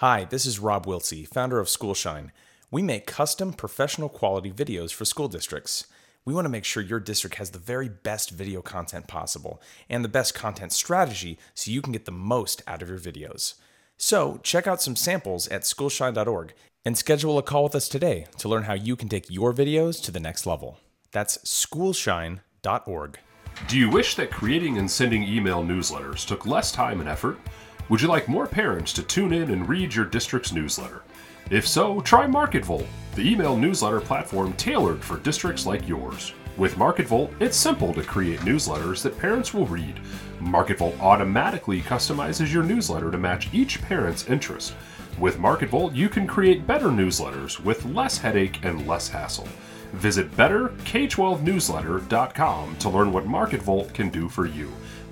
Hi, 0.00 0.24
this 0.24 0.46
is 0.46 0.58
Rob 0.58 0.86
Wiltsey, 0.86 1.28
founder 1.28 1.60
of 1.60 1.68
Schoolshine. 1.68 2.32
We 2.70 2.80
make 2.80 3.06
custom 3.06 3.52
professional 3.52 4.08
quality 4.08 4.50
videos 4.50 4.94
for 4.94 5.04
school 5.04 5.28
districts. 5.28 5.88
We 6.24 6.32
want 6.32 6.46
to 6.46 6.50
make 6.50 6.64
sure 6.64 6.82
your 6.82 7.00
district 7.00 7.36
has 7.36 7.50
the 7.50 7.58
very 7.58 7.90
best 7.90 8.30
video 8.30 8.62
content 8.62 9.08
possible 9.08 9.60
and 9.90 10.02
the 10.02 10.08
best 10.08 10.34
content 10.34 10.72
strategy 10.72 11.38
so 11.52 11.70
you 11.70 11.82
can 11.82 11.92
get 11.92 12.06
the 12.06 12.12
most 12.12 12.62
out 12.66 12.80
of 12.80 12.88
your 12.88 12.98
videos. 12.98 13.56
So, 13.98 14.40
check 14.42 14.66
out 14.66 14.80
some 14.80 14.96
samples 14.96 15.48
at 15.48 15.64
schoolshine.org 15.64 16.54
and 16.86 16.96
schedule 16.96 17.36
a 17.36 17.42
call 17.42 17.64
with 17.64 17.74
us 17.74 17.86
today 17.86 18.24
to 18.38 18.48
learn 18.48 18.62
how 18.62 18.72
you 18.72 18.96
can 18.96 19.10
take 19.10 19.28
your 19.28 19.52
videos 19.52 20.02
to 20.04 20.10
the 20.10 20.18
next 20.18 20.46
level. 20.46 20.78
That's 21.12 21.36
schoolshine.org. 21.44 23.18
Do 23.68 23.78
you 23.78 23.90
wish 23.90 24.14
that 24.14 24.30
creating 24.30 24.78
and 24.78 24.90
sending 24.90 25.24
email 25.24 25.62
newsletters 25.62 26.26
took 26.26 26.46
less 26.46 26.72
time 26.72 27.00
and 27.00 27.08
effort? 27.10 27.38
Would 27.90 28.00
you 28.00 28.06
like 28.06 28.28
more 28.28 28.46
parents 28.46 28.92
to 28.92 29.02
tune 29.02 29.32
in 29.32 29.50
and 29.50 29.68
read 29.68 29.92
your 29.92 30.04
district's 30.04 30.52
newsletter? 30.52 31.02
If 31.50 31.66
so, 31.66 32.00
try 32.02 32.24
MarketVolt, 32.24 32.86
the 33.16 33.28
email 33.28 33.56
newsletter 33.56 34.00
platform 34.00 34.52
tailored 34.52 35.02
for 35.02 35.18
districts 35.18 35.66
like 35.66 35.88
yours. 35.88 36.32
With 36.56 36.76
MarketVolt, 36.76 37.32
it's 37.40 37.56
simple 37.56 37.92
to 37.94 38.04
create 38.04 38.38
newsletters 38.42 39.02
that 39.02 39.18
parents 39.18 39.52
will 39.52 39.66
read. 39.66 39.98
MarketVolt 40.40 41.00
automatically 41.00 41.80
customizes 41.80 42.52
your 42.52 42.62
newsletter 42.62 43.10
to 43.10 43.18
match 43.18 43.52
each 43.52 43.82
parent's 43.82 44.28
interest. 44.28 44.76
With 45.18 45.38
MarketVolt, 45.38 45.92
you 45.92 46.08
can 46.08 46.28
create 46.28 46.68
better 46.68 46.90
newsletters 46.90 47.58
with 47.58 47.84
less 47.86 48.18
headache 48.18 48.64
and 48.64 48.86
less 48.86 49.08
hassle. 49.08 49.48
Visit 49.94 50.30
betterk12newsletter.com 50.36 52.76
to 52.76 52.88
learn 52.88 53.12
what 53.12 53.26
MarketVolt 53.26 53.92
can 53.92 54.10
do 54.10 54.28
for 54.28 54.46
you. 54.46 54.70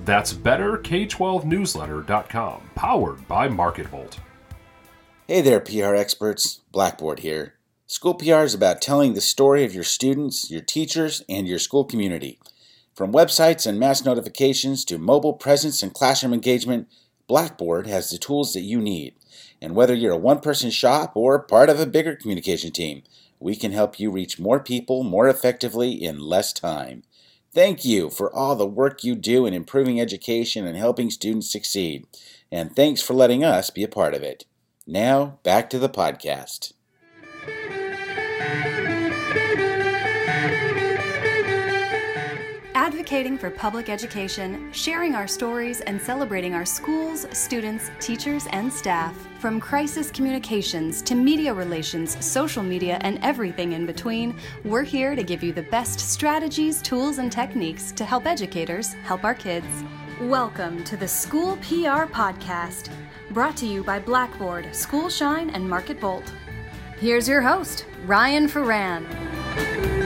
That's 0.09 0.33
betterk12newsletter.com, 0.33 2.71
powered 2.75 3.29
by 3.29 3.47
MarketVolt. 3.47 4.17
Hey 5.27 5.43
there, 5.43 5.61
PR 5.61 5.95
experts. 5.95 6.63
Blackboard 6.73 7.19
here. 7.19 7.57
School 7.87 8.15
PR 8.15 8.37
is 8.37 8.55
about 8.55 8.81
telling 8.81 9.13
the 9.13 9.21
story 9.21 9.67
of 9.67 9.75
your 9.75 9.85
students, 9.85 10.51
your 10.51 10.63
teachers, 10.63 11.23
and 11.29 11.47
your 11.47 11.59
school 11.59 11.85
community. 11.85 12.39
From 12.95 13.13
websites 13.13 13.67
and 13.67 13.79
mass 13.79 14.03
notifications 14.03 14.83
to 14.87 14.97
mobile 14.97 15.35
presence 15.35 15.83
and 15.83 15.93
classroom 15.93 16.33
engagement, 16.33 16.89
Blackboard 17.27 17.87
has 17.87 18.09
the 18.09 18.17
tools 18.17 18.55
that 18.55 18.63
you 18.63 18.81
need. 18.81 19.15
And 19.61 19.75
whether 19.75 19.93
you're 19.93 20.15
a 20.15 20.17
one 20.17 20.41
person 20.41 20.71
shop 20.71 21.13
or 21.17 21.39
part 21.39 21.69
of 21.69 21.79
a 21.79 21.87
bigger 21.87 22.17
communication 22.17 22.71
team, 22.71 23.03
we 23.41 23.55
can 23.55 23.73
help 23.73 24.01
you 24.01 24.11
reach 24.11 24.41
more 24.41 24.59
people 24.59 25.03
more 25.03 25.29
effectively 25.29 26.03
in 26.03 26.19
less 26.19 26.55
time. 26.55 27.03
Thank 27.59 27.85
you 27.85 28.09
for 28.09 28.33
all 28.33 28.55
the 28.55 28.65
work 28.65 29.03
you 29.03 29.17
do 29.17 29.45
in 29.45 29.53
improving 29.53 30.01
education 30.01 30.65
and 30.65 30.77
helping 30.77 31.11
students 31.11 31.51
succeed. 31.51 32.07
And 32.53 32.77
thanks 32.77 33.03
for 33.03 33.15
letting 33.15 33.43
us 33.43 33.69
be 33.69 33.83
a 33.83 33.89
part 33.89 34.15
of 34.15 34.23
it. 34.23 34.45
Now, 34.87 35.41
back 35.43 35.69
to 35.71 35.81
the 35.81 35.89
podcast. 35.89 36.73
Advocating 42.89 43.37
for 43.37 43.51
public 43.51 43.91
education, 43.91 44.73
sharing 44.73 45.15
our 45.15 45.29
stories, 45.29 45.83
and 45.83 46.01
celebrating 46.01 46.55
our 46.55 46.65
schools, 46.65 47.27
students, 47.33 47.91
teachers, 48.01 48.47
and 48.53 48.73
staff. 48.73 49.15
From 49.41 49.61
crisis 49.61 50.11
communications 50.11 51.03
to 51.03 51.15
media 51.15 51.53
relations, 51.53 52.17
social 52.25 52.63
media, 52.63 52.97
and 53.03 53.19
everything 53.23 53.73
in 53.73 53.85
between, 53.85 54.35
we're 54.65 54.85
here 54.85 55.15
to 55.15 55.23
give 55.23 55.43
you 55.43 55.53
the 55.53 55.65
best 55.65 56.01
strategies, 56.01 56.81
tools, 56.81 57.19
and 57.19 57.31
techniques 57.31 57.93
to 57.93 58.07
help 58.07 58.25
educators 58.25 58.95
help 59.05 59.23
our 59.23 59.35
kids. 59.35 59.85
Welcome 60.23 60.83
to 60.85 60.97
the 60.97 61.09
School 61.09 61.59
PR 61.59 62.09
Podcast, 62.09 62.91
brought 63.33 63.59
to 63.59 63.67
you 63.67 63.85
by 63.85 63.99
Blackboard, 63.99 64.75
Schoolshine, 64.75 65.51
and 65.51 65.69
MarketVolt. 65.69 66.25
Here's 66.99 67.29
your 67.29 67.43
host, 67.43 67.85
Ryan 68.07 68.49
Ferran. 68.49 69.98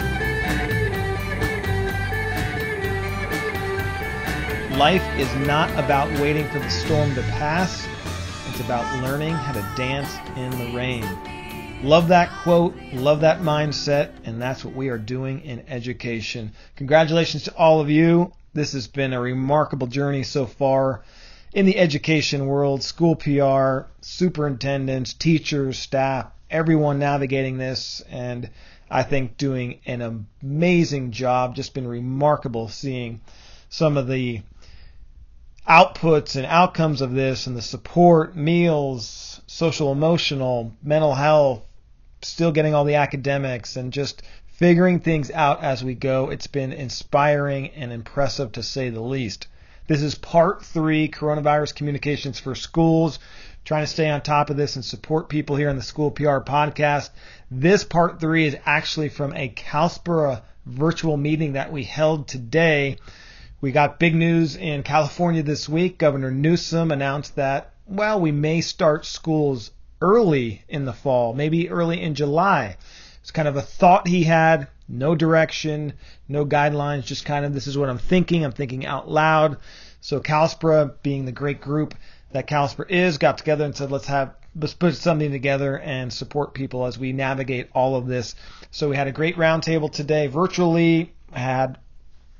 Life 4.78 5.04
is 5.18 5.32
not 5.46 5.70
about 5.78 6.08
waiting 6.18 6.48
for 6.48 6.58
the 6.58 6.70
storm 6.70 7.14
to 7.14 7.22
pass. 7.22 7.86
It's 8.48 8.60
about 8.60 9.02
learning 9.02 9.34
how 9.34 9.52
to 9.52 9.60
dance 9.76 10.16
in 10.34 10.50
the 10.50 10.74
rain. 10.74 11.06
Love 11.82 12.08
that 12.08 12.30
quote, 12.42 12.74
love 12.94 13.20
that 13.20 13.42
mindset, 13.42 14.12
and 14.24 14.40
that's 14.40 14.64
what 14.64 14.74
we 14.74 14.88
are 14.88 14.96
doing 14.96 15.44
in 15.44 15.62
education. 15.68 16.52
Congratulations 16.76 17.44
to 17.44 17.54
all 17.54 17.80
of 17.80 17.90
you. 17.90 18.32
This 18.54 18.72
has 18.72 18.88
been 18.88 19.12
a 19.12 19.20
remarkable 19.20 19.88
journey 19.88 20.22
so 20.22 20.46
far 20.46 21.02
in 21.52 21.66
the 21.66 21.78
education 21.78 22.46
world, 22.46 22.82
school 22.82 23.14
PR, 23.14 23.90
superintendents, 24.00 25.12
teachers, 25.12 25.78
staff, 25.78 26.32
everyone 26.50 26.98
navigating 26.98 27.58
this, 27.58 28.02
and 28.08 28.48
I 28.90 29.02
think 29.02 29.36
doing 29.36 29.80
an 29.84 30.26
amazing 30.42 31.10
job. 31.10 31.56
Just 31.56 31.74
been 31.74 31.86
remarkable 31.86 32.68
seeing 32.68 33.20
some 33.68 33.98
of 33.98 34.06
the 34.06 34.40
outputs 35.68 36.36
and 36.36 36.46
outcomes 36.46 37.00
of 37.00 37.12
this 37.12 37.46
and 37.46 37.56
the 37.56 37.62
support, 37.62 38.36
meals, 38.36 39.40
social 39.46 39.92
emotional, 39.92 40.72
mental 40.82 41.14
health, 41.14 41.62
still 42.22 42.52
getting 42.52 42.74
all 42.74 42.84
the 42.84 42.96
academics 42.96 43.76
and 43.76 43.92
just 43.92 44.22
figuring 44.46 45.00
things 45.00 45.30
out 45.30 45.62
as 45.62 45.84
we 45.84 45.94
go. 45.94 46.30
It's 46.30 46.46
been 46.46 46.72
inspiring 46.72 47.68
and 47.70 47.92
impressive 47.92 48.52
to 48.52 48.62
say 48.62 48.90
the 48.90 49.00
least. 49.00 49.46
This 49.86 50.02
is 50.02 50.14
part 50.14 50.64
three 50.64 51.08
coronavirus 51.08 51.74
communications 51.74 52.38
for 52.38 52.54
schools. 52.54 53.18
Trying 53.64 53.84
to 53.84 53.88
stay 53.88 54.10
on 54.10 54.22
top 54.22 54.50
of 54.50 54.56
this 54.56 54.74
and 54.74 54.84
support 54.84 55.28
people 55.28 55.54
here 55.54 55.68
in 55.68 55.76
the 55.76 55.82
School 55.82 56.10
PR 56.10 56.38
podcast. 56.38 57.10
This 57.50 57.84
part 57.84 58.20
three 58.20 58.46
is 58.46 58.56
actually 58.66 59.08
from 59.08 59.32
a 59.34 59.50
CalSPRA 59.50 60.42
virtual 60.66 61.16
meeting 61.16 61.52
that 61.52 61.70
we 61.70 61.84
held 61.84 62.26
today 62.26 62.96
we 63.62 63.70
got 63.70 64.00
big 64.00 64.12
news 64.12 64.56
in 64.56 64.82
California 64.82 65.40
this 65.40 65.68
week. 65.68 65.96
Governor 65.96 66.32
Newsom 66.32 66.90
announced 66.90 67.36
that, 67.36 67.72
well, 67.86 68.20
we 68.20 68.32
may 68.32 68.60
start 68.60 69.06
schools 69.06 69.70
early 70.00 70.64
in 70.68 70.84
the 70.84 70.92
fall, 70.92 71.32
maybe 71.32 71.70
early 71.70 72.02
in 72.02 72.16
July. 72.16 72.76
It's 73.20 73.30
kind 73.30 73.46
of 73.46 73.54
a 73.54 73.62
thought 73.62 74.08
he 74.08 74.24
had, 74.24 74.66
no 74.88 75.14
direction, 75.14 75.92
no 76.28 76.44
guidelines, 76.44 77.04
just 77.04 77.24
kind 77.24 77.44
of 77.44 77.54
this 77.54 77.68
is 77.68 77.78
what 77.78 77.88
I'm 77.88 77.98
thinking. 77.98 78.44
I'm 78.44 78.50
thinking 78.50 78.84
out 78.84 79.08
loud. 79.08 79.58
So 80.00 80.18
CalSPRA, 80.18 80.94
being 81.04 81.24
the 81.24 81.30
great 81.30 81.60
group 81.60 81.94
that 82.32 82.48
CalSPRA 82.48 82.90
is, 82.90 83.18
got 83.18 83.38
together 83.38 83.64
and 83.64 83.76
said, 83.76 83.92
let's 83.92 84.08
have 84.08 84.34
let's 84.56 84.74
put 84.74 84.96
something 84.96 85.30
together 85.30 85.78
and 85.78 86.12
support 86.12 86.52
people 86.52 86.84
as 86.84 86.98
we 86.98 87.12
navigate 87.12 87.70
all 87.74 87.94
of 87.94 88.08
this. 88.08 88.34
So 88.72 88.88
we 88.88 88.96
had 88.96 89.06
a 89.06 89.12
great 89.12 89.36
roundtable 89.36 89.90
today 89.90 90.26
virtually. 90.26 91.12
had 91.32 91.78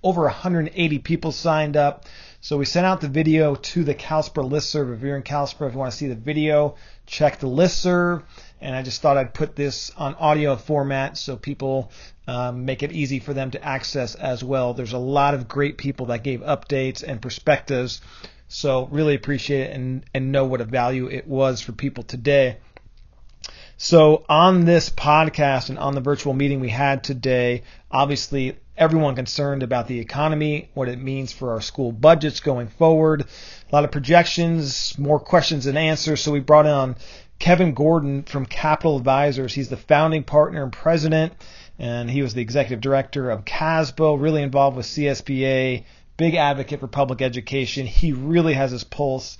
over 0.02 0.22
180 0.22 0.98
people 1.00 1.32
signed 1.32 1.76
up. 1.76 2.06
So 2.40 2.58
we 2.58 2.64
sent 2.64 2.86
out 2.86 3.00
the 3.00 3.08
video 3.08 3.54
to 3.54 3.84
the 3.84 3.94
CalSPRA 3.94 4.50
listserv. 4.50 4.96
If 4.96 5.02
you're 5.02 5.16
in 5.16 5.22
CalSPRA, 5.22 5.68
if 5.68 5.74
you 5.74 5.78
want 5.78 5.92
to 5.92 5.96
see 5.96 6.08
the 6.08 6.16
video, 6.16 6.74
check 7.06 7.38
the 7.38 7.46
listserv. 7.46 8.24
And 8.60 8.74
I 8.74 8.82
just 8.82 9.00
thought 9.00 9.16
I'd 9.16 9.32
put 9.32 9.54
this 9.54 9.92
on 9.96 10.14
audio 10.16 10.56
format 10.56 11.16
so 11.16 11.36
people 11.36 11.92
um, 12.26 12.64
make 12.64 12.82
it 12.82 12.92
easy 12.92 13.20
for 13.20 13.32
them 13.32 13.52
to 13.52 13.64
access 13.64 14.14
as 14.16 14.42
well. 14.42 14.74
There's 14.74 14.92
a 14.92 14.98
lot 14.98 15.34
of 15.34 15.46
great 15.46 15.78
people 15.78 16.06
that 16.06 16.24
gave 16.24 16.40
updates 16.40 17.04
and 17.04 17.22
perspectives. 17.22 18.00
So 18.48 18.86
really 18.86 19.14
appreciate 19.14 19.70
it 19.70 19.76
and, 19.76 20.04
and 20.12 20.32
know 20.32 20.44
what 20.44 20.60
a 20.60 20.64
value 20.64 21.08
it 21.08 21.26
was 21.26 21.60
for 21.60 21.72
people 21.72 22.02
today. 22.02 22.58
So 23.76 24.24
on 24.28 24.64
this 24.64 24.90
podcast 24.90 25.68
and 25.68 25.78
on 25.78 25.94
the 25.94 26.00
virtual 26.00 26.34
meeting 26.34 26.60
we 26.60 26.68
had 26.68 27.02
today, 27.02 27.62
obviously 27.90 28.56
everyone 28.76 29.14
concerned 29.14 29.62
about 29.62 29.86
the 29.86 30.00
economy, 30.00 30.70
what 30.74 30.88
it 30.88 31.00
means 31.00 31.32
for 31.32 31.52
our 31.52 31.60
school 31.60 31.92
budgets 31.92 32.40
going 32.40 32.68
forward. 32.68 33.22
A 33.22 33.74
lot 33.74 33.84
of 33.84 33.90
projections, 33.90 34.98
more 34.98 35.20
questions 35.20 35.64
than 35.64 35.76
answers. 35.76 36.22
So 36.22 36.32
we 36.32 36.40
brought 36.40 36.66
on 36.66 36.96
Kevin 37.38 37.74
Gordon 37.74 38.22
from 38.22 38.46
Capital 38.46 38.96
Advisors. 38.96 39.52
He's 39.52 39.68
the 39.68 39.76
founding 39.76 40.22
partner 40.22 40.62
and 40.62 40.72
president, 40.72 41.32
and 41.78 42.10
he 42.10 42.22
was 42.22 42.34
the 42.34 42.42
executive 42.42 42.80
director 42.80 43.30
of 43.30 43.44
CASBO, 43.44 44.20
really 44.20 44.42
involved 44.42 44.76
with 44.76 44.86
CSBA, 44.86 45.84
big 46.16 46.34
advocate 46.34 46.80
for 46.80 46.86
public 46.86 47.20
education. 47.20 47.86
He 47.86 48.12
really 48.12 48.54
has 48.54 48.70
his 48.70 48.84
pulse 48.84 49.38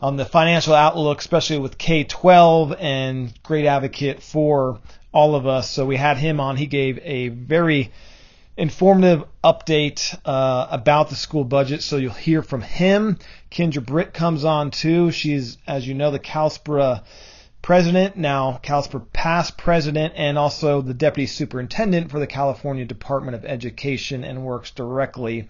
on 0.00 0.16
the 0.16 0.24
financial 0.24 0.74
outlook, 0.74 1.20
especially 1.20 1.58
with 1.58 1.76
K 1.76 2.04
12, 2.04 2.74
and 2.78 3.32
great 3.42 3.66
advocate 3.66 4.22
for 4.22 4.80
all 5.12 5.34
of 5.34 5.46
us. 5.46 5.70
So 5.70 5.84
we 5.84 5.96
had 5.96 6.16
him 6.16 6.40
on. 6.40 6.56
He 6.56 6.66
gave 6.66 6.98
a 7.02 7.28
very 7.28 7.92
informative 8.58 9.22
update 9.44 10.18
uh, 10.24 10.66
about 10.70 11.08
the 11.08 11.14
school 11.14 11.44
budget. 11.44 11.80
So 11.80 11.96
you'll 11.96 12.12
hear 12.12 12.42
from 12.42 12.60
him. 12.60 13.18
Kendra 13.52 13.84
Britt 13.84 14.12
comes 14.12 14.44
on 14.44 14.72
too. 14.72 15.12
She's, 15.12 15.58
as 15.66 15.86
you 15.86 15.94
know, 15.94 16.10
the 16.10 16.18
CalSPRA 16.18 17.04
president, 17.62 18.16
now 18.16 18.60
CalSPRA 18.62 19.06
past 19.12 19.56
president, 19.56 20.14
and 20.16 20.36
also 20.36 20.82
the 20.82 20.92
deputy 20.92 21.26
superintendent 21.26 22.10
for 22.10 22.18
the 22.18 22.26
California 22.26 22.84
Department 22.84 23.36
of 23.36 23.44
Education 23.44 24.24
and 24.24 24.44
works 24.44 24.72
directly 24.72 25.48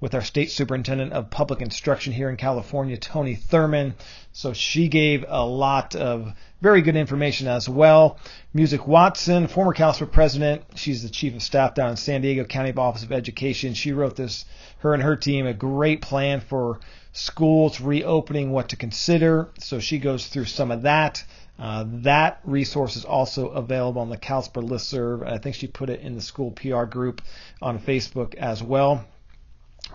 with 0.00 0.14
our 0.14 0.22
state 0.22 0.50
superintendent 0.50 1.12
of 1.12 1.30
public 1.30 1.60
instruction 1.60 2.12
here 2.12 2.30
in 2.30 2.36
California, 2.36 2.96
Tony 2.96 3.36
Thurmond. 3.36 3.94
So 4.32 4.54
she 4.54 4.88
gave 4.88 5.24
a 5.28 5.44
lot 5.44 5.94
of 5.94 6.32
very 6.60 6.80
good 6.80 6.96
information 6.96 7.48
as 7.48 7.68
well. 7.68 8.18
Music 8.54 8.86
Watson, 8.86 9.46
former 9.46 9.74
CalSPRA 9.74 10.10
president, 10.10 10.62
she's 10.74 11.02
the 11.02 11.08
chief 11.08 11.34
of 11.34 11.42
staff 11.42 11.74
down 11.74 11.90
in 11.90 11.96
San 11.96 12.22
Diego 12.22 12.44
County 12.44 12.72
Office 12.72 13.02
of 13.02 13.12
Education. 13.12 13.74
She 13.74 13.92
wrote 13.92 14.16
this, 14.16 14.46
her 14.78 14.94
and 14.94 15.02
her 15.02 15.16
team, 15.16 15.46
a 15.46 15.52
great 15.52 16.00
plan 16.00 16.40
for 16.40 16.80
schools 17.12 17.80
reopening, 17.80 18.50
what 18.52 18.70
to 18.70 18.76
consider. 18.76 19.48
So 19.58 19.80
she 19.80 19.98
goes 19.98 20.26
through 20.26 20.46
some 20.46 20.70
of 20.70 20.82
that. 20.82 21.24
Uh, 21.58 21.84
that 21.88 22.40
resource 22.44 22.96
is 22.96 23.04
also 23.04 23.48
available 23.48 24.02
on 24.02 24.10
the 24.10 24.18
CalSPRA 24.18 24.66
listserv. 24.66 25.26
I 25.26 25.38
think 25.38 25.56
she 25.56 25.66
put 25.66 25.90
it 25.90 26.00
in 26.00 26.14
the 26.14 26.20
school 26.20 26.50
PR 26.50 26.84
group 26.84 27.22
on 27.62 27.78
Facebook 27.78 28.34
as 28.34 28.62
well. 28.62 29.04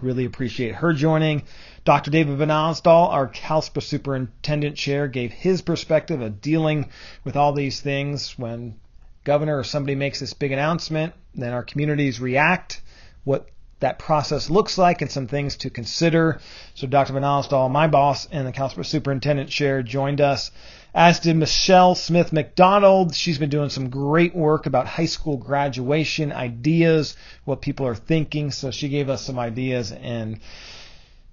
Really 0.01 0.25
appreciate 0.25 0.75
her 0.75 0.94
joining. 0.94 1.44
Dr. 1.86 2.09
David 2.09 2.38
Van 2.38 2.48
Alstall, 2.48 3.09
our 3.09 3.27
CalSPRA 3.27 3.83
superintendent 3.83 4.75
chair, 4.75 5.07
gave 5.07 5.31
his 5.31 5.62
perspective 5.62 6.21
of 6.21 6.42
dealing 6.42 6.89
with 7.24 7.36
all 7.36 7.53
these 7.53 7.81
things 7.81 8.38
when 8.38 8.80
governor 9.24 9.59
or 9.59 9.63
somebody 9.63 9.94
makes 9.94 10.19
this 10.19 10.33
big 10.33 10.51
announcement, 10.51 11.13
then 11.36 11.53
our 11.53 11.63
communities 11.63 12.19
react, 12.19 12.81
what 13.24 13.48
that 13.80 14.00
process 14.00 14.50
looks 14.50 14.77
like, 14.77 15.01
and 15.01 15.12
some 15.12 15.27
things 15.27 15.57
to 15.57 15.69
consider. 15.69 16.39
So 16.74 16.88
Dr. 16.88 17.13
Van 17.13 17.24
Alstall, 17.24 17.69
my 17.69 17.88
boss 17.88 18.27
and 18.31 18.48
the 18.48 18.51
CalSPRA 18.51 18.86
superintendent 18.86 19.50
chair, 19.50 19.83
joined 19.83 20.21
us 20.21 20.50
as 20.93 21.19
did 21.19 21.35
Michelle 21.35 21.95
Smith 21.95 22.33
McDonald. 22.33 23.15
She's 23.15 23.38
been 23.38 23.49
doing 23.49 23.69
some 23.69 23.89
great 23.89 24.35
work 24.35 24.65
about 24.65 24.88
high 24.88 25.05
school 25.05 25.38
graduation 25.38 26.31
ideas, 26.31 27.15
what 27.45 27.61
people 27.61 27.88
are 27.88 27.95
thinking. 27.95 28.51
So 28.51 28.71
she 28.71 28.89
gave 28.89 29.09
us 29.09 29.25
some 29.25 29.39
ideas 29.39 29.91
and 29.91 30.39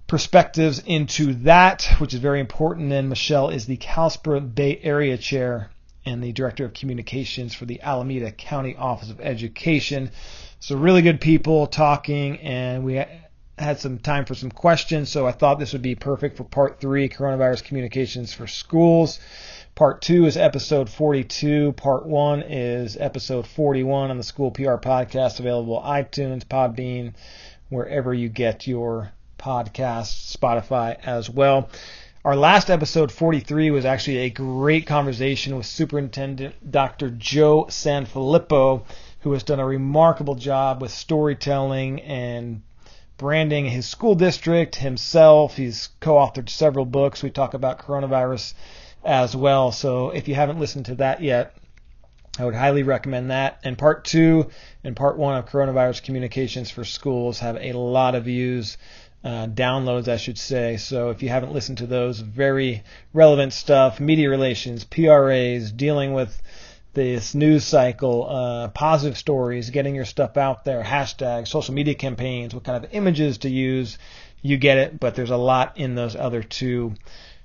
perspectives 0.07 0.79
into 0.85 1.33
that, 1.43 1.83
which 1.99 2.13
is 2.13 2.19
very 2.19 2.39
important. 2.39 2.91
And 2.91 3.09
Michelle 3.09 3.49
is 3.49 3.65
the 3.65 3.77
CalSPRA 3.77 4.55
Bay 4.55 4.79
Area 4.81 5.17
Chair 5.17 5.69
and 6.05 6.23
the 6.23 6.31
Director 6.31 6.65
of 6.65 6.73
Communications 6.73 7.53
for 7.53 7.65
the 7.65 7.81
Alameda 7.81 8.31
County 8.31 8.75
Office 8.77 9.11
of 9.11 9.19
Education. 9.19 10.11
So 10.59 10.77
really 10.77 11.01
good 11.01 11.21
people 11.21 11.67
talking, 11.67 12.39
and 12.39 12.83
we 12.83 13.03
had 13.59 13.79
some 13.79 13.99
time 13.99 14.25
for 14.25 14.35
some 14.35 14.51
questions. 14.51 15.09
So 15.09 15.27
I 15.27 15.31
thought 15.31 15.59
this 15.59 15.73
would 15.73 15.81
be 15.81 15.95
perfect 15.95 16.37
for 16.37 16.43
part 16.43 16.79
three, 16.79 17.09
coronavirus 17.09 17.63
communications 17.63 18.33
for 18.33 18.47
schools. 18.47 19.19
Part 19.75 20.01
two 20.01 20.25
is 20.25 20.37
episode 20.37 20.89
42. 20.89 21.73
Part 21.73 22.05
one 22.05 22.41
is 22.41 22.97
episode 22.97 23.47
41 23.47 24.11
on 24.11 24.17
the 24.17 24.23
School 24.23 24.51
PR 24.51 24.75
podcast, 24.75 25.39
available 25.39 25.81
iTunes, 25.81 26.43
Podbean, 26.43 27.13
wherever 27.69 28.13
you 28.13 28.29
get 28.29 28.67
your 28.67 29.11
podcasts, 29.37 30.35
Spotify 30.35 30.97
as 31.05 31.29
well. 31.29 31.69
Our 32.25 32.35
last 32.35 32.69
episode, 32.69 33.11
43, 33.11 33.71
was 33.71 33.85
actually 33.85 34.17
a 34.17 34.29
great 34.29 34.85
conversation 34.85 35.55
with 35.55 35.65
Superintendent 35.65 36.69
Dr. 36.69 37.09
Joe 37.11 37.65
Sanfilippo, 37.69 38.83
who 39.21 39.31
has 39.31 39.43
done 39.43 39.61
a 39.61 39.65
remarkable 39.65 40.35
job 40.35 40.81
with 40.81 40.91
storytelling 40.91 42.01
and 42.01 42.61
branding 43.19 43.65
his 43.65 43.85
school 43.85 44.15
district 44.15 44.77
himself. 44.77 45.55
He's 45.55 45.89
co 45.99 46.15
authored 46.15 46.49
several 46.49 46.85
books. 46.85 47.21
We 47.21 47.29
talk 47.29 47.53
about 47.53 47.85
coronavirus 47.85 48.55
as 49.05 49.35
well. 49.35 49.71
So 49.71 50.09
if 50.09 50.27
you 50.27 50.33
haven't 50.33 50.59
listened 50.59 50.85
to 50.85 50.95
that 50.95 51.21
yet, 51.21 51.55
I 52.39 52.45
would 52.45 52.55
highly 52.55 52.83
recommend 52.83 53.29
that. 53.29 53.59
And 53.63 53.77
part 53.77 54.05
two 54.05 54.49
and 54.83 54.95
part 54.95 55.17
one 55.17 55.37
of 55.37 55.45
Coronavirus 55.49 56.03
Communications 56.03 56.71
for 56.71 56.85
Schools 56.85 57.39
have 57.39 57.57
a 57.57 57.73
lot 57.73 58.15
of 58.15 58.23
views, 58.23 58.77
uh, 59.23 59.47
downloads, 59.47 60.07
I 60.07 60.17
should 60.17 60.37
say. 60.37 60.77
So 60.77 61.09
if 61.09 61.21
you 61.21 61.27
haven't 61.29 61.51
listened 61.51 61.79
to 61.79 61.87
those, 61.87 62.19
very 62.21 62.83
relevant 63.13 63.51
stuff 63.51 63.99
media 63.99 64.29
relations, 64.29 64.85
PRAs, 64.85 65.71
dealing 65.73 66.13
with 66.13 66.41
this 66.99 67.33
news 67.33 67.63
cycle, 67.63 68.27
uh, 68.29 68.67
positive 68.67 69.17
stories, 69.17 69.69
getting 69.69 69.95
your 69.95 70.03
stuff 70.03 70.35
out 70.35 70.65
there, 70.65 70.83
hashtags, 70.83 71.47
social 71.47 71.73
media 71.73 71.95
campaigns, 71.95 72.53
what 72.53 72.65
kind 72.65 72.83
of 72.83 72.93
images 72.93 73.37
to 73.37 73.49
use. 73.49 73.97
You 74.41 74.57
get 74.57 74.77
it, 74.77 74.99
but 74.99 75.15
there's 75.15 75.29
a 75.29 75.37
lot 75.37 75.77
in 75.77 75.95
those 75.95 76.17
other 76.17 76.43
two 76.43 76.95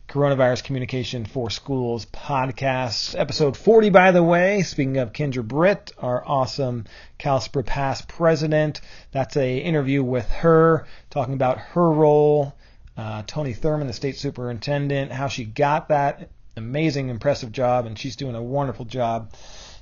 Coronavirus 0.09 0.65
Communication 0.65 1.25
for 1.25 1.51
Schools 1.51 2.05
podcast. 2.07 3.17
Episode 3.17 3.57
40, 3.57 3.91
by 3.91 4.11
the 4.11 4.25
way. 4.25 4.63
Speaking 4.63 4.97
of 4.97 5.13
Kendra 5.13 5.47
Britt, 5.47 5.93
our 5.99 6.27
awesome 6.27 6.87
CalSPRA 7.21 7.65
past 7.65 8.09
president. 8.09 8.81
That's 9.13 9.37
a 9.37 9.59
interview 9.59 10.03
with 10.03 10.29
her, 10.31 10.85
talking 11.11 11.35
about 11.35 11.59
her 11.59 11.93
role. 11.93 12.57
Uh, 12.97 13.23
Tony 13.25 13.55
Thurmond 13.55 13.87
the 13.87 13.93
state 13.93 14.17
superintendent, 14.17 15.13
how 15.13 15.29
she 15.29 15.45
got 15.45 15.91
that 15.91 16.29
amazing, 16.57 17.09
impressive 17.09 17.53
job, 17.53 17.87
and 17.87 17.99
she's 17.99 18.17
doing 18.17 18.35
a 18.35 18.43
wonderful 18.43 18.85
job 18.85 19.33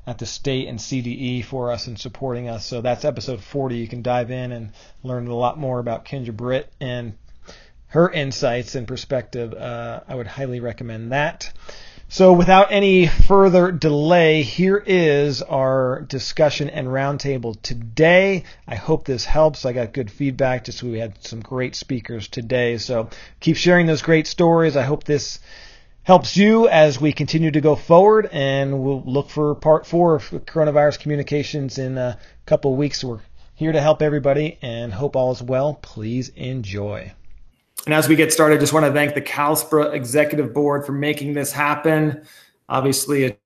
at 0.07 0.19
the 0.19 0.27
state 0.27 0.69
and 0.69 0.79
CDE 0.79 1.45
for 1.45 1.71
us 1.71 1.87
and 1.87 1.99
supporting 1.99 2.49
us. 2.49 2.67
So 2.67 2.81
that's 2.81 3.05
episode 3.05 3.41
40. 3.41 3.77
You 3.77 3.89
can 3.89 4.03
dive 4.03 4.31
in 4.31 4.53
and 4.53 4.73
learn 5.03 5.27
a 5.29 5.35
lot 5.35 5.59
more 5.59 5.79
about 5.79 6.05
Kendra 6.05 6.37
Britt 6.37 6.73
and 6.81 7.15
her 7.89 8.11
insights 8.11 8.75
and 8.75 8.89
perspective. 8.89 9.53
Uh, 9.53 10.01
I 10.09 10.15
would 10.15 10.27
highly 10.27 10.61
recommend 10.61 11.13
that. 11.13 11.53
So, 12.09 12.35
without 12.35 12.71
any 12.73 13.07
further 13.07 13.73
delay, 13.73 14.43
here 14.43 14.77
is 14.77 15.41
our 15.41 16.03
discussion 16.03 16.69
and 16.69 16.89
roundtable 16.89 17.57
today. 17.63 18.45
I 18.69 18.75
hope 18.75 19.07
this 19.07 19.25
helps. 19.25 19.65
I 19.65 19.73
got 19.73 19.95
good 19.95 20.11
feedback. 20.11 20.65
Just 20.65 20.83
we 20.83 20.99
had 20.99 21.25
some 21.25 21.41
great 21.41 21.75
speakers 21.75 22.29
today. 22.29 22.77
So, 22.77 23.09
keep 23.41 23.57
sharing 23.57 23.87
those 23.87 24.03
great 24.03 24.27
stories. 24.27 24.77
I 24.77 24.83
hope 24.83 25.05
this 25.05 25.39
helps 26.05 26.37
you 26.37 26.69
as 26.69 27.01
we 27.01 27.13
continue 27.13 27.51
to 27.51 27.61
go 27.61 27.77
forward, 27.77 28.29
and 28.33 28.83
we'll 28.83 29.03
look 29.05 29.31
for 29.31 29.55
part 29.55 29.87
four 29.87 30.17
of 30.17 30.31
coronavirus 30.47 30.99
communications 30.99 31.79
in 31.79 31.97
a 31.97 32.19
couple 32.47 32.73
of 32.73 32.79
weeks. 32.79 33.05
We're 33.05 33.21
here 33.55 33.73
to 33.73 33.81
help 33.81 34.03
everybody 34.03 34.59
and 34.63 34.93
hope 34.93 35.15
all 35.15 35.31
is 35.31 35.43
well. 35.43 35.75
Please 35.75 36.31
enjoy. 36.31 37.13
And 37.85 37.95
as 37.95 38.09
we 38.09 38.17
get 38.17 38.33
started, 38.33 38.61
just 38.61 38.73
want 38.73 38.87
to 38.87 38.93
thank 38.93 39.15
the 39.15 39.23
CalSPRA 39.23 39.93
Executive 39.93 40.53
Board 40.53 40.85
for 40.87 40.93
making 40.93 41.35
this 41.35 41.53
happen. 41.53 42.25
Obviously, 42.69 43.27
a 43.27 43.37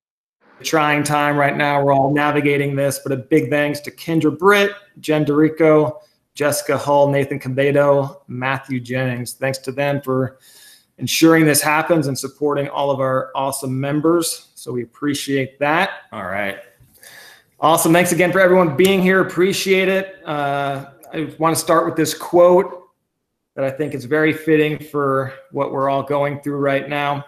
trying 0.62 1.02
time 1.02 1.36
right 1.36 1.56
now. 1.56 1.82
We're 1.82 1.92
all 1.92 2.12
navigating 2.12 2.76
this, 2.76 3.00
but 3.02 3.12
a 3.12 3.16
big 3.16 3.50
thanks 3.50 3.80
to 3.80 3.90
Kendra 3.90 4.36
Britt, 4.36 4.72
Jen 5.00 5.24
Dorico, 5.24 6.00
Jessica 6.34 6.78
Hull, 6.78 7.10
Nathan 7.10 7.38
Cabedo, 7.38 8.20
Matthew 8.28 8.80
Jennings. 8.80 9.34
Thanks 9.34 9.58
to 9.58 9.72
them 9.72 10.00
for 10.00 10.38
ensuring 10.98 11.44
this 11.44 11.60
happens 11.60 12.06
and 12.06 12.18
supporting 12.18 12.68
all 12.68 12.90
of 12.90 13.00
our 13.00 13.30
awesome 13.34 13.78
members. 13.78 14.48
So 14.54 14.72
we 14.72 14.82
appreciate 14.82 15.58
that. 15.58 15.90
All 16.12 16.24
right. 16.24 16.58
Awesome. 17.60 17.92
Thanks 17.92 18.12
again 18.12 18.32
for 18.32 18.40
everyone 18.40 18.76
being 18.76 19.00
here. 19.00 19.20
Appreciate 19.20 19.88
it. 19.88 20.16
Uh, 20.26 20.86
I 21.12 21.34
want 21.38 21.54
to 21.54 21.60
start 21.60 21.86
with 21.86 21.96
this 21.96 22.12
quote 22.12 22.90
that 23.54 23.64
I 23.64 23.70
think 23.70 23.94
is 23.94 24.04
very 24.04 24.32
fitting 24.32 24.78
for 24.78 25.32
what 25.50 25.72
we're 25.72 25.88
all 25.88 26.02
going 26.02 26.40
through 26.40 26.58
right 26.58 26.88
now. 26.88 27.24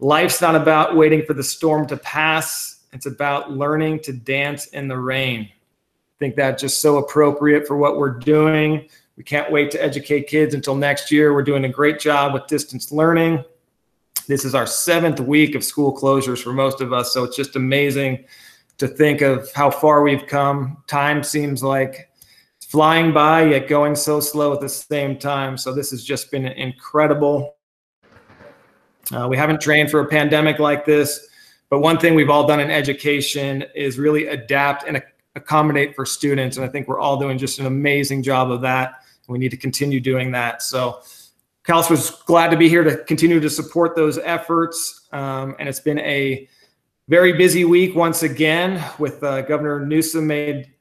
Life's 0.00 0.40
not 0.40 0.56
about 0.56 0.96
waiting 0.96 1.24
for 1.24 1.34
the 1.34 1.44
storm 1.44 1.86
to 1.86 1.96
pass, 1.96 2.80
it's 2.92 3.06
about 3.06 3.52
learning 3.52 4.00
to 4.00 4.12
dance 4.12 4.66
in 4.66 4.88
the 4.88 4.98
rain. 4.98 5.42
I 5.42 6.18
think 6.18 6.34
that's 6.34 6.60
just 6.60 6.82
so 6.82 6.98
appropriate 6.98 7.66
for 7.66 7.76
what 7.76 7.96
we're 7.96 8.18
doing. 8.18 8.88
We 9.16 9.24
can't 9.24 9.52
wait 9.52 9.70
to 9.72 9.82
educate 9.82 10.26
kids 10.26 10.54
until 10.54 10.74
next 10.74 11.10
year. 11.10 11.34
We're 11.34 11.42
doing 11.42 11.64
a 11.64 11.68
great 11.68 12.00
job 12.00 12.32
with 12.32 12.46
distance 12.46 12.90
learning. 12.90 13.44
This 14.26 14.44
is 14.44 14.54
our 14.54 14.66
seventh 14.66 15.20
week 15.20 15.54
of 15.54 15.62
school 15.64 15.96
closures 15.96 16.42
for 16.42 16.52
most 16.52 16.80
of 16.80 16.92
us. 16.92 17.12
So 17.12 17.24
it's 17.24 17.36
just 17.36 17.56
amazing 17.56 18.24
to 18.78 18.88
think 18.88 19.20
of 19.20 19.52
how 19.52 19.70
far 19.70 20.02
we've 20.02 20.26
come. 20.26 20.82
Time 20.86 21.22
seems 21.22 21.62
like 21.62 22.08
flying 22.60 23.12
by 23.12 23.44
yet 23.44 23.68
going 23.68 23.94
so 23.94 24.18
slow 24.18 24.54
at 24.54 24.60
the 24.60 24.68
same 24.68 25.18
time. 25.18 25.58
So 25.58 25.74
this 25.74 25.90
has 25.90 26.02
just 26.02 26.30
been 26.30 26.46
incredible. 26.46 27.56
Uh, 29.12 29.26
we 29.28 29.36
haven't 29.36 29.60
trained 29.60 29.90
for 29.90 30.00
a 30.00 30.06
pandemic 30.06 30.58
like 30.58 30.86
this, 30.86 31.28
but 31.68 31.80
one 31.80 31.98
thing 31.98 32.14
we've 32.14 32.30
all 32.30 32.46
done 32.46 32.60
in 32.60 32.70
education 32.70 33.64
is 33.74 33.98
really 33.98 34.28
adapt 34.28 34.84
and 34.88 35.02
accommodate 35.34 35.94
for 35.94 36.06
students. 36.06 36.56
And 36.56 36.64
I 36.64 36.68
think 36.68 36.88
we're 36.88 37.00
all 37.00 37.18
doing 37.18 37.36
just 37.36 37.58
an 37.58 37.66
amazing 37.66 38.22
job 38.22 38.50
of 38.50 38.62
that. 38.62 39.01
We 39.28 39.38
need 39.38 39.50
to 39.50 39.56
continue 39.56 40.00
doing 40.00 40.32
that. 40.32 40.62
So 40.62 41.00
CalSPRA 41.64 41.90
was 41.90 42.10
glad 42.10 42.50
to 42.50 42.56
be 42.56 42.68
here 42.68 42.82
to 42.82 42.98
continue 43.04 43.40
to 43.40 43.50
support 43.50 43.94
those 43.94 44.18
efforts. 44.18 45.08
Um, 45.12 45.54
and 45.58 45.68
it's 45.68 45.80
been 45.80 46.00
a 46.00 46.48
very 47.08 47.32
busy 47.32 47.64
week 47.64 47.94
once 47.94 48.22
again 48.22 48.84
with 48.98 49.22
uh, 49.22 49.42
Governor 49.42 49.84
Newsom 49.84 50.26
made 50.26 50.72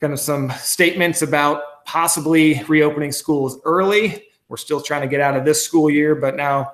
kind 0.00 0.12
of 0.12 0.20
some 0.20 0.50
statements 0.50 1.22
about 1.22 1.84
possibly 1.84 2.62
reopening 2.68 3.12
schools 3.12 3.60
early. 3.64 4.24
We're 4.48 4.56
still 4.56 4.80
trying 4.80 5.02
to 5.02 5.08
get 5.08 5.20
out 5.20 5.36
of 5.36 5.44
this 5.44 5.64
school 5.64 5.90
year, 5.90 6.14
but 6.14 6.36
now 6.36 6.72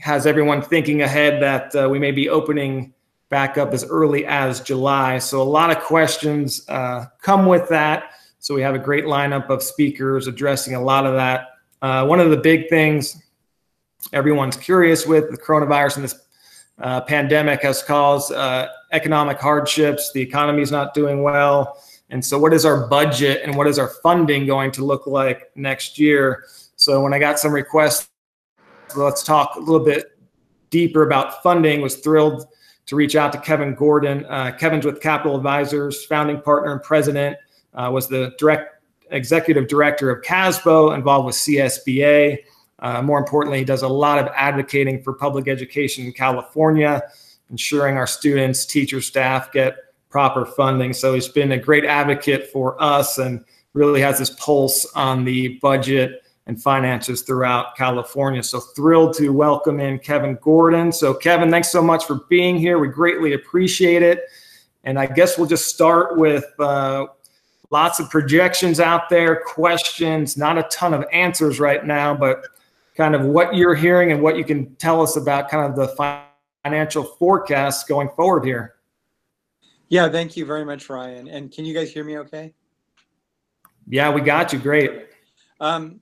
has 0.00 0.26
everyone 0.26 0.60
thinking 0.60 1.02
ahead 1.02 1.42
that 1.42 1.74
uh, 1.74 1.88
we 1.88 1.98
may 1.98 2.10
be 2.10 2.28
opening 2.28 2.92
back 3.30 3.58
up 3.58 3.72
as 3.72 3.84
early 3.84 4.26
as 4.26 4.60
July. 4.60 5.18
So 5.18 5.40
a 5.40 5.44
lot 5.44 5.70
of 5.70 5.82
questions 5.82 6.68
uh, 6.68 7.06
come 7.20 7.46
with 7.46 7.68
that. 7.68 8.10
So 8.44 8.54
we 8.54 8.60
have 8.60 8.74
a 8.74 8.78
great 8.78 9.04
lineup 9.04 9.48
of 9.48 9.62
speakers 9.62 10.26
addressing 10.26 10.74
a 10.74 10.80
lot 10.82 11.06
of 11.06 11.14
that. 11.14 11.52
Uh, 11.80 12.04
one 12.04 12.20
of 12.20 12.28
the 12.28 12.36
big 12.36 12.68
things 12.68 13.22
everyone's 14.12 14.54
curious 14.54 15.06
with 15.06 15.30
the 15.30 15.38
coronavirus 15.38 15.96
and 15.96 16.04
this 16.04 16.20
uh, 16.78 17.00
pandemic 17.00 17.62
has 17.62 17.82
caused 17.82 18.34
uh, 18.34 18.68
economic 18.92 19.38
hardships. 19.40 20.12
The 20.12 20.20
economy 20.20 20.60
is 20.60 20.70
not 20.70 20.92
doing 20.92 21.22
well. 21.22 21.82
And 22.10 22.22
so, 22.22 22.38
what 22.38 22.52
is 22.52 22.66
our 22.66 22.86
budget 22.86 23.40
and 23.44 23.56
what 23.56 23.66
is 23.66 23.78
our 23.78 23.88
funding 24.02 24.44
going 24.44 24.72
to 24.72 24.84
look 24.84 25.06
like 25.06 25.50
next 25.56 25.98
year? 25.98 26.44
So, 26.76 27.02
when 27.02 27.14
I 27.14 27.18
got 27.18 27.38
some 27.38 27.50
requests, 27.50 28.10
let's 28.94 29.22
talk 29.22 29.56
a 29.56 29.58
little 29.58 29.86
bit 29.86 30.18
deeper 30.68 31.06
about 31.06 31.42
funding. 31.42 31.80
Was 31.80 31.96
thrilled 31.96 32.46
to 32.84 32.94
reach 32.94 33.16
out 33.16 33.32
to 33.32 33.40
Kevin 33.40 33.74
Gordon. 33.74 34.26
Uh, 34.26 34.52
Kevin's 34.52 34.84
with 34.84 35.00
Capital 35.00 35.34
Advisors, 35.34 36.04
founding 36.04 36.42
partner 36.42 36.72
and 36.72 36.82
president. 36.82 37.38
Uh, 37.74 37.90
was 37.92 38.08
the 38.08 38.32
direct 38.38 38.82
executive 39.10 39.68
director 39.68 40.10
of 40.10 40.24
CASBO, 40.24 40.94
involved 40.94 41.26
with 41.26 41.34
CSBA. 41.34 42.38
Uh, 42.80 43.02
more 43.02 43.18
importantly, 43.18 43.58
he 43.58 43.64
does 43.64 43.82
a 43.82 43.88
lot 43.88 44.18
of 44.18 44.26
advocating 44.34 45.02
for 45.02 45.12
public 45.14 45.48
education 45.48 46.04
in 46.04 46.12
California, 46.12 47.02
ensuring 47.50 47.96
our 47.96 48.06
students, 48.06 48.66
teachers, 48.66 49.06
staff 49.06 49.52
get 49.52 49.76
proper 50.10 50.44
funding. 50.44 50.92
So 50.92 51.14
he's 51.14 51.28
been 51.28 51.52
a 51.52 51.58
great 51.58 51.84
advocate 51.84 52.50
for 52.52 52.80
us 52.82 53.18
and 53.18 53.44
really 53.72 54.00
has 54.00 54.18
this 54.18 54.30
pulse 54.30 54.86
on 54.94 55.24
the 55.24 55.58
budget 55.60 56.22
and 56.46 56.62
finances 56.62 57.22
throughout 57.22 57.76
California. 57.76 58.42
So 58.42 58.60
thrilled 58.60 59.14
to 59.14 59.30
welcome 59.30 59.80
in 59.80 59.98
Kevin 59.98 60.38
Gordon. 60.40 60.92
So, 60.92 61.14
Kevin, 61.14 61.50
thanks 61.50 61.72
so 61.72 61.82
much 61.82 62.04
for 62.04 62.20
being 62.28 62.58
here. 62.58 62.78
We 62.78 62.88
greatly 62.88 63.32
appreciate 63.32 64.02
it. 64.02 64.20
And 64.84 64.98
I 64.98 65.06
guess 65.06 65.38
we'll 65.38 65.48
just 65.48 65.68
start 65.68 66.18
with 66.18 66.44
uh, 66.60 67.06
lots 67.74 67.98
of 67.98 68.08
projections 68.08 68.78
out 68.78 69.08
there, 69.08 69.42
questions, 69.44 70.36
not 70.36 70.56
a 70.56 70.62
ton 70.70 70.94
of 70.94 71.04
answers 71.12 71.58
right 71.58 71.84
now, 71.84 72.14
but 72.14 72.46
kind 72.96 73.16
of 73.16 73.22
what 73.22 73.56
you're 73.56 73.74
hearing 73.74 74.12
and 74.12 74.22
what 74.22 74.36
you 74.36 74.44
can 74.44 74.72
tell 74.76 75.02
us 75.02 75.16
about 75.16 75.50
kind 75.50 75.68
of 75.68 75.74
the 75.74 75.88
financial 76.62 77.02
forecast 77.02 77.88
going 77.88 78.08
forward 78.10 78.44
here. 78.44 78.76
Yeah, 79.88 80.08
thank 80.08 80.36
you 80.36 80.46
very 80.46 80.64
much, 80.64 80.88
Ryan. 80.88 81.26
And 81.26 81.50
can 81.50 81.64
you 81.64 81.74
guys 81.74 81.92
hear 81.92 82.04
me 82.04 82.16
okay? 82.18 82.54
Yeah, 83.88 84.08
we 84.08 84.20
got 84.20 84.52
you. 84.52 84.60
Great. 84.60 85.08
Um, 85.58 85.98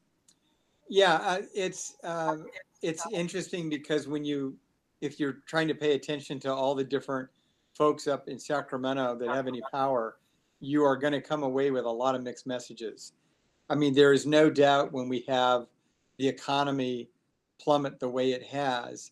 yeah, 0.90 1.14
uh, 1.14 1.40
it's 1.54 1.96
uh, 2.04 2.36
it's 2.82 3.02
interesting 3.12 3.70
because 3.70 4.06
when 4.06 4.26
you 4.26 4.58
if 5.00 5.18
you're 5.18 5.38
trying 5.46 5.68
to 5.68 5.74
pay 5.74 5.94
attention 5.94 6.38
to 6.40 6.52
all 6.52 6.74
the 6.74 6.84
different 6.84 7.30
folks 7.72 8.06
up 8.06 8.28
in 8.28 8.38
Sacramento 8.38 9.16
that 9.16 9.28
have 9.30 9.48
any 9.48 9.62
power, 9.72 10.16
you 10.62 10.84
are 10.84 10.96
going 10.96 11.12
to 11.12 11.20
come 11.20 11.42
away 11.42 11.70
with 11.70 11.84
a 11.84 11.90
lot 11.90 12.14
of 12.14 12.22
mixed 12.22 12.46
messages. 12.46 13.12
I 13.68 13.74
mean, 13.74 13.94
there 13.94 14.12
is 14.12 14.26
no 14.26 14.48
doubt 14.48 14.92
when 14.92 15.08
we 15.08 15.24
have 15.28 15.66
the 16.18 16.28
economy 16.28 17.08
plummet 17.60 17.98
the 17.98 18.08
way 18.08 18.32
it 18.32 18.44
has. 18.44 19.10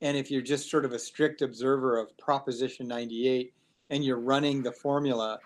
And 0.00 0.16
if 0.16 0.30
you're 0.30 0.42
just 0.42 0.70
sort 0.70 0.84
of 0.84 0.92
a 0.92 0.98
strict 0.98 1.42
observer 1.42 1.98
of 1.98 2.16
Proposition 2.18 2.86
98 2.86 3.52
and 3.90 4.04
you're 4.04 4.20
running 4.20 4.62
the 4.62 4.72
formula, 4.72 5.40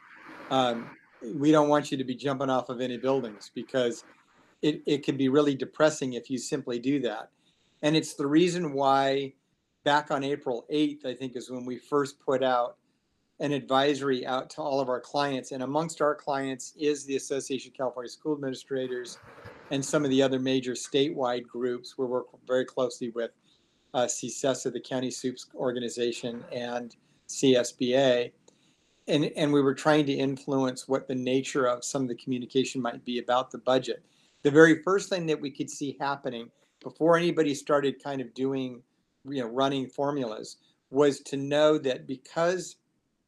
um, 0.50 0.90
we 1.34 1.50
don't 1.52 1.68
want 1.68 1.90
you 1.90 1.96
to 1.96 2.04
be 2.04 2.14
jumping 2.14 2.50
off 2.50 2.68
of 2.68 2.82
any 2.82 2.98
buildings 2.98 3.50
because 3.54 4.04
it, 4.60 4.82
it 4.86 5.04
can 5.04 5.16
be 5.16 5.28
really 5.28 5.54
depressing 5.54 6.14
if 6.14 6.28
you 6.28 6.38
simply 6.38 6.78
do 6.78 7.00
that. 7.00 7.30
And 7.82 7.96
it's 7.96 8.14
the 8.14 8.26
reason 8.26 8.72
why 8.72 9.32
back 9.84 10.10
on 10.10 10.22
April 10.22 10.66
8th, 10.70 11.06
I 11.06 11.14
think, 11.14 11.34
is 11.34 11.50
when 11.50 11.64
we 11.64 11.78
first 11.78 12.20
put 12.20 12.42
out 12.42 12.76
an 13.40 13.52
advisory 13.52 14.26
out 14.26 14.48
to 14.50 14.62
all 14.62 14.80
of 14.80 14.88
our 14.88 15.00
clients. 15.00 15.52
And 15.52 15.62
amongst 15.62 16.00
our 16.00 16.14
clients 16.14 16.72
is 16.78 17.04
the 17.04 17.16
Association 17.16 17.70
of 17.70 17.76
California 17.76 18.08
School 18.08 18.34
Administrators 18.34 19.18
and 19.70 19.84
some 19.84 20.04
of 20.04 20.10
the 20.10 20.22
other 20.22 20.38
major 20.38 20.72
statewide 20.72 21.46
groups. 21.46 21.98
We 21.98 22.06
work 22.06 22.26
very 22.46 22.64
closely 22.64 23.10
with 23.10 23.32
uh, 23.92 24.06
CSESA, 24.06 24.72
the 24.72 24.80
County 24.80 25.10
Soups 25.10 25.46
Organization, 25.54 26.44
and 26.52 26.96
CSBA. 27.28 28.32
And, 29.08 29.24
and 29.36 29.52
we 29.52 29.62
were 29.62 29.74
trying 29.74 30.06
to 30.06 30.12
influence 30.12 30.88
what 30.88 31.06
the 31.06 31.14
nature 31.14 31.66
of 31.66 31.84
some 31.84 32.02
of 32.02 32.08
the 32.08 32.16
communication 32.16 32.80
might 32.80 33.04
be 33.04 33.18
about 33.18 33.50
the 33.50 33.58
budget. 33.58 34.02
The 34.42 34.50
very 34.50 34.82
first 34.82 35.08
thing 35.08 35.26
that 35.26 35.40
we 35.40 35.50
could 35.50 35.70
see 35.70 35.96
happening 36.00 36.50
before 36.82 37.16
anybody 37.16 37.54
started 37.54 38.02
kind 38.02 38.20
of 38.20 38.32
doing, 38.34 38.82
you 39.28 39.42
know, 39.42 39.48
running 39.48 39.88
formulas 39.88 40.56
was 40.90 41.20
to 41.20 41.36
know 41.36 41.78
that 41.78 42.06
because 42.06 42.76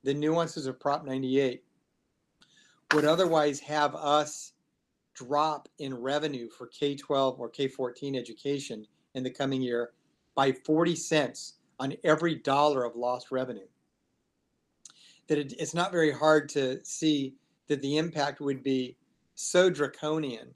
the 0.04 0.14
nuances 0.14 0.66
of 0.66 0.80
Prop 0.80 1.04
98 1.04 1.62
would 2.94 3.04
otherwise 3.04 3.60
have 3.60 3.94
us 3.94 4.52
drop 5.14 5.68
in 5.78 5.94
revenue 5.94 6.48
for 6.48 6.66
K 6.68 6.94
12 6.94 7.40
or 7.40 7.48
K 7.48 7.68
14 7.68 8.16
education 8.16 8.86
in 9.14 9.22
the 9.22 9.30
coming 9.30 9.60
year 9.60 9.90
by 10.34 10.52
40 10.52 10.94
cents 10.94 11.54
on 11.80 11.94
every 12.04 12.36
dollar 12.36 12.84
of 12.84 12.96
lost 12.96 13.30
revenue. 13.30 13.66
That 15.26 15.38
it, 15.38 15.54
it's 15.58 15.74
not 15.74 15.92
very 15.92 16.12
hard 16.12 16.48
to 16.50 16.82
see 16.84 17.34
that 17.66 17.82
the 17.82 17.98
impact 17.98 18.40
would 18.40 18.62
be 18.62 18.96
so 19.34 19.68
draconian 19.68 20.54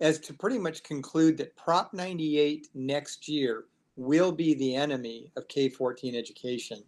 as 0.00 0.18
to 0.20 0.34
pretty 0.34 0.58
much 0.58 0.82
conclude 0.82 1.36
that 1.38 1.56
Prop 1.56 1.92
98 1.94 2.68
next 2.74 3.28
year 3.28 3.64
will 3.96 4.32
be 4.32 4.54
the 4.54 4.74
enemy 4.74 5.30
of 5.36 5.48
K 5.48 5.68
14 5.68 6.14
education 6.14 6.82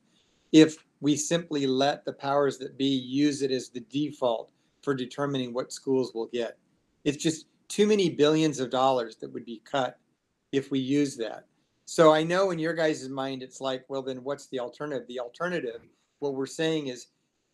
if 0.52 0.85
we 1.00 1.16
simply 1.16 1.66
let 1.66 2.04
the 2.04 2.12
powers 2.12 2.58
that 2.58 2.78
be 2.78 2.86
use 2.86 3.42
it 3.42 3.50
as 3.50 3.68
the 3.68 3.80
default 3.80 4.50
for 4.82 4.94
determining 4.94 5.52
what 5.52 5.72
schools 5.72 6.12
will 6.14 6.26
get. 6.26 6.58
It's 7.04 7.22
just 7.22 7.46
too 7.68 7.86
many 7.86 8.10
billions 8.10 8.60
of 8.60 8.70
dollars 8.70 9.16
that 9.16 9.32
would 9.32 9.44
be 9.44 9.62
cut 9.64 9.98
if 10.52 10.70
we 10.70 10.78
use 10.78 11.16
that. 11.16 11.46
So 11.84 12.12
I 12.12 12.22
know 12.22 12.50
in 12.50 12.58
your 12.58 12.74
guys' 12.74 13.08
mind, 13.08 13.42
it's 13.42 13.60
like, 13.60 13.84
well, 13.88 14.02
then 14.02 14.22
what's 14.24 14.46
the 14.46 14.58
alternative? 14.58 15.06
The 15.06 15.20
alternative, 15.20 15.82
what 16.18 16.34
we're 16.34 16.46
saying 16.46 16.88
is 16.88 17.08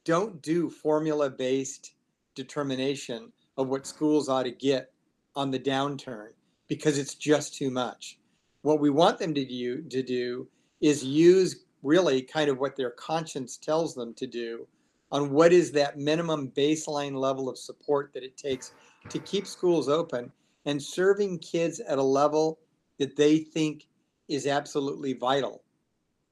don't 0.05 0.41
do 0.43 0.71
formula 0.71 1.31
based 1.31 1.95
determination 2.35 3.33
of 3.57 3.69
what 3.69 3.87
schools 3.87 4.29
ought 4.29 4.45
to 4.45 4.51
get 4.51 4.93
on 5.37 5.51
the 5.51 5.59
downturn 5.59 6.29
because 6.69 6.99
it's 6.99 7.15
just 7.15 7.55
too 7.55 7.71
much. 7.71 8.19
What 8.63 8.81
we 8.81 8.91
want 8.91 9.19
them 9.19 9.35
to 9.35 9.45
do, 9.45 9.83
to 9.83 10.03
do 10.03 10.49
is 10.81 11.05
use 11.05 11.65
really 11.83 12.23
kind 12.23 12.49
of 12.49 12.59
what 12.59 12.77
their 12.77 12.91
conscience 12.91 13.57
tells 13.57 13.95
them 13.95 14.15
to 14.15 14.27
do 14.27 14.67
on 15.11 15.31
what 15.31 15.53
is 15.53 15.71
that 15.73 15.99
minimum 15.99 16.51
baseline 16.57 17.15
level 17.15 17.49
of 17.49 17.59
support 17.59 18.11
that 18.15 18.23
it 18.23 18.37
takes 18.37 18.73
to 19.09 19.19
keep 19.19 19.47
schools 19.47 19.89
open 19.89 20.31
and 20.65 20.83
serving 20.83 21.39
kids 21.39 21.81
at 21.81 21.99
a 21.99 22.03
level 22.03 22.59
that 22.99 23.17
they 23.17 23.39
think 23.39 23.87
is 24.29 24.47
absolutely 24.47 25.13
vital 25.13 25.63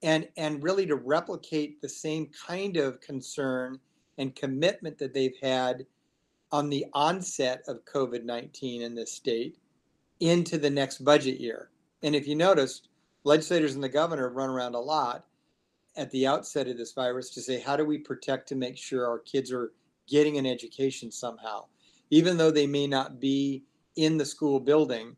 and 0.03 0.27
and 0.37 0.63
really 0.63 0.87
to 0.87 0.97
replicate 0.97 1.81
the 1.81 1.89
same 1.89 2.27
kind 2.47 2.77
of 2.77 3.01
concern 3.01 3.79
and 4.19 4.37
commitment 4.37 4.99
that 4.99 5.13
they've 5.13 5.37
had 5.43 5.85
on 6.53 6.69
the 6.69 6.87
onset 6.95 7.63
of 7.69 7.85
COVID-19 7.85 8.81
in 8.81 8.95
this 8.95 9.13
state 9.13 9.59
into 10.21 10.59
the 10.59 10.71
next 10.71 11.05
budget 11.05 11.41
year. 11.41 11.71
And 12.03 12.15
if 12.15 12.27
you 12.27 12.35
noticed, 12.35 12.89
legislators 13.25 13.75
and 13.75 13.85
the 13.85 13.89
governor 13.89 14.31
run 14.31 14.51
around 14.51 14.75
a 14.75 14.81
lot 14.81 15.25
at 16.01 16.11
the 16.11 16.27
outset 16.27 16.67
of 16.67 16.77
this 16.77 16.93
virus 16.93 17.31
to 17.31 17.41
say, 17.41 17.61
how 17.61 17.77
do 17.77 17.85
we 17.85 17.99
protect 17.99 18.49
to 18.49 18.57
make 18.57 18.77
sure 18.77 19.07
our 19.07 19.19
kids 19.21 19.53
are 19.53 19.73
getting 20.09 20.39
an 20.39 20.47
education 20.47 21.13
somehow? 21.13 21.65
even 22.11 22.37
though 22.37 22.51
they 22.51 22.67
may 22.67 22.87
not 22.87 23.21
be 23.21 23.65
in 23.97 24.19
the 24.19 24.25
school 24.25 24.61
building, 24.61 25.17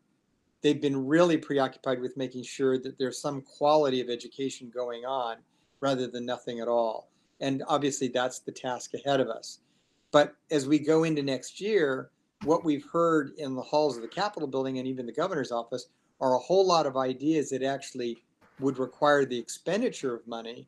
they've 0.61 0.81
been 0.81 1.05
really 1.05 1.37
preoccupied 1.37 1.99
with 1.99 2.15
making 2.15 2.43
sure 2.43 2.77
that 2.79 2.97
there's 2.97 3.19
some 3.19 3.41
quality 3.41 3.99
of 3.99 4.09
education 4.09 4.71
going 4.73 5.03
on 5.03 5.37
rather 5.81 6.07
than 6.07 6.25
nothing 6.25 6.59
at 6.59 6.67
all. 6.67 7.09
And 7.41 7.63
obviously, 7.67 8.07
that's 8.07 8.39
the 8.39 8.51
task 8.51 8.93
ahead 8.93 9.19
of 9.19 9.27
us. 9.27 9.59
But 10.11 10.35
as 10.51 10.67
we 10.67 10.79
go 10.79 11.03
into 11.03 11.23
next 11.23 11.59
year, 11.59 12.11
what 12.43 12.63
we've 12.63 12.85
heard 12.91 13.31
in 13.37 13.55
the 13.55 13.61
halls 13.61 13.95
of 13.95 14.03
the 14.03 14.07
Capitol 14.07 14.47
building 14.47 14.77
and 14.77 14.87
even 14.87 15.05
the 15.05 15.11
governor's 15.11 15.51
office 15.51 15.87
are 16.21 16.35
a 16.35 16.39
whole 16.39 16.65
lot 16.65 16.85
of 16.85 16.95
ideas 16.95 17.49
that 17.49 17.63
actually 17.63 18.23
would 18.59 18.77
require 18.77 19.25
the 19.25 19.37
expenditure 19.37 20.15
of 20.15 20.27
money, 20.27 20.67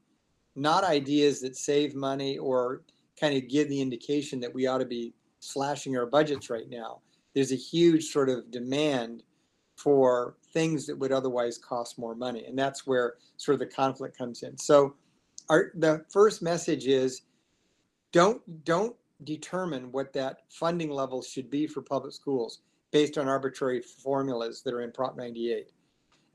not 0.55 0.83
ideas 0.83 1.41
that 1.41 1.57
save 1.57 1.95
money 1.95 2.38
or 2.38 2.81
kind 3.19 3.35
of 3.35 3.47
give 3.50 3.69
the 3.69 3.81
indication 3.81 4.39
that 4.39 4.53
we 4.53 4.67
ought 4.67 4.79
to 4.79 4.85
be 4.85 5.13
slashing 5.39 5.97
our 5.97 6.05
budgets 6.05 6.50
right 6.50 6.69
now. 6.69 7.01
There's 7.33 7.51
a 7.51 7.57
huge 7.57 8.05
sort 8.05 8.29
of 8.29 8.50
demand 8.51 9.24
for 9.75 10.38
things 10.53 10.85
that 10.85 10.97
would 10.97 11.12
otherwise 11.12 11.57
cost 11.57 12.00
more 12.00 12.15
money. 12.15 12.45
And 12.45 12.57
that's 12.57 12.88
where 12.88 13.15
sort 13.38 13.53
of 13.53 13.59
the 13.59 13.74
conflict 13.74 14.17
comes 14.17 14.43
in. 14.43 14.57
So 14.57 14.95
our 15.50 15.71
the 15.75 16.05
first 16.12 16.41
message 16.41 16.88
is 16.88 17.24
don't 18.12 18.41
don't 18.63 18.95
determine 19.24 19.91
what 19.91 20.13
that 20.13 20.41
funding 20.50 20.89
level 20.89 21.21
should 21.21 21.50
be 21.50 21.67
for 21.67 21.81
public 21.81 22.13
schools 22.13 22.59
based 22.91 23.17
on 23.17 23.27
arbitrary 23.27 23.81
formulas 23.81 24.62
that 24.63 24.74
are 24.74 24.81
in 24.81 24.91
Prop 24.91 25.17
98. 25.17 25.71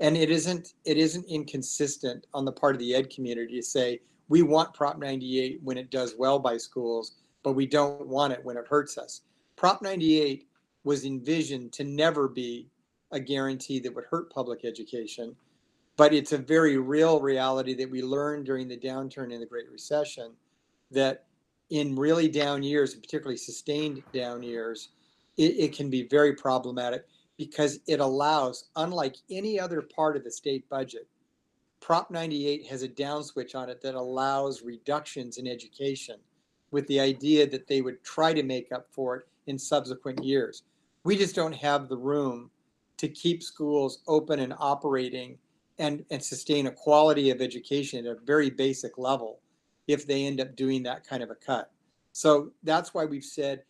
And 0.01 0.17
it 0.17 0.31
isn't 0.31 0.75
it 0.85 0.99
isn't 0.99 1.25
inconsistent 1.27 2.27
on 2.35 2.45
the 2.45 2.53
part 2.53 2.75
of 2.75 2.79
the 2.79 2.95
ed 2.95 3.11
community 3.11 3.57
to 3.57 3.63
say 3.63 4.01
we 4.31 4.41
want 4.41 4.73
Prop 4.73 4.99
98 4.99 5.61
when 5.63 5.77
it 5.77 5.91
does 5.91 6.15
well 6.19 6.39
by 6.39 6.57
schools 6.57 7.17
but 7.43 7.53
we 7.53 7.67
don't 7.67 8.07
want 8.07 8.33
it 8.33 8.45
when 8.45 8.57
it 8.57 8.67
hurts 8.69 8.99
us. 8.99 9.23
Prop 9.57 9.83
98 9.83 10.47
was 10.85 11.05
envisioned 11.05 11.73
to 11.73 11.85
never 11.85 12.29
be 12.29 12.69
a 13.13 13.21
guarantee 13.21 13.81
that 13.81 13.95
would 13.95 14.05
hurt 14.05 14.33
public 14.33 14.65
education, 14.65 15.35
but 15.97 16.15
it's 16.15 16.33
a 16.33 16.39
very 16.39 16.79
real 16.79 17.21
reality 17.21 17.75
that 17.75 17.91
we 17.91 18.03
learned 18.03 18.47
during 18.47 18.69
the 18.69 18.77
downturn 18.77 19.33
in 19.33 19.41
the 19.41 19.47
Great 19.47 19.71
Recession 19.71 20.33
that 20.91 21.25
in 21.71 21.95
really 21.95 22.29
down 22.29 22.63
years, 22.63 22.95
and 22.95 23.03
particularly 23.03 23.37
sustained 23.37 24.03
down 24.13 24.43
years, 24.43 24.89
it, 25.37 25.57
it 25.59 25.77
can 25.77 25.91
be 25.91 26.03
very 26.09 26.35
problematic 26.35 27.07
because 27.37 27.81
it 27.87 28.01
allows, 28.01 28.69
unlike 28.77 29.17
any 29.31 29.59
other 29.59 29.81
part 29.83 30.17
of 30.17 30.25
the 30.25 30.31
state 30.31 30.69
budget, 30.69 31.07
Prop 31.81 32.11
98 32.11 32.67
has 32.67 32.83
a 32.83 32.89
down 32.89 33.25
switch 33.25 33.55
on 33.55 33.69
it 33.71 33.81
that 33.81 33.95
allows 33.95 34.63
reductions 34.63 35.39
in 35.39 35.47
education 35.47 36.17
with 36.71 36.87
the 36.87 37.01
idea 37.01 37.49
that 37.49 37.67
they 37.67 37.81
would 37.81 38.03
try 38.05 38.33
to 38.33 38.43
make 38.43 38.71
up 38.71 38.87
for 38.91 39.17
it 39.17 39.27
in 39.47 39.59
subsequent 39.59 40.23
years. 40.23 40.63
We 41.05 41.17
just 41.17 41.35
don't 41.35 41.55
have 41.55 41.89
the 41.89 41.97
room 41.97 42.51
to 42.99 43.09
keep 43.09 43.43
schools 43.43 44.03
open 44.07 44.41
and 44.41 44.55
operating 44.59 45.39
and, 45.79 46.05
and 46.11 46.23
sustain 46.23 46.67
a 46.67 46.71
quality 46.71 47.31
of 47.31 47.41
education 47.41 48.07
at 48.07 48.13
a 48.13 48.21
very 48.27 48.51
basic 48.51 48.99
level 48.99 49.41
if 49.89 50.07
they 50.07 50.27
end 50.27 50.41
up 50.41 50.55
doing 50.55 50.83
that 50.83 51.07
kind 51.07 51.23
of 51.23 51.31
a 51.31 51.35
cut. 51.35 51.73
So 52.13 52.53
that's 52.63 52.93
why 52.93 53.07
we've 53.07 53.25
said 53.25 53.63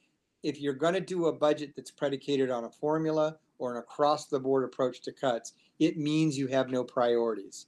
if 0.43 0.61
you're 0.61 0.75
going 0.75 0.95
to 0.95 1.01
do 1.01 1.27
a 1.27 1.33
budget 1.33 1.75
that's 1.77 1.91
predicated 1.91 2.51
on 2.51 2.65
a 2.65 2.71
formula 2.71 3.37
or 3.59 3.73
an 3.73 3.79
across 3.79 4.27
the 4.27 4.41
board 4.41 4.65
approach 4.65 5.01
to 5.03 5.13
cuts, 5.13 5.53
it 5.79 5.97
means 5.97 6.37
you 6.37 6.49
have 6.49 6.69
no 6.69 6.83
priorities. 6.83 7.67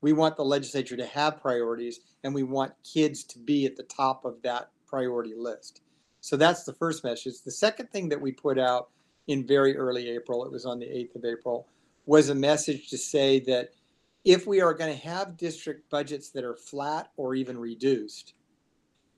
We 0.00 0.12
want 0.12 0.36
the 0.36 0.44
legislature 0.44 0.96
to 0.96 1.06
have 1.06 1.40
priorities 1.40 2.00
and 2.22 2.34
we 2.34 2.42
want 2.42 2.72
kids 2.84 3.24
to 3.24 3.38
be 3.38 3.66
at 3.66 3.76
the 3.76 3.82
top 3.84 4.24
of 4.24 4.40
that 4.42 4.70
priority 4.86 5.34
list. 5.36 5.82
So 6.20 6.36
that's 6.36 6.64
the 6.64 6.74
first 6.74 7.04
message. 7.04 7.42
The 7.44 7.50
second 7.50 7.90
thing 7.90 8.08
that 8.08 8.20
we 8.20 8.32
put 8.32 8.58
out 8.58 8.90
in 9.26 9.46
very 9.46 9.76
early 9.76 10.08
April, 10.10 10.44
it 10.44 10.52
was 10.52 10.64
on 10.64 10.78
the 10.78 10.86
8th 10.86 11.16
of 11.16 11.24
April, 11.24 11.66
was 12.06 12.28
a 12.28 12.34
message 12.34 12.88
to 12.90 12.98
say 12.98 13.40
that 13.40 13.70
if 14.24 14.46
we 14.46 14.60
are 14.60 14.74
going 14.74 14.92
to 14.92 15.06
have 15.06 15.36
district 15.36 15.88
budgets 15.90 16.30
that 16.30 16.44
are 16.44 16.56
flat 16.56 17.10
or 17.16 17.34
even 17.34 17.58
reduced, 17.58 18.34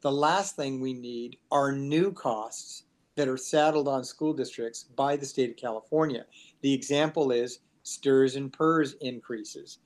the 0.03 0.13
last 0.13 0.57
thing 0.57 0.81
we 0.81 0.93
need 0.93 1.37
are 1.51 1.73
new 1.73 2.13
costs 2.13 2.85
that 3.17 3.29
are 3.29 3.37
saddled 3.37 3.89
on 3.89 4.05
school 4.05 4.33
districts 4.33 4.85
by 4.85 5.17
the 5.17 5.27
state 5.27 5.51
of 5.51 5.57
California. 5.57 6.25
The 6.63 6.73
example 6.73 7.33
is 7.33 7.61
STRS 7.85 8.37
and 8.37 8.53
PERS 8.53 8.95
increases. 9.01 9.79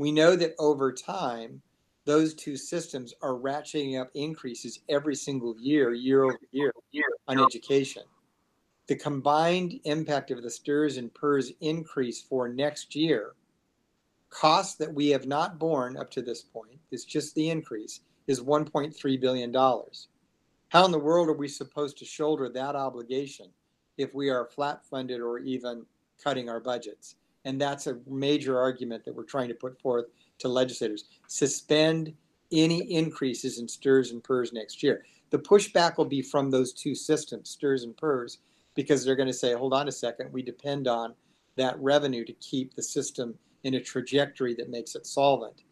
We 0.00 0.12
know 0.12 0.34
that 0.34 0.54
over 0.58 0.94
time, 0.94 1.60
those 2.06 2.32
two 2.32 2.56
systems 2.56 3.12
are 3.20 3.34
ratcheting 3.34 4.00
up 4.00 4.08
increases 4.14 4.80
every 4.88 5.14
single 5.14 5.54
year, 5.58 5.92
year 5.92 6.24
over 6.24 6.38
year, 6.52 6.72
on 7.28 7.38
education. 7.38 8.04
The 8.86 8.96
combined 8.96 9.78
impact 9.84 10.30
of 10.30 10.42
the 10.42 10.48
STRS 10.48 10.96
and 10.96 11.12
PERS 11.12 11.52
increase 11.60 12.22
for 12.22 12.48
next 12.48 12.96
year, 12.96 13.34
costs 14.30 14.76
that 14.76 14.90
we 14.90 15.10
have 15.10 15.26
not 15.26 15.58
borne 15.58 15.98
up 15.98 16.10
to 16.12 16.22
this 16.22 16.40
point, 16.40 16.78
it's 16.90 17.04
just 17.04 17.34
the 17.34 17.50
increase, 17.50 18.00
is 18.26 18.40
$1.3 18.40 19.20
billion. 19.20 19.52
How 19.52 20.84
in 20.86 20.92
the 20.92 20.98
world 20.98 21.28
are 21.28 21.34
we 21.34 21.46
supposed 21.46 21.98
to 21.98 22.06
shoulder 22.06 22.48
that 22.48 22.74
obligation 22.74 23.50
if 23.98 24.14
we 24.14 24.30
are 24.30 24.46
flat 24.46 24.82
funded 24.82 25.20
or 25.20 25.40
even 25.40 25.84
cutting 26.24 26.48
our 26.48 26.58
budgets? 26.58 27.16
And 27.44 27.60
that's 27.60 27.86
a 27.86 27.98
major 28.06 28.58
argument 28.58 29.04
that 29.04 29.14
we're 29.14 29.24
trying 29.24 29.48
to 29.48 29.54
put 29.54 29.80
forth 29.80 30.06
to 30.38 30.48
legislators. 30.48 31.04
Suspend 31.26 32.12
any 32.52 32.92
increases 32.92 33.58
in 33.58 33.66
STRS 33.66 34.10
and 34.10 34.22
PERS 34.22 34.52
next 34.52 34.82
year. 34.82 35.04
The 35.30 35.38
pushback 35.38 35.96
will 35.96 36.04
be 36.04 36.22
from 36.22 36.50
those 36.50 36.72
two 36.72 36.94
systems, 36.94 37.56
STRS 37.56 37.84
and 37.84 37.96
PERS, 37.96 38.38
because 38.74 39.04
they're 39.04 39.16
going 39.16 39.28
to 39.28 39.32
say, 39.32 39.54
hold 39.54 39.72
on 39.72 39.88
a 39.88 39.92
second, 39.92 40.32
we 40.32 40.42
depend 40.42 40.88
on 40.88 41.14
that 41.56 41.80
revenue 41.80 42.24
to 42.24 42.32
keep 42.34 42.74
the 42.74 42.82
system 42.82 43.34
in 43.64 43.74
a 43.74 43.80
trajectory 43.80 44.54
that 44.54 44.70
makes 44.70 44.94
it 44.94 45.06
solvent. 45.06 45.62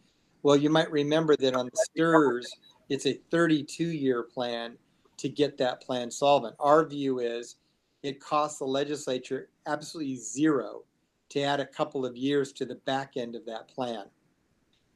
Well, 0.43 0.57
you 0.57 0.71
might 0.71 0.91
remember 0.91 1.37
that 1.37 1.55
on 1.55 1.67
the 1.67 1.87
STRS, 2.01 2.47
it's 2.89 3.07
a 3.07 3.21
32 3.31 3.85
year 3.85 4.23
plan 4.23 4.77
to 5.19 5.29
get 5.29 5.59
that 5.59 5.83
plan 5.83 6.11
solvent. 6.11 6.55
Our 6.61 6.87
view 6.87 7.19
is 7.19 7.57
it 8.03 8.21
costs 8.21 8.59
the 8.59 8.65
legislature 8.65 9.49
absolutely 9.67 10.17
zero 10.17 10.85
to 11.31 11.43
add 11.43 11.61
a 11.61 11.67
couple 11.67 12.07
of 12.07 12.17
years 12.17 12.53
to 12.53 12.65
the 12.65 12.77
back 12.77 13.17
end 13.17 13.35
of 13.35 13.45
that 13.47 13.69
plan. 13.69 14.05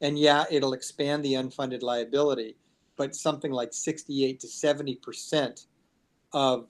And 0.01 0.19
yeah, 0.19 0.45
it'll 0.51 0.73
expand 0.73 1.25
the 1.25 1.35
unfunded 1.35 1.83
liability, 1.83 2.57
but 2.97 3.15
something 3.15 3.53
like 3.53 3.73
68 3.73 4.41
to 4.41 4.47
70% 4.47 5.67
of 6.33 6.67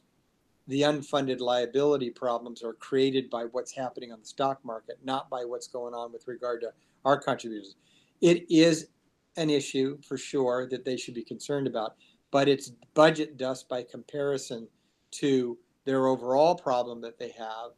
the 0.69 0.83
unfunded 0.83 1.41
liability 1.41 2.11
problems 2.11 2.63
are 2.63 2.75
created 2.75 3.29
by 3.31 3.45
what's 3.45 3.73
happening 3.73 4.13
on 4.13 4.21
the 4.21 4.27
stock 4.27 4.65
market, 4.65 4.99
not 5.03 5.29
by 5.29 5.45
what's 5.45 5.67
going 5.67 5.95
on 5.95 6.13
with 6.13 6.29
regard 6.29 6.61
to 6.61 6.73
our 7.05 7.19
contributions. 7.19 7.77
It 8.21 8.47
is 8.51 8.89
an 9.37 9.51
issue 9.51 9.99
for 10.03 10.17
sure 10.17 10.69
that 10.69 10.85
they 10.85 10.97
should 10.97 11.15
be 11.15 11.25
concerned 11.25 11.67
about, 11.67 11.97
but 12.31 12.49
it's 12.49 12.73
budget 12.95 13.37
dust 13.37 13.69
by 13.69 13.83
comparison 13.83 14.69
to 15.13 15.59
their 15.85 16.07
overall 16.07 16.55
problem 16.55 17.01
that 17.01 17.19
they 17.19 17.31
have 17.31 17.73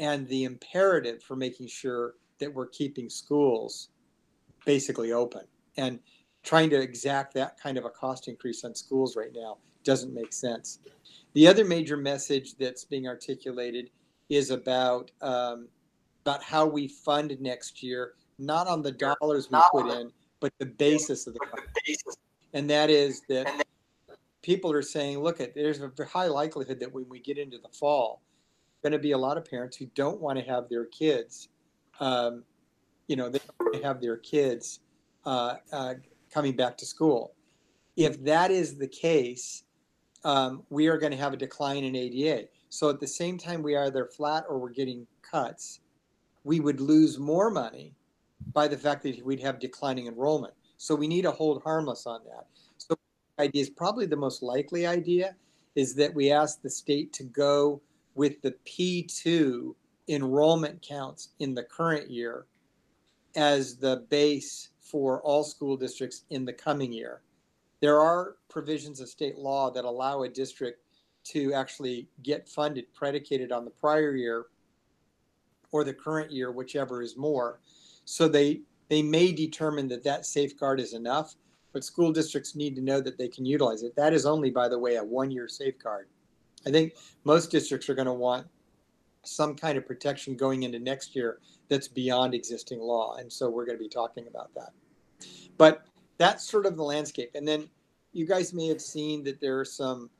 and 0.00 0.26
the 0.28 0.44
imperative 0.44 1.22
for 1.22 1.36
making 1.36 1.68
sure 1.68 2.14
that 2.40 2.52
we're 2.52 2.66
keeping 2.66 3.08
schools 3.08 3.90
basically 4.64 5.12
open. 5.12 5.42
And 5.76 6.00
trying 6.42 6.70
to 6.70 6.80
exact 6.80 7.34
that 7.34 7.60
kind 7.60 7.76
of 7.76 7.84
a 7.84 7.90
cost 7.90 8.26
increase 8.26 8.64
on 8.64 8.74
schools 8.74 9.14
right 9.14 9.30
now 9.32 9.58
doesn't 9.84 10.12
make 10.12 10.32
sense. 10.32 10.80
The 11.34 11.46
other 11.46 11.64
major 11.64 11.96
message 11.96 12.56
that's 12.56 12.84
being 12.84 13.06
articulated 13.06 13.90
is 14.30 14.50
about 14.50 15.10
um, 15.20 15.68
about 16.24 16.42
how 16.42 16.66
we 16.66 16.88
fund 16.88 17.36
next 17.40 17.82
year, 17.82 18.14
not 18.38 18.66
on 18.66 18.82
the 18.82 18.92
dollars 18.92 19.50
we 19.50 19.58
put 19.70 19.90
in, 19.92 20.10
but 20.40 20.52
the 20.58 20.66
basis 20.66 21.26
of 21.26 21.34
the 21.34 21.40
fund. 21.50 21.66
And 22.52 22.68
that 22.68 22.90
is 22.90 23.22
that 23.28 23.64
people 24.42 24.72
are 24.72 24.82
saying, 24.82 25.18
look, 25.20 25.40
at 25.40 25.54
there's 25.54 25.80
a 25.80 25.90
high 26.04 26.26
likelihood 26.26 26.80
that 26.80 26.92
when 26.92 27.06
we 27.08 27.20
get 27.20 27.38
into 27.38 27.58
the 27.58 27.68
fall, 27.68 28.22
going 28.82 28.92
to 28.92 28.98
be 28.98 29.12
a 29.12 29.18
lot 29.18 29.36
of 29.36 29.44
parents 29.44 29.76
who 29.76 29.86
don't 29.94 30.20
want 30.20 30.38
to 30.38 30.44
have 30.44 30.68
their 30.68 30.86
kids, 30.86 31.48
um, 32.00 32.44
you 33.06 33.16
know, 33.16 33.28
they 33.28 33.40
have 33.82 34.00
their 34.00 34.16
kids 34.16 34.80
uh, 35.26 35.56
uh, 35.72 35.94
coming 36.32 36.56
back 36.56 36.76
to 36.78 36.86
school. 36.86 37.34
If 37.96 38.22
that 38.24 38.50
is 38.50 38.76
the 38.76 38.86
case, 38.86 39.64
um, 40.24 40.62
we 40.70 40.86
are 40.88 40.98
going 40.98 41.12
to 41.12 41.18
have 41.18 41.32
a 41.32 41.36
decline 41.36 41.84
in 41.84 41.96
ADA. 41.96 42.48
So 42.68 42.88
at 42.88 43.00
the 43.00 43.06
same 43.06 43.36
time 43.36 43.62
we 43.62 43.74
are 43.74 43.86
either 43.86 44.06
flat 44.06 44.44
or 44.48 44.58
we're 44.58 44.70
getting 44.70 45.06
cuts, 45.22 45.80
we 46.44 46.60
would 46.60 46.80
lose 46.80 47.18
more 47.18 47.50
money 47.50 47.94
by 48.52 48.68
the 48.68 48.76
fact 48.76 49.02
that 49.02 49.24
we'd 49.24 49.40
have 49.40 49.58
declining 49.58 50.06
enrollment. 50.06 50.54
So 50.76 50.94
we 50.94 51.08
need 51.08 51.22
to 51.22 51.30
hold 51.30 51.62
harmless 51.62 52.06
on 52.06 52.20
that. 52.24 52.46
So 52.78 52.96
idea 53.38 53.62
is 53.62 53.70
probably 53.70 54.06
the 54.06 54.16
most 54.16 54.42
likely 54.42 54.86
idea 54.86 55.34
is 55.74 55.94
that 55.94 56.14
we 56.14 56.30
ask 56.30 56.62
the 56.62 56.70
state 56.70 57.12
to 57.14 57.24
go 57.24 57.80
with 58.14 58.40
the 58.42 58.54
P2 58.66 59.74
enrollment 60.08 60.82
counts 60.82 61.30
in 61.38 61.54
the 61.54 61.62
current 61.62 62.10
year 62.10 62.46
as 63.36 63.76
the 63.76 64.04
base 64.10 64.70
for 64.80 65.22
all 65.22 65.44
school 65.44 65.76
districts 65.76 66.24
in 66.30 66.44
the 66.44 66.52
coming 66.52 66.92
year. 66.92 67.22
There 67.80 68.00
are 68.00 68.36
provisions 68.48 69.00
of 69.00 69.08
state 69.08 69.38
law 69.38 69.70
that 69.70 69.84
allow 69.84 70.22
a 70.22 70.28
district 70.28 70.82
to 71.22 71.52
actually 71.54 72.08
get 72.22 72.48
funded 72.48 72.92
predicated 72.94 73.52
on 73.52 73.64
the 73.64 73.70
prior 73.70 74.14
year 74.14 74.46
or 75.70 75.84
the 75.84 75.94
current 75.94 76.32
year, 76.32 76.50
whichever 76.50 77.02
is 77.02 77.16
more. 77.16 77.60
So 78.04 78.26
they 78.26 78.62
they 78.88 79.02
may 79.02 79.30
determine 79.30 79.86
that 79.88 80.02
that 80.02 80.26
safeguard 80.26 80.80
is 80.80 80.94
enough, 80.94 81.36
but 81.72 81.84
school 81.84 82.10
districts 82.10 82.56
need 82.56 82.74
to 82.74 82.82
know 82.82 83.00
that 83.00 83.16
they 83.16 83.28
can 83.28 83.46
utilize 83.46 83.84
it. 83.84 83.94
That 83.94 84.12
is 84.12 84.26
only, 84.26 84.50
by 84.50 84.68
the 84.68 84.78
way, 84.78 84.96
a 84.96 85.04
one-year 85.04 85.46
safeguard. 85.46 86.08
I 86.66 86.70
think 86.70 86.94
most 87.24 87.50
districts 87.50 87.88
are 87.88 87.94
going 87.94 88.06
to 88.06 88.12
want 88.12 88.46
some 89.22 89.54
kind 89.54 89.76
of 89.76 89.86
protection 89.86 90.36
going 90.36 90.62
into 90.62 90.78
next 90.78 91.14
year 91.14 91.38
that's 91.68 91.88
beyond 91.88 92.34
existing 92.34 92.80
law. 92.80 93.16
And 93.16 93.32
so 93.32 93.48
we're 93.48 93.66
going 93.66 93.78
to 93.78 93.82
be 93.82 93.88
talking 93.88 94.26
about 94.26 94.50
that. 94.54 94.70
But 95.58 95.84
that's 96.18 96.48
sort 96.48 96.66
of 96.66 96.76
the 96.76 96.82
landscape. 96.82 97.30
And 97.34 97.46
then 97.46 97.68
you 98.12 98.26
guys 98.26 98.52
may 98.52 98.66
have 98.68 98.80
seen 98.80 99.22
that 99.24 99.40
there 99.40 99.58
are 99.58 99.64
some 99.64 100.10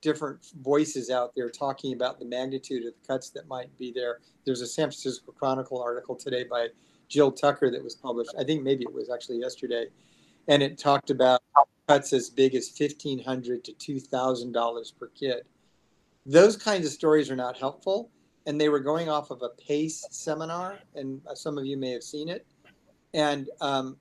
different 0.00 0.46
voices 0.62 1.10
out 1.10 1.34
there 1.34 1.50
talking 1.50 1.92
about 1.92 2.18
the 2.18 2.24
magnitude 2.24 2.86
of 2.86 2.94
the 2.94 3.06
cuts 3.06 3.30
that 3.30 3.46
might 3.48 3.76
be 3.78 3.92
there. 3.92 4.20
There's 4.44 4.62
a 4.62 4.66
San 4.66 4.86
Francisco 4.86 5.32
Chronicle 5.32 5.80
article 5.80 6.16
today 6.16 6.44
by 6.44 6.68
Jill 7.08 7.30
Tucker 7.30 7.70
that 7.70 7.82
was 7.82 7.94
published. 7.94 8.30
I 8.38 8.44
think 8.44 8.62
maybe 8.62 8.84
it 8.84 8.92
was 8.92 9.10
actually 9.10 9.38
yesterday. 9.38 9.86
And 10.48 10.62
it 10.62 10.78
talked 10.78 11.10
about 11.10 11.42
cuts 11.86 12.12
as 12.12 12.30
big 12.30 12.54
as 12.54 12.72
1,500 12.76 13.64
to 13.64 13.72
$2,000 13.72 14.98
per 14.98 15.08
kid. 15.08 15.42
Those 16.30 16.56
kinds 16.56 16.86
of 16.86 16.92
stories 16.92 17.28
are 17.28 17.36
not 17.36 17.58
helpful. 17.58 18.08
And 18.46 18.60
they 18.60 18.68
were 18.68 18.78
going 18.78 19.08
off 19.08 19.30
of 19.30 19.42
a 19.42 19.48
PACE 19.60 20.06
seminar, 20.10 20.78
and 20.94 21.20
some 21.34 21.58
of 21.58 21.66
you 21.66 21.76
may 21.76 21.90
have 21.90 22.04
seen 22.04 22.28
it. 22.28 22.46
And 23.12 23.48
um, 23.60 23.96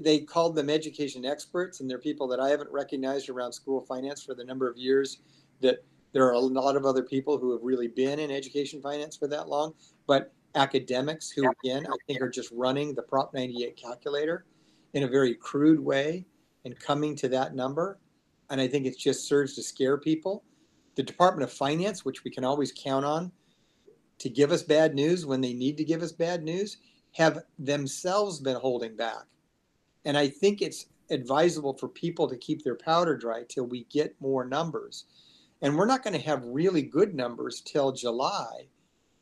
they 0.00 0.20
called 0.20 0.54
them 0.54 0.70
education 0.70 1.24
experts, 1.24 1.80
and 1.80 1.90
they're 1.90 1.98
people 1.98 2.28
that 2.28 2.40
I 2.40 2.48
haven't 2.48 2.70
recognized 2.70 3.28
around 3.28 3.52
school 3.52 3.80
finance 3.80 4.22
for 4.22 4.34
the 4.34 4.44
number 4.44 4.70
of 4.70 4.76
years 4.76 5.18
that 5.60 5.84
There 6.12 6.26
are 6.26 6.32
a 6.32 6.38
lot 6.38 6.76
of 6.76 6.86
other 6.86 7.02
people 7.02 7.38
who 7.38 7.52
have 7.52 7.62
really 7.62 7.88
been 7.88 8.18
in 8.18 8.30
education 8.30 8.80
finance 8.80 9.16
for 9.16 9.26
that 9.28 9.48
long, 9.48 9.74
but 10.06 10.32
academics 10.54 11.30
who, 11.30 11.50
again, 11.50 11.86
I 11.86 11.96
think 12.06 12.20
are 12.22 12.30
just 12.30 12.50
running 12.52 12.94
the 12.94 13.02
Prop 13.02 13.34
98 13.34 13.76
calculator 13.76 14.46
in 14.94 15.02
a 15.02 15.08
very 15.08 15.34
crude 15.34 15.80
way 15.80 16.24
and 16.64 16.78
coming 16.78 17.14
to 17.16 17.28
that 17.28 17.54
number. 17.54 17.98
And 18.50 18.60
I 18.60 18.68
think 18.68 18.86
it 18.86 18.96
just 18.96 19.28
serves 19.28 19.54
to 19.56 19.62
scare 19.62 19.98
people. 19.98 20.44
The 20.98 21.04
Department 21.04 21.48
of 21.48 21.52
Finance, 21.56 22.04
which 22.04 22.24
we 22.24 22.30
can 22.32 22.42
always 22.42 22.72
count 22.72 23.04
on 23.04 23.30
to 24.18 24.28
give 24.28 24.50
us 24.50 24.64
bad 24.64 24.96
news 24.96 25.24
when 25.24 25.40
they 25.40 25.52
need 25.52 25.76
to 25.76 25.84
give 25.84 26.02
us 26.02 26.10
bad 26.10 26.42
news, 26.42 26.78
have 27.12 27.44
themselves 27.56 28.40
been 28.40 28.56
holding 28.56 28.96
back. 28.96 29.22
And 30.04 30.18
I 30.18 30.26
think 30.26 30.60
it's 30.60 30.86
advisable 31.08 31.74
for 31.74 31.86
people 31.86 32.26
to 32.26 32.36
keep 32.36 32.64
their 32.64 32.74
powder 32.74 33.16
dry 33.16 33.44
till 33.48 33.64
we 33.66 33.84
get 33.84 34.20
more 34.20 34.44
numbers. 34.44 35.04
And 35.62 35.76
we're 35.76 35.86
not 35.86 36.02
going 36.02 36.14
to 36.14 36.26
have 36.26 36.44
really 36.44 36.82
good 36.82 37.14
numbers 37.14 37.60
till 37.60 37.92
July, 37.92 38.66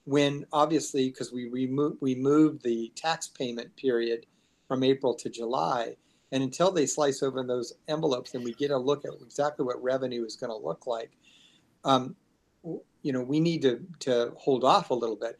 when 0.04 0.46
obviously, 0.54 1.10
because 1.10 1.30
we 1.30 1.50
remo- 1.50 1.98
we 2.00 2.14
moved 2.14 2.62
the 2.62 2.90
tax 2.96 3.28
payment 3.28 3.76
period 3.76 4.24
from 4.66 4.82
April 4.82 5.12
to 5.16 5.28
July. 5.28 5.94
And 6.32 6.42
until 6.42 6.72
they 6.72 6.86
slice 6.86 7.22
open 7.22 7.46
those 7.46 7.74
envelopes 7.86 8.32
and 8.32 8.42
we 8.42 8.54
get 8.54 8.70
a 8.70 8.78
look 8.78 9.04
at 9.04 9.12
exactly 9.20 9.66
what 9.66 9.82
revenue 9.82 10.24
is 10.24 10.36
going 10.36 10.50
to 10.50 10.56
look 10.56 10.86
like, 10.86 11.10
um, 11.86 12.16
you 13.02 13.12
know, 13.12 13.22
we 13.22 13.40
need 13.40 13.62
to, 13.62 13.80
to 14.00 14.32
hold 14.36 14.64
off 14.64 14.90
a 14.90 14.94
little 14.94 15.16
bit. 15.16 15.38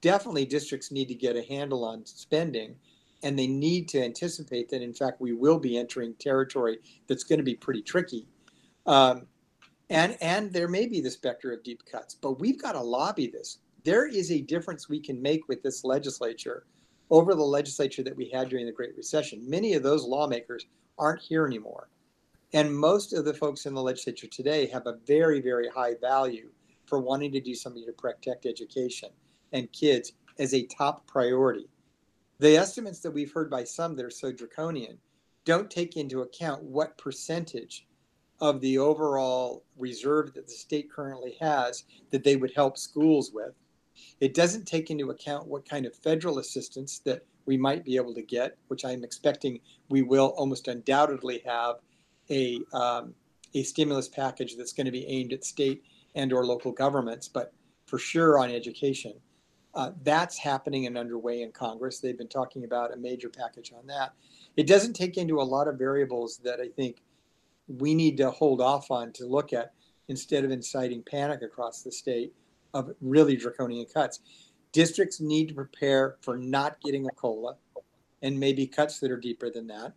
Definitely, 0.00 0.46
districts 0.46 0.90
need 0.90 1.08
to 1.08 1.14
get 1.14 1.36
a 1.36 1.42
handle 1.42 1.84
on 1.84 2.06
spending 2.06 2.76
and 3.22 3.36
they 3.36 3.48
need 3.48 3.88
to 3.88 4.02
anticipate 4.02 4.68
that, 4.68 4.80
in 4.80 4.94
fact, 4.94 5.20
we 5.20 5.32
will 5.32 5.58
be 5.58 5.76
entering 5.76 6.14
territory 6.14 6.78
that's 7.08 7.24
going 7.24 7.40
to 7.40 7.44
be 7.44 7.56
pretty 7.56 7.82
tricky. 7.82 8.26
Um, 8.86 9.26
and, 9.90 10.16
and 10.20 10.52
there 10.52 10.68
may 10.68 10.86
be 10.86 11.00
the 11.00 11.10
specter 11.10 11.52
of 11.52 11.62
deep 11.64 11.82
cuts, 11.90 12.14
but 12.14 12.38
we've 12.38 12.62
got 12.62 12.72
to 12.72 12.80
lobby 12.80 13.26
this. 13.26 13.58
There 13.84 14.06
is 14.06 14.30
a 14.30 14.42
difference 14.42 14.88
we 14.88 15.00
can 15.00 15.20
make 15.20 15.48
with 15.48 15.62
this 15.62 15.82
legislature 15.82 16.64
over 17.10 17.34
the 17.34 17.42
legislature 17.42 18.02
that 18.02 18.16
we 18.16 18.28
had 18.28 18.50
during 18.50 18.66
the 18.66 18.72
Great 18.72 18.96
Recession. 18.96 19.48
Many 19.48 19.74
of 19.74 19.82
those 19.82 20.04
lawmakers 20.04 20.66
aren't 20.98 21.22
here 21.22 21.46
anymore. 21.46 21.88
And 22.52 22.74
most 22.74 23.12
of 23.12 23.24
the 23.24 23.34
folks 23.34 23.66
in 23.66 23.74
the 23.74 23.82
legislature 23.82 24.26
today 24.26 24.66
have 24.66 24.86
a 24.86 24.98
very, 25.06 25.40
very 25.40 25.68
high 25.68 25.94
value 26.00 26.50
for 26.86 26.98
wanting 26.98 27.32
to 27.32 27.40
do 27.40 27.54
something 27.54 27.84
to 27.84 27.92
protect 27.92 28.46
education 28.46 29.10
and 29.52 29.70
kids 29.72 30.12
as 30.38 30.54
a 30.54 30.66
top 30.66 31.06
priority. 31.06 31.68
The 32.38 32.56
estimates 32.56 33.00
that 33.00 33.10
we've 33.10 33.32
heard 33.32 33.50
by 33.50 33.64
some 33.64 33.96
that 33.96 34.06
are 34.06 34.10
so 34.10 34.32
draconian 34.32 34.98
don't 35.44 35.70
take 35.70 35.96
into 35.96 36.22
account 36.22 36.62
what 36.62 36.96
percentage 36.96 37.86
of 38.40 38.60
the 38.60 38.78
overall 38.78 39.64
reserve 39.76 40.32
that 40.34 40.46
the 40.46 40.52
state 40.52 40.90
currently 40.90 41.36
has 41.40 41.84
that 42.10 42.22
they 42.22 42.36
would 42.36 42.52
help 42.54 42.78
schools 42.78 43.32
with 43.32 43.54
it 44.20 44.34
doesn't 44.34 44.66
take 44.66 44.90
into 44.90 45.10
account 45.10 45.46
what 45.46 45.68
kind 45.68 45.86
of 45.86 45.94
federal 45.94 46.38
assistance 46.38 47.00
that 47.00 47.24
we 47.46 47.56
might 47.56 47.84
be 47.84 47.96
able 47.96 48.14
to 48.14 48.22
get, 48.22 48.56
which 48.68 48.84
I'm 48.84 49.04
expecting 49.04 49.60
we 49.88 50.02
will 50.02 50.34
almost 50.36 50.68
undoubtedly 50.68 51.42
have 51.46 51.76
a, 52.30 52.60
um, 52.72 53.14
a 53.54 53.62
stimulus 53.62 54.08
package 54.08 54.56
that's 54.56 54.72
going 54.72 54.86
to 54.86 54.92
be 54.92 55.06
aimed 55.06 55.32
at 55.32 55.44
state 55.44 55.82
and 56.14 56.32
or 56.32 56.44
local 56.44 56.72
governments, 56.72 57.28
but 57.28 57.52
for 57.86 57.98
sure 57.98 58.38
on 58.38 58.50
education. 58.50 59.14
Uh, 59.74 59.92
that's 60.02 60.36
happening 60.38 60.86
and 60.86 60.98
underway 60.98 61.42
in 61.42 61.52
Congress. 61.52 62.00
They've 62.00 62.18
been 62.18 62.28
talking 62.28 62.64
about 62.64 62.92
a 62.92 62.96
major 62.96 63.28
package 63.28 63.72
on 63.72 63.86
that. 63.86 64.12
It 64.56 64.66
doesn't 64.66 64.94
take 64.94 65.16
into 65.16 65.40
a 65.40 65.42
lot 65.42 65.68
of 65.68 65.78
variables 65.78 66.38
that 66.38 66.60
I 66.60 66.68
think 66.68 67.02
we 67.68 67.94
need 67.94 68.16
to 68.16 68.30
hold 68.30 68.60
off 68.60 68.90
on 68.90 69.12
to 69.12 69.26
look 69.26 69.52
at 69.52 69.74
instead 70.08 70.44
of 70.44 70.50
inciting 70.50 71.02
panic 71.02 71.42
across 71.42 71.82
the 71.82 71.92
state 71.92 72.32
of 72.74 72.90
really 73.00 73.36
draconian 73.36 73.86
cuts. 73.86 74.20
Districts 74.72 75.20
need 75.20 75.48
to 75.48 75.54
prepare 75.54 76.16
for 76.22 76.36
not 76.36 76.80
getting 76.80 77.06
a 77.06 77.10
COLA 77.10 77.56
and 78.22 78.38
maybe 78.38 78.66
cuts 78.66 78.98
that 79.00 79.10
are 79.10 79.16
deeper 79.16 79.50
than 79.50 79.66
that. 79.68 79.92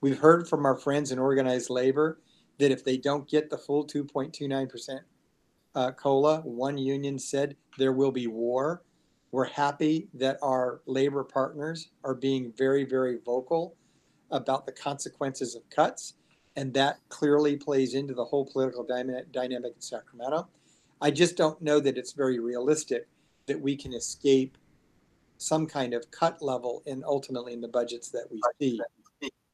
We've 0.00 0.18
heard 0.18 0.48
from 0.48 0.66
our 0.66 0.76
friends 0.76 1.12
in 1.12 1.18
organized 1.18 1.70
labor 1.70 2.20
that 2.58 2.70
if 2.70 2.84
they 2.84 2.96
don't 2.96 3.28
get 3.28 3.50
the 3.50 3.58
full 3.58 3.86
2.29% 3.86 5.00
uh, 5.74 5.92
COLA, 5.92 6.40
one 6.40 6.78
union 6.78 7.18
said 7.18 7.56
there 7.78 7.92
will 7.92 8.12
be 8.12 8.26
war. 8.26 8.82
We're 9.30 9.44
happy 9.44 10.08
that 10.14 10.38
our 10.42 10.80
labor 10.86 11.24
partners 11.24 11.90
are 12.04 12.14
being 12.14 12.52
very, 12.56 12.84
very 12.84 13.18
vocal 13.24 13.76
about 14.30 14.66
the 14.66 14.72
consequences 14.72 15.54
of 15.54 15.68
cuts. 15.70 16.14
And 16.56 16.72
that 16.74 16.98
clearly 17.10 17.56
plays 17.56 17.94
into 17.94 18.14
the 18.14 18.24
whole 18.24 18.46
political 18.46 18.82
dynamic 18.84 19.74
in 19.74 19.80
Sacramento. 19.80 20.48
I 21.02 21.10
just 21.10 21.36
don't 21.36 21.60
know 21.60 21.80
that 21.80 21.98
it's 21.98 22.12
very 22.12 22.38
realistic 22.38 23.06
that 23.44 23.60
we 23.60 23.76
can 23.76 23.92
escape 23.92 24.56
some 25.36 25.66
kind 25.66 25.92
of 25.92 26.10
cut 26.10 26.40
level 26.40 26.82
and 26.86 27.04
ultimately 27.04 27.52
in 27.52 27.60
the 27.60 27.68
budgets 27.68 28.08
that 28.10 28.26
we 28.30 28.40
see. 28.58 28.80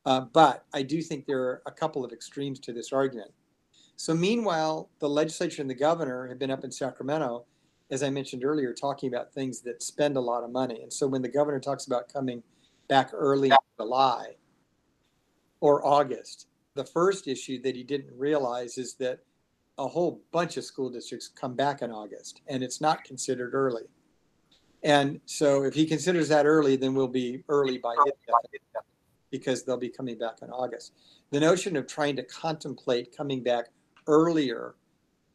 Uh, 0.04 0.22
but 0.32 0.64
I 0.74 0.82
do 0.82 1.00
think 1.00 1.26
there 1.26 1.42
are 1.42 1.62
a 1.66 1.70
couple 1.70 2.04
of 2.04 2.12
extremes 2.12 2.58
to 2.60 2.72
this 2.72 2.92
argument. 2.92 3.30
So, 3.96 4.14
meanwhile, 4.14 4.90
the 4.98 5.08
legislature 5.08 5.62
and 5.62 5.70
the 5.70 5.74
governor 5.74 6.26
have 6.26 6.38
been 6.38 6.50
up 6.50 6.64
in 6.64 6.72
Sacramento, 6.72 7.44
as 7.90 8.02
I 8.02 8.10
mentioned 8.10 8.44
earlier, 8.44 8.72
talking 8.72 9.08
about 9.12 9.32
things 9.32 9.60
that 9.60 9.82
spend 9.82 10.16
a 10.16 10.20
lot 10.20 10.42
of 10.42 10.50
money. 10.50 10.82
And 10.82 10.92
so, 10.92 11.06
when 11.06 11.22
the 11.22 11.28
governor 11.28 11.60
talks 11.60 11.86
about 11.86 12.12
coming 12.12 12.42
back 12.88 13.10
early 13.12 13.50
in 13.50 13.56
July 13.78 14.34
or 15.60 15.86
August, 15.86 16.48
the 16.74 16.84
first 16.84 17.28
issue 17.28 17.62
that 17.62 17.76
he 17.76 17.84
didn't 17.84 18.18
realize 18.18 18.78
is 18.78 18.94
that 18.94 19.20
a 19.78 19.86
whole 19.86 20.20
bunch 20.32 20.56
of 20.56 20.64
school 20.64 20.90
districts 20.90 21.28
come 21.28 21.54
back 21.54 21.80
in 21.80 21.92
August, 21.92 22.42
and 22.48 22.62
it's 22.62 22.80
not 22.80 23.04
considered 23.04 23.54
early. 23.54 23.84
And 24.82 25.20
so, 25.26 25.62
if 25.62 25.74
he 25.74 25.86
considers 25.86 26.28
that 26.30 26.44
early, 26.44 26.74
then 26.74 26.92
we'll 26.92 27.06
be 27.06 27.44
early 27.48 27.78
by 27.78 27.94
his 28.04 28.14
definition 28.26 28.91
because 29.32 29.64
they'll 29.64 29.76
be 29.76 29.88
coming 29.88 30.16
back 30.16 30.38
in 30.42 30.50
August. 30.50 30.92
The 31.32 31.40
notion 31.40 31.74
of 31.76 31.88
trying 31.88 32.14
to 32.16 32.22
contemplate 32.22 33.16
coming 33.16 33.42
back 33.42 33.70
earlier 34.06 34.76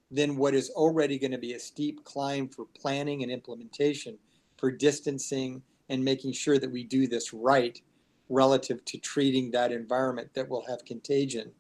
than 0.09 0.37
what 0.37 0.55
is 0.55 0.69
already 0.69 1.19
going 1.19 1.31
to 1.31 1.37
be 1.37 1.53
a 1.53 1.59
steep 1.59 2.05
climb 2.05 2.47
for 2.47 2.65
planning 2.79 3.23
and 3.23 3.31
implementation, 3.31 4.17
for 4.55 4.71
distancing 4.71 5.61
and 5.89 6.03
making 6.03 6.31
sure 6.31 6.59
that 6.59 6.71
we 6.71 6.83
do 6.83 7.07
this 7.07 7.33
right 7.33 7.81
relative 8.29 8.83
to 8.85 8.97
treating 8.97 9.51
that 9.51 9.71
environment 9.71 10.29
that 10.33 10.47
will 10.47 10.65
have 10.65 10.85
contagion 10.85 11.51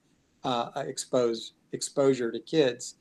uh, 0.43 0.69
exposed 0.75 1.53
exposure 1.73 2.31
to 2.31 2.39
kids 2.39 2.95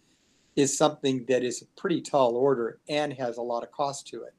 is 0.57 0.77
something 0.77 1.25
that 1.29 1.44
is 1.44 1.62
a 1.62 1.81
pretty 1.81 2.01
tall 2.01 2.35
order 2.35 2.81
and 2.88 3.12
has 3.12 3.37
a 3.37 3.42
lot 3.42 3.62
of 3.62 3.70
cost 3.70 4.07
to 4.09 4.22
it. 4.22 4.35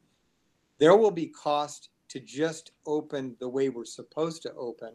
There 0.80 0.98
will 0.98 1.12
be 1.12 1.28
cost 1.28 1.90
to 2.10 2.20
just 2.20 2.72
open 2.86 3.36
the 3.40 3.50
way 3.50 3.70
we're 3.70 3.86
supposed 3.86 4.42
to 4.44 4.54
open 4.54 4.94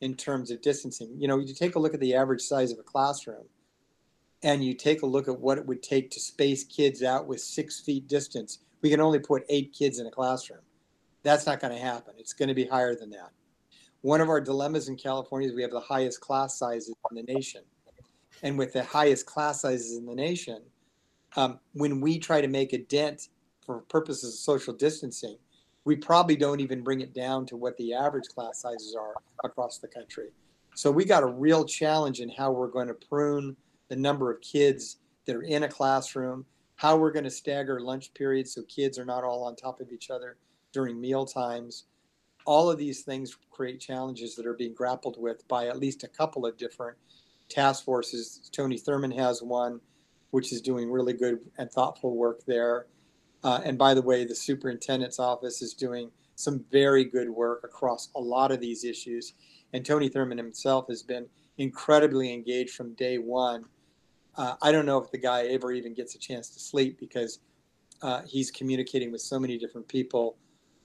in 0.00 0.14
terms 0.14 0.50
of 0.50 0.62
distancing. 0.62 1.14
You 1.18 1.28
know, 1.28 1.38
you 1.38 1.54
take 1.54 1.74
a 1.74 1.78
look 1.78 1.94
at 1.94 2.00
the 2.00 2.14
average 2.14 2.40
size 2.40 2.72
of 2.72 2.78
a 2.78 2.82
classroom 2.82 3.44
and 4.42 4.64
you 4.64 4.74
take 4.74 5.02
a 5.02 5.06
look 5.06 5.28
at 5.28 5.38
what 5.38 5.58
it 5.58 5.66
would 5.66 5.82
take 5.82 6.10
to 6.12 6.20
space 6.20 6.64
kids 6.64 7.02
out 7.02 7.26
with 7.26 7.40
six 7.40 7.80
feet 7.80 8.08
distance. 8.08 8.60
We 8.82 8.90
can 8.90 9.00
only 9.00 9.18
put 9.18 9.44
eight 9.48 9.72
kids 9.72 9.98
in 9.98 10.06
a 10.06 10.10
classroom. 10.10 10.62
That's 11.22 11.46
not 11.46 11.60
going 11.60 11.74
to 11.74 11.78
happen. 11.78 12.14
It's 12.18 12.32
going 12.32 12.48
to 12.48 12.54
be 12.54 12.64
higher 12.64 12.94
than 12.94 13.10
that. 13.10 13.30
One 14.00 14.22
of 14.22 14.30
our 14.30 14.40
dilemmas 14.40 14.88
in 14.88 14.96
California 14.96 15.48
is 15.48 15.54
we 15.54 15.62
have 15.62 15.70
the 15.70 15.80
highest 15.80 16.20
class 16.20 16.58
sizes 16.58 16.94
in 17.10 17.16
the 17.16 17.22
nation 17.22 17.60
and 18.42 18.58
with 18.58 18.72
the 18.72 18.84
highest 18.84 19.26
class 19.26 19.60
sizes 19.60 19.96
in 19.96 20.06
the 20.06 20.14
nation, 20.14 20.62
um, 21.36 21.60
when 21.74 22.00
we 22.00 22.18
try 22.18 22.40
to 22.40 22.48
make 22.48 22.72
a 22.72 22.78
dent 22.78 23.28
for 23.64 23.80
purposes 23.80 24.34
of 24.34 24.40
social 24.40 24.74
distancing, 24.74 25.36
we 25.84 25.96
probably 25.96 26.36
don't 26.36 26.60
even 26.60 26.82
bring 26.82 27.00
it 27.00 27.14
down 27.14 27.46
to 27.46 27.56
what 27.56 27.76
the 27.76 27.94
average 27.94 28.28
class 28.28 28.60
sizes 28.60 28.94
are 28.94 29.14
across 29.44 29.78
the 29.78 29.88
country. 29.88 30.28
So 30.74 30.90
we 30.90 31.04
got 31.04 31.22
a 31.22 31.26
real 31.26 31.64
challenge 31.64 32.20
in 32.20 32.28
how 32.28 32.52
we're 32.52 32.68
going 32.68 32.88
to 32.88 32.94
prune 32.94 33.56
the 33.88 33.96
number 33.96 34.30
of 34.30 34.40
kids 34.40 34.98
that 35.26 35.36
are 35.36 35.42
in 35.42 35.64
a 35.64 35.68
classroom, 35.68 36.44
how 36.76 36.96
we're 36.96 37.12
going 37.12 37.24
to 37.24 37.30
stagger 37.30 37.80
lunch 37.80 38.14
periods 38.14 38.54
so 38.54 38.62
kids 38.62 38.98
are 38.98 39.04
not 39.04 39.24
all 39.24 39.44
on 39.44 39.56
top 39.56 39.80
of 39.80 39.92
each 39.92 40.10
other 40.10 40.36
during 40.72 41.00
meal 41.00 41.26
times. 41.26 41.84
All 42.46 42.70
of 42.70 42.78
these 42.78 43.02
things 43.02 43.36
create 43.50 43.80
challenges 43.80 44.34
that 44.36 44.46
are 44.46 44.54
being 44.54 44.74
grappled 44.74 45.16
with 45.18 45.46
by 45.48 45.68
at 45.68 45.78
least 45.78 46.04
a 46.04 46.08
couple 46.08 46.46
of 46.46 46.56
different 46.56 46.96
task 47.48 47.84
forces. 47.84 48.48
Tony 48.52 48.78
Thurmond 48.78 49.16
has 49.16 49.42
one, 49.42 49.80
which 50.30 50.52
is 50.52 50.60
doing 50.60 50.90
really 50.90 51.12
good 51.12 51.40
and 51.58 51.70
thoughtful 51.70 52.16
work 52.16 52.44
there. 52.46 52.86
Uh, 53.42 53.60
and 53.64 53.78
by 53.78 53.94
the 53.94 54.02
way, 54.02 54.24
the 54.24 54.34
superintendent's 54.34 55.18
office 55.18 55.62
is 55.62 55.74
doing 55.74 56.10
some 56.34 56.64
very 56.70 57.04
good 57.04 57.28
work 57.28 57.62
across 57.64 58.08
a 58.16 58.20
lot 58.20 58.50
of 58.50 58.60
these 58.60 58.84
issues. 58.84 59.34
And 59.72 59.84
Tony 59.84 60.08
Thurmond 60.08 60.38
himself 60.38 60.86
has 60.88 61.02
been 61.02 61.26
incredibly 61.58 62.32
engaged 62.32 62.74
from 62.74 62.94
day 62.94 63.18
one. 63.18 63.64
Uh, 64.36 64.54
I 64.62 64.72
don't 64.72 64.86
know 64.86 64.98
if 64.98 65.10
the 65.10 65.18
guy 65.18 65.46
ever 65.46 65.72
even 65.72 65.94
gets 65.94 66.14
a 66.14 66.18
chance 66.18 66.48
to 66.50 66.60
sleep 66.60 66.98
because 66.98 67.40
uh, 68.02 68.22
he's 68.26 68.50
communicating 68.50 69.12
with 69.12 69.20
so 69.20 69.38
many 69.38 69.58
different 69.58 69.86
people 69.86 70.36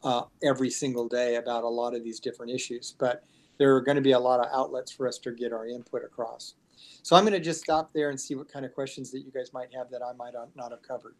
uh, 0.03 0.23
every 0.43 0.69
single 0.69 1.07
day 1.07 1.35
about 1.35 1.63
a 1.63 1.67
lot 1.67 1.95
of 1.95 2.03
these 2.03 2.19
different 2.19 2.51
issues. 2.51 2.95
But 2.97 3.23
there 3.57 3.73
are 3.75 3.81
going 3.81 3.95
to 3.95 4.01
be 4.01 4.11
a 4.11 4.19
lot 4.19 4.39
of 4.39 4.47
outlets 4.53 4.91
for 4.91 5.07
us 5.07 5.17
to 5.19 5.31
get 5.31 5.53
our 5.53 5.67
input 5.67 6.03
across. 6.03 6.55
So 7.03 7.15
I'm 7.15 7.23
going 7.23 7.33
to 7.33 7.39
just 7.39 7.61
stop 7.61 7.93
there 7.93 8.09
and 8.09 8.19
see 8.19 8.35
what 8.35 8.51
kind 8.51 8.65
of 8.65 8.73
questions 8.73 9.11
that 9.11 9.19
you 9.19 9.31
guys 9.31 9.53
might 9.53 9.73
have 9.73 9.89
that 9.91 10.01
I 10.01 10.11
might 10.13 10.33
not 10.55 10.71
have 10.71 10.81
covered. 10.81 11.15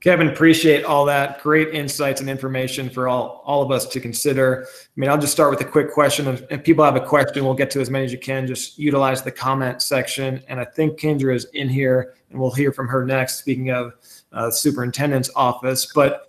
Kevin, 0.00 0.28
appreciate 0.28 0.82
all 0.84 1.04
that 1.04 1.42
great 1.42 1.74
insights 1.74 2.22
and 2.22 2.30
information 2.30 2.88
for 2.88 3.06
all, 3.06 3.42
all 3.44 3.60
of 3.60 3.70
us 3.70 3.86
to 3.86 4.00
consider. 4.00 4.66
I 4.66 4.88
mean, 4.96 5.10
I'll 5.10 5.18
just 5.18 5.32
start 5.32 5.50
with 5.50 5.60
a 5.60 5.64
quick 5.70 5.92
question. 5.92 6.26
If, 6.26 6.42
if 6.50 6.64
people 6.64 6.82
have 6.82 6.96
a 6.96 7.04
question, 7.04 7.44
we'll 7.44 7.52
get 7.52 7.70
to 7.72 7.82
as 7.82 7.90
many 7.90 8.06
as 8.06 8.12
you 8.12 8.18
can. 8.18 8.46
Just 8.46 8.78
utilize 8.78 9.22
the 9.22 9.30
comment 9.30 9.82
section. 9.82 10.42
And 10.48 10.58
I 10.58 10.64
think 10.64 10.98
Kendra 10.98 11.34
is 11.34 11.44
in 11.52 11.68
here, 11.68 12.14
and 12.30 12.40
we'll 12.40 12.50
hear 12.50 12.72
from 12.72 12.88
her 12.88 13.04
next. 13.04 13.36
Speaking 13.36 13.72
of 13.72 13.92
uh, 14.32 14.50
superintendent's 14.50 15.28
office, 15.36 15.92
but 15.94 16.28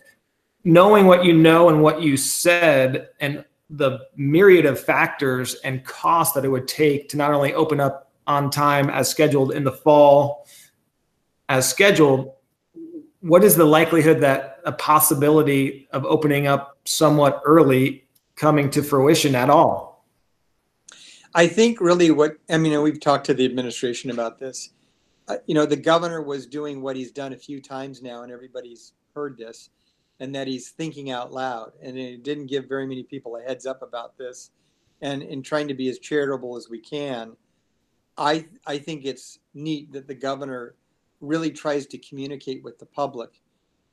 knowing 0.65 1.05
what 1.05 1.23
you 1.23 1.31
know 1.31 1.69
and 1.69 1.81
what 1.81 2.01
you 2.01 2.17
said, 2.17 3.09
and 3.21 3.45
the 3.69 3.99
myriad 4.17 4.65
of 4.65 4.77
factors 4.77 5.55
and 5.63 5.85
costs 5.85 6.33
that 6.35 6.43
it 6.43 6.49
would 6.49 6.67
take 6.67 7.07
to 7.07 7.15
not 7.15 7.31
only 7.31 7.53
open 7.53 7.79
up 7.79 8.11
on 8.27 8.49
time 8.49 8.89
as 8.89 9.07
scheduled 9.09 9.53
in 9.53 9.63
the 9.63 9.71
fall, 9.71 10.45
as 11.47 11.69
scheduled 11.69 12.33
what 13.21 13.43
is 13.43 13.55
the 13.55 13.65
likelihood 13.65 14.19
that 14.21 14.59
a 14.65 14.71
possibility 14.71 15.87
of 15.91 16.05
opening 16.05 16.47
up 16.47 16.77
somewhat 16.85 17.41
early 17.45 18.05
coming 18.35 18.69
to 18.71 18.83
fruition 18.83 19.35
at 19.35 19.49
all? 19.49 20.05
I 21.33 21.47
think 21.47 21.79
really 21.79 22.11
what 22.11 22.37
I 22.49 22.57
mean, 22.57 22.79
we've 22.81 22.99
talked 22.99 23.25
to 23.27 23.33
the 23.33 23.45
administration 23.45 24.09
about 24.09 24.39
this. 24.39 24.71
Uh, 25.27 25.37
you 25.45 25.55
know, 25.55 25.65
the 25.65 25.77
governor 25.77 26.21
was 26.21 26.45
doing 26.45 26.81
what 26.81 26.95
he's 26.95 27.11
done 27.11 27.31
a 27.31 27.37
few 27.37 27.61
times 27.61 28.01
now, 28.01 28.23
and 28.23 28.31
everybody's 28.31 28.93
heard 29.15 29.37
this, 29.37 29.69
and 30.19 30.35
that 30.35 30.47
he's 30.47 30.71
thinking 30.71 31.11
out 31.11 31.31
loud. 31.31 31.71
And 31.81 31.97
it 31.97 32.23
didn't 32.23 32.47
give 32.47 32.67
very 32.67 32.85
many 32.85 33.03
people 33.03 33.37
a 33.37 33.41
heads 33.41 33.65
up 33.65 33.81
about 33.81 34.17
this. 34.17 34.51
And 35.01 35.21
in 35.21 35.41
trying 35.41 35.67
to 35.67 35.73
be 35.73 35.89
as 35.89 35.99
charitable 35.99 36.57
as 36.57 36.69
we 36.69 36.79
can, 36.79 37.37
I 38.17 38.45
I 38.65 38.77
think 38.79 39.05
it's 39.05 39.39
neat 39.53 39.93
that 39.93 40.07
the 40.07 40.15
governor 40.15 40.75
really 41.21 41.51
tries 41.51 41.85
to 41.85 41.97
communicate 41.97 42.63
with 42.63 42.79
the 42.79 42.85
public 42.85 43.41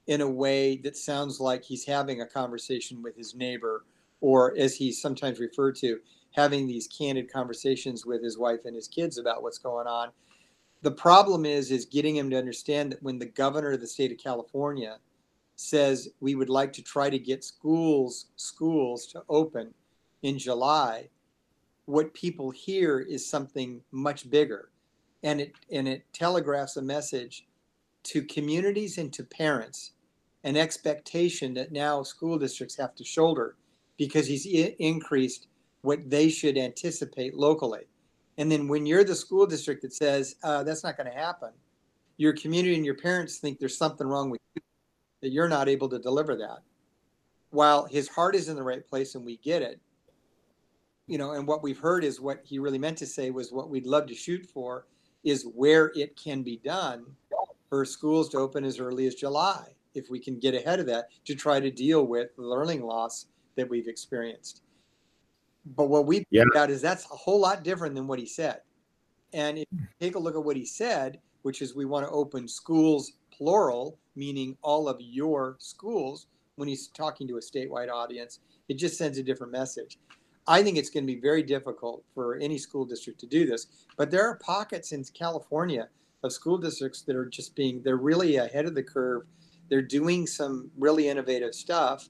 in 0.06 0.22
a 0.22 0.28
way 0.28 0.78
that 0.78 0.96
sounds 0.96 1.38
like 1.38 1.62
he's 1.62 1.84
having 1.84 2.22
a 2.22 2.26
conversation 2.26 3.02
with 3.02 3.14
his 3.14 3.34
neighbor, 3.34 3.84
or 4.20 4.56
as 4.56 4.74
he's 4.74 5.00
sometimes 5.00 5.38
referred 5.38 5.76
to, 5.76 6.00
having 6.32 6.66
these 6.66 6.88
candid 6.88 7.30
conversations 7.30 8.06
with 8.06 8.22
his 8.22 8.38
wife 8.38 8.60
and 8.64 8.74
his 8.74 8.88
kids 8.88 9.18
about 9.18 9.42
what's 9.42 9.58
going 9.58 9.86
on. 9.86 10.10
The 10.82 10.90
problem 10.90 11.44
is 11.44 11.70
is 11.70 11.84
getting 11.84 12.16
him 12.16 12.30
to 12.30 12.38
understand 12.38 12.92
that 12.92 13.02
when 13.02 13.18
the 13.18 13.26
governor 13.26 13.72
of 13.72 13.80
the 13.80 13.86
state 13.86 14.12
of 14.12 14.18
California 14.18 14.98
says 15.56 16.08
we 16.20 16.34
would 16.34 16.48
like 16.48 16.72
to 16.72 16.82
try 16.82 17.10
to 17.10 17.18
get 17.18 17.42
schools 17.44 18.26
schools 18.36 19.06
to 19.08 19.22
open 19.28 19.74
in 20.22 20.38
July, 20.38 21.08
what 21.86 22.14
people 22.14 22.50
hear 22.50 23.00
is 23.00 23.28
something 23.28 23.80
much 23.90 24.30
bigger 24.30 24.70
and 25.22 25.40
it 25.40 25.52
and 25.70 25.88
it 25.88 26.04
telegraphs 26.12 26.76
a 26.76 26.82
message 26.82 27.46
to 28.04 28.22
communities 28.22 28.98
and 28.98 29.12
to 29.12 29.24
parents 29.24 29.92
an 30.44 30.56
expectation 30.56 31.52
that 31.54 31.72
now 31.72 32.02
school 32.02 32.38
districts 32.38 32.76
have 32.76 32.94
to 32.94 33.04
shoulder 33.04 33.56
because 33.96 34.26
he's 34.26 34.46
I- 34.46 34.76
increased 34.78 35.48
what 35.82 36.08
they 36.08 36.28
should 36.28 36.56
anticipate 36.56 37.34
locally. 37.34 37.88
And 38.36 38.50
then 38.50 38.68
when 38.68 38.86
you're 38.86 39.04
the 39.04 39.16
school 39.16 39.46
district 39.46 39.82
that 39.82 39.92
says 39.92 40.36
uh, 40.44 40.62
that's 40.62 40.84
not 40.84 40.96
going 40.96 41.10
to 41.10 41.16
happen 41.16 41.50
your 42.16 42.32
community 42.32 42.74
and 42.74 42.84
your 42.84 42.96
parents 42.96 43.38
think 43.38 43.58
there's 43.58 43.78
something 43.78 44.06
wrong 44.06 44.28
with 44.28 44.40
you 44.54 44.62
that 45.22 45.30
you're 45.30 45.48
not 45.48 45.68
able 45.68 45.88
to 45.88 45.98
deliver 46.00 46.36
that. 46.36 46.58
While 47.50 47.86
his 47.86 48.08
heart 48.08 48.34
is 48.34 48.48
in 48.48 48.56
the 48.56 48.62
right 48.62 48.86
place 48.86 49.14
and 49.14 49.24
we 49.24 49.36
get 49.38 49.62
it 49.62 49.80
you 51.08 51.18
know 51.18 51.32
and 51.32 51.46
what 51.48 51.62
we've 51.62 51.78
heard 51.78 52.04
is 52.04 52.20
what 52.20 52.40
he 52.44 52.58
really 52.60 52.78
meant 52.78 52.98
to 52.98 53.06
say 53.06 53.30
was 53.30 53.50
what 53.50 53.70
we'd 53.70 53.86
love 53.86 54.06
to 54.06 54.14
shoot 54.14 54.46
for 54.46 54.86
is 55.30 55.46
where 55.54 55.92
it 55.94 56.16
can 56.16 56.42
be 56.42 56.58
done 56.64 57.04
for 57.68 57.84
schools 57.84 58.28
to 58.30 58.38
open 58.38 58.64
as 58.64 58.78
early 58.78 59.06
as 59.06 59.14
July, 59.14 59.66
if 59.94 60.10
we 60.10 60.18
can 60.18 60.38
get 60.38 60.54
ahead 60.54 60.80
of 60.80 60.86
that 60.86 61.08
to 61.24 61.34
try 61.34 61.60
to 61.60 61.70
deal 61.70 62.06
with 62.06 62.34
the 62.36 62.42
learning 62.42 62.82
loss 62.82 63.26
that 63.56 63.68
we've 63.68 63.88
experienced. 63.88 64.62
But 65.76 65.86
what 65.86 66.06
we 66.06 66.26
yeah. 66.30 66.44
out 66.56 66.70
is 66.70 66.80
that's 66.80 67.04
a 67.06 67.16
whole 67.16 67.40
lot 67.40 67.62
different 67.62 67.94
than 67.94 68.06
what 68.06 68.18
he 68.18 68.26
said. 68.26 68.60
And 69.32 69.58
if 69.58 69.66
you 69.72 69.86
take 70.00 70.14
a 70.14 70.18
look 70.18 70.34
at 70.34 70.44
what 70.44 70.56
he 70.56 70.64
said, 70.64 71.20
which 71.42 71.60
is 71.60 71.74
we 71.74 71.84
want 71.84 72.06
to 72.06 72.10
open 72.10 72.48
schools 72.48 73.12
plural, 73.30 73.98
meaning 74.16 74.56
all 74.62 74.88
of 74.88 74.96
your 75.00 75.56
schools, 75.58 76.26
when 76.56 76.68
he's 76.68 76.88
talking 76.88 77.28
to 77.28 77.36
a 77.36 77.40
statewide 77.40 77.90
audience, 77.90 78.40
it 78.68 78.74
just 78.74 78.96
sends 78.96 79.18
a 79.18 79.22
different 79.22 79.52
message. 79.52 79.98
I 80.48 80.62
think 80.62 80.78
it's 80.78 80.88
going 80.88 81.06
to 81.06 81.14
be 81.14 81.20
very 81.20 81.42
difficult 81.42 82.02
for 82.14 82.36
any 82.36 82.56
school 82.56 82.86
district 82.86 83.20
to 83.20 83.26
do 83.26 83.46
this. 83.46 83.66
But 83.98 84.10
there 84.10 84.26
are 84.26 84.36
pockets 84.38 84.92
in 84.92 85.04
California 85.04 85.88
of 86.24 86.32
school 86.32 86.56
districts 86.56 87.02
that 87.02 87.14
are 87.14 87.26
just 87.26 87.54
being, 87.54 87.82
they're 87.82 87.98
really 87.98 88.36
ahead 88.36 88.64
of 88.64 88.74
the 88.74 88.82
curve. 88.82 89.24
They're 89.68 89.82
doing 89.82 90.26
some 90.26 90.70
really 90.78 91.08
innovative 91.08 91.54
stuff. 91.54 92.08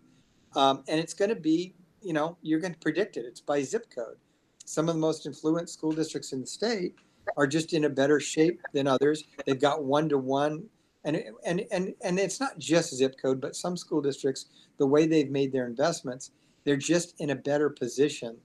Um, 0.55 0.85
and 0.87 1.01
it's 1.01 1.15
going 1.15 1.31
to 1.31 1.35
be, 1.35 1.75
you 2.01 2.13
know, 2.13 2.39
you're 2.41 2.61
going 2.61 2.73
to 2.73 2.79
predict 2.79 3.17
it. 3.17 3.25
It's 3.27 3.41
by 3.41 3.61
zip 3.63 3.87
code. 3.93 4.17
Some 4.65 4.89
of 4.89 4.95
the 4.95 5.01
most 5.01 5.27
influent 5.27 5.69
school 5.69 5.91
districts 5.91 6.33
in 6.33 6.41
the 6.41 6.47
state 6.47 6.95
are 7.37 7.47
just 7.47 7.73
in 7.73 7.85
a 7.85 7.91
better 7.91 8.21
shape 8.21 8.61
than 8.73 8.87
others. 8.87 9.25
They've 9.47 9.61
got 9.61 9.85
one 9.85 10.09
to 10.11 10.19
one. 10.19 10.69
And, 11.05 11.23
and, 11.45 11.65
and, 11.73 11.95
and 12.03 12.19
it's 12.21 12.39
not 12.39 12.59
just 12.59 12.95
zip 12.95 13.17
code, 13.21 13.41
but 13.41 13.57
some 13.57 13.77
school 13.77 14.01
districts, 14.01 14.47
the 14.79 14.87
way 14.87 15.07
they've 15.07 15.31
made 15.31 15.53
their 15.53 15.67
investments, 15.67 16.31
they're 16.69 16.77
just 16.77 17.19
in 17.19 17.31
a 17.31 17.35
better 17.35 17.71
position 17.71 18.37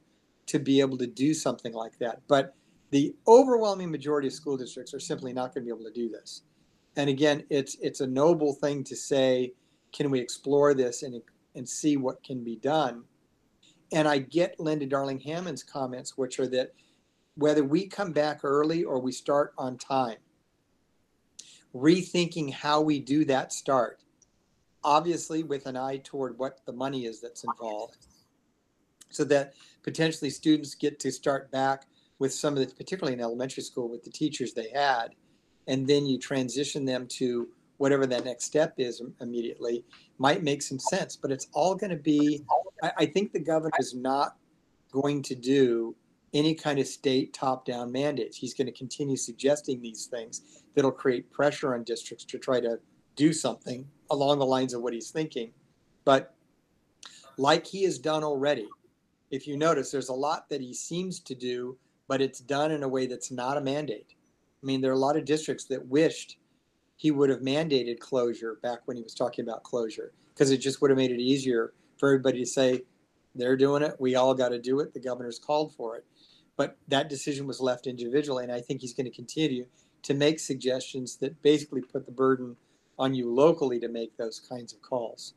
to 0.45 0.57
be 0.57 0.79
able 0.79 0.97
to 0.97 1.05
do 1.05 1.33
something 1.33 1.73
like 1.73 1.99
that. 1.99 2.21
But 2.29 2.55
the 2.89 3.13
overwhelming 3.27 3.91
majority 3.91 4.29
of 4.29 4.33
school 4.33 4.55
districts 4.55 4.93
are 4.93 4.99
simply 5.01 5.33
not 5.33 5.53
going 5.53 5.65
to 5.65 5.73
be 5.73 5.77
able 5.77 5.91
to 5.91 5.93
do 5.93 6.07
this. 6.07 6.43
And 6.95 7.09
again, 7.09 7.43
it's 7.49 7.75
it's 7.81 7.99
a 7.99 8.07
noble 8.07 8.53
thing 8.53 8.81
to 8.85 8.95
say, 8.95 9.51
can 9.91 10.09
we 10.09 10.21
explore 10.21 10.73
this 10.73 11.03
and 11.03 11.21
and 11.55 11.67
see 11.67 11.97
what 11.97 12.23
can 12.23 12.45
be 12.45 12.55
done? 12.55 13.03
And 13.91 14.07
I 14.07 14.19
get 14.19 14.57
Linda 14.57 14.85
Darling 14.85 15.19
Hammond's 15.19 15.63
comments, 15.63 16.17
which 16.17 16.39
are 16.39 16.47
that 16.47 16.71
whether 17.35 17.65
we 17.65 17.87
come 17.87 18.13
back 18.13 18.45
early 18.45 18.85
or 18.85 19.01
we 19.01 19.11
start 19.11 19.53
on 19.57 19.77
time, 19.77 20.19
rethinking 21.75 22.53
how 22.53 22.79
we 22.79 22.99
do 22.99 23.25
that 23.25 23.51
start, 23.51 23.99
obviously 24.81 25.43
with 25.43 25.65
an 25.65 25.75
eye 25.75 25.97
toward 26.05 26.39
what 26.39 26.61
the 26.65 26.71
money 26.71 27.05
is 27.05 27.19
that's 27.19 27.43
involved 27.43 27.97
so 29.13 29.23
that 29.25 29.53
potentially 29.83 30.29
students 30.29 30.75
get 30.75 30.99
to 30.99 31.11
start 31.11 31.51
back 31.51 31.85
with 32.19 32.33
some 32.33 32.57
of 32.57 32.59
the, 32.59 32.75
particularly 32.75 33.13
in 33.13 33.21
elementary 33.21 33.63
school, 33.63 33.89
with 33.89 34.03
the 34.03 34.09
teachers 34.09 34.53
they 34.53 34.69
had, 34.69 35.09
and 35.67 35.87
then 35.87 36.05
you 36.05 36.17
transition 36.17 36.85
them 36.85 37.07
to 37.07 37.47
whatever 37.77 38.05
that 38.05 38.25
next 38.25 38.45
step 38.45 38.73
is 38.77 39.01
immediately 39.21 39.83
might 40.17 40.43
make 40.43 40.61
some 40.61 40.79
sense. 40.79 41.15
But 41.15 41.31
it's 41.31 41.47
all 41.53 41.75
going 41.75 41.89
to 41.89 41.95
be, 41.95 42.43
I, 42.81 42.91
I 42.99 43.05
think 43.05 43.31
the 43.31 43.39
governor 43.39 43.73
is 43.79 43.93
not 43.93 44.35
going 44.91 45.21
to 45.23 45.35
do 45.35 45.95
any 46.33 46.55
kind 46.55 46.79
of 46.79 46.87
state 46.87 47.33
top 47.33 47.65
down 47.65 47.91
mandates. 47.91 48.37
He's 48.37 48.53
going 48.53 48.67
to 48.67 48.71
continue 48.71 49.17
suggesting 49.17 49.81
these 49.81 50.07
things 50.07 50.63
that'll 50.73 50.91
create 50.91 51.31
pressure 51.31 51.75
on 51.75 51.83
districts 51.83 52.25
to 52.25 52.39
try 52.39 52.59
to 52.59 52.79
do 53.15 53.31
something 53.33 53.87
along 54.09 54.39
the 54.39 54.45
lines 54.45 54.73
of 54.73 54.81
what 54.81 54.93
he's 54.93 55.11
thinking. 55.11 55.51
But 56.05 56.33
like 57.37 57.65
he 57.65 57.83
has 57.83 57.97
done 57.97 58.23
already, 58.23 58.67
if 59.33 59.47
you 59.47 59.57
notice, 59.57 59.89
there's 59.89 60.09
a 60.09 60.13
lot 60.13 60.47
that 60.49 60.61
he 60.61 60.75
seems 60.75 61.19
to 61.21 61.33
do, 61.33 61.75
but 62.07 62.21
it's 62.21 62.39
done 62.39 62.69
in 62.69 62.83
a 62.83 62.87
way 62.87 63.07
that's 63.07 63.31
not 63.31 63.57
a 63.57 63.61
mandate. 63.61 64.13
I 64.61 64.65
mean, 64.67 64.79
there 64.79 64.91
are 64.91 64.93
a 64.93 64.99
lot 64.99 65.17
of 65.17 65.25
districts 65.25 65.65
that 65.65 65.87
wished 65.87 66.37
he 66.97 67.09
would 67.09 67.31
have 67.31 67.39
mandated 67.39 67.97
closure 67.97 68.59
back 68.61 68.81
when 68.85 68.95
he 68.95 69.01
was 69.01 69.15
talking 69.15 69.43
about 69.43 69.63
closure, 69.63 70.13
because 70.35 70.51
it 70.51 70.57
just 70.57 70.81
would 70.81 70.91
have 70.91 70.99
made 70.99 71.09
it 71.09 71.19
easier 71.19 71.73
for 71.97 72.09
everybody 72.09 72.41
to 72.41 72.45
say, 72.45 72.83
they're 73.33 73.57
doing 73.57 73.81
it, 73.81 73.95
we 73.99 74.13
all 74.13 74.35
got 74.35 74.49
to 74.49 74.59
do 74.59 74.79
it, 74.81 74.93
the 74.93 74.99
governor's 74.99 75.39
called 75.39 75.73
for 75.73 75.95
it. 75.95 76.05
But 76.55 76.77
that 76.89 77.09
decision 77.09 77.47
was 77.47 77.59
left 77.59 77.87
individually, 77.87 78.43
and 78.43 78.53
I 78.53 78.61
think 78.61 78.81
he's 78.81 78.93
going 78.93 79.09
to 79.09 79.15
continue 79.15 79.65
to 80.03 80.13
make 80.13 80.39
suggestions 80.39 81.17
that 81.17 81.41
basically 81.41 81.81
put 81.81 82.05
the 82.05 82.11
burden 82.11 82.55
on 82.99 83.15
you 83.15 83.33
locally 83.33 83.79
to 83.79 83.89
make 83.89 84.15
those 84.15 84.39
kinds 84.39 84.73
of 84.73 84.81
calls. 84.83 85.33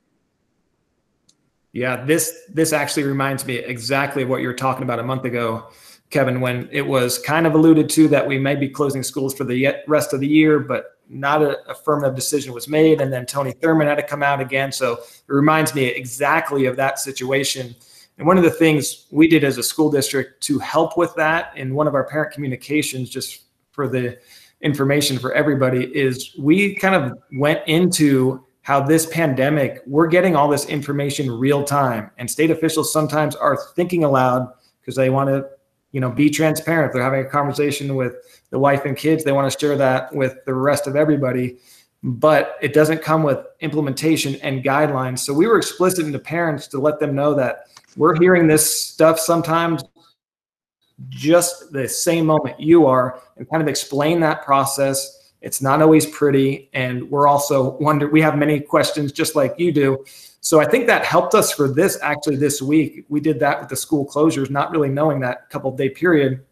Yeah, 1.76 2.02
this 2.06 2.44
this 2.48 2.72
actually 2.72 3.02
reminds 3.02 3.44
me 3.44 3.56
exactly 3.56 4.22
of 4.22 4.30
what 4.30 4.40
you 4.40 4.48
were 4.48 4.54
talking 4.54 4.82
about 4.82 4.98
a 4.98 5.02
month 5.02 5.26
ago, 5.26 5.68
Kevin, 6.08 6.40
when 6.40 6.70
it 6.72 6.80
was 6.80 7.18
kind 7.18 7.46
of 7.46 7.54
alluded 7.54 7.90
to 7.90 8.08
that 8.08 8.26
we 8.26 8.38
may 8.38 8.54
be 8.54 8.66
closing 8.66 9.02
schools 9.02 9.34
for 9.34 9.44
the 9.44 9.76
rest 9.86 10.14
of 10.14 10.20
the 10.20 10.26
year, 10.26 10.58
but 10.58 10.96
not 11.10 11.42
a 11.42 11.62
affirmative 11.68 12.14
decision 12.14 12.54
was 12.54 12.66
made. 12.66 13.02
And 13.02 13.12
then 13.12 13.26
Tony 13.26 13.52
Thurmond 13.52 13.88
had 13.88 13.96
to 13.96 14.02
come 14.02 14.22
out 14.22 14.40
again. 14.40 14.72
So 14.72 14.94
it 14.94 15.28
reminds 15.28 15.74
me 15.74 15.84
exactly 15.84 16.64
of 16.64 16.76
that 16.76 16.98
situation. 16.98 17.76
And 18.16 18.26
one 18.26 18.38
of 18.38 18.44
the 18.44 18.50
things 18.50 19.04
we 19.10 19.28
did 19.28 19.44
as 19.44 19.58
a 19.58 19.62
school 19.62 19.90
district 19.90 20.42
to 20.44 20.58
help 20.58 20.96
with 20.96 21.14
that 21.16 21.54
in 21.58 21.74
one 21.74 21.86
of 21.86 21.94
our 21.94 22.04
parent 22.04 22.32
communications, 22.32 23.10
just 23.10 23.42
for 23.72 23.86
the 23.86 24.18
information 24.62 25.18
for 25.18 25.34
everybody, 25.34 25.94
is 25.94 26.34
we 26.38 26.74
kind 26.76 26.94
of 26.94 27.18
went 27.32 27.60
into 27.66 28.45
how 28.66 28.80
this 28.80 29.06
pandemic, 29.06 29.80
we're 29.86 30.08
getting 30.08 30.34
all 30.34 30.48
this 30.48 30.66
information 30.66 31.30
real 31.30 31.62
time. 31.62 32.10
And 32.18 32.28
state 32.28 32.50
officials 32.50 32.92
sometimes 32.92 33.36
are 33.36 33.56
thinking 33.76 34.02
aloud 34.02 34.52
because 34.80 34.96
they 34.96 35.08
want 35.08 35.28
to, 35.28 35.48
you 35.92 36.00
know, 36.00 36.10
be 36.10 36.28
transparent. 36.28 36.88
If 36.88 36.92
they're 36.92 37.04
having 37.04 37.24
a 37.24 37.28
conversation 37.28 37.94
with 37.94 38.16
the 38.50 38.58
wife 38.58 38.84
and 38.84 38.96
kids, 38.96 39.22
they 39.22 39.30
want 39.30 39.48
to 39.52 39.56
share 39.56 39.76
that 39.76 40.12
with 40.12 40.44
the 40.46 40.54
rest 40.54 40.88
of 40.88 40.96
everybody. 40.96 41.58
But 42.02 42.56
it 42.60 42.72
doesn't 42.72 43.02
come 43.02 43.22
with 43.22 43.38
implementation 43.60 44.34
and 44.42 44.64
guidelines. 44.64 45.20
So 45.20 45.32
we 45.32 45.46
were 45.46 45.58
explicit 45.58 46.12
to 46.12 46.18
parents 46.18 46.66
to 46.68 46.80
let 46.80 46.98
them 46.98 47.14
know 47.14 47.34
that 47.34 47.68
we're 47.96 48.18
hearing 48.18 48.48
this 48.48 48.80
stuff 48.84 49.20
sometimes 49.20 49.84
just 51.08 51.70
the 51.70 51.86
same 51.88 52.26
moment 52.26 52.58
you 52.58 52.84
are 52.84 53.22
and 53.36 53.48
kind 53.48 53.62
of 53.62 53.68
explain 53.68 54.18
that 54.20 54.44
process. 54.44 55.25
It's 55.46 55.62
not 55.62 55.80
always 55.80 56.06
pretty. 56.06 56.68
And 56.72 57.08
we're 57.08 57.28
also 57.28 57.78
wonder, 57.78 58.08
we 58.08 58.20
have 58.20 58.36
many 58.36 58.58
questions 58.58 59.12
just 59.12 59.36
like 59.36 59.54
you 59.58 59.70
do. 59.70 60.04
So 60.40 60.58
I 60.58 60.64
think 60.64 60.88
that 60.88 61.04
helped 61.04 61.36
us 61.36 61.52
for 61.52 61.68
this 61.72 61.96
actually 62.02 62.34
this 62.34 62.60
week. 62.60 63.04
We 63.08 63.20
did 63.20 63.38
that 63.38 63.60
with 63.60 63.68
the 63.68 63.76
school 63.76 64.04
closures, 64.04 64.50
not 64.50 64.72
really 64.72 64.88
knowing 64.88 65.20
that 65.20 65.48
couple 65.48 65.70
day 65.70 65.88
period. 65.88 66.44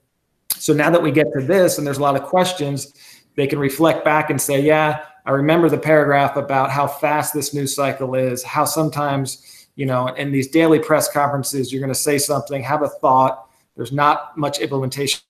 So 0.54 0.72
now 0.72 0.90
that 0.90 1.02
we 1.02 1.10
get 1.10 1.26
to 1.32 1.44
this 1.44 1.78
and 1.78 1.84
there's 1.84 1.98
a 1.98 2.02
lot 2.02 2.14
of 2.14 2.22
questions, 2.22 2.94
they 3.34 3.48
can 3.48 3.58
reflect 3.58 4.04
back 4.04 4.30
and 4.30 4.40
say, 4.40 4.62
yeah, 4.62 5.06
I 5.26 5.32
remember 5.32 5.68
the 5.68 5.76
paragraph 5.76 6.36
about 6.36 6.70
how 6.70 6.86
fast 6.86 7.34
this 7.34 7.52
news 7.52 7.74
cycle 7.74 8.14
is, 8.14 8.44
how 8.44 8.64
sometimes, 8.64 9.66
you 9.74 9.86
know, 9.86 10.06
in 10.06 10.30
these 10.30 10.46
daily 10.46 10.78
press 10.78 11.10
conferences, 11.10 11.72
you're 11.72 11.80
going 11.80 11.92
to 11.92 11.98
say 11.98 12.16
something, 12.16 12.62
have 12.62 12.82
a 12.82 12.88
thought. 12.88 13.50
There's 13.74 13.90
not 13.90 14.38
much 14.38 14.60
implementation 14.60 15.20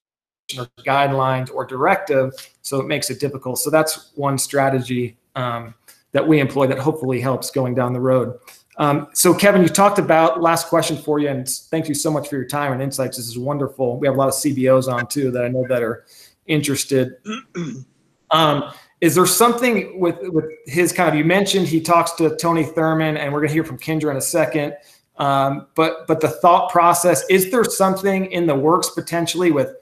or 0.58 0.66
guidelines 0.84 1.52
or 1.52 1.64
directive, 1.64 2.32
so 2.62 2.80
it 2.80 2.86
makes 2.86 3.10
it 3.10 3.20
difficult. 3.20 3.58
So 3.58 3.70
that's 3.70 4.12
one 4.14 4.38
strategy 4.38 5.16
um, 5.34 5.74
that 6.12 6.26
we 6.26 6.40
employ 6.40 6.66
that 6.66 6.78
hopefully 6.78 7.20
helps 7.20 7.50
going 7.50 7.74
down 7.74 7.92
the 7.92 8.00
road. 8.00 8.38
Um, 8.76 9.08
so 9.14 9.32
Kevin, 9.32 9.62
you 9.62 9.68
talked 9.68 9.98
about 9.98 10.42
last 10.42 10.68
question 10.68 10.96
for 10.96 11.18
you, 11.18 11.28
and 11.28 11.48
thank 11.48 11.88
you 11.88 11.94
so 11.94 12.10
much 12.10 12.28
for 12.28 12.36
your 12.36 12.46
time 12.46 12.72
and 12.72 12.82
insights. 12.82 13.16
This 13.16 13.28
is 13.28 13.38
wonderful. 13.38 13.98
We 13.98 14.06
have 14.06 14.16
a 14.16 14.18
lot 14.18 14.28
of 14.28 14.34
CBOs 14.34 14.92
on 14.92 15.06
too 15.06 15.30
that 15.30 15.44
I 15.44 15.48
know 15.48 15.64
that 15.68 15.82
are 15.82 16.04
interested. 16.46 17.16
Um, 18.30 18.72
is 19.00 19.14
there 19.14 19.26
something 19.26 20.00
with 20.00 20.16
with 20.22 20.46
his 20.66 20.92
kind 20.92 21.08
of? 21.08 21.14
You 21.14 21.24
mentioned 21.24 21.68
he 21.68 21.80
talks 21.80 22.12
to 22.12 22.34
Tony 22.36 22.64
Thurmond, 22.64 23.16
and 23.18 23.32
we're 23.32 23.40
going 23.40 23.48
to 23.48 23.54
hear 23.54 23.62
from 23.62 23.78
Kendra 23.78 24.10
in 24.10 24.16
a 24.16 24.20
second. 24.20 24.76
Um, 25.18 25.68
but 25.76 26.06
but 26.08 26.20
the 26.20 26.30
thought 26.30 26.72
process 26.72 27.22
is 27.30 27.50
there 27.52 27.62
something 27.62 28.32
in 28.32 28.46
the 28.46 28.54
works 28.54 28.90
potentially 28.90 29.52
with 29.52 29.76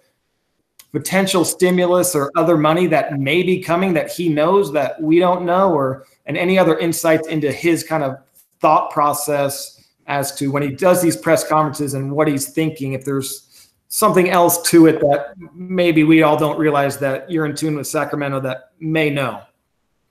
potential 0.93 1.45
stimulus 1.45 2.15
or 2.15 2.31
other 2.37 2.57
money 2.57 2.87
that 2.87 3.19
may 3.19 3.43
be 3.43 3.61
coming 3.61 3.95
that 3.95 4.13
he 4.13 4.29
knows 4.29 4.73
that 4.73 5.01
we 5.01 5.19
don't 5.19 5.45
know, 5.45 5.73
or 5.73 6.07
and 6.27 6.37
any 6.37 6.59
other 6.59 6.79
insights 6.79 7.27
into 7.29 7.51
his 7.51 7.83
kind 7.83 8.05
of 8.05 8.17
thought 8.61 8.91
process 8.91 9.85
as 10.07 10.35
to 10.37 10.51
when 10.53 10.63
he 10.63 10.71
does 10.71 11.01
these 11.01 11.17
press 11.17 11.49
conferences 11.49 11.95
and 11.95 12.13
what 12.13 12.29
he's 12.29 12.51
thinking. 12.51 12.93
If 12.93 13.05
there's 13.05 13.71
something 13.89 14.31
else 14.31 14.63
to 14.63 14.87
it 14.87 15.01
that 15.01 15.35
maybe 15.55 16.05
we 16.05 16.23
all 16.23 16.37
don't 16.37 16.59
realize 16.59 16.99
that 16.99 17.31
you're 17.31 17.47
in 17.47 17.55
tune 17.55 17.77
with 17.77 17.87
Sacramento 17.87 18.41
that 18.41 18.71
may 18.81 19.11
know. 19.11 19.43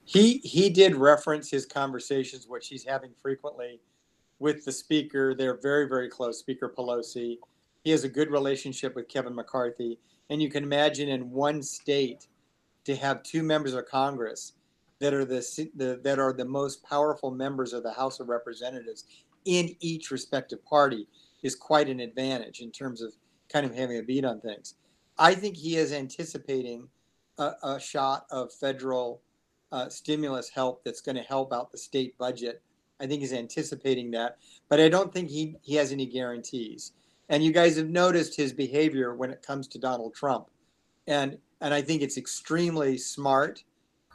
He 0.04 0.39
he 0.39 0.70
did 0.70 0.96
reference 0.96 1.50
his 1.50 1.65
conversations, 1.65 2.48
which 2.48 2.67
he's 2.67 2.84
having 2.84 3.12
frequently 3.22 3.80
with 4.39 4.65
the 4.65 4.72
speaker. 4.72 5.36
They're 5.36 5.60
very 5.62 5.88
very 5.88 6.10
close, 6.10 6.39
Speaker 6.39 6.74
Pelosi. 6.76 7.38
He 7.84 7.91
has 7.91 8.04
a 8.04 8.10
good 8.10 8.30
relationship 8.30 8.96
with 8.96 9.08
Kevin 9.08 9.34
McCarthy, 9.34 9.98
and 10.32 10.41
you 10.41 10.50
can 10.50 10.63
imagine 10.63 11.10
in 11.10 11.30
one 11.30 11.62
state 11.62 12.28
to 12.86 12.96
have 12.96 13.22
two 13.22 13.44
members 13.44 13.74
of 13.74 13.86
Congress 13.86 14.54
that 15.00 15.13
are 15.13 15.26
the, 15.26 15.41
the 15.76 16.00
that 16.04 16.20
are 16.20 16.32
the 16.34 16.46
most 16.46 16.82
powerful 16.84 17.32
members 17.32 17.74
of 17.74 17.84
the 17.84 17.91
House 17.91 18.20
of 18.20 18.30
Representatives 18.30 19.06
in 19.46 19.76
each 19.82 20.10
respective 20.10 20.63
party 20.65 21.06
is 21.44 21.56
quite 21.56 21.89
an 21.89 22.00
advantage 22.00 22.62
in 22.62 22.72
terms 22.72 23.02
of 23.02 23.13
kind 23.50 23.65
of 23.65 23.76
having 23.76 23.98
a 23.98 24.04
beat 24.04 24.24
on 24.24 24.39
things. 24.39 24.76
I 25.17 25.36
think 25.36 25.58
he 25.58 25.76
is 25.76 25.91
anticipating 25.91 26.88
a, 27.38 27.52
a 27.63 27.80
shot 27.80 28.26
of 28.32 28.54
federal 28.54 29.22
uh, 29.72 29.89
stimulus 29.89 30.50
help 30.50 30.84
that's 30.86 31.02
going 31.02 31.17
to 31.17 31.24
help 31.24 31.52
out 31.52 31.72
the 31.72 31.78
state 31.78 32.17
budget. 32.17 32.62
I 33.02 33.08
think 33.08 33.22
he's 33.22 33.34
anticipating 33.34 34.12
that, 34.12 34.38
but 34.70 34.80
I 34.80 34.88
don't 34.88 35.12
think 35.12 35.30
he, 35.30 35.56
he 35.62 35.76
has 35.76 35.91
any 35.91 36.06
guarantees. 36.06 36.94
And 37.32 37.44
you 37.44 37.52
guys 37.52 37.78
have 37.78 37.89
noticed 37.89 38.38
his 38.38 38.54
behavior 38.54 39.15
when 39.15 39.32
it 39.32 39.41
comes 39.41 39.67
to 39.70 39.80
Donald 39.80 40.13
Trump. 40.13 40.52
And, 41.08 41.39
and 41.62 41.74
I 41.74 41.82
think 41.82 42.04
it's 42.04 42.17
extremely 42.17 43.00
smart 43.00 43.63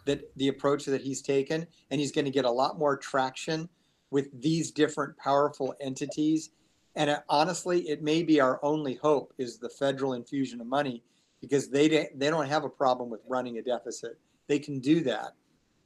that 0.04 0.30
the 0.36 0.46
approach 0.46 0.84
that 0.84 1.00
he's 1.00 1.20
taken, 1.20 1.66
and 1.90 2.00
he's 2.00 2.12
going 2.12 2.26
to 2.26 2.30
get 2.30 2.44
a 2.44 2.50
lot 2.50 2.78
more 2.78 2.96
traction 2.96 3.68
with 4.12 4.28
these 4.40 4.70
different 4.70 5.16
powerful 5.16 5.74
entities 5.80 6.50
and 6.96 7.10
it, 7.10 7.20
honestly, 7.28 7.88
it 7.88 8.02
may 8.02 8.22
be 8.22 8.40
our 8.40 8.58
only 8.62 8.94
hope 8.94 9.34
is 9.38 9.58
the 9.58 9.68
federal 9.68 10.14
infusion 10.14 10.60
of 10.60 10.66
money 10.66 11.02
because 11.40 11.68
they 11.68 11.88
they 11.88 12.30
don't 12.30 12.48
have 12.48 12.64
a 12.64 12.70
problem 12.70 13.10
with 13.10 13.20
running 13.28 13.58
a 13.58 13.62
deficit. 13.62 14.18
They 14.48 14.58
can 14.58 14.80
do 14.80 15.02
that. 15.02 15.34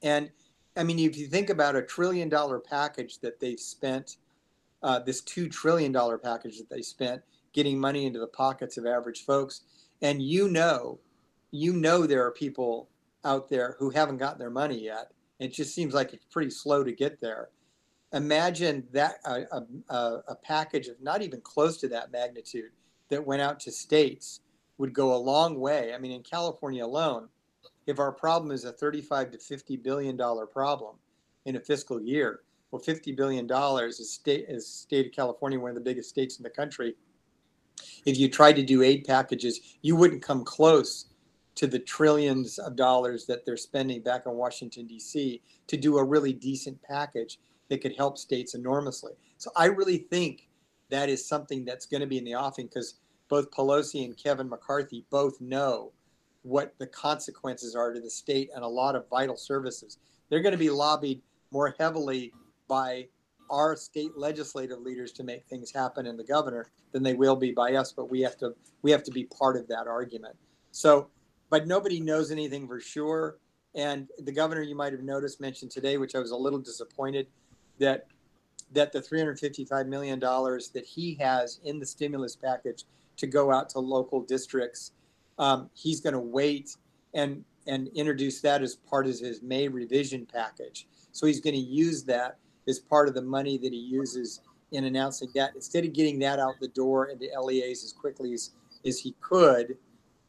And 0.03 0.31
I 0.77 0.85
mean, 0.85 1.01
if 1.01 1.19
you 1.19 1.27
think 1.27 1.51
about 1.51 1.75
a 1.75 1.83
trillion 1.83 2.29
dollar 2.29 2.61
package 2.61 3.19
that 3.19 3.41
they've 3.41 3.59
spent, 3.59 4.19
uh, 4.83 4.99
this 4.99 5.21
two 5.21 5.49
trillion 5.49 5.93
dollar 5.93 6.19
package 6.19 6.59
that 6.59 6.71
they 6.71 6.83
spent 6.83 7.23
getting 7.53 7.79
money 7.79 8.07
into 8.07 8.21
the 8.21 8.27
pockets 8.27 8.77
of 8.79 8.87
average 8.87 9.25
folks, 9.25 9.63
and 10.03 10.23
you 10.23 10.49
know, 10.49 10.99
you 11.51 11.73
know, 11.73 12.07
there 12.07 12.25
are 12.25 12.31
people 12.31 12.89
out 13.25 13.49
there 13.49 13.77
who 13.79 13.91
haven't 13.91 14.19
gotten 14.19 14.39
their 14.39 14.51
money 14.51 14.83
yet. 14.83 15.13
It 15.39 15.53
just 15.53 15.75
seems 15.75 15.95
like 15.95 16.13
it's 16.13 16.27
pretty 16.27 16.51
slow 16.51 16.85
to 16.85 16.93
get 16.93 17.21
there 17.21 17.49
imagine 18.13 18.87
that 18.93 19.17
a, 19.25 20.35
package 20.43 20.89
of 20.89 21.01
not 21.01 21.23
even 21.23 21.41
close 21.41 21.77
to 21.79 21.89
that 21.89 22.11
magnitude 22.11 22.71
that 23.09 23.25
went 23.25 23.43
out 23.43 23.61
to 23.61 23.71
states 23.71 24.41
would 24.79 24.93
go 24.93 25.15
a 25.15 25.17
long 25.17 25.59
way. 25.61 25.95
I 25.95 25.99
mean, 25.99 26.13
in 26.13 26.23
California 26.23 26.85
alone, 26.85 27.29
if 27.87 27.99
our 27.99 28.13
problem 28.13 28.51
is 28.51 28.65
a 28.65 28.73
35 28.73 29.33
to 29.33 29.39
50 29.39 29.77
billion 29.77 30.17
dollar 30.17 30.47
problem 30.47 30.97
in 31.45 31.57
a 31.57 31.61
fiscal 31.61 32.01
year, 32.01 32.41
well, 32.71 32.81
50 32.81 33.13
billion 33.13 33.47
dollars 33.47 34.01
is 34.01 34.13
state 34.13 34.47
is 34.49 34.67
state 34.67 35.07
of 35.07 35.13
California, 35.13 35.59
one 35.59 35.71
of 35.71 35.75
the 35.75 35.81
biggest 35.81 36.09
states 36.09 36.39
in 36.39 36.43
the 36.43 36.51
country. 36.51 36.95
If 38.05 38.19
you 38.19 38.29
tried 38.29 38.57
to 38.57 38.63
do 38.63 38.83
aid 38.83 39.05
packages, 39.05 39.77
you 39.83 39.97
wouldn't 39.97 40.23
come 40.23 40.45
close 40.45 41.07
to 41.57 41.67
the 41.67 41.79
trillions 41.79 42.59
of 42.59 42.77
dollars 42.77 43.27
that 43.27 43.45
they're 43.45 43.57
spending 43.57 44.03
back 44.03 44.23
in 44.27 44.33
Washington 44.33 44.87
D.C. 44.87 45.43
to 45.67 45.77
do 45.77 45.99
a 45.99 46.05
really 46.05 46.33
decent 46.33 46.81
package 46.83 47.39
that 47.69 47.81
could 47.81 47.97
help 47.97 48.19
states 48.19 48.55
enormously. 48.55 49.13
So 49.37 49.51
I 49.57 49.67
really 49.67 49.99
think 49.99 50.49
that 50.91 51.09
is 51.09 51.27
something 51.27 51.65
that's 51.65 51.87
going 51.87 52.01
to 52.01 52.07
be 52.07 52.19
in 52.19 52.25
the 52.25 52.35
offing 52.35 52.67
because 52.67 52.95
both 53.29 53.51
Pelosi 53.51 54.05
and 54.05 54.17
Kevin 54.17 54.49
McCarthy 54.49 55.05
both 55.11 55.41
know 55.41 55.93
what 56.43 56.75
the 56.79 56.87
consequences 56.87 57.75
are 57.75 57.93
to 57.93 58.01
the 58.01 58.11
state 58.11 58.51
and 58.55 58.65
a 58.65 58.69
lot 58.69 58.97
of 58.97 59.09
vital 59.09 59.37
services. 59.37 59.99
They're 60.29 60.41
going 60.41 60.53
to 60.53 60.59
be 60.59 60.71
lobbied 60.71 61.23
more 61.51 61.75
heavily 61.79 62.33
by 62.71 63.07
our 63.51 63.75
state 63.77 64.17
legislative 64.17 64.79
leaders 64.81 65.13
to 65.13 65.25
make 65.25 65.45
things 65.47 65.73
happen 65.73 66.07
and 66.07 66.19
the 66.19 66.25
governor 66.25 66.71
than 66.93 67.03
they 67.03 67.15
will 67.15 67.37
be 67.37 67.51
by 67.51 67.75
us 67.75 67.93
but 67.93 68.09
we 68.09 68.21
have 68.21 68.39
to 68.39 68.55
we 68.83 68.91
have 68.91 69.03
to 69.03 69.11
be 69.11 69.25
part 69.25 69.57
of 69.57 69.67
that 69.69 69.87
argument 69.87 70.37
so 70.71 71.09
but 71.51 71.67
nobody 71.67 72.01
knows 72.01 72.31
anything 72.31 72.67
for 72.67 72.81
sure 72.81 73.39
and 73.75 74.09
the 74.21 74.33
governor 74.33 74.63
you 74.63 74.77
might 74.77 74.93
have 74.93 75.03
noticed 75.03 75.41
mentioned 75.41 75.71
today 75.71 75.99
which 75.99 76.15
i 76.15 76.19
was 76.21 76.31
a 76.31 76.37
little 76.37 76.61
disappointed 76.61 77.27
that 77.79 78.07
that 78.73 78.93
the 78.93 79.03
355 79.03 79.87
million 79.87 80.19
dollars 80.19 80.69
that 80.71 80.85
he 80.85 81.15
has 81.15 81.61
in 81.65 81.79
the 81.79 81.87
stimulus 81.87 82.37
package 82.37 82.85
to 83.17 83.27
go 83.27 83.53
out 83.53 83.69
to 83.71 83.79
local 83.79 84.23
districts, 84.23 84.93
um, 85.39 85.71
he's 85.75 86.01
going 86.01 86.15
to 86.15 86.21
wait 86.21 86.77
and 87.15 87.45
and 87.67 87.89
introduce 87.89 88.41
that 88.41 88.63
as 88.63 88.75
part 88.75 89.07
of 89.07 89.19
his 89.19 89.43
May 89.43 89.69
revision 89.69 90.27
package. 90.27 90.89
So 91.13 91.27
he's 91.27 91.41
going 91.41 91.55
to 91.55 91.61
use 91.61 92.03
that 92.05 92.39
as 92.69 92.79
part 92.79 93.09
of 93.09 93.15
the 93.15 93.23
money 93.23 93.59
that 93.59 93.73
he 93.73 93.79
uses 93.79 94.41
in 94.73 94.85
announcing 94.85 95.29
that. 95.35 95.55
Instead 95.55 95.85
of 95.85 95.93
getting 95.93 96.19
that 96.21 96.39
out 96.39 96.55
the 96.61 96.69
door 96.69 97.07
into 97.07 97.27
LEAs 97.41 97.85
as 97.85 97.93
quickly 97.93 98.33
as, 98.33 98.51
as 98.87 98.99
he 98.99 99.15
could, 99.21 99.77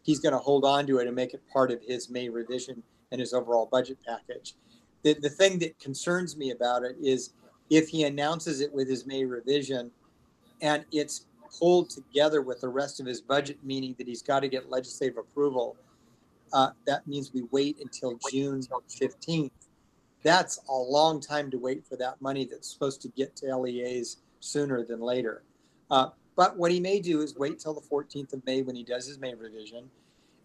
he's 0.03 0.19
going 0.19 0.33
to 0.33 0.39
hold 0.39 0.65
on 0.65 0.87
to 0.87 0.99
it 0.99 1.07
and 1.07 1.15
make 1.15 1.33
it 1.33 1.41
part 1.51 1.71
of 1.71 1.81
his 1.81 2.09
May 2.09 2.29
revision 2.29 2.81
and 3.11 3.19
his 3.19 3.33
overall 3.33 3.67
budget 3.71 3.97
package. 4.07 4.55
The, 5.03 5.15
the 5.15 5.29
thing 5.29 5.59
that 5.59 5.79
concerns 5.79 6.37
me 6.37 6.51
about 6.51 6.83
it 6.83 6.95
is 7.01 7.33
if 7.69 7.89
he 7.89 8.03
announces 8.03 8.61
it 8.61 8.73
with 8.73 8.89
his 8.89 9.05
May 9.05 9.25
revision 9.25 9.91
and 10.61 10.85
it's 10.91 11.25
pulled 11.59 11.89
together 11.89 12.41
with 12.41 12.61
the 12.61 12.69
rest 12.69 12.99
of 12.99 13.05
his 13.05 13.21
budget, 13.21 13.57
meaning 13.63 13.95
that 13.97 14.07
he's 14.07 14.21
got 14.21 14.41
to 14.41 14.47
get 14.47 14.69
legislative 14.69 15.17
approval, 15.17 15.75
uh, 16.53 16.69
that 16.85 17.05
means 17.07 17.31
we 17.33 17.43
wait 17.51 17.77
until 17.81 18.17
June 18.31 18.61
15th. 18.61 19.51
That's 20.23 20.59
a 20.69 20.73
long 20.73 21.19
time 21.19 21.49
to 21.51 21.57
wait 21.57 21.85
for 21.85 21.95
that 21.97 22.21
money 22.21 22.45
that's 22.45 22.71
supposed 22.71 23.01
to 23.03 23.07
get 23.09 23.35
to 23.37 23.55
LEAs 23.55 24.17
sooner 24.39 24.83
than 24.83 24.99
later. 24.99 25.43
Uh, 25.89 26.09
but 26.35 26.57
what 26.57 26.71
he 26.71 26.79
may 26.79 26.99
do 26.99 27.21
is 27.21 27.35
wait 27.35 27.59
till 27.59 27.73
the 27.73 27.81
14th 27.81 28.33
of 28.33 28.45
May 28.45 28.61
when 28.61 28.75
he 28.75 28.83
does 28.83 29.07
his 29.07 29.19
May 29.19 29.33
revision 29.33 29.89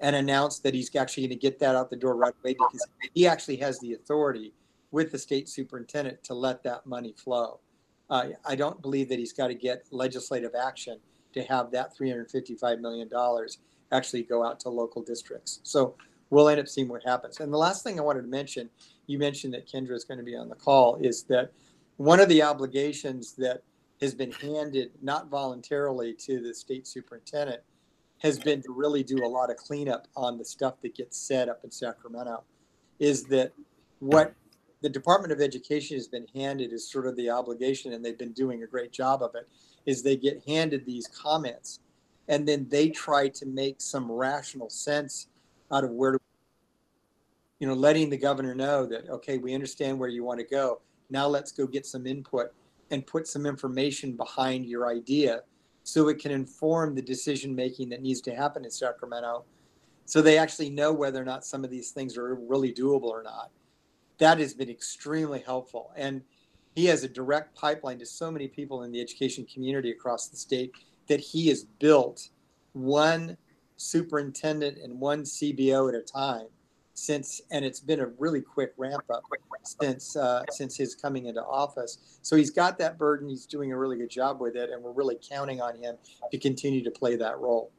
and 0.01 0.16
announce 0.16 0.59
that 0.61 0.74
he's 0.74 0.95
actually 0.95 1.24
going 1.24 1.39
to 1.39 1.43
get 1.43 1.59
that 1.61 1.74
out 1.74 1.91
the 1.91 1.97
door 1.97 2.16
right 2.16 2.35
away 2.43 2.55
because 2.55 2.87
he 3.14 3.27
actually 3.27 3.57
has 3.57 3.79
the 3.79 3.95
authority 3.95 4.53
with 4.91 5.12
the 5.12 5.18
state 5.18 5.49
superintendent 5.49 6.22
to 6.24 6.35
let 6.35 6.62
that 6.62 6.87
money 6.87 7.14
flow. 7.16 7.61
Uh, 8.09 8.29
I 8.45 8.57
don't 8.57 8.81
believe 8.83 9.09
that 9.09 9.18
he's 9.18 9.33
got 9.33 9.49
to 9.49 9.55
get 9.55 9.85
legislative 9.91 10.55
action 10.55 10.99
to 11.33 11.43
have 11.45 11.70
that 11.72 11.97
$355 11.97 12.81
million 12.81 13.11
actually 13.93 14.22
go 14.22 14.45
out 14.45 14.61
to 14.61 14.68
local 14.68 15.03
districts. 15.03 15.61
So 15.62 15.95
we'll 16.31 16.49
end 16.49 16.61
up 16.61 16.68
seeing 16.68 16.89
what 16.89 17.03
happens. 17.05 17.41
And 17.41 17.53
the 17.53 17.59
last 17.59 17.85
thing 17.85 17.99
I 17.99 18.03
wanted 18.03 18.22
to 18.22 18.29
mention, 18.29 18.70
you 19.07 19.19
mentioned 19.19 19.55
that 19.55 19.69
Kendra 19.69 19.93
is 19.93 20.05
going 20.05 20.19
to 20.19 20.25
be 20.25 20.37
on 20.37 20.49
the 20.49 20.55
call, 20.55 20.97
is 20.97 21.25
that 21.25 21.53
one 21.97 22.21
of 22.21 22.29
the 22.29 22.43
obligations 22.43 23.33
that 23.35 23.63
has 24.01 24.15
been 24.15 24.33
handed 24.33 24.91
not 25.03 25.29
voluntarily 25.29 26.13
to 26.13 26.41
the 26.41 26.55
state 26.55 26.87
superintendent 26.87 27.63
has 28.19 28.39
been 28.39 28.63
to 28.63 28.73
really 28.73 29.03
do 29.03 29.25
a 29.25 29.29
lot 29.29 29.51
of 29.51 29.57
cleanup 29.57 30.07
on 30.17 30.39
the 30.39 30.45
stuff 30.45 30.75
that 30.83 30.95
gets 30.95 31.19
set 31.19 31.49
up 31.49 31.61
in 31.65 31.71
Sacramento. 31.71 32.43
Is 32.99 33.25
that 33.25 33.53
what 34.01 34.35
the 34.83 34.89
Department 34.89 35.33
of 35.33 35.41
Education 35.41 35.97
has 35.97 36.09
been 36.09 36.27
handed 36.35 36.73
is 36.73 36.91
sort 36.91 37.07
of 37.07 37.17
the 37.17 37.31
obligation, 37.31 37.93
and 37.93 38.05
they've 38.05 38.19
been 38.19 38.33
doing 38.33 38.63
a 38.63 38.67
great 38.67 38.93
job 38.93 39.23
of 39.23 39.35
it, 39.35 39.49
is 39.87 40.03
they 40.03 40.17
get 40.17 40.43
handed 40.47 40.85
these 40.85 41.07
comments 41.07 41.81
and 42.29 42.47
then 42.47 42.67
they 42.69 42.89
try 42.89 43.29
to 43.29 43.47
make 43.47 43.81
some 43.81 44.11
rational 44.11 44.69
sense 44.69 45.29
out 45.73 45.85
of 45.85 45.91
where 45.91 46.13
to, 46.13 46.19
you 47.59 47.67
know, 47.67 47.75
letting 47.75 48.11
the 48.11 48.17
governor 48.17 48.55
know 48.55 48.87
that, 48.87 49.09
okay, 49.09 49.39
we 49.39 49.55
understand 49.55 49.99
where 49.99 50.09
you 50.09 50.25
want 50.25 50.41
to 50.41 50.47
go. 50.47 50.81
Now 51.11 51.27
let's 51.27 51.53
go 51.53 51.67
get 51.67 51.87
some 51.87 52.07
input 52.07 52.53
and 52.91 53.07
put 53.07 53.27
some 53.27 53.47
information 53.47 54.17
behind 54.17 54.67
your 54.67 54.89
idea 54.89 55.41
so 55.83 56.09
it 56.09 56.19
can 56.19 56.33
inform 56.33 56.95
the 56.95 57.03
decision 57.03 57.55
making 57.55 57.89
that 57.91 58.03
needs 58.03 58.21
to 58.23 58.35
happen 58.35 58.65
in 58.65 58.71
Sacramento 58.71 59.45
so 60.07 60.23
they 60.23 60.39
actually 60.39 60.71
know 60.71 60.93
whether 60.93 61.21
or 61.21 61.25
not 61.25 61.45
some 61.45 61.65
of 61.65 61.71
these 61.71 61.91
things 61.91 62.17
are 62.17 62.35
really 62.35 62.73
doable 62.73 63.09
or 63.09 63.25
not. 63.25 63.51
That 64.19 64.39
has 64.39 64.55
been 64.55 64.71
extremely 64.71 65.41
helpful. 65.41 65.93
And 65.97 66.23
he 66.77 66.87
has 66.87 67.03
a 67.03 67.09
direct 67.09 67.57
pipeline 67.57 67.99
to 67.99 68.07
so 68.07 68.31
many 68.31 68.47
people 68.47 68.85
in 68.85 68.93
the 68.93 69.01
education 69.01 69.45
community 69.53 69.91
across 69.91 70.29
the 70.29 70.37
state 70.37 70.73
that 71.09 71.21
he 71.21 71.49
has 71.49 71.65
built 71.65 72.29
one 72.73 73.37
superintendent 73.77 74.79
and 74.79 75.01
one 75.01 75.23
CBO 75.23 75.89
at 75.89 75.95
a 75.95 76.03
time 76.03 76.47
since, 76.97 77.42
and 77.51 77.62
it's 77.64 77.78
been 77.78 78.01
a 78.01 78.07
really 78.18 78.40
quick 78.40 78.72
ramp 78.78 79.05
up 79.11 79.22
since 79.62 80.16
uh, 80.16 80.42
since 80.51 80.76
his 80.76 80.94
coming 80.94 81.26
into 81.26 81.44
office. 81.44 82.18
So 82.22 82.36
he's 82.36 82.51
got 82.51 82.78
that 82.78 82.99
burden. 82.99 83.28
He's 83.28 83.47
doing 83.47 83.70
a 83.70 83.78
really 83.78 83.99
good 83.99 84.11
job 84.11 84.40
with 84.40 84.57
it, 84.57 84.70
and 84.70 84.82
we're 84.82 84.92
really 84.92 85.18
counting 85.22 85.61
on 85.61 85.76
him 85.76 85.97
to 86.30 86.38
continue 86.38 86.82
to 86.82 86.90
play 86.90 87.14
that 87.16 87.38
role. 87.38 87.70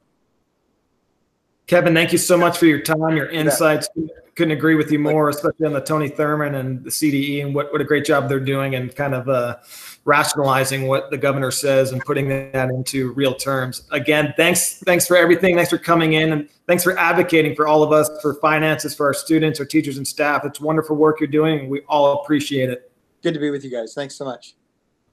Kevin, 1.68 1.94
thank 1.94 2.12
you 2.12 2.18
so 2.18 2.36
much 2.38 2.56
for 2.56 2.64
your 2.64 2.80
time, 2.80 3.14
your 3.14 3.28
insights. 3.28 3.88
Couldn't 4.34 4.52
agree 4.52 4.74
with 4.74 4.90
you 4.90 4.98
more, 4.98 5.28
especially 5.28 5.66
on 5.66 5.74
the 5.74 5.80
Tony 5.80 6.08
Thurmond 6.08 6.58
and 6.58 6.82
the 6.82 6.88
CDE 6.88 7.44
and 7.44 7.54
what, 7.54 7.70
what 7.72 7.82
a 7.82 7.84
great 7.84 8.06
job 8.06 8.26
they're 8.26 8.40
doing 8.40 8.74
and 8.74 8.94
kind 8.96 9.14
of 9.14 9.28
uh, 9.28 9.58
rationalizing 10.06 10.86
what 10.86 11.10
the 11.10 11.18
governor 11.18 11.50
says 11.50 11.92
and 11.92 12.00
putting 12.02 12.28
that 12.28 12.70
into 12.70 13.12
real 13.12 13.34
terms. 13.34 13.82
Again, 13.90 14.32
thanks, 14.36 14.78
thanks 14.86 15.06
for 15.06 15.16
everything. 15.16 15.56
Thanks 15.56 15.68
for 15.68 15.76
coming 15.76 16.14
in 16.14 16.32
and 16.32 16.48
thanks 16.66 16.82
for 16.82 16.96
advocating 16.96 17.54
for 17.54 17.66
all 17.66 17.82
of 17.82 17.92
us 17.92 18.08
for 18.22 18.34
finances 18.34 18.94
for 18.94 19.06
our 19.06 19.14
students, 19.14 19.60
our 19.60 19.66
teachers, 19.66 19.98
and 19.98 20.08
staff. 20.08 20.46
It's 20.46 20.60
wonderful 20.60 20.96
work 20.96 21.20
you're 21.20 21.26
doing, 21.26 21.68
we 21.68 21.82
all 21.82 22.22
appreciate 22.22 22.70
it. 22.70 22.90
Good 23.22 23.34
to 23.34 23.40
be 23.40 23.50
with 23.50 23.62
you 23.62 23.70
guys. 23.70 23.92
Thanks 23.92 24.14
so 24.14 24.24
much. 24.24 24.54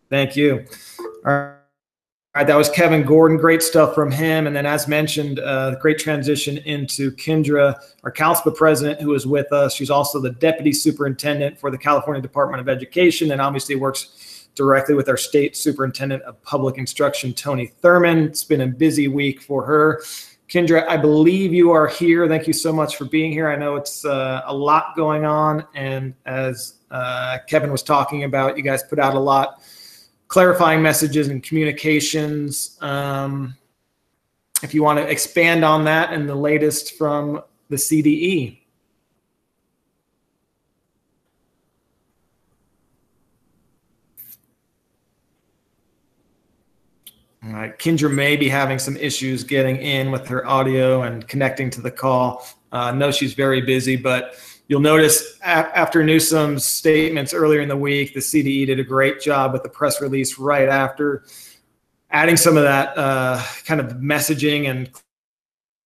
Thank 0.09 0.37
you. 0.37 0.65
All 1.25 1.33
right. 1.33 1.55
All 2.35 2.41
right, 2.41 2.47
that 2.47 2.57
was 2.57 2.69
Kevin 2.69 3.03
Gordon. 3.03 3.37
Great 3.37 3.63
stuff 3.63 3.95
from 3.95 4.11
him. 4.11 4.45
And 4.45 4.53
then, 4.53 4.65
as 4.65 4.89
mentioned, 4.89 5.39
uh, 5.39 5.75
great 5.75 5.97
transition 5.97 6.57
into 6.57 7.11
Kendra, 7.11 7.79
our 8.03 8.11
CalSPRA 8.11 8.53
president, 8.53 8.99
who 8.99 9.13
is 9.13 9.25
with 9.25 9.53
us. 9.53 9.73
She's 9.73 9.89
also 9.89 10.19
the 10.19 10.31
deputy 10.31 10.73
superintendent 10.73 11.57
for 11.57 11.71
the 11.71 11.77
California 11.77 12.21
Department 12.21 12.59
of 12.59 12.67
Education 12.67 13.31
and 13.31 13.39
obviously 13.39 13.75
works 13.75 14.49
directly 14.53 14.95
with 14.95 15.07
our 15.07 15.15
state 15.15 15.55
superintendent 15.55 16.23
of 16.23 16.43
public 16.43 16.77
instruction, 16.77 17.33
Tony 17.33 17.71
Thurmond. 17.81 18.25
It's 18.25 18.43
been 18.43 18.59
a 18.59 18.67
busy 18.67 19.07
week 19.07 19.41
for 19.41 19.65
her. 19.65 20.03
Kendra, 20.49 20.85
I 20.89 20.97
believe 20.97 21.53
you 21.53 21.71
are 21.71 21.87
here. 21.87 22.27
Thank 22.27 22.47
you 22.47 22.53
so 22.53 22.73
much 22.73 22.97
for 22.97 23.05
being 23.05 23.31
here. 23.31 23.47
I 23.47 23.55
know 23.55 23.77
it's 23.77 24.03
uh, 24.03 24.41
a 24.45 24.53
lot 24.53 24.93
going 24.97 25.23
on. 25.23 25.65
And 25.73 26.13
as 26.25 26.79
uh, 26.91 27.37
Kevin 27.47 27.71
was 27.71 27.81
talking 27.81 28.25
about, 28.25 28.57
you 28.57 28.63
guys 28.63 28.83
put 28.83 28.99
out 28.99 29.13
a 29.13 29.19
lot 29.19 29.61
clarifying 30.35 30.81
messages 30.81 31.29
and 31.29 31.41
communications. 31.41 32.77
Um, 32.81 33.55
if 34.63 34.73
you 34.73 34.83
want 34.83 34.99
to 34.99 35.07
expand 35.07 35.63
on 35.63 35.85
that 35.85 36.11
and 36.11 36.27
the 36.27 36.35
latest 36.35 36.97
from 36.97 37.41
the 37.69 37.77
CDE. 37.77 38.59
All 47.41 47.53
right, 47.53 47.79
Kendra 47.79 48.13
may 48.13 48.35
be 48.35 48.49
having 48.49 48.77
some 48.77 48.97
issues 48.97 49.45
getting 49.45 49.77
in 49.77 50.11
with 50.11 50.27
her 50.27 50.45
audio 50.45 51.03
and 51.03 51.25
connecting 51.29 51.69
to 51.69 51.79
the 51.79 51.91
call. 51.91 52.45
Uh, 52.73 52.77
I 52.77 52.91
know 52.91 53.09
she's 53.09 53.35
very 53.35 53.61
busy, 53.61 53.95
but 53.95 54.35
You'll 54.67 54.81
notice 54.81 55.39
after 55.43 56.03
Newsom's 56.03 56.65
statements 56.65 57.33
earlier 57.33 57.61
in 57.61 57.69
the 57.69 57.77
week, 57.77 58.15
the 58.15 58.19
CDE 58.19 58.65
did 58.65 58.79
a 58.79 58.83
great 58.83 59.21
job 59.21 59.53
with 59.53 59.61
the 59.61 59.69
press 59.69 60.01
release 60.01 60.39
right 60.39 60.67
after, 60.67 61.23
adding 62.09 62.35
some 62.35 62.57
of 62.57 62.63
that 62.63 62.97
uh, 62.97 63.43
kind 63.65 63.79
of 63.79 63.97
messaging 63.97 64.67
and 64.69 64.89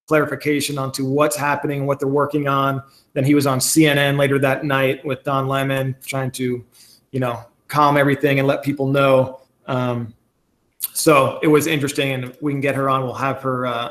clarification 0.08 0.78
onto 0.78 1.06
what's 1.06 1.36
happening, 1.36 1.80
and 1.80 1.88
what 1.88 2.00
they're 2.00 2.08
working 2.08 2.48
on. 2.48 2.82
Then 3.14 3.26
he 3.26 3.36
was 3.36 3.46
on 3.46 3.60
CNN 3.60 4.18
later 4.18 4.40
that 4.40 4.64
night 4.64 5.06
with 5.06 5.24
Don 5.24 5.48
Lemon, 5.48 5.96
trying 6.06 6.32
to, 6.32 6.66
you 7.12 7.20
know, 7.20 7.44
calm 7.68 7.98
everything 7.98 8.40
and 8.40 8.48
let 8.48 8.64
people 8.64 8.88
know. 8.88 9.42
Um, 9.68 10.14
so 10.94 11.40
it 11.44 11.48
was 11.48 11.68
interesting, 11.68 12.12
and 12.14 12.36
we 12.42 12.54
can 12.54 12.62
get 12.62 12.76
her 12.76 12.90
on. 12.90 13.04
We'll 13.04 13.14
have 13.14 13.42
her 13.42 13.68
uh, 13.68 13.90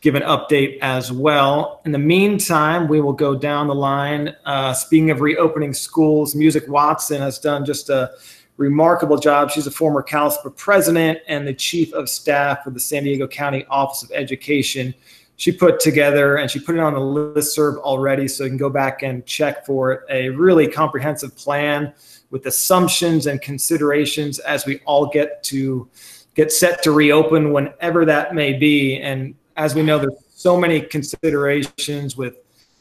give 0.00 0.14
an 0.14 0.22
update 0.22 0.78
as 0.80 1.10
well. 1.10 1.80
In 1.84 1.92
the 1.92 1.98
meantime, 1.98 2.88
we 2.88 3.00
will 3.00 3.12
go 3.12 3.34
down 3.34 3.66
the 3.66 3.74
line. 3.74 4.34
Uh, 4.44 4.72
speaking 4.72 5.10
of 5.10 5.20
reopening 5.20 5.74
schools, 5.74 6.34
Music 6.34 6.68
Watson 6.68 7.20
has 7.20 7.38
done 7.38 7.64
just 7.64 7.90
a 7.90 8.12
remarkable 8.56 9.16
job. 9.16 9.50
She's 9.50 9.66
a 9.66 9.70
former 9.70 10.02
CalSPRA 10.02 10.56
president 10.56 11.18
and 11.26 11.46
the 11.46 11.54
chief 11.54 11.92
of 11.94 12.08
staff 12.08 12.62
for 12.62 12.70
the 12.70 12.80
San 12.80 13.04
Diego 13.04 13.26
County 13.26 13.64
Office 13.70 14.02
of 14.02 14.10
Education. 14.12 14.94
She 15.36 15.52
put 15.52 15.78
together 15.78 16.36
and 16.36 16.50
she 16.50 16.58
put 16.58 16.74
it 16.74 16.80
on 16.80 16.94
the 16.94 17.00
list 17.00 17.54
serve 17.54 17.76
already, 17.78 18.26
so 18.26 18.42
you 18.42 18.50
can 18.50 18.56
go 18.56 18.70
back 18.70 19.02
and 19.02 19.24
check 19.24 19.64
for 19.64 19.92
it. 19.92 20.00
A 20.10 20.28
really 20.30 20.66
comprehensive 20.66 21.36
plan 21.36 21.92
with 22.30 22.46
assumptions 22.46 23.26
and 23.26 23.40
considerations 23.40 24.40
as 24.40 24.66
we 24.66 24.80
all 24.84 25.06
get 25.06 25.42
to 25.44 25.88
get 26.34 26.52
set 26.52 26.82
to 26.82 26.90
reopen 26.90 27.52
whenever 27.52 28.04
that 28.04 28.34
may 28.34 28.52
be. 28.52 28.98
And 28.98 29.34
as 29.58 29.74
we 29.74 29.82
know, 29.82 29.98
there's 29.98 30.14
so 30.30 30.56
many 30.56 30.80
considerations 30.80 32.16
with 32.16 32.36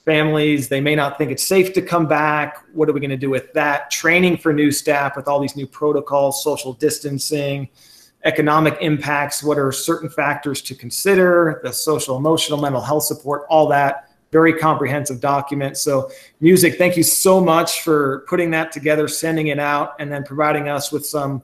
families. 0.06 0.70
They 0.70 0.80
may 0.80 0.96
not 0.96 1.18
think 1.18 1.32
it's 1.32 1.44
safe 1.44 1.74
to 1.74 1.82
come 1.82 2.08
back. 2.08 2.64
What 2.72 2.88
are 2.88 2.94
we 2.94 3.00
going 3.00 3.10
to 3.10 3.18
do 3.18 3.32
with 3.32 3.52
that? 3.54 3.90
Training 3.90 4.38
for 4.38 4.54
new 4.54 4.72
staff 4.72 5.18
with 5.18 5.28
all 5.28 5.40
these 5.40 5.56
new 5.56 5.66
protocols, 5.66 6.44
social 6.44 6.74
distancing, 6.74 7.68
economic 8.26 8.78
impacts. 8.80 9.44
What 9.44 9.58
are 9.58 9.72
certain 9.72 10.08
factors 10.08 10.62
to 10.62 10.76
consider? 10.76 11.60
The 11.64 11.74
social, 11.74 12.16
emotional, 12.16 12.62
mental 12.62 12.82
health 12.82 13.04
support, 13.04 13.48
all 13.50 13.68
that. 13.70 14.12
Very 14.32 14.54
comprehensive 14.54 15.20
document. 15.20 15.78
So, 15.78 16.12
music, 16.42 16.78
thank 16.78 16.96
you 16.96 17.04
so 17.04 17.42
much 17.42 17.82
for 17.82 18.26
putting 18.28 18.52
that 18.52 18.72
together, 18.72 19.08
sending 19.08 19.48
it 19.48 19.58
out, 19.58 19.96
and 20.00 20.12
then 20.12 20.24
providing 20.24 20.70
us 20.70 20.92
with 20.92 21.06
some 21.06 21.42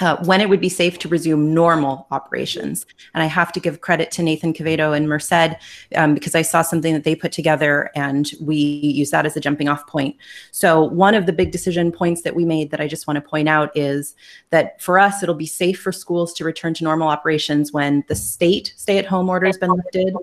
uh, 0.00 0.22
when 0.24 0.42
it 0.42 0.48
would 0.48 0.60
be 0.60 0.68
safe 0.68 0.98
to 0.98 1.08
resume 1.08 1.54
normal 1.54 2.06
operations. 2.10 2.84
And 3.14 3.22
I 3.22 3.26
have 3.26 3.50
to 3.52 3.60
give 3.60 3.80
credit 3.80 4.10
to 4.12 4.22
Nathan 4.22 4.52
Quevedo 4.52 4.94
and 4.94 5.08
Merced 5.08 5.56
um, 5.94 6.12
because 6.12 6.34
I 6.34 6.42
saw 6.42 6.60
something 6.60 6.92
that 6.92 7.04
they 7.04 7.14
put 7.14 7.32
together 7.32 7.90
and 7.94 8.30
we 8.40 8.56
use 8.56 9.10
that 9.10 9.24
as 9.24 9.36
a 9.36 9.40
jumping 9.40 9.68
off 9.68 9.86
point. 9.86 10.16
So, 10.50 10.82
one 10.82 11.14
of 11.14 11.24
the 11.24 11.32
big 11.32 11.50
decision 11.50 11.92
points 11.92 12.22
that 12.22 12.34
we 12.34 12.44
made 12.44 12.70
that 12.72 12.80
I 12.80 12.88
just 12.88 13.06
want 13.06 13.16
to 13.16 13.22
point 13.22 13.48
out 13.48 13.74
is 13.74 14.14
that 14.50 14.80
for 14.82 14.98
us, 14.98 15.22
it'll 15.22 15.34
be 15.34 15.46
safe 15.46 15.80
for 15.80 15.92
schools 15.92 16.34
to 16.34 16.44
return 16.44 16.74
to 16.74 16.84
normal 16.84 17.08
operations 17.08 17.72
when 17.72 18.04
the 18.08 18.14
state 18.14 18.74
stay 18.76 18.98
at 18.98 19.06
home 19.06 19.30
order 19.30 19.46
has 19.46 19.56
been 19.56 19.72
lifted, 19.72 20.14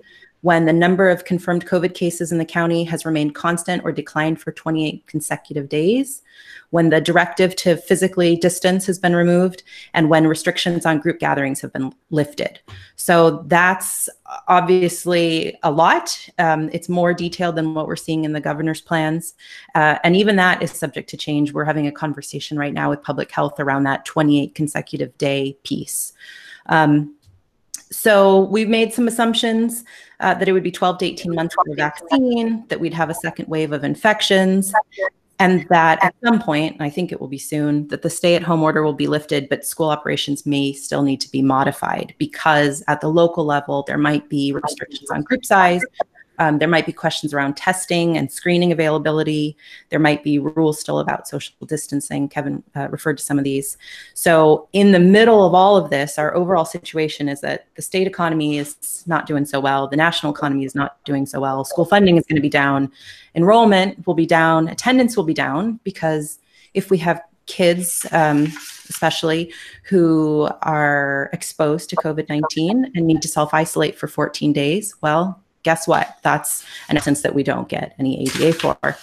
when 0.44 0.66
the 0.66 0.74
number 0.74 1.08
of 1.08 1.24
confirmed 1.24 1.64
COVID 1.64 1.94
cases 1.94 2.30
in 2.30 2.36
the 2.36 2.44
county 2.44 2.84
has 2.84 3.06
remained 3.06 3.34
constant 3.34 3.82
or 3.82 3.90
declined 3.90 4.38
for 4.38 4.52
28 4.52 5.06
consecutive 5.06 5.70
days, 5.70 6.20
when 6.68 6.90
the 6.90 7.00
directive 7.00 7.56
to 7.56 7.78
physically 7.78 8.36
distance 8.36 8.84
has 8.84 8.98
been 8.98 9.16
removed, 9.16 9.62
and 9.94 10.10
when 10.10 10.26
restrictions 10.26 10.84
on 10.84 10.98
group 10.98 11.18
gatherings 11.18 11.62
have 11.62 11.72
been 11.72 11.94
lifted. 12.10 12.60
So 12.96 13.42
that's 13.46 14.10
obviously 14.46 15.58
a 15.62 15.70
lot. 15.70 16.28
Um, 16.38 16.68
it's 16.74 16.90
more 16.90 17.14
detailed 17.14 17.56
than 17.56 17.72
what 17.72 17.86
we're 17.86 17.96
seeing 17.96 18.26
in 18.26 18.34
the 18.34 18.40
governor's 18.40 18.82
plans. 18.82 19.32
Uh, 19.74 19.98
and 20.04 20.14
even 20.14 20.36
that 20.36 20.62
is 20.62 20.70
subject 20.72 21.08
to 21.08 21.16
change. 21.16 21.54
We're 21.54 21.64
having 21.64 21.86
a 21.86 21.92
conversation 21.92 22.58
right 22.58 22.74
now 22.74 22.90
with 22.90 23.02
public 23.02 23.30
health 23.30 23.58
around 23.58 23.84
that 23.84 24.04
28 24.04 24.54
consecutive 24.54 25.16
day 25.16 25.56
piece. 25.62 26.12
Um, 26.66 27.14
so 27.94 28.40
we've 28.40 28.68
made 28.68 28.92
some 28.92 29.08
assumptions 29.08 29.84
uh, 30.20 30.34
that 30.34 30.48
it 30.48 30.52
would 30.52 30.62
be 30.62 30.70
12 30.70 30.98
to 30.98 31.06
18 31.06 31.34
months 31.34 31.54
for 31.54 31.64
the 31.66 31.74
vaccine, 31.74 32.64
that 32.68 32.80
we'd 32.80 32.94
have 32.94 33.10
a 33.10 33.14
second 33.14 33.48
wave 33.48 33.72
of 33.72 33.84
infections, 33.84 34.72
and 35.38 35.66
that 35.68 36.02
at 36.02 36.14
some 36.24 36.40
point, 36.40 36.76
I 36.80 36.90
think 36.90 37.12
it 37.12 37.20
will 37.20 37.28
be 37.28 37.38
soon, 37.38 37.88
that 37.88 38.02
the 38.02 38.10
stay 38.10 38.34
at 38.34 38.42
home 38.42 38.62
order 38.62 38.82
will 38.82 38.92
be 38.94 39.06
lifted, 39.06 39.48
but 39.48 39.66
school 39.66 39.90
operations 39.90 40.46
may 40.46 40.72
still 40.72 41.02
need 41.02 41.20
to 41.22 41.30
be 41.30 41.42
modified 41.42 42.14
because 42.18 42.82
at 42.88 43.00
the 43.00 43.08
local 43.08 43.44
level, 43.44 43.84
there 43.86 43.98
might 43.98 44.28
be 44.28 44.52
restrictions 44.52 45.10
on 45.10 45.22
group 45.22 45.44
size, 45.44 45.82
um, 46.38 46.58
there 46.58 46.68
might 46.68 46.86
be 46.86 46.92
questions 46.92 47.32
around 47.32 47.56
testing 47.56 48.16
and 48.16 48.30
screening 48.30 48.72
availability. 48.72 49.56
There 49.90 49.98
might 49.98 50.24
be 50.24 50.38
rules 50.38 50.80
still 50.80 50.98
about 50.98 51.28
social 51.28 51.54
distancing. 51.66 52.28
Kevin 52.28 52.62
uh, 52.74 52.88
referred 52.88 53.18
to 53.18 53.24
some 53.24 53.38
of 53.38 53.44
these. 53.44 53.76
So, 54.14 54.68
in 54.72 54.92
the 54.92 54.98
middle 54.98 55.46
of 55.46 55.54
all 55.54 55.76
of 55.76 55.90
this, 55.90 56.18
our 56.18 56.34
overall 56.34 56.64
situation 56.64 57.28
is 57.28 57.40
that 57.42 57.66
the 57.76 57.82
state 57.82 58.06
economy 58.06 58.58
is 58.58 59.04
not 59.06 59.26
doing 59.26 59.44
so 59.44 59.60
well. 59.60 59.86
The 59.86 59.96
national 59.96 60.32
economy 60.32 60.64
is 60.64 60.74
not 60.74 61.02
doing 61.04 61.26
so 61.26 61.40
well. 61.40 61.64
School 61.64 61.84
funding 61.84 62.16
is 62.16 62.24
going 62.26 62.36
to 62.36 62.42
be 62.42 62.48
down. 62.48 62.90
Enrollment 63.34 64.06
will 64.06 64.14
be 64.14 64.26
down. 64.26 64.68
Attendance 64.68 65.16
will 65.16 65.24
be 65.24 65.34
down 65.34 65.78
because 65.84 66.38
if 66.74 66.90
we 66.90 66.98
have 66.98 67.20
kids, 67.46 68.06
um, 68.10 68.44
especially 68.88 69.52
who 69.84 70.48
are 70.62 71.30
exposed 71.32 71.90
to 71.90 71.96
COVID 71.96 72.28
19 72.28 72.92
and 72.94 73.06
need 73.06 73.22
to 73.22 73.28
self 73.28 73.54
isolate 73.54 73.96
for 73.96 74.08
14 74.08 74.52
days, 74.52 74.94
well, 75.00 75.43
guess 75.64 75.88
what? 75.88 76.18
That's 76.22 76.64
an 76.88 76.96
essence 76.96 77.22
that 77.22 77.34
we 77.34 77.42
don't 77.42 77.68
get 77.68 77.94
any 77.98 78.22
ADA 78.22 78.52
for. 78.52 78.96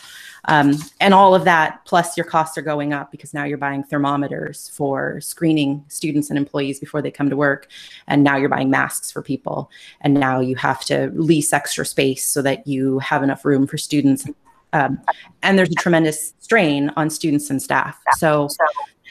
Um, 0.45 0.74
and 0.99 1.14
all 1.14 1.36
of 1.36 1.43
that, 1.45 1.86
plus 1.86 2.18
your 2.18 2.26
costs 2.26 2.57
are 2.57 2.64
going 2.64 2.93
up 2.93 3.12
because 3.12 3.34
now 3.34 3.43
you're 3.43 3.57
buying 3.57 3.84
thermometers 3.84 4.70
for 4.70 5.22
screening 5.22 5.84
students 5.88 6.30
and 6.30 6.38
employees 6.38 6.80
before 6.80 7.01
they 7.01 7.12
come 7.12 7.30
to 7.30 7.38
work. 7.38 7.68
And 8.07 8.24
now 8.24 8.38
you're 8.38 8.49
buying 8.49 8.70
masks 8.70 9.12
for 9.12 9.22
people. 9.22 9.70
And 10.01 10.14
now 10.14 10.39
you 10.39 10.55
have 10.55 10.84
to 10.86 11.12
lease 11.14 11.53
extra 11.53 11.86
space 11.86 12.26
so 12.26 12.41
that 12.41 12.66
you 12.66 12.99
have 12.99 13.22
enough 13.22 13.45
room 13.45 13.68
for 13.68 13.78
students. 13.78 14.28
Um, 14.74 14.99
and 15.43 15.59
there's 15.59 15.70
a 15.70 15.76
tremendous 15.76 16.34
strain 16.39 16.91
on 16.95 17.09
students 17.09 17.49
and 17.49 17.62
staff. 17.62 18.01
So 18.18 18.47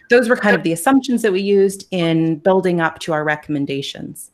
those 0.09 0.29
were 0.29 0.37
kind 0.37 0.57
of 0.57 0.65
the 0.65 0.73
assumptions 0.73 1.23
that 1.23 1.33
we 1.33 1.41
used 1.41 1.87
in 1.93 2.39
building 2.39 2.81
up 2.81 2.99
to 3.01 3.13
our 3.13 3.23
recommendations. 3.23 4.30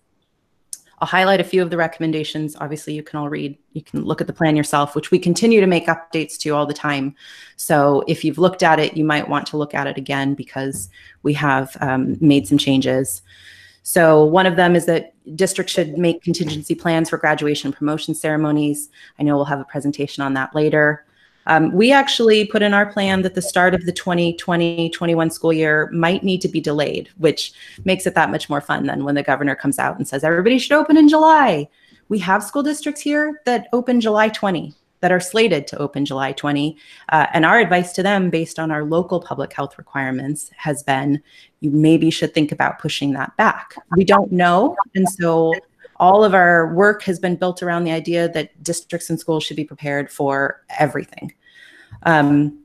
I'll 0.98 1.08
highlight 1.08 1.40
a 1.40 1.44
few 1.44 1.62
of 1.62 1.70
the 1.70 1.76
recommendations. 1.76 2.56
Obviously, 2.56 2.94
you 2.94 3.02
can 3.02 3.18
all 3.18 3.28
read, 3.28 3.56
you 3.74 3.82
can 3.82 4.02
look 4.04 4.20
at 4.20 4.26
the 4.26 4.32
plan 4.32 4.56
yourself, 4.56 4.94
which 4.94 5.10
we 5.10 5.18
continue 5.18 5.60
to 5.60 5.66
make 5.66 5.86
updates 5.86 6.38
to 6.38 6.50
all 6.50 6.66
the 6.66 6.74
time. 6.74 7.14
So 7.56 8.02
if 8.08 8.24
you've 8.24 8.38
looked 8.38 8.62
at 8.62 8.78
it, 8.78 8.96
you 8.96 9.04
might 9.04 9.28
want 9.28 9.46
to 9.48 9.56
look 9.56 9.74
at 9.74 9.86
it 9.86 9.96
again 9.96 10.34
because 10.34 10.88
we 11.22 11.34
have 11.34 11.76
um, 11.80 12.16
made 12.20 12.48
some 12.48 12.58
changes. 12.58 13.22
So 13.82 14.24
one 14.24 14.46
of 14.46 14.56
them 14.56 14.74
is 14.74 14.86
that 14.86 15.14
districts 15.36 15.72
should 15.72 15.96
make 15.96 16.22
contingency 16.22 16.74
plans 16.74 17.08
for 17.08 17.18
graduation 17.18 17.72
promotion 17.72 18.16
ceremonies. 18.16 18.88
I 19.18 19.22
know 19.22 19.36
we'll 19.36 19.44
have 19.44 19.60
a 19.60 19.64
presentation 19.64 20.24
on 20.24 20.34
that 20.34 20.56
later. 20.56 21.05
Um, 21.46 21.72
we 21.72 21.92
actually 21.92 22.46
put 22.46 22.62
in 22.62 22.74
our 22.74 22.86
plan 22.86 23.22
that 23.22 23.34
the 23.34 23.42
start 23.42 23.74
of 23.74 23.86
the 23.86 23.92
2020-21 23.92 25.32
school 25.32 25.52
year 25.52 25.90
might 25.92 26.22
need 26.22 26.40
to 26.42 26.48
be 26.48 26.60
delayed, 26.60 27.08
which 27.18 27.52
makes 27.84 28.06
it 28.06 28.14
that 28.14 28.30
much 28.30 28.48
more 28.48 28.60
fun 28.60 28.86
than 28.86 29.04
when 29.04 29.14
the 29.14 29.22
governor 29.22 29.54
comes 29.54 29.78
out 29.78 29.96
and 29.96 30.06
says 30.06 30.24
everybody 30.24 30.58
should 30.58 30.72
open 30.72 30.96
in 30.96 31.08
July. 31.08 31.68
We 32.08 32.18
have 32.20 32.42
school 32.42 32.62
districts 32.62 33.00
here 33.00 33.40
that 33.46 33.68
open 33.72 34.00
July 34.00 34.28
20 34.28 34.74
that 35.00 35.12
are 35.12 35.20
slated 35.20 35.66
to 35.68 35.78
open 35.78 36.04
July 36.04 36.32
20. 36.32 36.76
Uh, 37.10 37.26
and 37.32 37.44
our 37.44 37.60
advice 37.60 37.92
to 37.92 38.02
them, 38.02 38.30
based 38.30 38.58
on 38.58 38.70
our 38.70 38.84
local 38.84 39.20
public 39.20 39.52
health 39.52 39.78
requirements, 39.78 40.50
has 40.56 40.82
been 40.82 41.22
you 41.60 41.70
maybe 41.70 42.10
should 42.10 42.34
think 42.34 42.52
about 42.52 42.78
pushing 42.78 43.12
that 43.12 43.36
back. 43.36 43.74
We 43.96 44.04
don't 44.04 44.32
know. 44.32 44.76
And 44.94 45.08
so 45.08 45.54
all 45.98 46.24
of 46.24 46.34
our 46.34 46.74
work 46.74 47.02
has 47.02 47.18
been 47.18 47.36
built 47.36 47.62
around 47.62 47.84
the 47.84 47.92
idea 47.92 48.28
that 48.28 48.62
districts 48.62 49.10
and 49.10 49.18
schools 49.18 49.44
should 49.44 49.56
be 49.56 49.64
prepared 49.64 50.10
for 50.10 50.62
everything. 50.78 51.32
Um, 52.02 52.58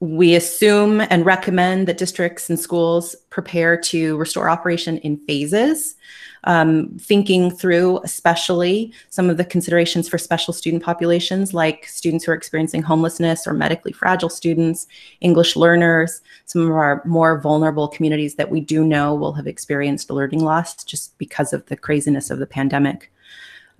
we 0.00 0.34
assume 0.34 1.00
and 1.00 1.26
recommend 1.26 1.88
that 1.88 1.98
districts 1.98 2.48
and 2.48 2.58
schools 2.58 3.16
prepare 3.30 3.76
to 3.76 4.16
restore 4.16 4.48
operation 4.48 4.98
in 4.98 5.16
phases 5.16 5.96
um, 6.44 6.96
thinking 6.98 7.50
through 7.50 8.00
especially 8.04 8.92
some 9.10 9.30
of 9.30 9.36
the 9.36 9.44
considerations 9.44 10.08
for 10.08 10.18
special 10.18 10.54
student 10.54 10.82
populations 10.82 11.52
like 11.52 11.86
students 11.86 12.24
who 12.24 12.32
are 12.32 12.36
experiencing 12.36 12.82
homelessness 12.82 13.46
or 13.46 13.52
medically 13.52 13.92
fragile 13.92 14.28
students, 14.28 14.86
English 15.20 15.56
learners, 15.56 16.20
some 16.46 16.62
of 16.62 16.70
our 16.70 17.02
more 17.04 17.40
vulnerable 17.40 17.88
communities 17.88 18.36
that 18.36 18.50
we 18.50 18.60
do 18.60 18.84
know 18.84 19.14
will 19.14 19.32
have 19.32 19.46
experienced 19.46 20.10
learning 20.10 20.42
loss 20.42 20.82
just 20.84 21.16
because 21.18 21.52
of 21.52 21.64
the 21.66 21.76
craziness 21.76 22.30
of 22.30 22.38
the 22.38 22.46
pandemic. 22.46 23.10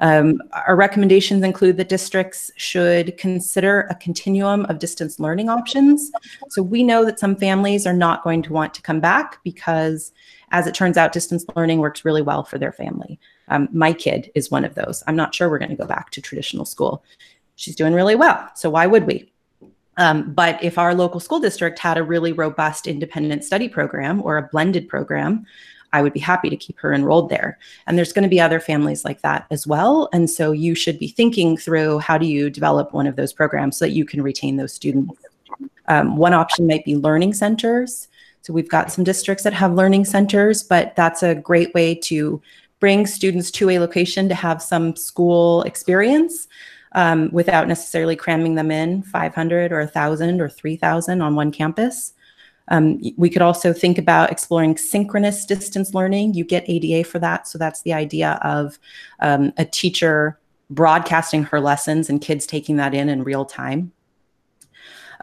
Um, 0.00 0.40
our 0.52 0.76
recommendations 0.76 1.42
include 1.42 1.76
that 1.78 1.88
districts 1.88 2.50
should 2.56 3.16
consider 3.16 3.80
a 3.90 3.94
continuum 3.96 4.64
of 4.66 4.78
distance 4.78 5.18
learning 5.18 5.48
options. 5.48 6.12
So 6.50 6.62
we 6.62 6.82
know 6.82 7.04
that 7.04 7.18
some 7.18 7.34
families 7.34 7.86
are 7.86 7.92
not 7.92 8.22
going 8.22 8.42
to 8.42 8.52
want 8.52 8.74
to 8.74 8.82
come 8.82 9.00
back 9.00 9.42
because 9.42 10.12
as 10.50 10.66
it 10.66 10.74
turns 10.74 10.96
out, 10.96 11.12
distance 11.12 11.44
learning 11.56 11.80
works 11.80 12.04
really 12.04 12.22
well 12.22 12.44
for 12.44 12.58
their 12.58 12.72
family. 12.72 13.18
Um, 13.48 13.68
my 13.72 13.92
kid 13.92 14.30
is 14.34 14.50
one 14.50 14.64
of 14.64 14.74
those. 14.74 15.02
I'm 15.06 15.16
not 15.16 15.34
sure 15.34 15.50
we're 15.50 15.58
going 15.58 15.70
to 15.70 15.76
go 15.76 15.86
back 15.86 16.10
to 16.10 16.22
traditional 16.22 16.64
school. 16.64 17.02
She's 17.56 17.76
doing 17.76 17.92
really 17.92 18.14
well. 18.14 18.48
So 18.54 18.70
why 18.70 18.86
would 18.86 19.06
we? 19.06 19.30
Um, 19.96 20.32
but 20.32 20.62
if 20.62 20.78
our 20.78 20.94
local 20.94 21.18
school 21.18 21.40
district 21.40 21.78
had 21.80 21.98
a 21.98 22.04
really 22.04 22.32
robust 22.32 22.86
independent 22.86 23.42
study 23.42 23.68
program 23.68 24.22
or 24.22 24.38
a 24.38 24.48
blended 24.48 24.88
program, 24.88 25.44
I 25.92 26.02
would 26.02 26.12
be 26.12 26.20
happy 26.20 26.50
to 26.50 26.56
keep 26.56 26.78
her 26.80 26.92
enrolled 26.92 27.30
there. 27.30 27.58
And 27.86 27.96
there's 27.96 28.12
going 28.12 28.24
to 28.24 28.28
be 28.28 28.40
other 28.40 28.60
families 28.60 29.04
like 29.04 29.22
that 29.22 29.46
as 29.50 29.66
well. 29.66 30.08
And 30.12 30.28
so 30.28 30.52
you 30.52 30.74
should 30.74 30.98
be 30.98 31.08
thinking 31.08 31.56
through 31.56 31.98
how 32.00 32.18
do 32.18 32.26
you 32.26 32.50
develop 32.50 32.92
one 32.92 33.06
of 33.06 33.16
those 33.16 33.32
programs 33.32 33.78
so 33.78 33.86
that 33.86 33.92
you 33.92 34.04
can 34.04 34.22
retain 34.22 34.56
those 34.56 34.72
students. 34.72 35.14
Um, 35.86 36.16
one 36.16 36.34
option 36.34 36.66
might 36.66 36.84
be 36.84 36.96
learning 36.96 37.32
centers. 37.32 38.08
So 38.42 38.52
we've 38.52 38.68
got 38.68 38.92
some 38.92 39.04
districts 39.04 39.44
that 39.44 39.52
have 39.54 39.74
learning 39.74 40.04
centers, 40.04 40.62
but 40.62 40.94
that's 40.96 41.22
a 41.22 41.34
great 41.34 41.72
way 41.74 41.94
to 41.94 42.40
bring 42.80 43.06
students 43.06 43.50
to 43.52 43.70
a 43.70 43.78
location 43.78 44.28
to 44.28 44.34
have 44.34 44.62
some 44.62 44.94
school 44.94 45.62
experience 45.62 46.46
um, 46.92 47.30
without 47.32 47.68
necessarily 47.68 48.16
cramming 48.16 48.54
them 48.54 48.70
in 48.70 49.02
500 49.02 49.72
or 49.72 49.80
1,000 49.80 50.40
or 50.40 50.48
3,000 50.48 51.20
on 51.20 51.34
one 51.34 51.50
campus. 51.50 52.14
Um, 52.68 53.00
we 53.16 53.30
could 53.30 53.42
also 53.42 53.72
think 53.72 53.98
about 53.98 54.30
exploring 54.30 54.76
synchronous 54.76 55.44
distance 55.44 55.94
learning. 55.94 56.34
You 56.34 56.44
get 56.44 56.68
ADA 56.68 57.08
for 57.08 57.18
that. 57.18 57.48
So 57.48 57.58
that's 57.58 57.82
the 57.82 57.92
idea 57.92 58.38
of 58.42 58.78
um, 59.20 59.52
a 59.56 59.64
teacher 59.64 60.38
broadcasting 60.70 61.44
her 61.44 61.60
lessons 61.60 62.10
and 62.10 62.20
kids 62.20 62.46
taking 62.46 62.76
that 62.76 62.94
in 62.94 63.08
in 63.08 63.22
real 63.24 63.44
time. 63.44 63.92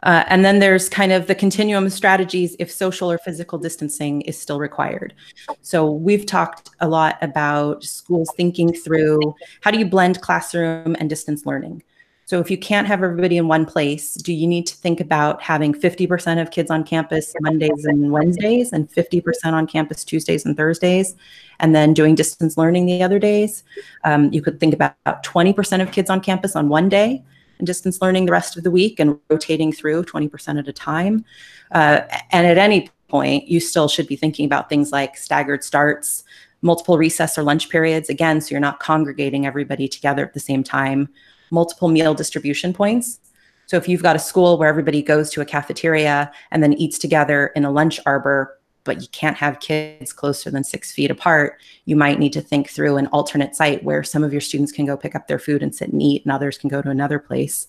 Uh, 0.02 0.24
and 0.28 0.44
then 0.44 0.58
there's 0.58 0.88
kind 0.88 1.10
of 1.10 1.26
the 1.26 1.34
continuum 1.34 1.86
of 1.86 1.92
strategies 1.92 2.54
if 2.58 2.70
social 2.70 3.10
or 3.10 3.18
physical 3.18 3.58
distancing 3.58 4.20
is 4.22 4.38
still 4.38 4.60
required. 4.60 5.14
So 5.62 5.90
we've 5.90 6.26
talked 6.26 6.70
a 6.80 6.88
lot 6.88 7.16
about 7.22 7.82
schools 7.82 8.30
thinking 8.36 8.72
through 8.74 9.34
how 9.62 9.70
do 9.70 9.78
you 9.78 9.86
blend 9.86 10.20
classroom 10.20 10.96
and 10.98 11.08
distance 11.08 11.46
learning. 11.46 11.82
So 12.26 12.40
if 12.40 12.50
you 12.50 12.58
can't 12.58 12.88
have 12.88 13.04
everybody 13.04 13.36
in 13.36 13.46
one 13.46 13.64
place, 13.64 14.14
do 14.14 14.32
you 14.32 14.48
need 14.48 14.66
to 14.66 14.74
think 14.74 14.98
about 14.98 15.40
having 15.40 15.72
50% 15.72 16.42
of 16.42 16.50
kids 16.50 16.72
on 16.72 16.82
campus 16.82 17.32
Mondays 17.40 17.84
and 17.84 18.10
Wednesdays 18.10 18.72
and 18.72 18.90
50% 18.90 19.52
on 19.52 19.68
campus 19.68 20.04
Tuesdays 20.04 20.44
and 20.44 20.56
Thursdays, 20.56 21.14
and 21.60 21.72
then 21.72 21.94
doing 21.94 22.16
distance 22.16 22.58
learning 22.58 22.86
the 22.86 23.00
other 23.00 23.20
days? 23.20 23.62
Um, 24.02 24.32
you 24.32 24.42
could 24.42 24.58
think 24.58 24.74
about 24.74 24.96
20% 25.06 25.80
of 25.80 25.92
kids 25.92 26.10
on 26.10 26.20
campus 26.20 26.56
on 26.56 26.68
one 26.68 26.88
day 26.88 27.24
and 27.58 27.66
distance 27.66 28.02
learning 28.02 28.26
the 28.26 28.32
rest 28.32 28.56
of 28.56 28.64
the 28.64 28.72
week 28.72 28.98
and 28.98 29.16
rotating 29.30 29.72
through 29.72 30.02
20% 30.02 30.58
at 30.58 30.66
a 30.66 30.72
time. 30.72 31.24
Uh, 31.70 32.00
and 32.32 32.44
at 32.44 32.58
any 32.58 32.90
point, 33.06 33.46
you 33.46 33.60
still 33.60 33.86
should 33.86 34.08
be 34.08 34.16
thinking 34.16 34.44
about 34.46 34.68
things 34.68 34.90
like 34.90 35.16
staggered 35.16 35.62
starts, 35.62 36.24
multiple 36.60 36.98
recess 36.98 37.38
or 37.38 37.44
lunch 37.44 37.68
periods, 37.68 38.08
again, 38.08 38.40
so 38.40 38.50
you're 38.50 38.60
not 38.60 38.80
congregating 38.80 39.46
everybody 39.46 39.86
together 39.86 40.24
at 40.24 40.34
the 40.34 40.40
same 40.40 40.64
time, 40.64 41.08
multiple 41.50 41.88
meal 41.88 42.14
distribution 42.14 42.72
points. 42.72 43.20
So 43.66 43.76
if 43.76 43.88
you've 43.88 44.02
got 44.02 44.16
a 44.16 44.20
school 44.20 44.58
where 44.58 44.68
everybody 44.68 45.02
goes 45.02 45.30
to 45.30 45.40
a 45.40 45.44
cafeteria 45.44 46.32
and 46.50 46.62
then 46.62 46.72
eats 46.74 46.98
together 46.98 47.48
in 47.56 47.64
a 47.64 47.70
lunch 47.70 47.98
arbor, 48.06 48.58
but 48.84 49.02
you 49.02 49.08
can't 49.08 49.36
have 49.36 49.58
kids 49.58 50.12
closer 50.12 50.50
than 50.50 50.62
six 50.62 50.92
feet 50.92 51.10
apart, 51.10 51.60
you 51.84 51.96
might 51.96 52.20
need 52.20 52.32
to 52.32 52.40
think 52.40 52.70
through 52.70 52.96
an 52.96 53.08
alternate 53.08 53.56
site 53.56 53.82
where 53.82 54.04
some 54.04 54.22
of 54.22 54.32
your 54.32 54.40
students 54.40 54.70
can 54.70 54.86
go 54.86 54.96
pick 54.96 55.16
up 55.16 55.26
their 55.26 55.40
food 55.40 55.62
and 55.62 55.74
sit 55.74 55.88
and 55.88 56.00
eat, 56.00 56.24
and 56.24 56.32
others 56.32 56.56
can 56.56 56.68
go 56.68 56.80
to 56.80 56.90
another 56.90 57.18
place. 57.18 57.66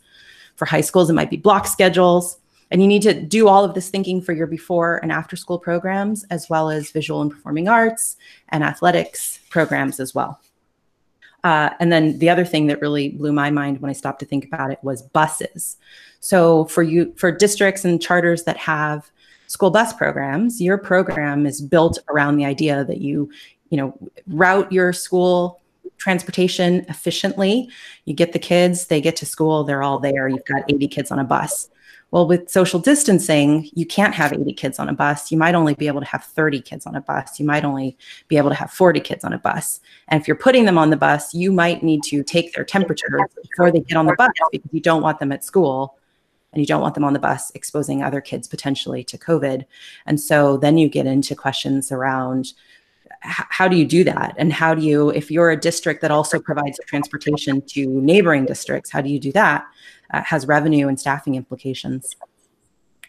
For 0.55 0.65
high 0.65 0.81
schools, 0.81 1.09
it 1.09 1.13
might 1.13 1.31
be 1.31 1.37
block 1.37 1.65
schedules. 1.65 2.37
And 2.69 2.81
you 2.81 2.87
need 2.87 3.01
to 3.03 3.19
do 3.19 3.47
all 3.47 3.63
of 3.63 3.73
this 3.73 3.89
thinking 3.89 4.21
for 4.21 4.33
your 4.33 4.45
before 4.45 4.97
and 4.97 5.11
after 5.11 5.35
school 5.35 5.57
programs, 5.57 6.25
as 6.25 6.49
well 6.49 6.69
as 6.69 6.91
visual 6.91 7.21
and 7.21 7.31
performing 7.31 7.67
arts 7.67 8.17
and 8.49 8.63
athletics 8.63 9.39
programs 9.49 9.99
as 9.99 10.13
well. 10.13 10.39
Uh, 11.47 11.69
and 11.79 11.93
then 11.93 12.19
the 12.19 12.29
other 12.29 12.43
thing 12.43 12.67
that 12.67 12.81
really 12.81 13.07
blew 13.07 13.31
my 13.31 13.49
mind 13.49 13.79
when 13.79 13.89
I 13.89 13.93
stopped 13.93 14.19
to 14.19 14.25
think 14.25 14.43
about 14.43 14.69
it 14.69 14.79
was 14.81 15.01
buses. 15.01 15.77
So 16.19 16.65
for 16.65 16.83
you, 16.83 17.13
for 17.15 17.31
districts 17.31 17.85
and 17.85 18.01
charters 18.01 18.43
that 18.43 18.57
have 18.57 19.09
school 19.47 19.71
bus 19.71 19.93
programs, 19.93 20.59
your 20.59 20.77
program 20.77 21.45
is 21.45 21.61
built 21.61 21.99
around 22.09 22.35
the 22.35 22.43
idea 22.43 22.83
that 22.83 22.97
you, 22.97 23.31
you 23.69 23.77
know, 23.77 23.97
route 24.27 24.69
your 24.73 24.91
school 24.91 25.61
transportation 25.95 26.85
efficiently. 26.89 27.69
You 28.03 28.13
get 28.13 28.33
the 28.33 28.39
kids, 28.39 28.87
they 28.87 28.99
get 28.99 29.15
to 29.15 29.25
school, 29.25 29.63
they're 29.63 29.83
all 29.83 29.99
there. 29.99 30.27
You've 30.27 30.43
got 30.43 30.63
80 30.67 30.89
kids 30.89 31.11
on 31.11 31.19
a 31.19 31.23
bus. 31.23 31.69
Well, 32.11 32.25
with 32.25 32.49
social 32.49 32.79
distancing, 32.79 33.69
you 33.73 33.85
can't 33.85 34.13
have 34.13 34.31
80 34.31 34.53
kids 34.53 34.79
on 34.79 34.87
a 34.87 34.93
bus. 34.93 35.29
You 35.29 35.37
might 35.37 35.55
only 35.55 35.73
be 35.73 35.87
able 35.87 35.99
to 35.99 36.07
have 36.07 36.23
30 36.23 36.61
kids 36.61 36.85
on 36.85 36.95
a 36.95 37.01
bus. 37.01 37.37
You 37.37 37.45
might 37.45 37.65
only 37.65 37.97
be 38.29 38.37
able 38.37 38.49
to 38.49 38.55
have 38.55 38.71
40 38.71 39.01
kids 39.01 39.25
on 39.25 39.33
a 39.33 39.37
bus. 39.37 39.81
And 40.07 40.21
if 40.21 40.27
you're 40.27 40.37
putting 40.37 40.63
them 40.63 40.77
on 40.77 40.89
the 40.89 40.95
bus, 40.95 41.33
you 41.33 41.51
might 41.51 41.83
need 41.83 42.03
to 42.03 42.23
take 42.23 42.53
their 42.53 42.63
temperature 42.63 43.19
before 43.41 43.71
they 43.71 43.81
get 43.81 43.97
on 43.97 44.05
the 44.05 44.15
bus 44.17 44.31
because 44.51 44.71
you 44.71 44.79
don't 44.79 45.01
want 45.01 45.19
them 45.19 45.33
at 45.33 45.43
school 45.43 45.97
and 46.53 46.61
you 46.61 46.65
don't 46.65 46.81
want 46.81 46.95
them 46.95 47.03
on 47.03 47.11
the 47.11 47.19
bus 47.19 47.51
exposing 47.55 48.01
other 48.01 48.21
kids 48.21 48.47
potentially 48.47 49.03
to 49.03 49.17
COVID. 49.17 49.65
And 50.05 50.19
so 50.19 50.55
then 50.55 50.77
you 50.77 50.87
get 50.87 51.07
into 51.07 51.35
questions 51.35 51.91
around 51.91 52.53
how 53.21 53.67
do 53.67 53.75
you 53.75 53.85
do 53.85 54.03
that? 54.03 54.35
And 54.37 54.53
how 54.53 54.73
do 54.73 54.81
you, 54.81 55.09
if 55.09 55.31
you're 55.31 55.49
a 55.49 55.59
district 55.59 56.01
that 56.01 56.11
also 56.11 56.39
provides 56.39 56.79
transportation 56.85 57.61
to 57.67 57.87
neighboring 58.01 58.45
districts, 58.45 58.91
how 58.91 59.01
do 59.01 59.09
you 59.09 59.19
do 59.19 59.31
that? 59.33 59.65
Uh, 60.11 60.21
has 60.23 60.47
revenue 60.47 60.87
and 60.87 60.99
staffing 60.99 61.35
implications. 61.35 62.15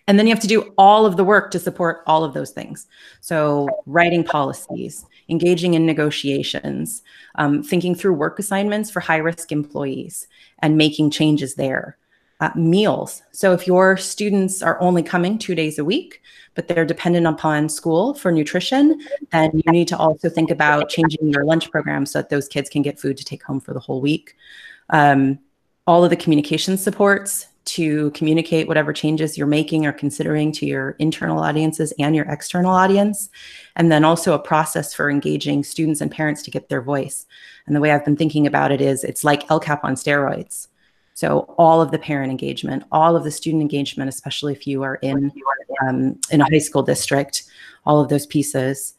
And 0.08 0.18
then 0.18 0.26
you 0.26 0.32
have 0.32 0.40
to 0.40 0.48
do 0.48 0.72
all 0.78 1.04
of 1.04 1.18
the 1.18 1.24
work 1.24 1.50
to 1.50 1.58
support 1.58 2.02
all 2.06 2.24
of 2.24 2.32
those 2.32 2.50
things. 2.50 2.86
So, 3.20 3.68
writing 3.84 4.24
policies, 4.24 5.04
engaging 5.28 5.74
in 5.74 5.84
negotiations, 5.84 7.02
um, 7.34 7.62
thinking 7.62 7.94
through 7.94 8.14
work 8.14 8.38
assignments 8.38 8.90
for 8.90 9.00
high 9.00 9.18
risk 9.18 9.52
employees, 9.52 10.26
and 10.60 10.78
making 10.78 11.10
changes 11.10 11.54
there. 11.54 11.98
Uh, 12.40 12.50
meals. 12.54 13.22
So, 13.32 13.52
if 13.52 13.66
your 13.66 13.98
students 13.98 14.62
are 14.62 14.80
only 14.80 15.02
coming 15.02 15.38
two 15.38 15.54
days 15.54 15.78
a 15.78 15.84
week, 15.84 16.22
but 16.54 16.68
they're 16.68 16.86
dependent 16.86 17.26
upon 17.26 17.68
school 17.68 18.14
for 18.14 18.32
nutrition, 18.32 19.00
then 19.30 19.50
you 19.54 19.72
need 19.72 19.88
to 19.88 19.98
also 19.98 20.30
think 20.30 20.50
about 20.50 20.88
changing 20.88 21.28
your 21.28 21.44
lunch 21.44 21.70
program 21.70 22.06
so 22.06 22.20
that 22.20 22.30
those 22.30 22.48
kids 22.48 22.70
can 22.70 22.80
get 22.80 22.98
food 22.98 23.18
to 23.18 23.24
take 23.24 23.42
home 23.42 23.60
for 23.60 23.74
the 23.74 23.80
whole 23.80 24.00
week. 24.00 24.34
Um, 24.88 25.38
all 25.88 26.04
of 26.04 26.10
the 26.10 26.16
communication 26.16 26.76
supports 26.76 27.46
to 27.64 28.10
communicate 28.10 28.68
whatever 28.68 28.92
changes 28.92 29.38
you're 29.38 29.46
making 29.46 29.86
or 29.86 29.92
considering 29.92 30.52
to 30.52 30.66
your 30.66 30.90
internal 30.98 31.38
audiences 31.38 31.94
and 31.98 32.14
your 32.14 32.26
external 32.26 32.72
audience. 32.72 33.30
And 33.74 33.90
then 33.90 34.04
also 34.04 34.34
a 34.34 34.38
process 34.38 34.92
for 34.92 35.10
engaging 35.10 35.64
students 35.64 36.02
and 36.02 36.10
parents 36.10 36.42
to 36.42 36.50
get 36.50 36.68
their 36.68 36.82
voice. 36.82 37.26
And 37.66 37.74
the 37.74 37.80
way 37.80 37.90
I've 37.90 38.04
been 38.04 38.18
thinking 38.18 38.46
about 38.46 38.70
it 38.70 38.82
is 38.82 39.02
it's 39.02 39.24
like 39.24 39.48
LCAP 39.48 39.80
on 39.82 39.94
steroids. 39.94 40.68
So 41.14 41.54
all 41.56 41.80
of 41.80 41.90
the 41.90 41.98
parent 41.98 42.30
engagement, 42.30 42.84
all 42.92 43.16
of 43.16 43.24
the 43.24 43.30
student 43.30 43.62
engagement, 43.62 44.10
especially 44.10 44.52
if 44.52 44.66
you 44.66 44.82
are 44.82 44.96
in 44.96 45.32
um, 45.86 46.20
in 46.30 46.42
a 46.42 46.44
high 46.44 46.58
school 46.58 46.82
district, 46.82 47.44
all 47.86 47.98
of 47.98 48.10
those 48.10 48.26
pieces. 48.26 48.94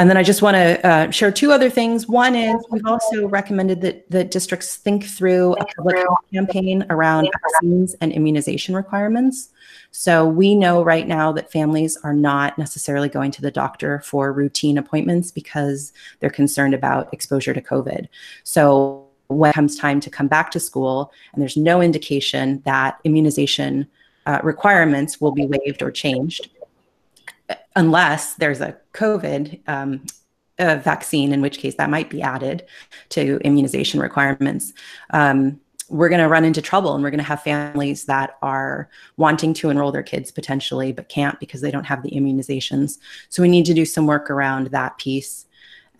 And 0.00 0.08
then 0.08 0.16
I 0.16 0.22
just 0.22 0.40
want 0.40 0.54
to 0.54 0.86
uh, 0.86 1.10
share 1.10 1.30
two 1.30 1.52
other 1.52 1.68
things. 1.68 2.08
One 2.08 2.34
is 2.34 2.56
we've 2.70 2.86
also 2.86 3.28
recommended 3.28 3.82
that 3.82 4.10
the 4.10 4.24
districts 4.24 4.76
think 4.76 5.04
through 5.04 5.52
a 5.56 5.64
public 5.76 5.98
health 5.98 6.20
campaign 6.32 6.86
around 6.88 7.28
vaccines 7.42 7.92
and 8.00 8.10
immunization 8.10 8.74
requirements. 8.74 9.50
So 9.90 10.26
we 10.26 10.54
know 10.54 10.82
right 10.82 11.06
now 11.06 11.32
that 11.32 11.52
families 11.52 11.98
are 11.98 12.14
not 12.14 12.56
necessarily 12.56 13.10
going 13.10 13.30
to 13.32 13.42
the 13.42 13.50
doctor 13.50 14.00
for 14.00 14.32
routine 14.32 14.78
appointments 14.78 15.30
because 15.30 15.92
they're 16.20 16.30
concerned 16.30 16.72
about 16.72 17.12
exposure 17.12 17.52
to 17.52 17.60
COVID. 17.60 18.08
So 18.42 19.06
when 19.28 19.50
it 19.50 19.54
comes 19.54 19.76
time 19.76 20.00
to 20.00 20.08
come 20.08 20.28
back 20.28 20.50
to 20.52 20.60
school 20.60 21.12
and 21.34 21.42
there's 21.42 21.58
no 21.58 21.82
indication 21.82 22.62
that 22.64 22.98
immunization 23.04 23.86
uh, 24.24 24.40
requirements 24.42 25.20
will 25.20 25.32
be 25.32 25.44
waived 25.44 25.82
or 25.82 25.90
changed 25.90 26.48
unless 27.76 28.34
there's 28.34 28.60
a 28.60 28.76
COVID 28.94 29.68
um, 29.68 30.04
a 30.60 30.76
vaccine, 30.76 31.32
in 31.32 31.40
which 31.40 31.58
case 31.58 31.74
that 31.76 31.90
might 31.90 32.10
be 32.10 32.20
added 32.20 32.66
to 33.08 33.40
immunization 33.44 33.98
requirements. 33.98 34.74
Um, 35.10 35.58
we're 35.88 36.08
going 36.08 36.20
to 36.20 36.28
run 36.28 36.44
into 36.44 36.62
trouble 36.62 36.94
and 36.94 37.02
we're 37.02 37.10
going 37.10 37.18
to 37.18 37.24
have 37.24 37.42
families 37.42 38.04
that 38.04 38.36
are 38.42 38.88
wanting 39.16 39.52
to 39.54 39.70
enroll 39.70 39.90
their 39.90 40.04
kids 40.04 40.30
potentially 40.30 40.92
but 40.92 41.08
can't 41.08 41.40
because 41.40 41.62
they 41.62 41.70
don't 41.70 41.84
have 41.84 42.04
the 42.04 42.12
immunizations 42.12 42.98
so 43.28 43.42
we 43.42 43.48
need 43.48 43.66
to 43.66 43.74
do 43.74 43.84
some 43.84 44.06
work 44.06 44.30
around 44.30 44.68
that 44.68 44.96
piece 44.98 45.46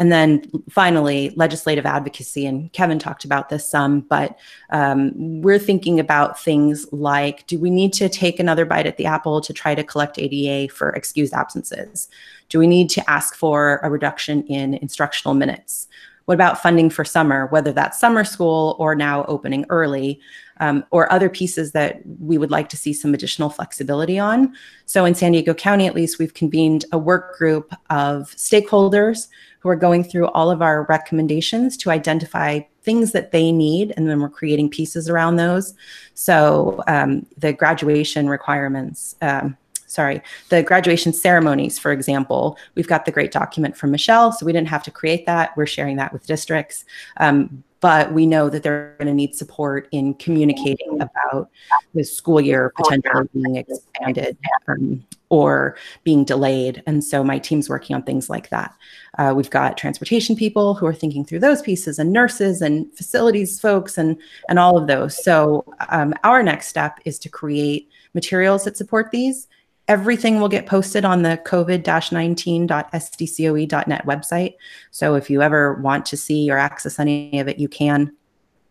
and 0.00 0.10
then 0.10 0.42
finally, 0.70 1.30
legislative 1.36 1.84
advocacy. 1.84 2.46
And 2.46 2.72
Kevin 2.72 2.98
talked 2.98 3.26
about 3.26 3.50
this 3.50 3.70
some, 3.70 4.00
but 4.00 4.38
um, 4.70 5.12
we're 5.42 5.58
thinking 5.58 6.00
about 6.00 6.40
things 6.40 6.90
like 6.90 7.46
do 7.46 7.58
we 7.58 7.68
need 7.68 7.92
to 7.92 8.08
take 8.08 8.40
another 8.40 8.64
bite 8.64 8.86
at 8.86 8.96
the 8.96 9.04
apple 9.04 9.42
to 9.42 9.52
try 9.52 9.74
to 9.74 9.84
collect 9.84 10.18
ADA 10.18 10.72
for 10.72 10.88
excused 10.90 11.34
absences? 11.34 12.08
Do 12.48 12.58
we 12.58 12.66
need 12.66 12.88
to 12.90 13.10
ask 13.10 13.34
for 13.34 13.78
a 13.82 13.90
reduction 13.90 14.42
in 14.46 14.74
instructional 14.74 15.34
minutes? 15.34 15.86
What 16.24 16.34
about 16.34 16.62
funding 16.62 16.88
for 16.88 17.04
summer, 17.04 17.48
whether 17.48 17.72
that's 17.72 18.00
summer 18.00 18.24
school 18.24 18.76
or 18.78 18.94
now 18.94 19.26
opening 19.26 19.66
early? 19.68 20.18
Um, 20.60 20.84
or 20.90 21.10
other 21.10 21.28
pieces 21.28 21.72
that 21.72 22.02
we 22.20 22.38
would 22.38 22.50
like 22.50 22.68
to 22.68 22.76
see 22.76 22.92
some 22.92 23.14
additional 23.14 23.50
flexibility 23.50 24.18
on. 24.18 24.54
So, 24.86 25.04
in 25.04 25.14
San 25.14 25.32
Diego 25.32 25.54
County, 25.54 25.86
at 25.86 25.94
least, 25.94 26.18
we've 26.18 26.34
convened 26.34 26.84
a 26.92 26.98
work 26.98 27.36
group 27.36 27.72
of 27.88 28.30
stakeholders 28.36 29.28
who 29.60 29.68
are 29.68 29.76
going 29.76 30.02
through 30.02 30.26
all 30.28 30.50
of 30.50 30.62
our 30.62 30.84
recommendations 30.88 31.76
to 31.76 31.90
identify 31.90 32.60
things 32.82 33.12
that 33.12 33.30
they 33.30 33.52
need, 33.52 33.92
and 33.96 34.08
then 34.08 34.20
we're 34.20 34.28
creating 34.28 34.70
pieces 34.70 35.08
around 35.08 35.36
those. 35.36 35.74
So 36.14 36.82
um, 36.88 37.26
the 37.36 37.52
graduation 37.52 38.28
requirements. 38.28 39.16
Um, 39.20 39.56
sorry, 39.86 40.22
the 40.48 40.62
graduation 40.62 41.12
ceremonies, 41.12 41.78
for 41.78 41.92
example, 41.92 42.56
we've 42.74 42.88
got 42.88 43.04
the 43.04 43.12
great 43.12 43.32
document 43.32 43.76
from 43.76 43.90
Michelle, 43.90 44.32
so 44.32 44.46
we 44.46 44.52
didn't 44.52 44.68
have 44.68 44.84
to 44.84 44.90
create 44.90 45.26
that. 45.26 45.54
We're 45.56 45.66
sharing 45.66 45.96
that 45.96 46.12
with 46.12 46.26
districts. 46.26 46.84
Um, 47.18 47.62
but 47.80 48.12
we 48.12 48.26
know 48.26 48.50
that 48.50 48.62
they're 48.62 48.94
going 48.98 49.08
to 49.08 49.14
need 49.14 49.34
support 49.34 49.88
in 49.90 50.14
communicating 50.14 51.00
about 51.00 51.50
the 51.94 52.04
school 52.04 52.40
year 52.40 52.72
potentially 52.76 53.28
being 53.34 53.56
expanded 53.56 54.36
um, 54.68 55.04
or 55.30 55.76
being 56.04 56.24
delayed. 56.24 56.82
And 56.86 57.02
so 57.02 57.24
my 57.24 57.38
team's 57.38 57.68
working 57.68 57.96
on 57.96 58.02
things 58.02 58.28
like 58.28 58.50
that. 58.50 58.74
Uh, 59.18 59.32
we've 59.34 59.50
got 59.50 59.76
transportation 59.76 60.36
people 60.36 60.74
who 60.74 60.86
are 60.86 60.94
thinking 60.94 61.24
through 61.24 61.40
those 61.40 61.62
pieces, 61.62 61.98
and 61.98 62.12
nurses 62.12 62.60
and 62.60 62.92
facilities 62.94 63.58
folks, 63.58 63.96
and 63.96 64.16
and 64.48 64.58
all 64.58 64.76
of 64.76 64.86
those. 64.86 65.22
So 65.22 65.64
um, 65.88 66.14
our 66.24 66.42
next 66.42 66.68
step 66.68 66.98
is 67.04 67.18
to 67.20 67.28
create 67.28 67.88
materials 68.14 68.64
that 68.64 68.76
support 68.76 69.10
these 69.10 69.46
Everything 69.90 70.38
will 70.38 70.48
get 70.48 70.66
posted 70.66 71.04
on 71.04 71.22
the 71.22 71.40
covid-19.sdcoe.net 71.44 74.06
website. 74.06 74.54
So 74.92 75.16
if 75.16 75.28
you 75.28 75.42
ever 75.42 75.74
want 75.74 76.06
to 76.06 76.16
see 76.16 76.48
or 76.48 76.58
access 76.58 77.00
any 77.00 77.40
of 77.40 77.48
it, 77.48 77.58
you 77.58 77.66
can. 77.66 78.16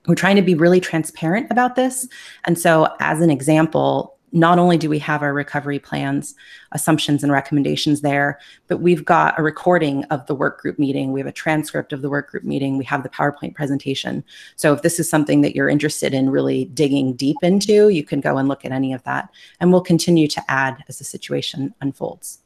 We're 0.07 0.15
trying 0.15 0.37
to 0.37 0.41
be 0.41 0.55
really 0.55 0.79
transparent 0.79 1.51
about 1.51 1.75
this. 1.75 2.07
And 2.45 2.57
so, 2.57 2.87
as 3.01 3.19
an 3.19 3.29
example, 3.29 4.17
not 4.31 4.59
only 4.59 4.77
do 4.77 4.89
we 4.89 4.99
have 4.99 5.21
our 5.21 5.33
recovery 5.33 5.79
plans, 5.79 6.35
assumptions, 6.71 7.23
and 7.23 7.31
recommendations 7.31 8.01
there, 8.01 8.39
but 8.67 8.77
we've 8.77 9.03
got 9.03 9.39
a 9.39 9.43
recording 9.43 10.03
of 10.05 10.25
the 10.27 10.35
work 10.35 10.61
group 10.61 10.77
meeting. 10.77 11.11
We 11.11 11.19
have 11.19 11.27
a 11.27 11.31
transcript 11.31 11.93
of 11.93 12.01
the 12.01 12.09
work 12.09 12.29
group 12.29 12.43
meeting. 12.43 12.77
We 12.77 12.85
have 12.85 13.03
the 13.03 13.09
PowerPoint 13.09 13.55
presentation. 13.55 14.23
So 14.55 14.73
if 14.73 14.81
this 14.81 14.99
is 14.99 15.09
something 15.09 15.41
that 15.41 15.55
you're 15.55 15.69
interested 15.69 16.13
in 16.13 16.29
really 16.29 16.65
digging 16.65 17.13
deep 17.13 17.37
into, 17.41 17.89
you 17.89 18.03
can 18.03 18.21
go 18.21 18.37
and 18.37 18.47
look 18.47 18.65
at 18.65 18.71
any 18.71 18.93
of 18.93 19.03
that. 19.03 19.29
And 19.59 19.71
we'll 19.71 19.81
continue 19.81 20.27
to 20.27 20.43
add 20.47 20.83
as 20.87 20.99
the 20.99 21.03
situation 21.03 21.73
unfolds. 21.81 22.39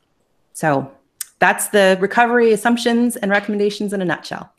So 0.54 0.92
that's 1.40 1.68
the 1.70 1.98
recovery 2.00 2.54
assumptions 2.54 3.18
and 3.18 3.30
recommendations 3.30 3.92
in 3.92 4.02
a 4.02 4.06
nutshell. 4.06 4.54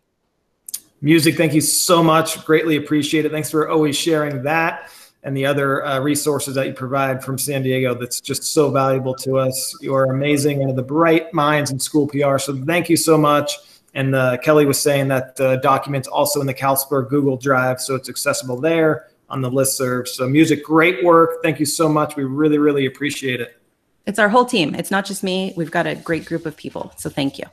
Music, 1.00 1.36
thank 1.36 1.54
you 1.54 1.60
so 1.60 2.02
much. 2.02 2.44
Greatly 2.44 2.76
appreciate 2.76 3.26
it. 3.26 3.32
Thanks 3.32 3.50
for 3.50 3.68
always 3.68 3.96
sharing 3.96 4.42
that. 4.44 4.90
And 5.24 5.36
the 5.36 5.46
other 5.46 5.84
uh, 5.84 6.00
resources 6.00 6.54
that 6.54 6.66
you 6.66 6.74
provide 6.74 7.24
from 7.24 7.38
San 7.38 7.62
Diego 7.62 7.94
that's 7.94 8.20
just 8.20 8.44
so 8.44 8.70
valuable 8.70 9.14
to 9.16 9.38
us. 9.38 9.74
You 9.80 9.94
are 9.94 10.04
amazing, 10.04 10.60
one 10.60 10.70
of 10.70 10.76
the 10.76 10.82
bright 10.82 11.32
minds 11.32 11.70
in 11.70 11.80
school 11.80 12.06
PR. 12.06 12.38
So 12.38 12.54
thank 12.64 12.90
you 12.90 12.96
so 12.96 13.16
much. 13.16 13.56
And 13.94 14.14
uh, 14.14 14.36
Kelly 14.38 14.66
was 14.66 14.78
saying 14.78 15.08
that 15.08 15.36
the 15.36 15.56
document's 15.56 16.08
also 16.08 16.40
in 16.40 16.46
the 16.46 16.54
CalSPRA 16.54 17.08
Google 17.08 17.36
Drive, 17.36 17.80
so 17.80 17.94
it's 17.94 18.08
accessible 18.08 18.60
there 18.60 19.08
on 19.30 19.40
the 19.40 19.50
list 19.50 19.76
serve. 19.76 20.08
So 20.08 20.28
music, 20.28 20.62
great 20.62 21.02
work. 21.04 21.42
Thank 21.42 21.58
you 21.58 21.66
so 21.66 21.88
much. 21.88 22.16
We 22.16 22.24
really, 22.24 22.58
really 22.58 22.86
appreciate 22.86 23.40
it. 23.40 23.60
It's 24.06 24.18
our 24.18 24.28
whole 24.28 24.44
team. 24.44 24.74
It's 24.74 24.90
not 24.90 25.06
just 25.06 25.22
me. 25.22 25.54
We've 25.56 25.70
got 25.70 25.86
a 25.86 25.94
great 25.94 26.26
group 26.26 26.44
of 26.44 26.56
people. 26.56 26.92
So 26.98 27.08
thank 27.08 27.38
you. 27.38 27.44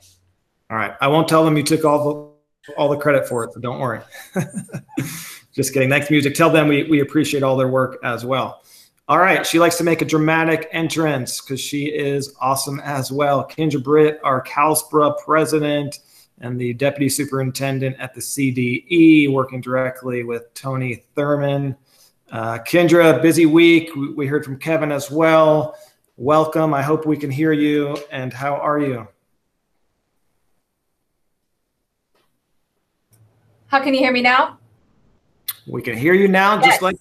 All 0.69 0.77
right. 0.77 0.93
I 0.99 1.07
won't 1.07 1.27
tell 1.27 1.45
them 1.45 1.55
you 1.55 1.63
took 1.63 1.85
all 1.85 2.03
the 2.03 2.31
all 2.77 2.89
the 2.89 2.97
credit 2.97 3.27
for 3.27 3.43
it, 3.43 3.53
so 3.53 3.59
don't 3.59 3.79
worry. 3.79 4.01
Just 5.61 5.75
kidding. 5.75 5.91
Thanks, 5.91 6.09
music. 6.09 6.33
Tell 6.33 6.49
them 6.49 6.67
we, 6.67 6.85
we 6.85 7.01
appreciate 7.01 7.43
all 7.43 7.55
their 7.55 7.67
work 7.67 7.99
as 8.03 8.25
well. 8.25 8.63
All 9.07 9.19
right. 9.19 9.45
She 9.45 9.59
likes 9.59 9.77
to 9.77 9.83
make 9.83 10.01
a 10.01 10.05
dramatic 10.05 10.67
entrance 10.71 11.39
because 11.39 11.61
she 11.61 11.85
is 11.85 12.33
awesome 12.41 12.79
as 12.79 13.11
well. 13.11 13.47
Kendra 13.47 13.83
Britt, 13.83 14.19
our 14.23 14.43
CalSPRA 14.43 15.19
president 15.23 15.99
and 16.39 16.59
the 16.59 16.73
deputy 16.73 17.09
superintendent 17.09 17.95
at 17.99 18.15
the 18.15 18.21
CDE, 18.21 19.31
working 19.31 19.61
directly 19.61 20.23
with 20.23 20.51
Tony 20.55 21.03
Thurmond. 21.15 21.75
Uh, 22.31 22.57
Kendra, 22.57 23.21
busy 23.21 23.45
week. 23.45 23.95
We, 23.95 24.13
we 24.13 24.25
heard 24.25 24.43
from 24.43 24.57
Kevin 24.57 24.91
as 24.91 25.11
well. 25.11 25.75
Welcome. 26.17 26.73
I 26.73 26.81
hope 26.81 27.05
we 27.05 27.17
can 27.17 27.29
hear 27.29 27.53
you. 27.53 27.95
And 28.11 28.33
how 28.33 28.55
are 28.55 28.79
you? 28.79 29.07
How 33.67 33.79
can 33.83 33.93
you 33.93 33.99
hear 33.99 34.11
me 34.11 34.23
now? 34.23 34.57
We 35.67 35.81
can 35.81 35.97
hear 35.97 36.13
you 36.13 36.27
now, 36.27 36.55
yes. 36.55 36.65
just 36.65 36.81
like 36.81 36.97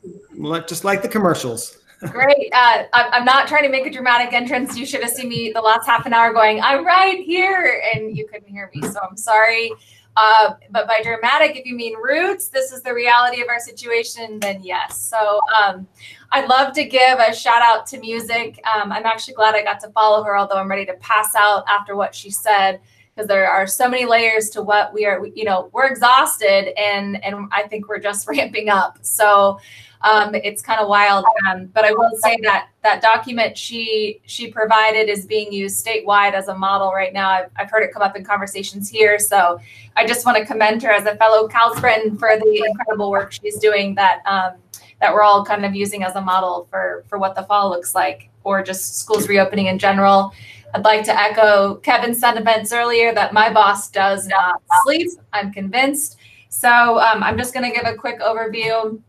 just 0.69 0.85
like 0.85 1.03
the 1.03 1.09
commercials. 1.09 1.79
Great. 2.01 2.51
Uh, 2.53 2.85
I'm 2.93 3.27
not 3.27 3.47
trying 3.47 3.65
to 3.65 3.69
make 3.69 3.87
a 3.87 3.91
dramatic 3.91 4.33
entrance. 4.33 4.77
You 4.77 4.87
should 4.87 5.03
have 5.03 5.11
seen 5.11 5.29
me 5.29 5.53
the 5.55 5.61
last 5.61 5.87
half 5.87 6.07
an 6.07 6.15
hour 6.15 6.33
going, 6.33 6.61
"I'm 6.61 6.85
right 6.85 7.23
here," 7.23 7.83
and 7.95 8.17
you 8.17 8.27
couldn't 8.27 8.49
hear 8.49 8.71
me, 8.75 8.89
so 8.89 9.01
I'm 9.09 9.17
sorry. 9.17 9.73
Uh, 10.17 10.55
but 10.71 10.87
by 10.87 11.01
dramatic, 11.03 11.57
if 11.57 11.67
you 11.67 11.75
mean 11.75 11.97
roots, 11.97 12.49
this 12.49 12.73
is 12.73 12.83
the 12.83 12.93
reality 12.93 13.43
of 13.43 13.49
our 13.49 13.61
situation, 13.61 14.41
then 14.41 14.63
yes. 14.63 14.99
So 14.99 15.41
um, 15.63 15.87
I'd 16.33 16.49
love 16.49 16.73
to 16.75 16.85
give 16.85 17.19
a 17.19 17.35
shout 17.35 17.63
out 17.63 17.87
to 17.89 18.01
music. 18.01 18.61
Um, 18.75 18.93
I'm 18.93 19.07
actually 19.07 19.35
glad 19.35 19.55
I 19.55 19.63
got 19.63 19.79
to 19.81 19.91
follow 19.91 20.23
her, 20.25 20.37
although 20.37 20.57
I'm 20.57 20.69
ready 20.69 20.87
to 20.87 20.95
pass 20.95 21.35
out 21.35 21.65
after 21.69 21.97
what 21.97 22.15
she 22.15 22.31
said 22.31 22.81
because 23.15 23.29
there 23.29 23.51
are 23.51 23.67
so 23.67 23.89
many 23.89 24.07
layers 24.07 24.49
to 24.51 24.63
what 24.63 24.93
we 24.95 25.05
are 25.05 25.27
you 25.35 25.45
know 25.45 25.69
we're 25.73 25.87
exhausted 25.87 26.79
and 26.79 27.23
and 27.25 27.49
i 27.53 27.63
think 27.63 27.89
we're 27.89 27.99
just 27.99 28.27
ramping 28.29 28.69
up. 28.69 28.99
So 29.03 29.59
um, 30.03 30.35
it's 30.35 30.63
kind 30.63 30.81
of 30.81 30.89
wild. 30.89 31.27
Um, 31.49 31.67
but 31.67 31.85
i 31.85 31.93
will 31.93 32.17
say 32.23 32.39
that 32.43 32.69
that 32.83 33.03
document 33.03 33.57
she 33.57 34.21
she 34.25 34.51
provided 34.51 35.11
is 35.11 35.27
being 35.27 35.53
used 35.53 35.85
statewide 35.85 36.33
as 36.33 36.49
a 36.49 36.55
model 36.55 36.91
right 36.93 37.13
now. 37.13 37.29
I've, 37.29 37.51
I've 37.57 37.71
heard 37.71 37.83
it 37.83 37.93
come 37.93 38.03
up 38.03 38.17
in 38.17 38.25
conversations 38.25 38.89
here. 38.89 39.19
So 39.19 39.61
i 39.97 40.07
just 40.07 40.25
want 40.25 40.39
to 40.39 40.47
commend 40.47 40.83
her 40.83 40.91
as 40.91 41.05
a 41.07 41.17
fellow 41.17 41.49
CalSPRIN 41.49 42.19
for 42.19 42.37
the 42.39 42.65
incredible 42.67 43.11
work 43.11 43.33
she's 43.33 43.59
doing 43.59 43.95
that 43.97 44.23
um, 44.25 44.55
that 45.01 45.13
we're 45.13 45.23
all 45.23 45.45
kind 45.45 45.65
of 45.65 45.75
using 45.75 46.03
as 46.05 46.15
a 46.15 46.21
model 46.21 46.67
for 46.71 47.05
for 47.09 47.19
what 47.19 47.35
the 47.35 47.43
fall 47.43 47.69
looks 47.71 47.95
like 47.95 48.31
or 48.45 48.63
just 48.63 48.99
schools 48.99 49.29
reopening 49.29 49.67
in 49.67 49.79
general 49.79 50.33
I'd 50.75 50.85
like 50.85 51.05
to 51.05 51.19
echo 51.19 51.77
Kevin's 51.77 52.19
sentiments 52.19 52.73
earlier 52.73 53.13
that 53.15 53.33
my 53.33 53.53
boss 53.53 53.91
does 53.91 54.27
not 54.29 54.63
sleep. 54.85 55.11
I'm 55.33 55.53
convinced. 55.53 56.17
So 56.49 56.99
um, 56.99 57.23
I'm 57.23 57.37
just 57.37 57.55
going 57.55 57.71
to 57.71 57.77
give 57.77 57.87
a 57.87 57.95
quick 57.95 58.21
overview 58.21 59.01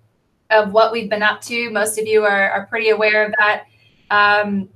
of 0.50 0.74
what 0.74 0.92
we've 0.92 1.10
been 1.10 1.24
up 1.24 1.42
to. 1.42 1.70
Most 1.70 1.98
of 1.98 2.06
you 2.06 2.24
are, 2.24 2.52
are 2.52 2.66
pretty 2.68 2.90
aware 2.90 3.26
of 3.26 3.34
that. 3.40 3.66
Um, 4.10 4.70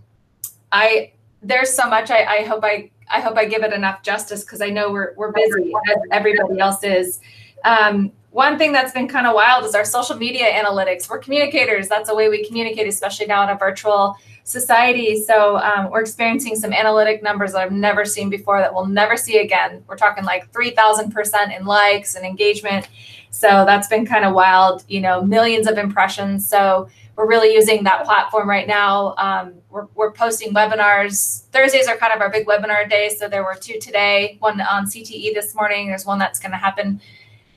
I 0.72 1.12
there's 1.42 1.74
so 1.74 1.88
much. 1.88 2.10
I, 2.10 2.26
I 2.26 2.44
hope 2.44 2.64
I 2.64 2.90
I 3.10 3.20
hope 3.20 3.38
I 3.38 3.46
give 3.46 3.64
it 3.64 3.72
enough 3.72 4.02
justice 4.02 4.44
because 4.44 4.62
I 4.62 4.70
know 4.70 4.92
we're 4.92 5.14
we're 5.16 5.32
busy 5.32 5.74
as 5.90 5.98
everybody 6.12 6.60
else 6.60 6.84
is. 6.84 7.20
Um, 7.64 8.12
one 8.32 8.58
thing 8.58 8.74
that's 8.74 8.92
been 8.92 9.08
kind 9.08 9.28
of 9.28 9.34
wild 9.34 9.64
is 9.64 9.76
our 9.76 9.86
social 9.86 10.18
media 10.18 10.52
analytics. 10.52 11.10
We're 11.10 11.20
communicators. 11.20 11.88
That's 11.88 12.10
a 12.10 12.16
way 12.16 12.30
we 12.30 12.46
communicate, 12.46 12.88
especially 12.88 13.28
now 13.28 13.44
in 13.44 13.50
a 13.50 13.58
virtual 13.58 14.18
society. 14.46 15.22
So 15.22 15.58
um, 15.58 15.90
we're 15.90 16.02
experiencing 16.02 16.56
some 16.56 16.72
analytic 16.72 17.24
numbers 17.24 17.54
that 17.54 17.62
I've 17.62 17.72
never 17.72 18.06
seen 18.06 18.30
before 18.30 18.60
that 18.60 18.74
we'll 18.74 18.86
never 18.86 19.18
see 19.18 19.40
again. 19.40 19.84
We're 19.88 19.98
talking 19.98 20.24
like 20.24 20.52
3,000% 20.54 21.60
in 21.60 21.66
likes 21.66 22.16
and 22.16 22.24
engagement. 22.24 22.88
So 23.32 23.66
that's 23.66 23.88
been 23.88 24.06
kind 24.06 24.24
of 24.24 24.34
wild, 24.34 24.86
you 24.88 25.02
know, 25.02 25.24
millions 25.24 25.68
of 25.68 25.80
impressions. 25.80 26.48
So 26.48 26.88
we're 27.16 27.28
really 27.28 27.54
using 27.54 27.84
that 27.86 28.06
platform 28.06 28.48
right 28.48 28.68
now. 28.68 29.16
Um, 29.18 29.56
we're, 29.72 29.88
we're 29.96 30.12
posting 30.12 30.54
webinars. 30.54 31.46
Thursdays 31.48 31.88
are 31.88 31.98
kind 31.98 32.14
of 32.14 32.22
our 32.22 32.30
big 32.30 32.46
webinar 32.46 32.88
day. 32.88 33.10
So 33.10 33.28
there 33.28 33.44
were 33.44 33.56
two 33.60 33.80
today, 33.80 34.38
one 34.40 34.62
on 34.62 34.86
CTE 34.86 35.34
this 35.34 35.56
morning. 35.56 35.88
There's 35.88 36.06
one 36.06 36.20
that's 36.20 36.40
going 36.40 36.52
to 36.52 36.58
happen 36.58 37.02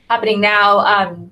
happening 0.09 0.41
now. 0.41 0.79
Um, 0.79 1.31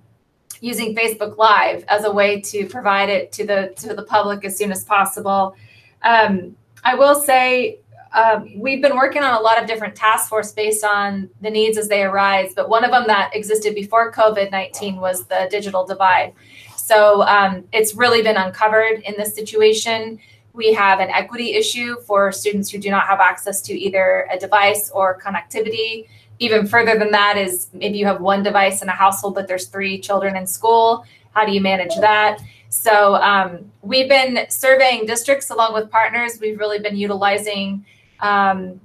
using 0.61 0.95
Facebook 0.95 1.37
Live 1.37 1.83
as 1.87 2.03
a 2.03 2.11
way 2.11 2.41
to 2.41 2.65
provide 2.67 3.09
it 3.09 3.31
to 3.33 3.45
the 3.45 3.73
to 3.77 3.93
the 3.93 4.03
public 4.03 4.45
as 4.45 4.57
soon 4.57 4.71
as 4.71 4.83
possible. 4.83 5.55
Um, 6.03 6.55
I 6.83 6.95
will 6.95 7.15
say 7.15 7.79
um, 8.13 8.59
we've 8.59 8.81
been 8.81 8.95
working 8.95 9.23
on 9.23 9.33
a 9.33 9.39
lot 9.39 9.61
of 9.61 9.67
different 9.67 9.95
task 9.95 10.29
force 10.29 10.51
based 10.51 10.83
on 10.83 11.29
the 11.41 11.49
needs 11.49 11.77
as 11.77 11.87
they 11.87 12.03
arise, 12.03 12.53
but 12.55 12.69
one 12.69 12.83
of 12.83 12.91
them 12.91 13.05
that 13.07 13.35
existed 13.35 13.75
before 13.75 14.11
COVID 14.11 14.51
nineteen 14.51 14.97
was 14.97 15.25
the 15.25 15.47
digital 15.51 15.85
divide. 15.85 16.33
So 16.75 17.23
um, 17.23 17.65
it's 17.73 17.95
really 17.95 18.21
been 18.21 18.37
uncovered 18.37 19.01
in 19.01 19.15
this 19.17 19.35
situation. 19.35 20.19
We 20.53 20.73
have 20.73 20.99
an 20.99 21.09
equity 21.09 21.53
issue 21.53 21.99
for 22.07 22.31
students 22.31 22.71
who 22.71 22.79
do 22.79 22.89
not 22.89 23.05
have 23.05 23.19
access 23.19 23.61
to 23.63 23.73
either 23.73 24.27
a 24.31 24.39
device 24.39 24.89
or 24.91 25.19
connectivity 25.21 26.07
even 26.39 26.67
further 26.67 26.97
than 26.97 27.11
that 27.11 27.37
is 27.37 27.67
maybe 27.73 27.97
you 27.97 28.05
have 28.05 28.21
one 28.21 28.43
device 28.43 28.81
in 28.81 28.89
a 28.89 28.93
household, 28.93 29.35
but 29.35 29.47
there's 29.47 29.67
three 29.67 29.99
children 29.99 30.35
in 30.35 30.45
school. 30.45 31.05
How 31.31 31.45
do 31.45 31.51
you 31.51 31.61
manage 31.61 31.95
that? 31.97 32.39
So 32.69 33.15
um, 33.15 33.71
we've 33.81 34.09
been 34.09 34.45
surveying 34.49 35.05
districts 35.05 35.49
along 35.49 35.73
with 35.73 35.89
partners. 35.89 36.39
We've 36.41 36.59
really 36.59 36.79
been 36.79 36.97
utilizing 36.97 37.85
um, 38.19 38.79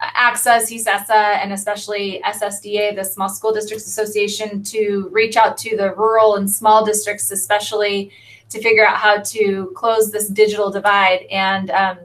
ACSA, 0.00 0.62
CCSESA, 0.62 1.10
and 1.10 1.52
especially 1.52 2.20
SSDA, 2.24 2.94
the 2.96 3.04
Small 3.04 3.28
School 3.28 3.52
Districts 3.52 3.86
Association, 3.86 4.62
to 4.64 5.08
reach 5.12 5.36
out 5.36 5.56
to 5.58 5.76
the 5.76 5.94
rural 5.94 6.36
and 6.36 6.50
small 6.50 6.84
districts, 6.84 7.30
especially 7.30 8.12
to 8.50 8.60
figure 8.60 8.86
out 8.86 8.96
how 8.96 9.18
to 9.18 9.72
close 9.74 10.10
this 10.10 10.28
digital 10.28 10.70
divide. 10.70 11.26
And 11.30 11.70
um, 11.70 11.98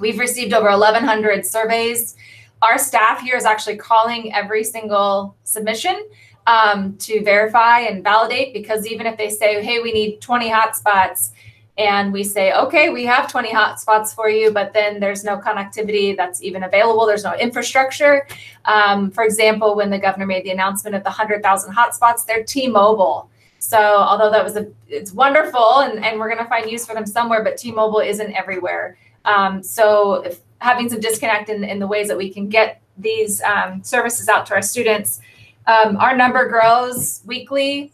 we've 0.00 0.18
received 0.18 0.52
over 0.52 0.68
1,100 0.68 1.46
surveys 1.46 2.16
our 2.62 2.78
staff 2.78 3.20
here 3.20 3.36
is 3.36 3.44
actually 3.44 3.76
calling 3.76 4.32
every 4.34 4.64
single 4.64 5.36
submission 5.44 6.08
um, 6.46 6.96
to 6.96 7.22
verify 7.22 7.80
and 7.80 8.02
validate 8.02 8.52
because 8.52 8.86
even 8.86 9.06
if 9.06 9.16
they 9.16 9.30
say, 9.30 9.62
hey, 9.62 9.80
we 9.80 9.92
need 9.92 10.20
20 10.20 10.50
hotspots, 10.50 11.30
and 11.78 12.12
we 12.12 12.24
say, 12.24 12.52
okay, 12.52 12.90
we 12.90 13.04
have 13.04 13.30
20 13.30 13.50
hotspots 13.50 14.12
for 14.12 14.28
you, 14.28 14.50
but 14.50 14.72
then 14.72 14.98
there's 14.98 15.22
no 15.22 15.38
connectivity 15.38 16.16
that's 16.16 16.42
even 16.42 16.64
available. 16.64 17.06
There's 17.06 17.22
no 17.22 17.34
infrastructure. 17.34 18.26
Um, 18.64 19.12
for 19.12 19.22
example, 19.22 19.76
when 19.76 19.88
the 19.88 19.98
governor 19.98 20.26
made 20.26 20.44
the 20.44 20.50
announcement 20.50 20.96
of 20.96 21.04
the 21.04 21.10
100,000 21.10 21.72
hotspots, 21.72 22.26
they're 22.26 22.42
T-Mobile. 22.42 23.30
So 23.60 23.78
although 23.78 24.30
that 24.30 24.42
was 24.42 24.56
a, 24.56 24.66
it's 24.88 25.12
wonderful 25.12 25.80
and, 25.80 26.04
and 26.04 26.18
we're 26.18 26.28
going 26.28 26.42
to 26.42 26.48
find 26.48 26.68
use 26.68 26.84
for 26.84 26.94
them 26.94 27.06
somewhere, 27.06 27.44
but 27.44 27.56
T-Mobile 27.56 28.00
isn't 28.00 28.32
everywhere. 28.32 28.98
Um, 29.24 29.62
so 29.62 30.14
if 30.14 30.40
having 30.60 30.88
some 30.88 31.00
disconnect 31.00 31.48
in, 31.48 31.64
in 31.64 31.78
the 31.78 31.86
ways 31.86 32.08
that 32.08 32.16
we 32.16 32.30
can 32.30 32.48
get 32.48 32.80
these 32.96 33.40
um, 33.42 33.82
services 33.82 34.28
out 34.28 34.46
to 34.46 34.54
our 34.54 34.62
students. 34.62 35.20
Um, 35.66 35.96
our 35.98 36.16
number 36.16 36.48
grows 36.48 37.22
weekly, 37.24 37.92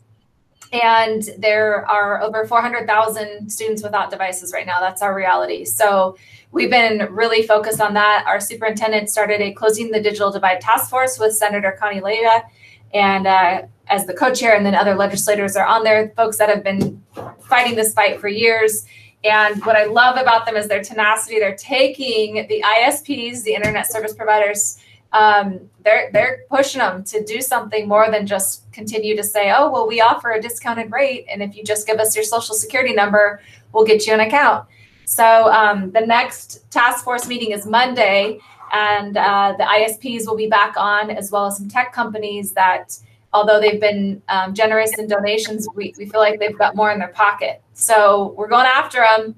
and 0.73 1.23
there 1.39 1.87
are 1.87 2.23
over 2.23 2.47
400,000 2.47 3.51
students 3.51 3.83
without 3.83 4.11
devices 4.11 4.53
right 4.53 4.67
now. 4.67 4.81
That's 4.81 5.03
our 5.03 5.15
reality. 5.15 5.65
So 5.65 6.17
we've 6.53 6.71
been 6.71 7.09
really 7.11 7.43
focused 7.43 7.81
on 7.81 7.95
that. 7.95 8.25
Our 8.27 8.41
superintendent 8.41 9.11
started 9.11 9.41
a 9.41 9.53
Closing 9.53 9.91
the 9.91 10.01
Digital 10.01 10.31
Divide 10.31 10.61
Task 10.61 10.91
Force 10.91 11.19
with 11.19 11.35
Senator 11.35 11.77
Connie 11.79 12.01
Leyva, 12.01 12.45
and 12.93 13.27
uh, 13.27 13.62
as 13.89 14.07
the 14.07 14.15
co-chair, 14.15 14.57
and 14.57 14.65
then 14.65 14.75
other 14.75 14.95
legislators 14.95 15.57
are 15.57 15.67
on 15.67 15.85
there, 15.85 16.11
folks 16.17 16.39
that 16.39 16.49
have 16.49 16.62
been 16.62 17.03
fighting 17.41 17.75
this 17.75 17.93
fight 17.93 18.21
for 18.21 18.29
years 18.29 18.87
and 19.25 19.64
what 19.64 19.77
I 19.77 19.85
love 19.85 20.16
about 20.16 20.47
them 20.47 20.57
is 20.57 20.68
their 20.68 20.83
tenacity. 20.83 21.39
They're 21.39 21.57
taking 21.57 22.47
the 22.49 22.62
ISPs, 22.62 23.43
the 23.43 23.55
internet 23.55 23.91
service 23.91 24.14
providers, 24.14 24.79
um, 25.14 25.70
they're 25.85 26.11
they're 26.12 26.41
pushing 26.51 26.81
them 26.81 27.05
to 27.05 27.25
do 27.25 27.41
something 27.41 27.87
more 27.87 28.11
than 28.11 28.27
just 28.27 28.70
continue 28.72 29.16
to 29.16 29.22
say, 29.22 29.53
oh 29.57 29.70
well, 29.70 29.87
we 29.87 30.01
offer 30.01 30.33
a 30.33 30.43
discounted 30.43 30.91
rate, 30.91 31.25
and 31.31 31.41
if 31.41 31.57
you 31.57 31.62
just 31.62 31.87
give 31.87 31.99
us 31.99 32.14
your 32.16 32.25
social 32.25 32.55
security 32.55 32.93
number, 32.93 33.41
we'll 33.72 33.85
get 33.85 34.07
you 34.07 34.12
an 34.12 34.20
account. 34.20 34.66
So 35.05 35.25
um, 35.25 35.93
the 35.93 36.01
next 36.01 36.68
task 36.72 37.05
force 37.05 37.29
meeting 37.29 37.53
is 37.53 37.64
Monday, 37.64 38.41
and 38.72 39.16
uh, 39.16 39.55
the 39.57 39.64
ISPs 39.64 40.27
will 40.27 40.37
be 40.37 40.49
back 40.49 40.75
on, 40.77 41.11
as 41.11 41.31
well 41.31 41.47
as 41.47 41.59
some 41.59 41.68
tech 41.68 41.93
companies 41.93 42.53
that 42.53 42.99
although 43.33 43.61
they've 43.61 43.81
been 43.81 44.20
um, 44.29 44.53
generous 44.53 44.99
in 44.99 45.07
donations, 45.07 45.68
we, 45.77 45.95
we 45.97 46.07
feel 46.07 46.20
like 46.20 46.41
they've 46.41 46.59
got 46.59 46.75
more 46.75 46.91
in 46.91 46.99
their 46.99 47.09
pocket. 47.09 47.62
So 47.75 48.35
we're 48.37 48.49
going 48.49 48.66
after 48.66 48.99
them. 48.99 49.35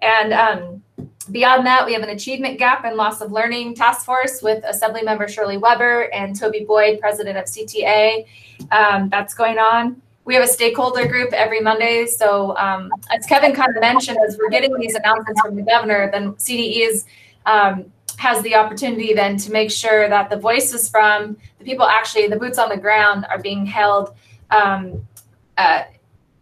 And 0.00 0.32
um, 0.32 0.82
beyond 1.30 1.66
that, 1.66 1.84
we 1.84 1.92
have 1.94 2.02
an 2.02 2.10
achievement 2.10 2.58
gap 2.58 2.84
and 2.84 2.96
loss 2.96 3.20
of 3.20 3.32
learning 3.32 3.74
task 3.74 4.04
force 4.04 4.42
with 4.42 4.62
Assemblymember 4.64 5.28
Shirley 5.28 5.56
Weber 5.56 6.02
and 6.12 6.38
Toby 6.38 6.64
Boyd, 6.64 7.00
president 7.00 7.36
of 7.36 7.44
CTA. 7.44 8.26
Um, 8.70 9.08
that's 9.08 9.34
going 9.34 9.58
on. 9.58 10.00
We 10.24 10.34
have 10.34 10.44
a 10.44 10.48
stakeholder 10.48 11.08
group 11.08 11.32
every 11.32 11.60
Monday. 11.60 12.06
So 12.06 12.56
um, 12.58 12.90
as 13.10 13.24
Kevin 13.26 13.54
kind 13.54 13.74
of 13.74 13.80
mentioned, 13.80 14.18
as 14.26 14.36
we're 14.38 14.50
getting 14.50 14.76
these 14.78 14.94
announcements 14.94 15.40
from 15.40 15.56
the 15.56 15.62
governor, 15.62 16.10
then 16.12 16.34
CDE 16.34 16.86
is 16.86 17.06
um, 17.46 17.90
has 18.18 18.42
the 18.42 18.54
opportunity 18.54 19.14
then 19.14 19.36
to 19.38 19.50
make 19.52 19.70
sure 19.70 20.08
that 20.08 20.28
the 20.28 20.36
voices 20.36 20.88
from 20.88 21.36
the 21.58 21.64
people 21.64 21.86
actually 21.86 22.26
the 22.26 22.36
boots 22.36 22.58
on 22.58 22.68
the 22.68 22.76
ground 22.76 23.24
are 23.30 23.38
being 23.38 23.64
held 23.64 24.14
um, 24.50 25.06
uh, 25.56 25.84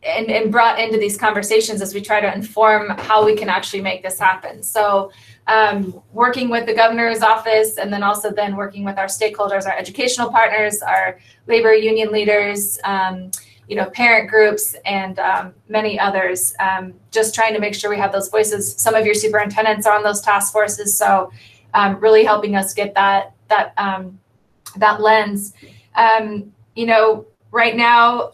and, 0.06 0.30
and 0.30 0.52
brought 0.52 0.78
into 0.78 0.98
these 0.98 1.16
conversations 1.16 1.82
as 1.82 1.94
we 1.94 2.00
try 2.00 2.20
to 2.20 2.32
inform 2.32 2.90
how 2.90 3.24
we 3.24 3.34
can 3.34 3.48
actually 3.48 3.80
make 3.80 4.02
this 4.02 4.18
happen 4.18 4.62
so 4.62 5.10
um, 5.48 6.02
working 6.12 6.48
with 6.48 6.66
the 6.66 6.74
governor's 6.74 7.22
office 7.22 7.78
and 7.78 7.92
then 7.92 8.02
also 8.02 8.30
then 8.30 8.56
working 8.56 8.84
with 8.84 8.98
our 8.98 9.06
stakeholders 9.06 9.66
our 9.66 9.76
educational 9.76 10.30
partners 10.30 10.82
our 10.82 11.18
labor 11.46 11.74
union 11.74 12.10
leaders 12.10 12.78
um, 12.84 13.30
you 13.68 13.76
know 13.76 13.90
parent 13.90 14.30
groups 14.30 14.76
and 14.84 15.18
um, 15.18 15.52
many 15.68 15.98
others 15.98 16.54
um, 16.60 16.94
just 17.10 17.34
trying 17.34 17.52
to 17.52 17.60
make 17.60 17.74
sure 17.74 17.90
we 17.90 17.98
have 17.98 18.12
those 18.12 18.28
voices 18.28 18.74
some 18.76 18.94
of 18.94 19.04
your 19.04 19.14
superintendents 19.14 19.86
are 19.86 19.96
on 19.96 20.02
those 20.02 20.20
task 20.20 20.52
forces 20.52 20.96
so 20.96 21.30
um, 21.74 21.98
really 22.00 22.24
helping 22.24 22.56
us 22.56 22.72
get 22.72 22.94
that 22.94 23.32
that 23.48 23.72
um, 23.76 24.18
that 24.76 25.00
lens. 25.00 25.54
You 26.74 26.84
know, 26.84 27.26
right 27.56 27.74
now, 27.74 28.32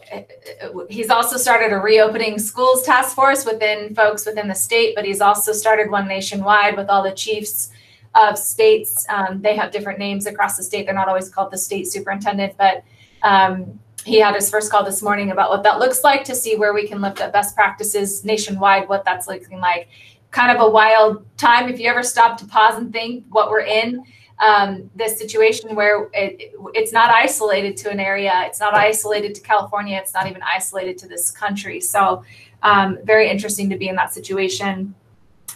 he's 0.89 1.09
also 1.09 1.37
started 1.37 1.71
a 1.71 1.77
reopening 1.77 2.37
schools 2.37 2.83
task 2.83 3.15
force 3.15 3.45
within 3.45 3.95
folks 3.95 4.25
within 4.25 4.49
the 4.49 4.53
state, 4.53 4.95
but 4.95 5.05
he's 5.05 5.21
also 5.21 5.53
started 5.53 5.89
one 5.89 6.09
nationwide 6.09 6.75
with 6.75 6.89
all 6.89 7.01
the 7.01 7.13
chiefs 7.13 7.71
of 8.15 8.37
states. 8.37 9.05
Um, 9.07 9.41
they 9.41 9.55
have 9.55 9.71
different 9.71 9.97
names 9.97 10.25
across 10.25 10.57
the 10.57 10.63
state. 10.63 10.85
They're 10.85 10.93
not 10.93 11.07
always 11.07 11.29
called 11.29 11.51
the 11.51 11.57
state 11.57 11.87
superintendent, 11.87 12.57
but 12.57 12.83
um, 13.23 13.79
he 14.05 14.19
had 14.19 14.35
his 14.35 14.49
first 14.49 14.69
call 14.69 14.83
this 14.83 15.01
morning 15.01 15.31
about 15.31 15.49
what 15.49 15.63
that 15.63 15.79
looks 15.79 16.03
like 16.03 16.25
to 16.25 16.35
see 16.35 16.57
where 16.57 16.73
we 16.73 16.85
can 16.85 16.99
lift 16.99 17.21
up 17.21 17.31
best 17.31 17.55
practices 17.55 18.25
nationwide, 18.25 18.89
what 18.89 19.05
that's 19.05 19.29
looking 19.29 19.61
like 19.61 19.87
kind 20.31 20.55
of 20.55 20.61
a 20.61 20.69
wild 20.69 21.25
time 21.37 21.69
if 21.69 21.79
you 21.79 21.89
ever 21.89 22.03
stop 22.03 22.37
to 22.39 22.45
pause 22.45 22.77
and 22.77 22.91
think 22.91 23.23
what 23.29 23.49
we're 23.49 23.61
in 23.61 24.03
um, 24.39 24.89
this 24.95 25.17
situation 25.17 25.75
where 25.75 26.09
it, 26.13 26.53
it's 26.73 26.91
not 26.91 27.09
isolated 27.09 27.77
to 27.77 27.89
an 27.89 27.99
area 27.99 28.31
it's 28.45 28.59
not 28.59 28.73
isolated 28.73 29.35
to 29.35 29.41
california 29.41 29.97
it's 29.97 30.13
not 30.13 30.27
even 30.27 30.41
isolated 30.43 30.97
to 30.97 31.07
this 31.07 31.31
country 31.31 31.79
so 31.79 32.23
um, 32.63 32.97
very 33.03 33.29
interesting 33.29 33.69
to 33.69 33.77
be 33.77 33.87
in 33.87 33.95
that 33.95 34.13
situation 34.13 34.93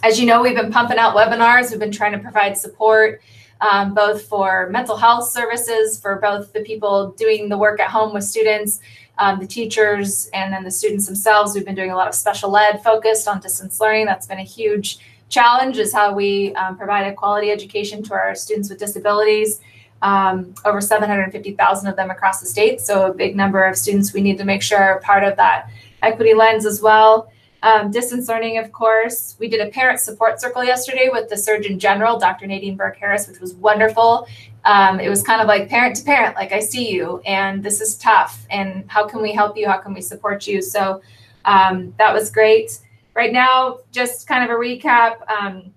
as 0.02 0.20
you 0.20 0.26
know 0.26 0.42
we've 0.42 0.56
been 0.56 0.72
pumping 0.72 0.98
out 0.98 1.16
webinars 1.16 1.70
we've 1.70 1.80
been 1.80 1.92
trying 1.92 2.12
to 2.12 2.18
provide 2.18 2.56
support 2.56 3.20
um, 3.60 3.92
both 3.92 4.22
for 4.22 4.68
mental 4.70 4.96
health 4.96 5.28
services 5.28 5.98
for 5.98 6.16
both 6.16 6.52
the 6.52 6.60
people 6.60 7.10
doing 7.12 7.48
the 7.48 7.58
work 7.58 7.80
at 7.80 7.90
home 7.90 8.14
with 8.14 8.24
students 8.24 8.80
um, 9.18 9.40
the 9.40 9.46
teachers 9.46 10.30
and 10.32 10.52
then 10.52 10.64
the 10.64 10.70
students 10.70 11.06
themselves. 11.06 11.54
We've 11.54 11.64
been 11.64 11.74
doing 11.74 11.90
a 11.90 11.96
lot 11.96 12.08
of 12.08 12.14
special 12.14 12.56
ed 12.56 12.82
focused 12.82 13.28
on 13.28 13.40
distance 13.40 13.80
learning. 13.80 14.06
That's 14.06 14.26
been 14.26 14.38
a 14.38 14.44
huge 14.44 14.98
challenge 15.28 15.78
is 15.78 15.92
how 15.92 16.14
we 16.14 16.54
um, 16.54 16.76
provide 16.76 17.06
a 17.06 17.14
quality 17.14 17.50
education 17.50 18.02
to 18.04 18.14
our 18.14 18.34
students 18.34 18.68
with 18.68 18.78
disabilities. 18.78 19.60
Um, 20.00 20.54
over 20.64 20.80
750,000 20.80 21.88
of 21.88 21.96
them 21.96 22.10
across 22.10 22.38
the 22.38 22.46
state. 22.46 22.80
So 22.80 23.06
a 23.06 23.12
big 23.12 23.34
number 23.34 23.64
of 23.64 23.76
students 23.76 24.12
we 24.12 24.20
need 24.20 24.38
to 24.38 24.44
make 24.44 24.62
sure 24.62 24.78
are 24.78 25.00
part 25.00 25.24
of 25.24 25.36
that 25.38 25.70
equity 26.02 26.34
lens 26.34 26.64
as 26.64 26.80
well. 26.80 27.32
Um, 27.64 27.90
distance 27.90 28.28
learning, 28.28 28.58
of 28.58 28.70
course. 28.70 29.34
We 29.40 29.48
did 29.48 29.60
a 29.60 29.70
parent 29.72 29.98
support 29.98 30.40
circle 30.40 30.62
yesterday 30.62 31.08
with 31.10 31.28
the 31.28 31.36
Surgeon 31.36 31.80
General, 31.80 32.16
Dr. 32.16 32.46
Nadine 32.46 32.76
Burke 32.76 32.96
Harris, 32.96 33.26
which 33.26 33.40
was 33.40 33.54
wonderful 33.54 34.28
um, 34.68 35.00
it 35.00 35.08
was 35.08 35.22
kind 35.22 35.40
of 35.40 35.48
like 35.48 35.68
parent 35.68 35.96
to 35.96 36.04
parent, 36.04 36.36
like 36.36 36.52
I 36.52 36.60
see 36.60 36.90
you, 36.90 37.22
and 37.24 37.62
this 37.62 37.80
is 37.80 37.96
tough, 37.96 38.46
and 38.50 38.84
how 38.86 39.06
can 39.06 39.22
we 39.22 39.32
help 39.32 39.56
you? 39.56 39.66
How 39.66 39.78
can 39.78 39.94
we 39.94 40.02
support 40.02 40.46
you? 40.46 40.60
So 40.60 41.00
um, 41.46 41.94
that 41.96 42.12
was 42.12 42.30
great. 42.30 42.78
Right 43.18 43.32
now, 43.32 43.80
just 43.90 44.28
kind 44.28 44.44
of 44.44 44.50
a 44.50 44.60
recap. 44.60 45.28
Um, 45.28 45.74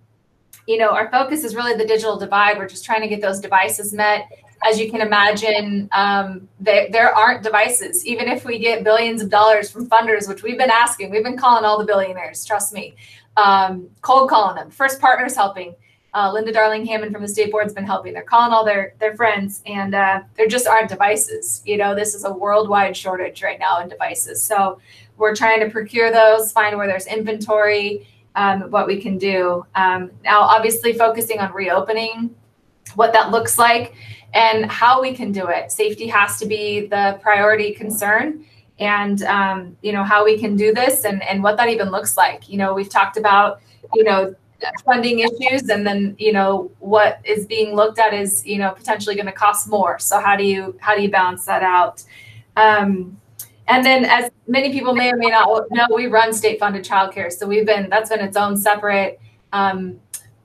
you 0.68 0.78
know, 0.78 0.92
our 0.92 1.10
focus 1.10 1.44
is 1.44 1.56
really 1.56 1.76
the 1.76 1.88
digital 1.88 2.16
divide. 2.16 2.60
We're 2.60 2.68
just 2.68 2.86
trying 2.86 3.02
to 3.02 3.08
get 3.08 3.20
those 3.20 3.40
devices 3.40 3.94
met. 3.94 4.28
As 4.64 4.80
you 4.80 4.92
can 4.92 5.02
imagine, 5.02 5.90
um, 5.92 6.48
there, 6.60 6.88
there 6.92 7.12
aren't 7.12 7.42
devices. 7.42 8.06
Even 8.06 8.28
if 8.28 8.46
we 8.46 8.60
get 8.60 8.84
billions 8.84 9.24
of 9.24 9.32
dollars 9.32 9.72
from 9.72 9.90
funders, 9.90 10.30
which 10.30 10.44
we've 10.44 10.60
been 10.60 10.70
asking, 10.70 11.10
we've 11.10 11.24
been 11.24 11.36
calling 11.36 11.66
all 11.66 11.80
the 11.80 11.84
billionaires, 11.84 12.46
trust 12.46 12.74
me, 12.74 12.96
um, 13.38 13.90
cold 14.02 14.30
calling 14.30 14.56
them, 14.56 14.70
first 14.70 15.02
partners 15.02 15.36
helping 15.36 15.74
uh, 16.14 16.32
Linda 16.32 16.52
Darling 16.52 16.86
Hammond 16.86 17.14
from 17.14 17.22
the 17.22 17.28
state 17.28 17.52
board's 17.52 17.74
been 17.74 17.86
helping. 17.86 18.14
They're 18.14 18.24
calling 18.24 18.54
all 18.54 18.66
their 18.66 18.94
their 19.00 19.16
friends, 19.16 19.62
and 19.66 19.96
uh, 19.96 20.22
there 20.36 20.48
just 20.48 20.68
aren't 20.68 20.90
devices. 20.90 21.62
You 21.66 21.78
know, 21.78 21.96
this 21.96 22.14
is 22.14 22.26
a 22.26 22.32
worldwide 22.32 22.98
shortage 22.98 23.42
right 23.42 23.60
now 23.60 23.80
in 23.80 23.88
devices. 23.88 24.44
So 24.44 24.80
we're 25.18 25.36
trying 25.36 25.60
to 25.60 25.70
procure 25.70 26.12
those, 26.12 26.52
find 26.52 26.78
where 26.78 26.88
there's 26.88 27.08
inventory, 27.08 28.08
um, 28.36 28.72
what 28.72 28.88
we 28.88 29.00
can 29.02 29.18
do. 29.18 29.66
Um, 29.76 30.12
now, 30.24 30.42
obviously, 30.42 30.94
focusing 30.94 31.40
on 31.40 31.54
reopening, 31.54 32.36
what 32.96 33.14
that 33.14 33.32
looks 33.32 33.58
like, 33.58 33.94
and 34.34 34.72
how 34.72 35.02
we 35.02 35.14
can 35.14 35.32
do 35.32 35.48
it. 35.48 35.72
Safety 35.72 36.08
has 36.08 36.40
to 36.40 36.46
be 36.46 36.88
the 36.88 37.20
priority 37.22 37.74
concern 37.74 38.46
and 38.82 39.22
um, 39.24 39.78
you 39.82 39.94
know 39.94 40.04
how 40.04 40.26
we 40.26 40.38
can 40.38 40.58
do 40.58 40.74
this 40.74 41.06
and, 41.06 41.24
and 41.24 41.42
what 41.42 41.56
that 41.56 41.70
even 41.70 41.90
looks 41.90 42.18
like 42.18 42.50
you 42.50 42.58
know 42.58 42.74
we've 42.74 42.90
talked 42.90 43.16
about 43.16 43.62
you 43.94 44.04
know 44.04 44.36
funding 44.86 45.20
issues 45.20 45.70
and 45.70 45.86
then 45.86 46.16
you 46.20 46.34
know 46.34 46.72
what 46.80 47.20
is 47.24 47.46
being 47.46 47.76
looked 47.76 48.00
at 48.00 48.14
is 48.14 48.46
you 48.46 48.58
know 48.58 48.72
potentially 48.72 49.16
going 49.16 49.26
to 49.26 49.32
cost 49.32 49.68
more 49.68 49.98
so 49.98 50.20
how 50.20 50.36
do 50.36 50.44
you 50.44 50.76
how 50.80 50.96
do 50.96 51.02
you 51.02 51.10
balance 51.10 51.46
that 51.46 51.64
out 51.64 52.04
um, 52.58 53.18
and 53.72 53.86
then 53.86 54.06
as 54.06 54.30
many 54.48 54.72
people 54.72 54.94
may 54.94 55.12
or 55.12 55.18
may 55.18 55.30
not 55.30 55.66
know 55.72 55.88
we 55.94 56.08
run 56.08 56.34
state 56.34 56.60
funded 56.60 56.84
childcare. 56.84 57.32
So 57.32 57.48
we've 57.48 57.66
been 57.66 57.90
that's 57.90 58.10
been 58.10 58.20
its 58.20 58.38
own 58.38 58.58
separate 58.58 59.20
um, 59.54 60.00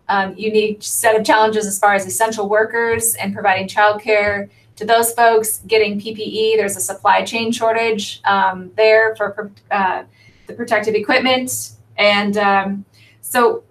um, 0.08 0.34
unique 0.36 0.78
set 0.80 1.18
of 1.18 1.26
challenges 1.26 1.66
as 1.66 1.78
far 1.78 1.94
as 1.94 2.06
essential 2.06 2.48
workers 2.48 3.14
and 3.16 3.34
providing 3.34 3.68
childcare 3.68 4.48
to 4.76 4.84
those 4.84 5.12
folks 5.12 5.62
getting 5.66 5.98
ppe 5.98 6.54
there's 6.56 6.76
a 6.76 6.80
supply 6.80 7.24
chain 7.24 7.50
shortage 7.50 8.20
um, 8.24 8.70
there 8.76 9.16
for 9.16 9.50
uh, 9.70 10.04
the 10.46 10.54
protective 10.54 10.94
equipment. 10.94 11.72
And 11.98 12.36
um, 12.36 12.84
so 13.20 13.64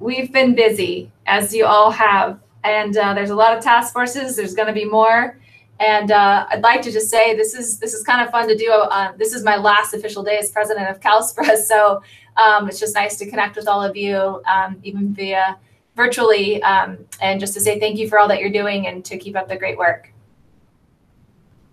we've 0.00 0.32
been 0.32 0.54
busy, 0.54 1.10
as 1.26 1.54
you 1.54 1.64
all 1.64 1.90
have, 1.90 2.40
and 2.64 2.96
uh, 2.96 3.14
there's 3.14 3.30
a 3.30 3.34
lot 3.34 3.56
of 3.56 3.62
task 3.62 3.92
forces. 3.92 4.36
There's 4.36 4.54
going 4.54 4.68
to 4.68 4.74
be 4.74 4.84
more, 4.84 5.38
and 5.80 6.10
uh, 6.10 6.46
I'd 6.50 6.62
like 6.62 6.82
to 6.82 6.92
just 6.92 7.10
say 7.10 7.36
this 7.36 7.54
is 7.54 7.78
this 7.78 7.94
is 7.94 8.02
kind 8.02 8.24
of 8.24 8.30
fun 8.30 8.48
to 8.48 8.56
do. 8.56 8.70
Uh, 8.70 9.12
this 9.16 9.32
is 9.32 9.44
my 9.44 9.56
last 9.56 9.94
official 9.94 10.22
day 10.22 10.38
as 10.38 10.50
president 10.50 10.88
of 10.88 11.00
CalSPRA, 11.00 11.56
so 11.66 12.02
um, 12.36 12.68
it's 12.68 12.80
just 12.80 12.94
nice 12.94 13.16
to 13.18 13.28
connect 13.28 13.56
with 13.56 13.68
all 13.68 13.82
of 13.82 13.96
you, 13.96 14.42
um, 14.46 14.78
even 14.82 15.14
via 15.14 15.56
virtually, 15.94 16.62
um, 16.62 16.98
and 17.20 17.40
just 17.40 17.54
to 17.54 17.60
say 17.60 17.80
thank 17.80 17.98
you 17.98 18.08
for 18.08 18.18
all 18.18 18.28
that 18.28 18.40
you're 18.40 18.50
doing 18.50 18.86
and 18.86 19.04
to 19.04 19.16
keep 19.16 19.36
up 19.36 19.48
the 19.48 19.56
great 19.56 19.78
work. 19.78 20.12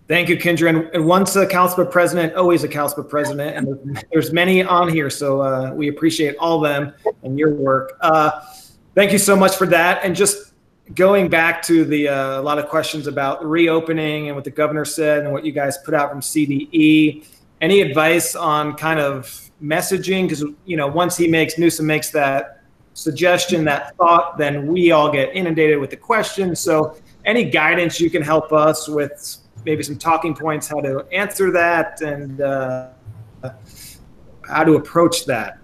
Thank 0.06 0.28
you, 0.28 0.36
Kendra. 0.36 0.90
And, 0.94 1.06
once 1.06 1.34
a 1.36 1.46
CalSPRA 1.46 1.90
president, 1.90 2.34
always 2.34 2.62
a 2.62 2.68
CalSPRA 2.68 3.08
president. 3.08 3.56
And 3.56 4.04
there's 4.12 4.32
many 4.32 4.62
on 4.62 4.88
here, 4.88 5.08
so 5.08 5.40
uh, 5.40 5.72
we 5.72 5.88
appreciate 5.88 6.36
all 6.36 6.60
them 6.60 6.92
and 7.22 7.38
your 7.38 7.54
work. 7.54 7.96
Uh, 8.00 8.42
thank 8.94 9.12
you 9.12 9.18
so 9.18 9.34
much 9.34 9.56
for 9.56 9.66
that. 9.68 10.04
And 10.04 10.14
just 10.14 10.52
going 10.92 11.28
back 11.28 11.62
to 11.62 11.84
the 11.84 12.08
uh, 12.08 12.40
a 12.40 12.42
lot 12.42 12.58
of 12.58 12.68
questions 12.68 13.06
about 13.06 13.44
reopening 13.44 14.28
and 14.28 14.36
what 14.36 14.44
the 14.44 14.50
governor 14.50 14.84
said 14.84 15.24
and 15.24 15.32
what 15.32 15.44
you 15.44 15.52
guys 15.52 15.78
put 15.78 15.94
out 15.94 16.10
from 16.10 16.20
CDE. 16.20 17.26
Any 17.60 17.80
advice 17.80 18.34
on 18.34 18.74
kind 18.74 19.00
of 19.00 19.50
messaging? 19.62 20.24
Because 20.24 20.44
you 20.66 20.76
know, 20.76 20.86
once 20.86 21.16
he 21.16 21.26
makes 21.26 21.56
Newsom 21.56 21.86
makes 21.86 22.10
that 22.10 22.62
suggestion, 22.92 23.64
that 23.64 23.96
thought, 23.96 24.36
then 24.36 24.66
we 24.66 24.90
all 24.90 25.10
get 25.10 25.34
inundated 25.34 25.78
with 25.78 25.90
the 25.90 25.96
questions. 25.96 26.60
So, 26.60 26.96
any 27.24 27.44
guidance 27.44 27.98
you 28.00 28.10
can 28.10 28.20
help 28.20 28.52
us 28.52 28.86
with 28.86 29.38
maybe 29.64 29.82
some 29.82 29.96
talking 29.96 30.34
points 30.34 30.68
how 30.68 30.80
to 30.80 31.06
answer 31.10 31.50
that 31.52 32.02
and 32.02 32.42
uh, 32.42 32.88
how 34.46 34.64
to 34.64 34.74
approach 34.74 35.24
that. 35.24 35.58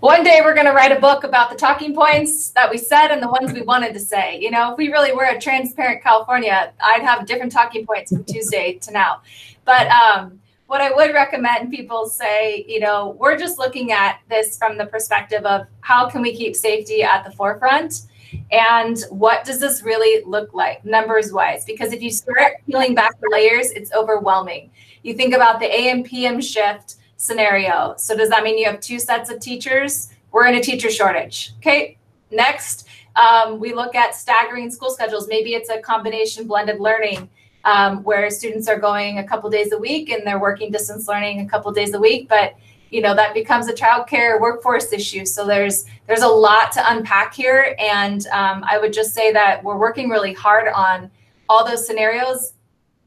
One 0.00 0.22
day 0.22 0.42
we're 0.44 0.54
going 0.54 0.66
to 0.66 0.72
write 0.72 0.92
a 0.92 1.00
book 1.00 1.24
about 1.24 1.50
the 1.50 1.56
talking 1.56 1.92
points 1.92 2.50
that 2.50 2.70
we 2.70 2.78
said 2.78 3.08
and 3.08 3.20
the 3.20 3.28
ones 3.28 3.52
we 3.52 3.62
wanted 3.62 3.94
to 3.94 3.98
say. 3.98 4.38
You 4.40 4.52
know, 4.52 4.70
if 4.70 4.78
we 4.78 4.92
really 4.92 5.12
were 5.12 5.24
a 5.24 5.40
transparent 5.40 6.04
California, 6.04 6.72
I'd 6.80 7.02
have 7.02 7.26
different 7.26 7.50
talking 7.50 7.84
points 7.84 8.12
from 8.12 8.22
Tuesday 8.22 8.74
to 8.74 8.92
now. 8.92 9.22
But 9.64 9.88
um, 9.88 10.38
what 10.68 10.80
I 10.80 10.92
would 10.92 11.12
recommend 11.14 11.72
people 11.72 12.06
say, 12.06 12.64
you 12.68 12.78
know, 12.78 13.16
we're 13.18 13.36
just 13.36 13.58
looking 13.58 13.90
at 13.90 14.20
this 14.30 14.56
from 14.56 14.78
the 14.78 14.86
perspective 14.86 15.44
of 15.44 15.66
how 15.80 16.08
can 16.08 16.22
we 16.22 16.32
keep 16.32 16.54
safety 16.54 17.02
at 17.02 17.24
the 17.24 17.32
forefront 17.32 18.02
And 18.50 19.02
what 19.10 19.44
does 19.44 19.58
this 19.58 19.82
really 19.82 20.24
look 20.24 20.54
like 20.54 20.84
numbers 20.84 21.32
wise? 21.32 21.64
Because 21.64 21.92
if 21.92 22.02
you 22.02 22.10
start 22.10 22.54
peeling 22.66 22.94
back 22.94 23.18
the 23.20 23.28
layers, 23.32 23.70
it's 23.72 23.92
overwhelming. 23.92 24.70
You 25.02 25.14
think 25.14 25.34
about 25.34 25.60
the 25.60 25.66
AM 25.66 26.04
PM 26.04 26.40
shift 26.40 26.96
scenario. 27.18 27.94
So 27.98 28.16
does 28.16 28.30
that 28.30 28.42
mean 28.42 28.56
you 28.56 28.64
have 28.64 28.80
two 28.80 28.98
sets 28.98 29.28
of 29.30 29.40
teachers? 29.40 30.08
We're 30.32 30.46
in 30.46 30.54
a 30.54 30.62
teacher 30.62 30.90
shortage. 30.90 31.52
Okay, 31.58 31.98
next, 32.30 32.88
um, 33.16 33.58
we 33.58 33.74
look 33.74 33.94
at 33.94 34.14
staggering 34.14 34.70
school 34.70 34.90
schedules. 34.90 35.28
Maybe 35.28 35.54
it's 35.54 35.68
a 35.68 35.80
combination 35.80 36.46
blended 36.46 36.80
learning 36.80 37.28
um, 37.64 38.02
where 38.04 38.30
students 38.30 38.68
are 38.68 38.78
going 38.78 39.18
a 39.18 39.24
couple 39.24 39.50
days 39.50 39.72
a 39.72 39.78
week 39.78 40.10
and 40.10 40.26
they're 40.26 40.38
working 40.38 40.70
distance 40.70 41.08
learning 41.08 41.40
a 41.40 41.48
couple 41.48 41.70
days 41.72 41.92
a 41.92 42.00
week, 42.00 42.28
but 42.28 42.54
you 42.90 43.02
know 43.02 43.14
that 43.14 43.34
becomes 43.34 43.68
a 43.68 43.74
childcare 43.74 44.40
workforce 44.40 44.92
issue. 44.92 45.26
So 45.26 45.46
there's 45.46 45.84
there's 46.06 46.22
a 46.22 46.28
lot 46.28 46.72
to 46.72 46.92
unpack 46.92 47.34
here, 47.34 47.76
and 47.78 48.26
um, 48.28 48.64
I 48.66 48.78
would 48.78 48.94
just 48.94 49.12
say 49.12 49.32
that 49.32 49.62
we're 49.62 49.76
working 49.76 50.08
really 50.08 50.32
hard 50.32 50.68
on 50.68 51.10
all 51.50 51.66
those 51.66 51.86
scenarios, 51.86 52.54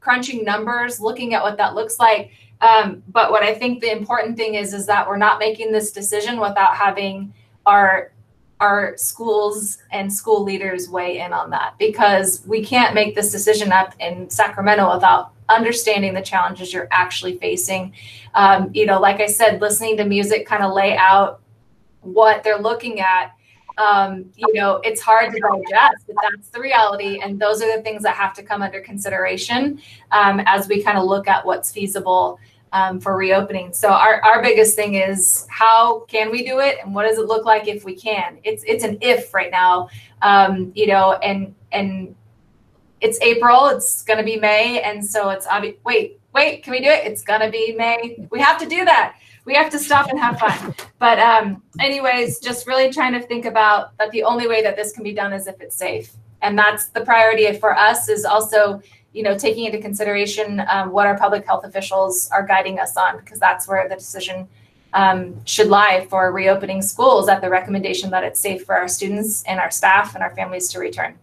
crunching 0.00 0.44
numbers, 0.44 1.00
looking 1.00 1.34
at 1.34 1.42
what 1.42 1.56
that 1.56 1.74
looks 1.74 1.98
like. 1.98 2.30
Um, 2.62 3.02
but 3.08 3.30
what 3.30 3.42
I 3.42 3.54
think 3.54 3.80
the 3.80 3.92
important 3.92 4.36
thing 4.36 4.54
is 4.54 4.72
is 4.72 4.86
that 4.86 5.06
we're 5.06 5.16
not 5.16 5.38
making 5.38 5.72
this 5.72 5.92
decision 5.92 6.40
without 6.40 6.76
having 6.76 7.34
our 7.66 8.12
our 8.60 8.96
schools 8.96 9.78
and 9.90 10.10
school 10.10 10.44
leaders 10.44 10.88
weigh 10.88 11.18
in 11.18 11.32
on 11.32 11.50
that 11.50 11.74
because 11.78 12.46
we 12.46 12.64
can't 12.64 12.94
make 12.94 13.12
this 13.16 13.32
decision 13.32 13.72
up 13.72 13.92
in 13.98 14.30
Sacramento 14.30 14.94
without 14.94 15.32
understanding 15.48 16.14
the 16.14 16.22
challenges 16.22 16.72
you're 16.72 16.86
actually 16.92 17.36
facing. 17.38 17.92
Um, 18.34 18.70
you 18.72 18.86
know, 18.86 19.00
like 19.00 19.20
I 19.20 19.26
said, 19.26 19.60
listening 19.60 19.96
to 19.96 20.04
music 20.04 20.46
kind 20.46 20.62
of 20.62 20.72
lay 20.72 20.96
out 20.96 21.40
what 22.02 22.44
they're 22.44 22.60
looking 22.60 23.00
at. 23.00 23.32
Um, 23.78 24.30
you 24.36 24.52
know, 24.54 24.80
it's 24.84 25.00
hard 25.00 25.32
to 25.32 25.40
digest, 25.40 26.04
but 26.06 26.16
that's 26.30 26.48
the 26.50 26.60
reality. 26.60 27.20
And 27.20 27.40
those 27.40 27.62
are 27.62 27.76
the 27.76 27.82
things 27.82 28.04
that 28.04 28.14
have 28.14 28.32
to 28.34 28.44
come 28.44 28.62
under 28.62 28.80
consideration 28.80 29.80
um, 30.12 30.40
as 30.46 30.68
we 30.68 30.82
kind 30.84 30.98
of 30.98 31.04
look 31.04 31.26
at 31.26 31.44
what's 31.44 31.72
feasible 31.72 32.38
um, 32.72 33.00
for 33.00 33.16
reopening. 33.16 33.72
So 33.72 33.88
our, 33.88 34.20
our 34.22 34.42
biggest 34.42 34.74
thing 34.74 34.94
is 34.94 35.46
how 35.50 36.00
can 36.00 36.30
we 36.30 36.44
do 36.44 36.60
it 36.60 36.78
and 36.82 36.94
what 36.94 37.06
does 37.06 37.18
it 37.18 37.26
look 37.26 37.44
like 37.44 37.68
if 37.68 37.84
we 37.84 37.94
can? 37.94 38.38
It's 38.44 38.64
it's 38.64 38.84
an 38.84 38.98
if 39.00 39.32
right 39.34 39.50
now, 39.50 39.88
um, 40.22 40.72
you 40.74 40.86
know, 40.86 41.12
and 41.14 41.54
and 41.70 42.14
it's 43.00 43.20
April, 43.20 43.66
it's 43.66 44.02
to 44.04 44.22
be 44.22 44.38
May, 44.38 44.80
and 44.80 45.04
so 45.04 45.30
it's 45.30 45.46
obvious. 45.46 45.76
Wait, 45.84 46.20
wait, 46.32 46.62
can 46.62 46.70
we 46.70 46.80
do 46.80 46.88
it? 46.88 47.04
It's 47.04 47.22
to 47.24 47.50
be 47.50 47.74
May. 47.76 48.26
We 48.30 48.40
have 48.40 48.58
to 48.58 48.66
do 48.66 48.84
that. 48.84 49.16
We 49.44 49.54
have 49.54 49.70
to 49.72 49.78
stop 49.78 50.08
and 50.08 50.18
have 50.20 50.38
fun. 50.38 50.72
But 51.00 51.18
um, 51.18 51.62
anyways, 51.80 52.38
just 52.38 52.68
really 52.68 52.92
trying 52.92 53.12
to 53.14 53.20
think 53.20 53.44
about 53.44 53.96
that. 53.98 54.12
The 54.12 54.22
only 54.22 54.46
way 54.46 54.62
that 54.62 54.76
this 54.76 54.92
can 54.92 55.02
be 55.02 55.12
done 55.12 55.32
is 55.32 55.48
if 55.48 55.60
it's 55.60 55.76
safe, 55.76 56.12
and 56.42 56.56
that's 56.56 56.88
the 56.88 57.04
priority 57.04 57.52
for 57.58 57.76
us. 57.76 58.08
Is 58.08 58.24
also 58.24 58.80
you 59.12 59.22
know, 59.22 59.36
taking 59.36 59.64
into 59.64 59.78
consideration 59.78 60.62
um, 60.70 60.90
what 60.90 61.06
our 61.06 61.18
public 61.18 61.46
health 61.46 61.64
officials 61.64 62.28
are 62.30 62.46
guiding 62.46 62.78
us 62.78 62.96
on, 62.96 63.18
because 63.18 63.38
that's 63.38 63.68
where 63.68 63.88
the 63.88 63.94
decision 63.94 64.48
um, 64.94 65.44
should 65.44 65.68
lie 65.68 66.06
for 66.08 66.32
reopening 66.32 66.82
schools 66.82 67.28
at 67.28 67.40
the 67.40 67.48
recommendation 67.48 68.10
that 68.10 68.24
it's 68.24 68.40
safe 68.40 68.64
for 68.64 68.74
our 68.74 68.88
students 68.88 69.42
and 69.44 69.58
our 69.60 69.70
staff 69.70 70.14
and 70.14 70.22
our 70.22 70.34
families 70.34 70.68
to 70.68 70.78
return. 70.78 71.18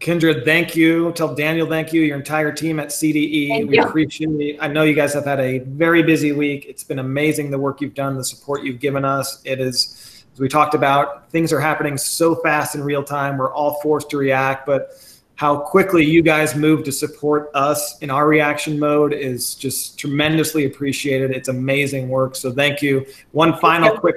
Kendra, 0.00 0.44
thank 0.44 0.76
you. 0.76 1.12
Tell 1.12 1.34
Daniel 1.34 1.66
thank 1.66 1.90
you, 1.92 2.02
your 2.02 2.18
entire 2.18 2.52
team 2.52 2.78
at 2.78 2.88
CDE. 2.88 3.48
Thank 3.48 3.70
we 3.70 3.76
you. 3.76 3.82
appreciate 3.82 4.28
it. 4.28 4.58
I 4.60 4.68
know 4.68 4.82
you 4.82 4.92
guys 4.92 5.14
have 5.14 5.24
had 5.24 5.40
a 5.40 5.60
very 5.60 6.02
busy 6.02 6.32
week. 6.32 6.66
It's 6.68 6.84
been 6.84 6.98
amazing 6.98 7.50
the 7.50 7.58
work 7.58 7.80
you've 7.80 7.94
done, 7.94 8.16
the 8.16 8.24
support 8.24 8.64
you've 8.64 8.80
given 8.80 9.06
us. 9.06 9.40
It 9.44 9.60
is, 9.60 10.26
as 10.34 10.40
we 10.40 10.46
talked 10.46 10.74
about, 10.74 11.30
things 11.30 11.54
are 11.54 11.60
happening 11.60 11.96
so 11.96 12.34
fast 12.34 12.74
in 12.74 12.84
real 12.84 13.02
time. 13.02 13.38
We're 13.38 13.52
all 13.54 13.80
forced 13.80 14.10
to 14.10 14.18
react, 14.18 14.66
but 14.66 14.90
how 15.36 15.56
quickly 15.56 16.04
you 16.04 16.22
guys 16.22 16.54
move 16.54 16.84
to 16.84 16.92
support 16.92 17.50
us 17.54 17.98
in 18.00 18.10
our 18.10 18.28
reaction 18.28 18.78
mode 18.78 19.12
is 19.12 19.54
just 19.54 19.98
tremendously 19.98 20.64
appreciated. 20.64 21.32
It's 21.32 21.48
amazing 21.48 22.08
work. 22.08 22.36
So 22.36 22.52
thank 22.52 22.80
you. 22.82 23.04
One 23.32 23.58
final 23.58 23.96
quick 23.96 24.16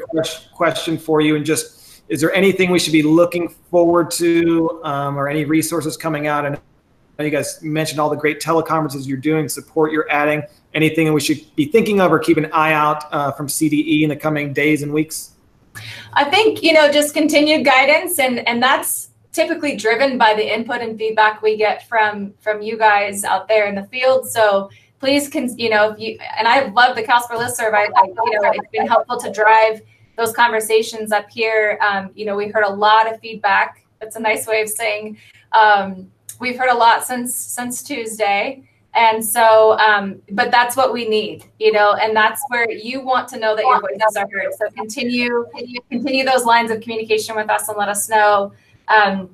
question 0.53 0.97
for 0.97 1.21
you, 1.21 1.35
and 1.35 1.45
just 1.45 2.03
is 2.09 2.21
there 2.21 2.33
anything 2.33 2.71
we 2.71 2.79
should 2.79 2.93
be 2.93 3.03
looking 3.03 3.49
forward 3.49 4.11
to, 4.11 4.81
um, 4.83 5.17
or 5.17 5.27
any 5.27 5.43
resources 5.43 5.97
coming 5.97 6.27
out? 6.27 6.45
And 6.45 6.59
you 7.19 7.31
guys 7.31 7.61
mentioned 7.63 7.99
all 7.99 8.09
the 8.09 8.15
great 8.15 8.39
teleconferences 8.39 9.07
you're 9.07 9.17
doing, 9.17 9.49
support 9.49 9.91
you're 9.91 10.09
adding. 10.09 10.43
Anything 10.73 11.07
that 11.07 11.13
we 11.13 11.19
should 11.19 11.43
be 11.55 11.65
thinking 11.65 11.99
of 11.99 12.11
or 12.11 12.19
keep 12.19 12.37
an 12.37 12.51
eye 12.53 12.73
out 12.73 13.11
uh, 13.11 13.31
from 13.31 13.47
CDE 13.47 14.03
in 14.03 14.09
the 14.09 14.15
coming 14.15 14.53
days 14.53 14.83
and 14.83 14.93
weeks? 14.93 15.31
I 16.13 16.25
think 16.25 16.61
you 16.61 16.73
know 16.73 16.91
just 16.91 17.13
continued 17.13 17.65
guidance, 17.65 18.19
and 18.19 18.47
and 18.47 18.61
that's 18.61 19.06
typically 19.31 19.75
driven 19.75 20.17
by 20.17 20.33
the 20.33 20.53
input 20.53 20.81
and 20.81 20.97
feedback 20.97 21.41
we 21.41 21.57
get 21.57 21.87
from 21.87 22.33
from 22.39 22.61
you 22.61 22.77
guys 22.77 23.23
out 23.23 23.47
there 23.47 23.67
in 23.67 23.75
the 23.75 23.85
field. 23.85 24.29
So 24.29 24.69
please, 24.99 25.29
can 25.29 25.55
you 25.57 25.69
know 25.69 25.91
if 25.91 25.99
you 25.99 26.17
and 26.37 26.47
I 26.47 26.69
love 26.69 26.95
the 26.95 27.03
CalSPRA 27.03 27.37
listserv. 27.37 27.73
I, 27.73 27.85
I 27.95 28.05
you 28.05 28.39
know 28.41 28.51
it's 28.51 28.71
been 28.71 28.87
helpful 28.87 29.17
to 29.19 29.31
drive 29.31 29.81
those 30.17 30.33
conversations 30.33 31.11
up 31.11 31.29
here. 31.29 31.77
Um, 31.81 32.11
you 32.15 32.25
know 32.25 32.35
we 32.35 32.47
heard 32.47 32.65
a 32.65 32.73
lot 32.73 33.11
of 33.11 33.19
feedback. 33.19 33.83
That's 33.99 34.15
a 34.15 34.19
nice 34.19 34.47
way 34.47 34.61
of 34.61 34.69
saying 34.69 35.17
um, 35.51 36.11
we've 36.39 36.57
heard 36.57 36.69
a 36.69 36.77
lot 36.77 37.05
since 37.05 37.35
since 37.35 37.83
Tuesday. 37.83 38.63
And 38.97 39.23
so, 39.23 39.77
um, 39.77 40.19
but 40.31 40.49
that's 40.49 40.75
what 40.75 40.91
we 40.91 41.07
need, 41.07 41.45
you 41.59 41.71
know, 41.71 41.93
and 41.93 42.15
that's 42.15 42.41
where 42.47 42.71
you 42.71 42.99
want 42.99 43.27
to 43.27 43.37
know 43.37 43.55
that 43.55 43.63
your 43.63 43.79
voices 43.79 44.15
are 44.15 44.27
heard. 44.31 44.51
So 44.57 44.71
continue, 44.71 45.45
continue 45.91 46.25
those 46.25 46.45
lines 46.45 46.71
of 46.71 46.81
communication 46.81 47.35
with 47.35 47.47
us 47.47 47.67
and 47.67 47.77
let 47.77 47.89
us 47.89 48.09
know. 48.09 48.53
Um, 48.87 49.29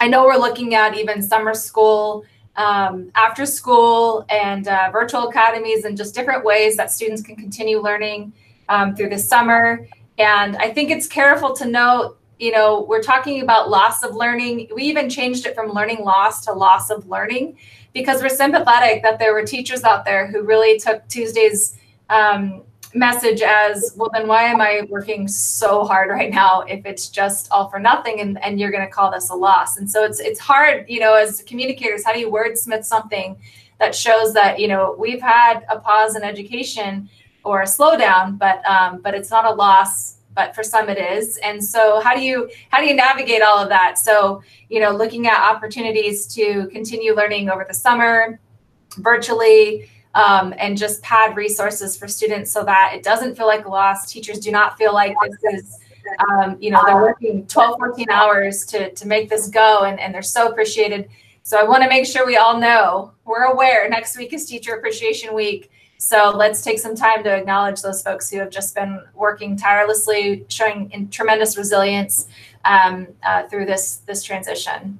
I 0.00 0.08
know 0.08 0.24
we're 0.24 0.36
looking 0.36 0.74
at 0.74 0.96
even 0.96 1.22
summer 1.22 1.54
school, 1.54 2.24
um, 2.56 3.10
after 3.14 3.46
school, 3.46 4.24
and 4.28 4.68
uh, 4.68 4.90
virtual 4.92 5.28
academies, 5.28 5.84
and 5.84 5.96
just 5.96 6.14
different 6.14 6.44
ways 6.44 6.76
that 6.76 6.90
students 6.90 7.22
can 7.22 7.36
continue 7.36 7.80
learning 7.80 8.32
um, 8.68 8.94
through 8.94 9.10
the 9.10 9.18
summer. 9.18 9.86
And 10.18 10.56
I 10.56 10.72
think 10.72 10.90
it's 10.90 11.06
careful 11.06 11.54
to 11.56 11.66
note, 11.66 12.18
you 12.38 12.52
know, 12.52 12.84
we're 12.88 13.02
talking 13.02 13.42
about 13.42 13.70
loss 13.70 14.02
of 14.02 14.14
learning. 14.14 14.68
We 14.74 14.82
even 14.84 15.08
changed 15.08 15.46
it 15.46 15.54
from 15.54 15.72
learning 15.72 16.04
loss 16.04 16.44
to 16.46 16.52
loss 16.52 16.90
of 16.90 17.08
learning 17.08 17.56
because 17.92 18.20
we're 18.20 18.28
sympathetic 18.28 19.02
that 19.02 19.18
there 19.18 19.32
were 19.32 19.44
teachers 19.44 19.84
out 19.84 20.04
there 20.04 20.26
who 20.26 20.42
really 20.42 20.78
took 20.78 21.06
Tuesday's 21.08 21.78
um, 22.10 22.62
message 22.96 23.42
as 23.42 23.92
well 23.96 24.10
then 24.12 24.26
why 24.26 24.44
am 24.44 24.60
i 24.60 24.86
working 24.88 25.28
so 25.28 25.84
hard 25.84 26.08
right 26.08 26.30
now 26.30 26.62
if 26.62 26.86
it's 26.86 27.08
just 27.08 27.46
all 27.50 27.68
for 27.68 27.78
nothing 27.78 28.20
and, 28.20 28.42
and 28.42 28.58
you're 28.58 28.70
going 28.70 28.84
to 28.84 28.90
call 28.90 29.10
this 29.10 29.30
a 29.30 29.34
loss? 29.34 29.76
And 29.76 29.90
so 29.90 30.04
it's 30.04 30.18
it's 30.18 30.40
hard 30.40 30.86
you 30.88 31.00
know 31.00 31.14
as 31.14 31.42
communicators 31.42 32.04
how 32.04 32.12
do 32.12 32.18
you 32.18 32.30
wordsmith 32.30 32.84
something 32.84 33.36
that 33.78 33.94
shows 33.94 34.32
that 34.32 34.58
you 34.58 34.68
know 34.68 34.96
we've 34.98 35.20
had 35.20 35.60
a 35.68 35.78
pause 35.78 36.16
in 36.16 36.22
education 36.22 37.08
or 37.44 37.62
a 37.62 37.66
slowdown 37.66 38.38
but 38.38 38.64
um, 38.66 39.00
but 39.02 39.14
it's 39.14 39.30
not 39.30 39.44
a 39.44 39.52
loss 39.52 40.16
but 40.36 40.54
for 40.54 40.62
some 40.62 40.88
it 40.88 40.98
is. 40.98 41.38
And 41.38 41.64
so 41.64 42.00
how 42.00 42.14
do 42.14 42.20
you 42.20 42.48
how 42.70 42.78
do 42.78 42.86
you 42.86 42.94
navigate 42.94 43.42
all 43.42 43.58
of 43.58 43.68
that? 43.70 43.98
So 43.98 44.42
you 44.68 44.80
know 44.80 44.90
looking 44.90 45.26
at 45.26 45.38
opportunities 45.38 46.26
to 46.34 46.68
continue 46.68 47.14
learning 47.14 47.50
over 47.50 47.64
the 47.66 47.74
summer 47.74 48.38
virtually 48.98 49.90
um, 50.16 50.54
and 50.56 50.78
just 50.78 51.02
pad 51.02 51.36
resources 51.36 51.96
for 51.96 52.08
students 52.08 52.50
so 52.50 52.64
that 52.64 52.92
it 52.94 53.02
doesn't 53.02 53.36
feel 53.36 53.46
like 53.46 53.66
a 53.66 53.68
loss. 53.68 54.10
Teachers 54.10 54.38
do 54.38 54.50
not 54.50 54.78
feel 54.78 54.94
like 54.94 55.14
this 55.22 55.54
is, 55.54 55.78
um, 56.30 56.56
you 56.58 56.70
know, 56.70 56.82
they're 56.86 56.96
working 56.96 57.46
12, 57.46 57.78
14 57.78 58.10
hours 58.10 58.64
to, 58.66 58.90
to 58.94 59.06
make 59.06 59.28
this 59.28 59.48
go 59.48 59.82
and, 59.82 60.00
and 60.00 60.14
they're 60.14 60.22
so 60.22 60.48
appreciated. 60.48 61.10
So 61.42 61.58
I 61.58 61.64
want 61.64 61.82
to 61.82 61.88
make 61.88 62.06
sure 62.06 62.26
we 62.26 62.38
all 62.38 62.58
know 62.58 63.12
we're 63.26 63.44
aware 63.44 63.88
next 63.90 64.16
week 64.16 64.32
is 64.32 64.46
Teacher 64.46 64.74
Appreciation 64.74 65.34
Week. 65.34 65.70
So 65.98 66.32
let's 66.34 66.62
take 66.62 66.78
some 66.78 66.94
time 66.94 67.22
to 67.24 67.30
acknowledge 67.30 67.82
those 67.82 68.02
folks 68.02 68.30
who 68.30 68.38
have 68.38 68.50
just 68.50 68.74
been 68.74 69.02
working 69.14 69.56
tirelessly, 69.56 70.46
showing 70.48 71.08
tremendous 71.10 71.58
resilience 71.58 72.26
um, 72.64 73.08
uh, 73.22 73.48
through 73.48 73.66
this 73.66 73.98
this 74.06 74.22
transition. 74.22 74.98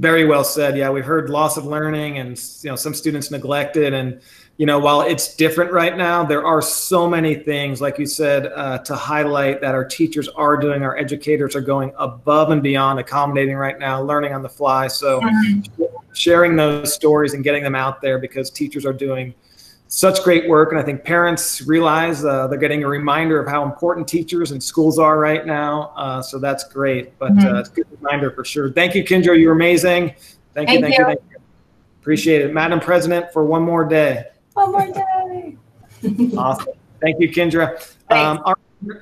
Very 0.00 0.24
well 0.24 0.44
said. 0.44 0.78
Yeah, 0.78 0.88
we've 0.88 1.04
heard 1.04 1.28
loss 1.28 1.58
of 1.58 1.66
learning 1.66 2.16
and 2.16 2.42
you 2.62 2.70
know 2.70 2.76
some 2.76 2.94
students 2.94 3.30
neglected 3.30 3.92
and 3.92 4.22
you 4.56 4.64
know 4.64 4.78
while 4.78 5.02
it's 5.02 5.36
different 5.36 5.72
right 5.72 5.94
now, 5.94 6.24
there 6.24 6.42
are 6.42 6.62
so 6.62 7.06
many 7.06 7.34
things 7.34 7.82
like 7.82 7.98
you 7.98 8.06
said 8.06 8.46
uh, 8.46 8.78
to 8.78 8.96
highlight 8.96 9.60
that 9.60 9.74
our 9.74 9.84
teachers 9.84 10.26
are 10.28 10.56
doing, 10.56 10.82
our 10.82 10.96
educators 10.96 11.54
are 11.54 11.60
going 11.60 11.92
above 11.98 12.50
and 12.50 12.62
beyond 12.62 12.98
accommodating 12.98 13.56
right 13.56 13.78
now, 13.78 14.00
learning 14.00 14.32
on 14.32 14.40
the 14.40 14.48
fly. 14.48 14.88
So 14.88 15.20
mm-hmm. 15.20 15.84
sharing 16.14 16.56
those 16.56 16.94
stories 16.94 17.34
and 17.34 17.44
getting 17.44 17.62
them 17.62 17.74
out 17.74 18.00
there 18.00 18.18
because 18.18 18.50
teachers 18.50 18.86
are 18.86 18.94
doing 18.94 19.34
such 19.90 20.22
great 20.22 20.48
work. 20.48 20.70
And 20.70 20.80
I 20.80 20.84
think 20.84 21.04
parents 21.04 21.62
realize 21.62 22.24
uh, 22.24 22.46
they're 22.46 22.58
getting 22.58 22.84
a 22.84 22.88
reminder 22.88 23.40
of 23.40 23.48
how 23.48 23.64
important 23.64 24.06
teachers 24.06 24.52
and 24.52 24.62
schools 24.62 25.00
are 25.00 25.18
right 25.18 25.44
now. 25.44 25.92
Uh, 25.96 26.22
so 26.22 26.38
that's 26.38 26.64
great. 26.64 27.18
But 27.18 27.32
mm-hmm. 27.32 27.54
uh, 27.54 27.58
it's 27.58 27.68
a 27.70 27.72
good 27.72 27.86
reminder 28.00 28.30
for 28.30 28.44
sure. 28.44 28.72
Thank 28.72 28.94
you, 28.94 29.04
Kendra. 29.04 29.38
You're 29.38 29.52
amazing. 29.52 30.14
Thank, 30.54 30.68
thank 30.68 30.70
you, 30.70 30.80
thank 30.80 30.94
you. 30.96 31.00
you. 31.00 31.04
Thank 31.06 31.20
you. 31.30 31.36
Appreciate 32.00 32.42
it. 32.42 32.54
Madam 32.54 32.78
President, 32.78 33.32
for 33.32 33.44
one 33.44 33.62
more 33.62 33.84
day. 33.84 34.26
One 34.54 34.70
more 34.70 34.86
day. 34.86 35.56
awesome. 36.36 36.72
Thank 37.00 37.20
you, 37.20 37.28
Kendra. 37.28 37.94
Um, 38.10 38.42
our, 38.44 38.56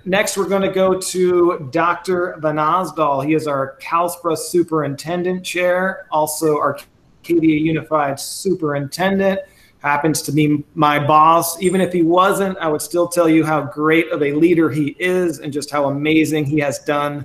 next, 0.06 0.38
we're 0.38 0.48
going 0.48 0.62
to 0.62 0.72
go 0.72 0.98
to 0.98 1.68
Dr. 1.70 2.38
Vannasdall. 2.40 3.26
He 3.26 3.34
is 3.34 3.46
our 3.46 3.76
CalSPRA 3.82 4.38
Superintendent 4.38 5.44
Chair, 5.44 6.06
also 6.10 6.56
our 6.56 6.78
Arcadia 7.18 7.58
Unified 7.58 8.18
Superintendent. 8.18 9.40
Happens 9.82 10.22
to 10.22 10.32
be 10.32 10.64
my 10.74 10.98
boss. 10.98 11.60
Even 11.62 11.80
if 11.80 11.92
he 11.92 12.02
wasn't, 12.02 12.58
I 12.58 12.68
would 12.68 12.82
still 12.82 13.06
tell 13.06 13.28
you 13.28 13.44
how 13.44 13.62
great 13.62 14.10
of 14.10 14.22
a 14.22 14.32
leader 14.32 14.70
he 14.70 14.96
is 14.98 15.38
and 15.38 15.52
just 15.52 15.70
how 15.70 15.88
amazing 15.88 16.46
he 16.46 16.58
has 16.58 16.80
done 16.80 17.24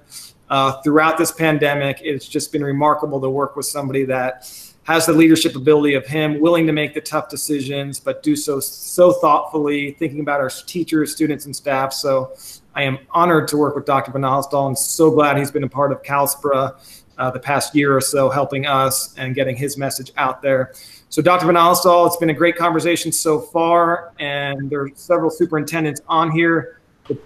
uh, 0.50 0.82
throughout 0.84 1.18
this 1.18 1.32
pandemic. 1.32 2.00
It's 2.04 2.28
just 2.28 2.52
been 2.52 2.64
remarkable 2.64 3.20
to 3.22 3.30
work 3.30 3.56
with 3.56 3.66
somebody 3.66 4.06
that 4.06 4.48
has 4.84 5.06
the 5.06 5.14
leadership 5.14 5.56
ability 5.56 5.96
of 5.96 6.06
him, 6.06 6.40
willing 6.40 6.68
to 6.68 6.74
make 6.74 6.94
the 6.94 7.02
tough 7.02 7.30
decisions, 7.30 8.00
but 8.00 8.22
do 8.22 8.36
so 8.36 8.60
so 8.60 9.14
thoughtfully, 9.14 9.92
thinking 9.92 10.20
about 10.20 10.40
our 10.40 10.50
teachers, 10.50 11.12
students, 11.12 11.46
and 11.46 11.56
staff. 11.56 11.94
So 11.94 12.34
I 12.76 12.84
am 12.84 13.00
honored 13.12 13.48
to 13.50 13.58
work 13.58 13.76
with 13.76 13.86
Dr. 13.86 14.12
Osdol 14.12 14.68
and 14.68 14.78
so 14.78 15.10
glad 15.10 15.38
he's 15.38 15.52
been 15.52 15.64
a 15.64 15.70
part 15.70 15.92
of 15.92 16.04
CalSPRA 16.04 16.76
uh, 17.18 17.32
the 17.32 17.40
past 17.40 17.76
year 17.76 17.96
or 17.96 18.02
so, 18.02 18.30
helping 18.30 18.66
us 18.66 19.16
and 19.18 19.36
getting 19.36 19.56
his 19.56 19.78
message 19.78 20.12
out 20.18 20.42
there. 20.42 20.74
So 21.14 21.22
Dr. 21.22 21.46
Osdol, 21.46 22.08
it's 22.08 22.18
been 22.18 22.32
a 22.32 22.34
great 22.34 22.56
conversation 22.58 23.12
so 23.12 23.40
far, 23.40 24.14
and 24.18 24.68
there 24.68 24.82
are 24.82 24.90
several 24.96 25.30
superintendents 25.30 26.02
on 26.08 26.32
here 26.32 26.80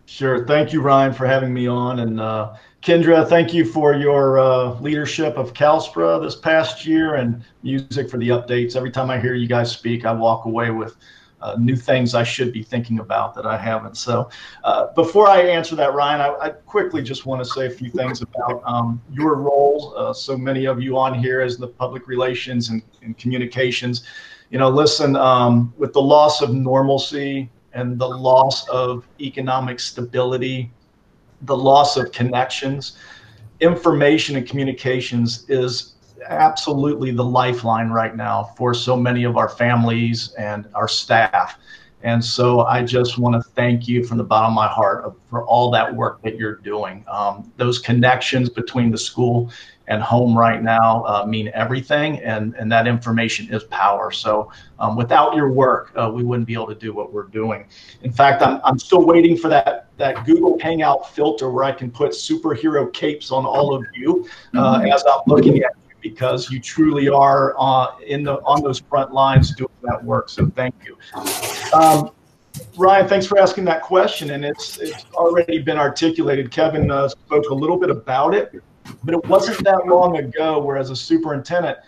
Sure. 0.06 0.46
Thank 0.46 0.72
you, 0.72 0.80
Ryan, 0.82 1.12
for 1.12 1.26
having 1.26 1.54
me 1.54 1.68
on. 1.68 2.00
And 2.00 2.20
uh, 2.20 2.54
Kendra, 2.82 3.28
thank 3.28 3.52
you 3.52 3.64
for 3.64 3.94
your 3.94 4.38
uh, 4.38 4.80
leadership 4.80 5.36
of 5.36 5.52
CalSPRA 5.52 6.22
this 6.22 6.36
past 6.36 6.86
year 6.86 7.16
and 7.16 7.42
music 7.64 8.08
for 8.08 8.18
the 8.18 8.28
updates. 8.28 8.76
Every 8.76 8.92
time 8.92 9.10
I 9.10 9.18
hear 9.18 9.34
you 9.34 9.48
guys 9.48 9.72
speak, 9.72 10.06
I 10.06 10.12
walk 10.12 10.44
away 10.44 10.70
with 10.70 10.96
uh, 11.40 11.56
new 11.58 11.74
things 11.74 12.14
I 12.14 12.22
should 12.22 12.52
be 12.52 12.62
thinking 12.62 13.00
about 13.00 13.34
that 13.34 13.46
I 13.46 13.56
haven't. 13.58 13.96
So, 13.96 14.30
uh, 14.62 14.92
before 14.94 15.26
I 15.26 15.42
answer 15.42 15.74
that, 15.76 15.92
Ryan, 15.92 16.20
I, 16.20 16.46
I, 16.46 16.50
quickly 16.50 17.02
just 17.02 17.26
want 17.26 17.42
to 17.42 17.48
say 17.48 17.66
a 17.66 17.70
few 17.70 17.90
things 17.90 18.22
about 18.22 18.62
um, 18.64 19.00
your 19.12 19.34
role. 19.36 19.94
Uh, 19.96 20.12
so 20.12 20.36
many 20.36 20.66
of 20.66 20.80
you 20.80 20.96
on 20.96 21.14
here 21.14 21.40
as 21.40 21.56
the 21.56 21.68
public 21.68 22.06
relations 22.06 22.70
and, 22.70 22.82
and 23.02 23.16
communications. 23.18 24.04
You 24.50 24.58
know, 24.58 24.68
listen, 24.68 25.14
um, 25.16 25.72
with 25.76 25.92
the 25.92 26.02
loss 26.02 26.42
of 26.42 26.54
normalcy 26.54 27.50
and 27.72 27.98
the 27.98 28.08
loss 28.08 28.68
of 28.68 29.06
economic 29.20 29.78
stability 29.78 30.72
the 31.42 31.56
loss 31.56 31.96
of 31.96 32.12
connections. 32.12 32.98
Information 33.60 34.36
and 34.36 34.46
communications 34.46 35.48
is 35.48 35.94
absolutely 36.26 37.10
the 37.10 37.24
lifeline 37.24 37.90
right 37.90 38.16
now 38.16 38.54
for 38.56 38.74
so 38.74 38.96
many 38.96 39.24
of 39.24 39.36
our 39.36 39.48
families 39.48 40.34
and 40.38 40.68
our 40.74 40.88
staff. 40.88 41.58
And 42.02 42.24
so 42.24 42.60
I 42.60 42.84
just 42.84 43.18
want 43.18 43.42
to 43.42 43.50
thank 43.50 43.88
you 43.88 44.04
from 44.04 44.18
the 44.18 44.24
bottom 44.24 44.52
of 44.52 44.54
my 44.54 44.68
heart 44.68 45.12
for 45.28 45.44
all 45.44 45.70
that 45.72 45.94
work 45.94 46.22
that 46.22 46.36
you're 46.36 46.56
doing. 46.56 47.04
Um, 47.08 47.52
those 47.56 47.78
connections 47.78 48.48
between 48.48 48.90
the 48.90 48.98
school 48.98 49.50
and 49.88 50.02
home 50.02 50.36
right 50.36 50.62
now 50.62 51.04
uh, 51.04 51.24
mean 51.26 51.50
everything, 51.54 52.20
and, 52.20 52.54
and 52.54 52.70
that 52.70 52.86
information 52.86 53.52
is 53.52 53.64
power. 53.64 54.10
So 54.10 54.52
um, 54.78 54.96
without 54.96 55.34
your 55.34 55.50
work, 55.50 55.92
uh, 55.96 56.10
we 56.14 56.22
wouldn't 56.22 56.46
be 56.46 56.54
able 56.54 56.68
to 56.68 56.74
do 56.74 56.92
what 56.92 57.12
we're 57.12 57.24
doing. 57.24 57.66
In 58.02 58.12
fact, 58.12 58.42
I'm, 58.42 58.60
I'm 58.64 58.78
still 58.78 59.04
waiting 59.04 59.36
for 59.36 59.48
that, 59.48 59.88
that 59.96 60.24
Google 60.24 60.58
Hangout 60.60 61.10
filter 61.14 61.50
where 61.50 61.64
I 61.64 61.72
can 61.72 61.90
put 61.90 62.12
superhero 62.12 62.92
capes 62.92 63.32
on 63.32 63.44
all 63.44 63.74
of 63.74 63.84
you 63.94 64.28
uh, 64.54 64.78
mm-hmm. 64.78 64.92
as 64.92 65.04
I'm 65.06 65.22
looking 65.26 65.56
at 65.58 65.72
you 65.76 65.96
because 66.00 66.50
you 66.50 66.60
truly 66.60 67.08
are 67.08 67.54
uh, 67.58 67.98
in 68.06 68.22
the 68.22 68.34
on 68.44 68.62
those 68.62 68.78
front 68.78 69.12
lines 69.12 69.54
doing 69.54 69.70
that 69.82 70.02
work. 70.04 70.28
So 70.28 70.46
thank 70.54 70.74
you. 70.84 70.96
Um, 71.72 72.10
Ryan, 72.76 73.08
thanks 73.08 73.26
for 73.26 73.38
asking 73.38 73.64
that 73.66 73.82
question, 73.82 74.30
and 74.30 74.44
it's 74.44 74.78
it's 74.78 75.06
already 75.14 75.58
been 75.58 75.78
articulated. 75.78 76.50
Kevin 76.50 76.90
uh, 76.90 77.08
spoke 77.08 77.48
a 77.50 77.54
little 77.54 77.76
bit 77.76 77.90
about 77.90 78.34
it, 78.34 78.52
but 79.04 79.14
it 79.14 79.24
wasn't 79.26 79.62
that 79.64 79.86
long 79.86 80.16
ago 80.18 80.58
where, 80.58 80.76
as 80.76 80.90
a 80.90 80.96
superintendent, 80.96 81.78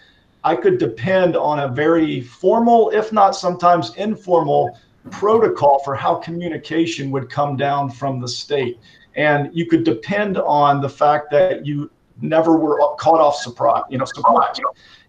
I 0.45 0.57
could 0.57 0.79
depend 0.79 1.37
on 1.37 1.61
a 1.61 1.69
very 1.69 2.21
formal, 2.21 2.91
if 2.91 3.13
not 3.13 3.37
sometimes 3.37 3.95
informal, 3.97 4.79
protocol 5.11 5.81
for 5.85 5.95
how 5.95 6.15
communication 6.15 7.11
would 7.11 7.31
come 7.31 7.57
down 7.57 7.91
from 7.91 8.21
the 8.21 8.29
state. 8.29 8.79
And 9.17 9.51
you 9.53 9.67
could 9.67 9.85
depend 9.85 10.39
on 10.39 10.81
the 10.81 10.89
fact 10.89 11.31
that 11.33 11.67
you 11.67 11.91
never 12.21 12.57
were 12.57 12.79
caught 12.97 13.21
off 13.21 13.37
surprise, 13.37 13.83
you 13.91 13.99
know, 13.99 14.05
surprise. 14.05 14.59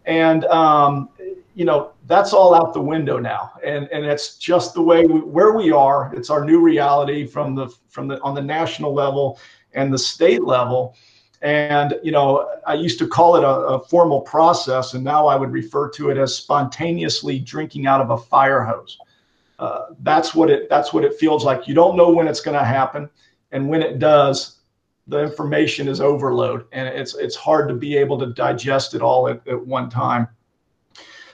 And 0.05 0.45
um, 0.45 1.09
you 1.53 1.65
know, 1.65 1.91
that's 2.07 2.33
all 2.33 2.55
out 2.55 2.73
the 2.73 2.81
window 2.81 3.19
now. 3.19 3.51
And 3.63 3.87
and 3.91 4.05
it's 4.05 4.37
just 4.37 4.73
the 4.73 4.81
way 4.81 5.05
we, 5.05 5.19
where 5.19 5.51
we 5.51 5.71
are. 5.71 6.11
It's 6.15 6.29
our 6.29 6.43
new 6.43 6.59
reality 6.59 7.25
from 7.25 7.55
the 7.55 7.67
from 7.89 8.07
the 8.07 8.19
on 8.21 8.33
the 8.33 8.41
national 8.41 8.93
level 8.93 9.39
and 9.73 9.93
the 9.93 9.99
state 9.99 10.43
level. 10.43 10.95
And, 11.41 11.99
you 12.03 12.11
know, 12.11 12.49
I 12.67 12.75
used 12.75 12.99
to 12.99 13.07
call 13.07 13.35
it 13.35 13.43
a, 13.43 13.47
a, 13.47 13.83
formal 13.85 14.21
process, 14.21 14.93
and 14.93 15.03
now 15.03 15.25
I 15.25 15.35
would 15.35 15.51
refer 15.51 15.89
to 15.89 16.11
it 16.11 16.17
as 16.17 16.35
spontaneously 16.35 17.39
drinking 17.39 17.87
out 17.87 17.99
of 17.99 18.11
a 18.11 18.17
fire 18.17 18.61
hose. 18.61 18.99
Uh, 19.57 19.87
that's 20.01 20.35
what 20.35 20.51
it 20.51 20.69
that's 20.69 20.93
what 20.93 21.03
it 21.03 21.15
feels 21.15 21.43
like. 21.43 21.67
You 21.67 21.73
don't 21.73 21.97
know 21.97 22.09
when 22.09 22.27
it's 22.27 22.41
going 22.41 22.57
to 22.57 22.63
happen, 22.63 23.09
and 23.51 23.67
when 23.69 23.81
it 23.81 23.97
does, 23.97 24.59
the 25.07 25.19
information 25.19 25.87
is 25.87 25.99
overload, 25.99 26.65
and 26.71 26.87
it's 26.87 27.15
it's 27.15 27.35
hard 27.35 27.67
to 27.69 27.75
be 27.75 27.97
able 27.97 28.19
to 28.19 28.27
digest 28.27 28.93
it 28.93 29.01
all 29.01 29.27
at, 29.27 29.47
at 29.47 29.65
one 29.65 29.89
time. 29.89 30.27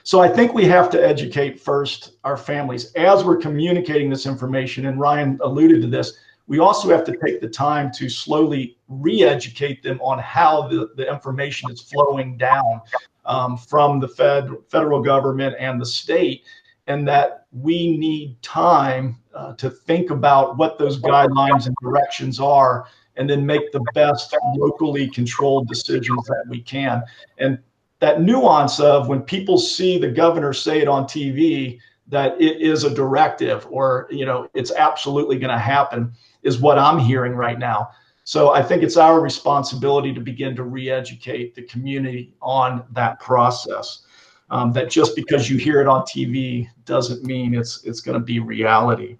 So 0.04 0.20
I 0.20 0.28
think 0.28 0.54
we 0.54 0.64
have 0.64 0.88
to 0.90 1.06
educate 1.06 1.60
first 1.60 2.12
our 2.24 2.38
families 2.38 2.94
as 2.94 3.24
we're 3.24 3.36
communicating 3.36 4.08
this 4.08 4.24
information. 4.24 4.86
And 4.86 4.98
Ryan 4.98 5.38
alluded 5.42 5.82
to 5.82 5.86
this 5.86 6.18
we 6.48 6.58
also 6.58 6.88
have 6.88 7.04
to 7.04 7.16
take 7.24 7.40
the 7.40 7.48
time 7.48 7.92
to 7.92 8.08
slowly 8.08 8.78
re-educate 8.88 9.82
them 9.82 10.00
on 10.00 10.18
how 10.18 10.66
the, 10.66 10.88
the 10.96 11.08
information 11.08 11.70
is 11.70 11.82
flowing 11.82 12.38
down 12.38 12.80
um, 13.26 13.56
from 13.56 14.00
the 14.00 14.08
fed, 14.08 14.50
federal 14.68 15.02
government 15.02 15.54
and 15.58 15.78
the 15.78 15.86
state, 15.86 16.44
and 16.86 17.06
that 17.06 17.44
we 17.52 17.98
need 17.98 18.40
time 18.40 19.18
uh, 19.34 19.52
to 19.54 19.68
think 19.68 20.10
about 20.10 20.56
what 20.56 20.78
those 20.78 20.98
guidelines 20.98 21.66
and 21.66 21.76
directions 21.82 22.40
are, 22.40 22.86
and 23.16 23.28
then 23.28 23.44
make 23.44 23.70
the 23.72 23.84
best 23.92 24.34
locally 24.56 25.08
controlled 25.10 25.68
decisions 25.68 26.24
that 26.26 26.44
we 26.48 26.62
can. 26.62 27.02
And 27.36 27.58
that 28.00 28.22
nuance 28.22 28.80
of 28.80 29.08
when 29.08 29.20
people 29.20 29.58
see 29.58 29.98
the 29.98 30.08
governor 30.08 30.54
say 30.54 30.80
it 30.80 30.88
on 30.88 31.04
TV 31.04 31.78
that 32.06 32.40
it 32.40 32.62
is 32.62 32.84
a 32.84 32.94
directive 32.94 33.66
or 33.70 34.08
you 34.10 34.24
know 34.24 34.48
it's 34.54 34.72
absolutely 34.72 35.38
going 35.38 35.52
to 35.52 35.58
happen 35.58 36.12
is 36.42 36.58
what 36.58 36.78
I'm 36.78 36.98
hearing 36.98 37.34
right 37.34 37.58
now. 37.58 37.90
So 38.24 38.50
I 38.50 38.62
think 38.62 38.82
it's 38.82 38.96
our 38.96 39.20
responsibility 39.20 40.12
to 40.12 40.20
begin 40.20 40.54
to 40.56 40.62
re-educate 40.62 41.54
the 41.54 41.62
community 41.62 42.34
on 42.42 42.84
that 42.92 43.20
process. 43.20 44.02
Um, 44.50 44.72
that 44.72 44.90
just 44.90 45.14
because 45.14 45.50
you 45.50 45.58
hear 45.58 45.80
it 45.82 45.86
on 45.86 46.02
TV 46.02 46.68
doesn't 46.86 47.22
mean 47.22 47.54
it's 47.54 47.84
it's 47.84 48.00
going 48.00 48.18
to 48.18 48.24
be 48.24 48.38
reality. 48.38 49.18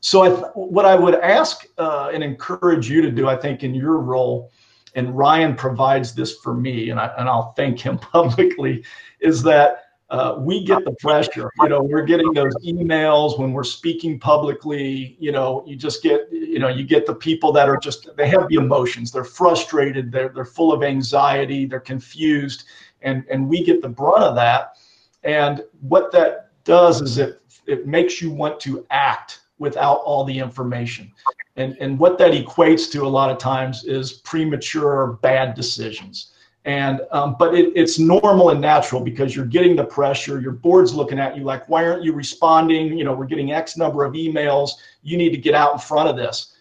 so 0.00 0.22
I 0.22 0.28
th- 0.28 0.52
what 0.54 0.84
I 0.84 0.94
would 0.94 1.14
ask 1.14 1.64
uh, 1.78 2.10
and 2.12 2.22
encourage 2.22 2.90
you 2.90 3.00
to 3.00 3.10
do, 3.10 3.28
I 3.28 3.36
think, 3.36 3.62
in 3.62 3.74
your 3.74 3.98
role, 3.98 4.50
and 4.94 5.16
Ryan 5.16 5.54
provides 5.54 6.14
this 6.14 6.36
for 6.38 6.54
me, 6.54 6.90
and, 6.90 7.00
I, 7.00 7.06
and 7.18 7.28
I'll 7.28 7.52
thank 7.52 7.80
him 7.80 7.98
publicly, 8.12 8.84
is 9.20 9.42
that 9.44 9.84
uh, 10.12 10.36
we 10.38 10.62
get 10.62 10.84
the 10.84 10.94
pressure. 11.00 11.50
You 11.62 11.70
know, 11.70 11.82
we're 11.82 12.04
getting 12.04 12.34
those 12.34 12.54
emails 12.56 13.38
when 13.38 13.52
we're 13.52 13.64
speaking 13.64 14.20
publicly. 14.20 15.16
You 15.18 15.32
know, 15.32 15.64
you 15.66 15.74
just 15.74 16.02
get, 16.02 16.30
you 16.30 16.58
know, 16.58 16.68
you 16.68 16.84
get 16.84 17.06
the 17.06 17.14
people 17.14 17.50
that 17.52 17.66
are 17.66 17.78
just 17.78 18.14
they 18.18 18.28
have 18.28 18.46
the 18.48 18.56
emotions. 18.56 19.10
They're 19.10 19.24
frustrated. 19.24 20.12
They're 20.12 20.28
they're 20.28 20.44
full 20.44 20.70
of 20.70 20.82
anxiety. 20.82 21.64
They're 21.64 21.80
confused, 21.80 22.64
and 23.00 23.24
and 23.30 23.48
we 23.48 23.64
get 23.64 23.80
the 23.80 23.88
brunt 23.88 24.22
of 24.22 24.34
that. 24.34 24.76
And 25.24 25.64
what 25.80 26.12
that 26.12 26.50
does 26.64 27.00
is 27.00 27.16
it 27.16 27.40
it 27.66 27.86
makes 27.86 28.20
you 28.20 28.30
want 28.30 28.60
to 28.60 28.86
act 28.90 29.40
without 29.56 30.02
all 30.04 30.24
the 30.24 30.38
information. 30.38 31.10
And 31.56 31.74
and 31.80 31.98
what 31.98 32.18
that 32.18 32.32
equates 32.32 32.90
to 32.92 33.06
a 33.06 33.08
lot 33.08 33.30
of 33.30 33.38
times 33.38 33.84
is 33.84 34.12
premature 34.12 35.18
bad 35.22 35.54
decisions 35.54 36.32
and 36.64 37.00
um, 37.10 37.34
but 37.38 37.54
it, 37.54 37.72
it's 37.74 37.98
normal 37.98 38.50
and 38.50 38.60
natural 38.60 39.00
because 39.00 39.34
you're 39.34 39.46
getting 39.46 39.74
the 39.74 39.84
pressure 39.84 40.40
your 40.40 40.52
board's 40.52 40.94
looking 40.94 41.18
at 41.18 41.36
you 41.36 41.42
like 41.42 41.68
why 41.68 41.84
aren't 41.84 42.04
you 42.04 42.12
responding? 42.12 42.96
You 42.96 43.04
know 43.04 43.12
we're 43.12 43.26
getting 43.26 43.52
x 43.52 43.76
number 43.76 44.04
of 44.04 44.14
emails. 44.14 44.70
You 45.02 45.16
need 45.16 45.30
to 45.30 45.38
get 45.38 45.54
out 45.54 45.72
in 45.72 45.78
front 45.80 46.08
of 46.08 46.16
this. 46.16 46.54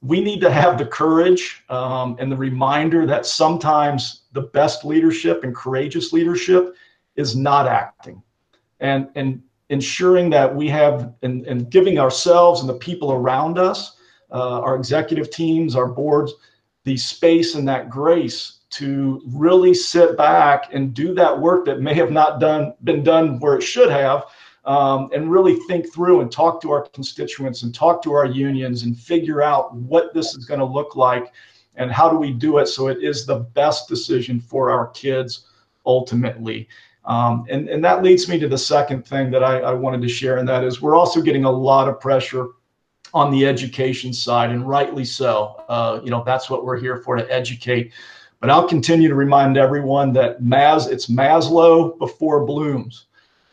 We 0.00 0.20
need 0.20 0.40
to 0.40 0.50
have 0.50 0.78
the 0.78 0.86
courage 0.86 1.62
um, 1.68 2.16
and 2.18 2.30
the 2.30 2.36
reminder 2.36 3.06
that 3.06 3.26
sometimes 3.26 4.22
the 4.32 4.42
best 4.42 4.84
leadership 4.84 5.44
and 5.44 5.54
courageous 5.54 6.12
leadership 6.12 6.74
is 7.16 7.36
not 7.36 7.66
acting. 7.66 8.22
And 8.80 9.08
and 9.14 9.42
ensuring 9.68 10.30
that 10.30 10.54
we 10.54 10.68
have 10.68 11.14
and, 11.22 11.46
and 11.46 11.70
giving 11.70 11.98
ourselves 11.98 12.60
and 12.60 12.68
the 12.68 12.74
people 12.74 13.12
around 13.12 13.58
us 13.58 13.96
uh, 14.30 14.60
our 14.60 14.76
executive 14.76 15.30
teams 15.30 15.74
our 15.74 15.86
boards 15.86 16.32
the 16.84 16.96
space 16.96 17.54
and 17.54 17.66
that 17.66 17.90
grace 17.90 18.60
to 18.70 19.22
really 19.26 19.72
sit 19.72 20.16
back 20.16 20.72
and 20.72 20.94
do 20.94 21.14
that 21.14 21.38
work 21.38 21.64
that 21.64 21.80
may 21.80 21.94
have 21.94 22.10
not 22.10 22.40
done 22.40 22.74
been 22.84 23.02
done 23.02 23.38
where 23.40 23.56
it 23.56 23.62
should 23.62 23.90
have 23.90 24.24
um, 24.64 25.10
and 25.12 25.30
really 25.30 25.56
think 25.68 25.92
through 25.92 26.20
and 26.20 26.32
talk 26.32 26.60
to 26.62 26.70
our 26.70 26.82
constituents 26.88 27.62
and 27.62 27.74
talk 27.74 28.02
to 28.02 28.12
our 28.12 28.26
unions 28.26 28.82
and 28.82 28.98
figure 28.98 29.42
out 29.42 29.74
what 29.74 30.14
this 30.14 30.34
is 30.34 30.46
going 30.46 30.60
to 30.60 30.66
look 30.66 30.96
like 30.96 31.32
and 31.76 31.90
how 31.90 32.08
do 32.08 32.16
we 32.16 32.30
do 32.30 32.58
it 32.58 32.66
so 32.66 32.88
it 32.88 33.02
is 33.02 33.26
the 33.26 33.40
best 33.40 33.88
decision 33.88 34.40
for 34.40 34.70
our 34.70 34.88
kids 34.88 35.46
ultimately. 35.86 36.68
Um, 37.04 37.44
and, 37.50 37.68
and 37.68 37.84
that 37.84 38.02
leads 38.02 38.28
me 38.28 38.38
to 38.38 38.48
the 38.48 38.56
second 38.56 39.06
thing 39.06 39.30
that 39.30 39.44
I, 39.44 39.58
I 39.60 39.72
wanted 39.74 40.00
to 40.02 40.08
share 40.08 40.38
and 40.38 40.48
that 40.48 40.64
is 40.64 40.80
we're 40.80 40.96
also 40.96 41.20
getting 41.20 41.44
a 41.44 41.50
lot 41.50 41.88
of 41.88 42.00
pressure 42.00 42.48
on 43.14 43.30
the 43.30 43.46
education 43.46 44.12
side, 44.12 44.50
and 44.50 44.68
rightly 44.68 45.04
so. 45.04 45.64
Uh, 45.68 46.00
you 46.02 46.10
know, 46.10 46.24
that's 46.26 46.50
what 46.50 46.64
we're 46.64 46.78
here 46.78 46.98
for 46.98 47.14
to 47.14 47.32
educate. 47.32 47.92
But 48.40 48.50
I'll 48.50 48.68
continue 48.68 49.08
to 49.08 49.14
remind 49.14 49.56
everyone 49.56 50.12
that 50.14 50.42
Mas 50.42 50.88
it's 50.88 51.06
Maslow 51.06 51.96
before 51.98 52.44
Bloom's. 52.44 53.06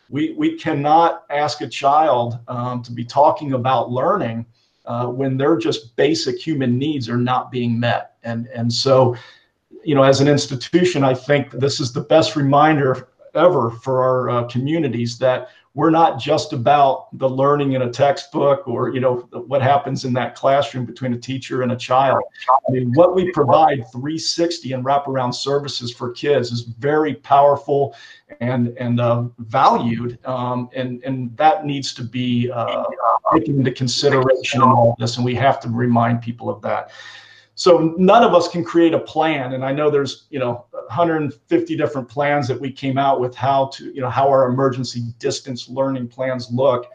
We 0.10 0.34
we 0.34 0.58
cannot 0.58 1.24
ask 1.30 1.62
a 1.62 1.70
child 1.70 2.40
um, 2.50 2.84
to 2.84 2.92
be 2.92 3.06
talking 3.06 3.54
about 3.54 3.92
learning 3.92 4.46
uh, 4.86 5.08
when 5.08 5.38
their 5.38 5.58
just 5.58 5.96
basic 5.96 6.38
human 6.38 6.78
needs 6.78 7.08
are 7.08 7.18
not 7.18 7.52
being 7.52 7.80
met. 7.80 8.16
And 8.24 8.48
and 8.48 8.74
so, 8.74 9.16
you 9.84 9.96
know, 9.96 10.04
as 10.04 10.20
an 10.20 10.28
institution, 10.28 11.04
I 11.04 11.14
think 11.14 11.52
this 11.52 11.80
is 11.80 11.94
the 11.94 12.02
best 12.02 12.36
reminder 12.36 13.08
ever 13.36 13.70
for 13.70 14.04
our 14.04 14.30
uh, 14.30 14.44
communities 14.48 15.18
that 15.20 15.50
we're 15.74 15.90
not 15.90 16.20
just 16.20 16.52
about 16.52 17.18
the 17.18 17.30
learning 17.30 17.74
in 17.74 17.84
a 17.84 17.90
textbook 17.90 18.68
or 18.68 18.94
you 18.94 19.00
know 19.00 19.28
what 19.48 19.62
happens 19.62 20.04
in 20.04 20.12
that 20.14 20.36
classroom 20.36 20.86
between 20.86 21.14
a 21.14 21.18
teacher 21.18 21.62
and 21.62 21.72
a 21.72 21.76
child. 21.76 22.22
I 22.68 22.72
mean 22.72 22.92
what 22.94 23.16
we 23.16 23.32
provide 23.32 23.86
360 23.92 24.74
and 24.74 24.84
wraparound 24.84 25.34
services 25.34 25.94
for 25.94 26.12
kids 26.12 26.52
is 26.52 26.62
very 26.62 27.16
powerful 27.16 27.96
and 28.42 28.76
and 28.78 29.00
uh, 29.00 29.24
valued 29.40 30.20
um, 30.26 30.70
and 30.76 31.02
and 31.04 31.36
that 31.38 31.66
needs 31.66 31.94
to 31.94 32.04
be 32.04 32.52
uh, 32.52 32.84
taken 33.34 33.60
into 33.60 33.72
consideration 33.72 34.62
in 34.62 34.68
all 34.68 34.96
this 35.00 35.16
and 35.16 35.26
we 35.26 35.36
have 35.36 35.60
to 35.62 35.70
remind 35.70 36.22
people 36.22 36.50
of 36.50 36.62
that 36.62 36.92
so 37.56 37.94
none 37.98 38.24
of 38.24 38.34
us 38.34 38.48
can 38.48 38.64
create 38.64 38.94
a 38.94 39.00
plan. 39.00 39.54
And 39.54 39.64
i 39.64 39.72
know 39.72 39.90
there's 39.90 40.28
you 40.30 40.40
know 40.40 40.66
150 40.72 41.76
different 41.76 42.08
plans 42.08 42.48
that 42.48 42.60
we 42.60 42.72
came 42.72 42.98
out 42.98 43.20
with 43.20 43.36
how 43.36 43.68
to 43.68 43.86
you 43.94 44.02
know 44.02 44.10
how 44.10 44.28
our 44.30 44.48
emergency 44.48 45.04
distance 45.20 45.70
learning 45.70 46.08
plans 46.08 46.50
look. 46.52 46.88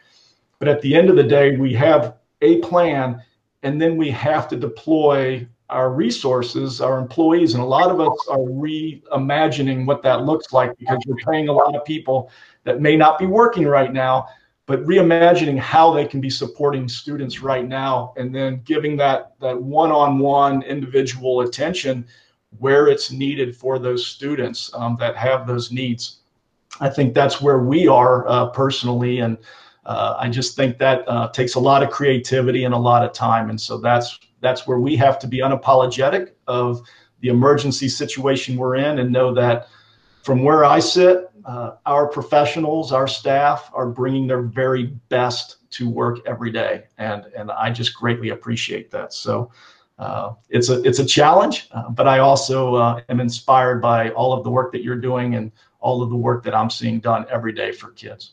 But 0.58 0.68
at 0.68 0.80
the 0.80 0.94
end 0.94 1.10
of 1.10 1.16
the 1.16 1.22
day 1.22 1.56
we 1.56 1.72
have 1.74 2.16
a 2.42 2.58
plan 2.60 3.22
and 3.62 3.80
then 3.80 3.96
we 3.96 4.10
have 4.10 4.48
to 4.48 4.56
deploy 4.56 5.46
our 5.68 5.90
resources 5.90 6.80
our 6.80 6.98
employees. 6.98 7.54
And 7.54 7.62
a 7.62 7.66
lot 7.66 7.90
of 7.90 8.00
us 8.00 8.16
are 8.30 8.38
reimagining 8.38 9.84
what 9.84 10.02
that 10.02 10.24
looks 10.24 10.52
like 10.52 10.78
because 10.78 10.98
we're 11.06 11.16
paying 11.30 11.48
a 11.48 11.52
lot 11.52 11.74
of 11.74 11.84
people 11.84 12.30
that 12.64 12.80
may 12.80 12.96
not 12.96 13.18
be 13.18 13.26
working 13.26 13.66
right 13.66 13.92
now 13.92 14.28
but 14.66 14.84
reimagining 14.84 15.58
how 15.58 15.92
they 15.92 16.04
can 16.04 16.20
be 16.20 16.28
supporting 16.28 16.88
students 16.88 17.40
right 17.40 17.66
now 17.66 18.12
and 18.16 18.34
then 18.34 18.60
giving 18.64 18.96
that 18.96 19.38
that 19.40 19.60
one-on-one 19.60 20.62
individual 20.62 21.40
attention 21.42 22.06
where 22.58 22.88
it's 22.88 23.10
needed 23.10 23.56
for 23.56 23.78
those 23.78 24.06
students 24.06 24.70
um, 24.74 24.96
that 24.98 25.16
have 25.16 25.46
those 25.46 25.70
needs. 25.70 26.20
I 26.80 26.88
think 26.88 27.14
that's 27.14 27.40
where 27.40 27.58
we 27.58 27.86
are 27.86 28.26
uh, 28.28 28.46
personally 28.46 29.20
and 29.20 29.38
uh, 29.86 30.16
i 30.18 30.28
just 30.28 30.56
think 30.56 30.78
that 30.78 31.08
uh, 31.08 31.28
takes 31.28 31.54
a 31.54 31.60
lot 31.60 31.82
of 31.82 31.90
creativity 31.90 32.64
and 32.64 32.74
a 32.74 32.78
lot 32.78 33.04
of 33.04 33.12
time 33.12 33.50
and 33.50 33.60
so 33.60 33.78
that's 33.78 34.18
that's 34.40 34.66
where 34.66 34.78
we 34.78 34.96
have 34.96 35.18
to 35.18 35.26
be 35.26 35.38
unapologetic 35.38 36.32
of 36.46 36.82
the 37.20 37.28
emergency 37.28 37.88
situation 37.88 38.56
we're 38.56 38.76
in 38.76 38.98
and 38.98 39.10
know 39.10 39.32
that 39.32 39.68
from 40.22 40.42
where 40.42 40.64
i 40.64 40.78
sit 40.78 41.30
uh, 41.46 41.76
our 41.86 42.08
professionals, 42.08 42.92
our 42.92 43.06
staff 43.06 43.70
are 43.72 43.88
bringing 43.88 44.26
their 44.26 44.42
very 44.42 44.86
best 45.08 45.70
to 45.70 45.88
work 45.88 46.18
every 46.26 46.50
day, 46.50 46.84
and 46.98 47.24
and 47.36 47.50
I 47.50 47.70
just 47.70 47.94
greatly 47.94 48.30
appreciate 48.30 48.90
that. 48.90 49.12
So. 49.12 49.50
Uh, 49.98 50.34
it's 50.50 50.68
a 50.68 50.82
it's 50.82 50.98
a 50.98 51.06
challenge, 51.06 51.68
uh, 51.72 51.88
but 51.88 52.06
I 52.06 52.18
also 52.18 52.74
uh, 52.74 53.00
am 53.08 53.18
inspired 53.18 53.80
by 53.80 54.10
all 54.10 54.34
of 54.34 54.44
the 54.44 54.50
work 54.50 54.70
that 54.72 54.82
you're 54.82 55.00
doing 55.00 55.36
and 55.36 55.50
all 55.80 56.02
of 56.02 56.10
the 56.10 56.16
work 56.16 56.44
that 56.44 56.54
I'm 56.54 56.68
seeing 56.68 57.00
done 57.00 57.24
every 57.30 57.54
day 57.54 57.72
for 57.72 57.92
kids. 57.92 58.32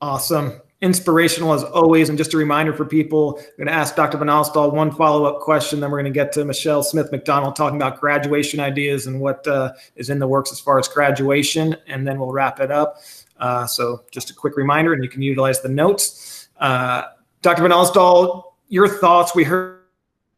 Awesome 0.00 0.61
inspirational 0.82 1.52
as 1.52 1.62
always. 1.62 2.08
And 2.08 2.18
just 2.18 2.34
a 2.34 2.36
reminder 2.36 2.74
for 2.74 2.84
people, 2.84 3.38
I'm 3.38 3.56
going 3.56 3.66
to 3.68 3.72
ask 3.72 3.94
Dr. 3.94 4.18
Vannasdall 4.18 4.74
one 4.74 4.90
follow-up 4.90 5.40
question. 5.40 5.80
Then 5.80 5.90
we're 5.90 6.02
going 6.02 6.12
to 6.12 6.18
get 6.18 6.32
to 6.32 6.44
Michelle 6.44 6.82
Smith 6.82 7.10
McDonald 7.12 7.56
talking 7.56 7.76
about 7.76 8.00
graduation 8.00 8.60
ideas 8.60 9.06
and 9.06 9.20
what 9.20 9.46
uh, 9.46 9.72
is 9.94 10.10
in 10.10 10.18
the 10.18 10.26
works 10.26 10.52
as 10.52 10.60
far 10.60 10.78
as 10.78 10.88
graduation. 10.88 11.76
And 11.86 12.06
then 12.06 12.18
we'll 12.18 12.32
wrap 12.32 12.60
it 12.60 12.72
up. 12.72 12.98
Uh, 13.38 13.66
so 13.66 14.02
just 14.10 14.30
a 14.30 14.34
quick 14.34 14.56
reminder, 14.56 14.92
and 14.92 15.02
you 15.02 15.08
can 15.08 15.22
utilize 15.22 15.62
the 15.62 15.68
notes. 15.68 16.48
Uh, 16.58 17.04
Dr. 17.40 17.62
Vannasdall, 17.62 18.52
your 18.68 18.88
thoughts. 18.88 19.34
We 19.34 19.44
heard 19.44 19.78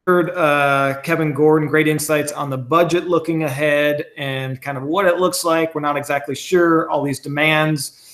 heard 0.07 0.31
uh, 0.33 1.01
Kevin 1.01 1.33
Gordon, 1.33 1.66
great 1.66 1.89
insights 1.89 2.31
on 2.31 2.51
the 2.51 2.59
budget 2.59 3.09
looking 3.09 3.45
ahead 3.45 4.05
and 4.19 4.61
kind 4.61 4.77
of 4.77 4.85
what 4.85 5.07
it 5.07 5.16
looks 5.16 5.45
like. 5.45 5.75
We're 5.75 5.81
not 5.81 5.97
exactly 5.97 6.35
sure, 6.35 6.91
all 6.91 7.03
these 7.03 7.21
demands 7.21 8.05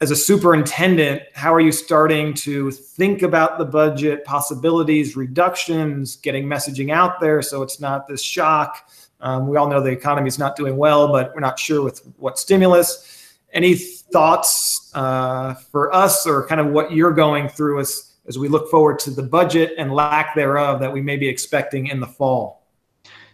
as 0.00 0.10
a 0.10 0.16
superintendent, 0.16 1.22
how 1.34 1.54
are 1.54 1.60
you 1.60 1.72
starting 1.72 2.34
to 2.34 2.70
think 2.70 3.22
about 3.22 3.58
the 3.58 3.64
budget 3.64 4.24
possibilities, 4.24 5.16
reductions, 5.16 6.16
getting 6.16 6.44
messaging 6.44 6.92
out 6.92 7.18
there 7.18 7.40
so 7.40 7.62
it's 7.62 7.80
not 7.80 8.06
this 8.06 8.22
shock? 8.22 8.90
Um, 9.20 9.48
we 9.48 9.56
all 9.56 9.68
know 9.68 9.80
the 9.80 9.90
economy 9.90 10.28
is 10.28 10.38
not 10.38 10.54
doing 10.54 10.76
well, 10.76 11.08
but 11.08 11.34
we're 11.34 11.40
not 11.40 11.58
sure 11.58 11.82
with 11.82 12.02
what 12.18 12.38
stimulus. 12.38 13.34
Any 13.54 13.74
thoughts 13.74 14.90
uh, 14.94 15.54
for 15.54 15.94
us, 15.94 16.26
or 16.26 16.46
kind 16.46 16.60
of 16.60 16.66
what 16.68 16.92
you're 16.92 17.12
going 17.12 17.48
through 17.48 17.80
as 17.80 18.12
as 18.28 18.38
we 18.38 18.48
look 18.48 18.70
forward 18.70 18.98
to 18.98 19.10
the 19.10 19.22
budget 19.22 19.72
and 19.78 19.94
lack 19.94 20.34
thereof 20.34 20.80
that 20.80 20.92
we 20.92 21.00
may 21.00 21.16
be 21.16 21.28
expecting 21.28 21.86
in 21.86 22.00
the 22.00 22.06
fall? 22.06 22.66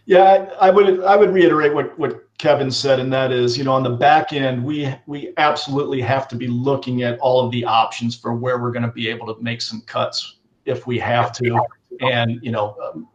Yeah, 0.05 0.53
I 0.61 0.69
would 0.69 1.03
I 1.03 1.17
would 1.17 1.31
reiterate 1.31 1.73
what 1.73 1.97
what 1.99 2.23
Kevin 2.43 2.71
said, 2.71 2.99
and 2.99 3.13
that 3.13 3.31
is, 3.31 3.57
you 3.57 3.63
know, 3.63 3.71
on 3.71 3.83
the 3.83 3.89
back 3.89 4.33
end, 4.33 4.65
we 4.65 4.93
we 5.05 5.31
absolutely 5.37 6.01
have 6.01 6.27
to 6.27 6.35
be 6.35 6.47
looking 6.47 7.01
at 7.01 7.17
all 7.19 7.39
of 7.39 7.53
the 7.53 7.63
options 7.63 8.17
for 8.17 8.33
where 8.33 8.61
we're 8.61 8.73
going 8.73 8.83
to 8.83 8.91
be 8.91 9.07
able 9.07 9.33
to 9.33 9.41
make 9.41 9.61
some 9.61 9.79
cuts 9.85 10.39
if 10.65 10.85
we 10.85 10.99
have 10.99 11.31
to, 11.37 11.57
and 12.01 12.43
you 12.43 12.51
know, 12.51 12.75
um, 12.83 13.07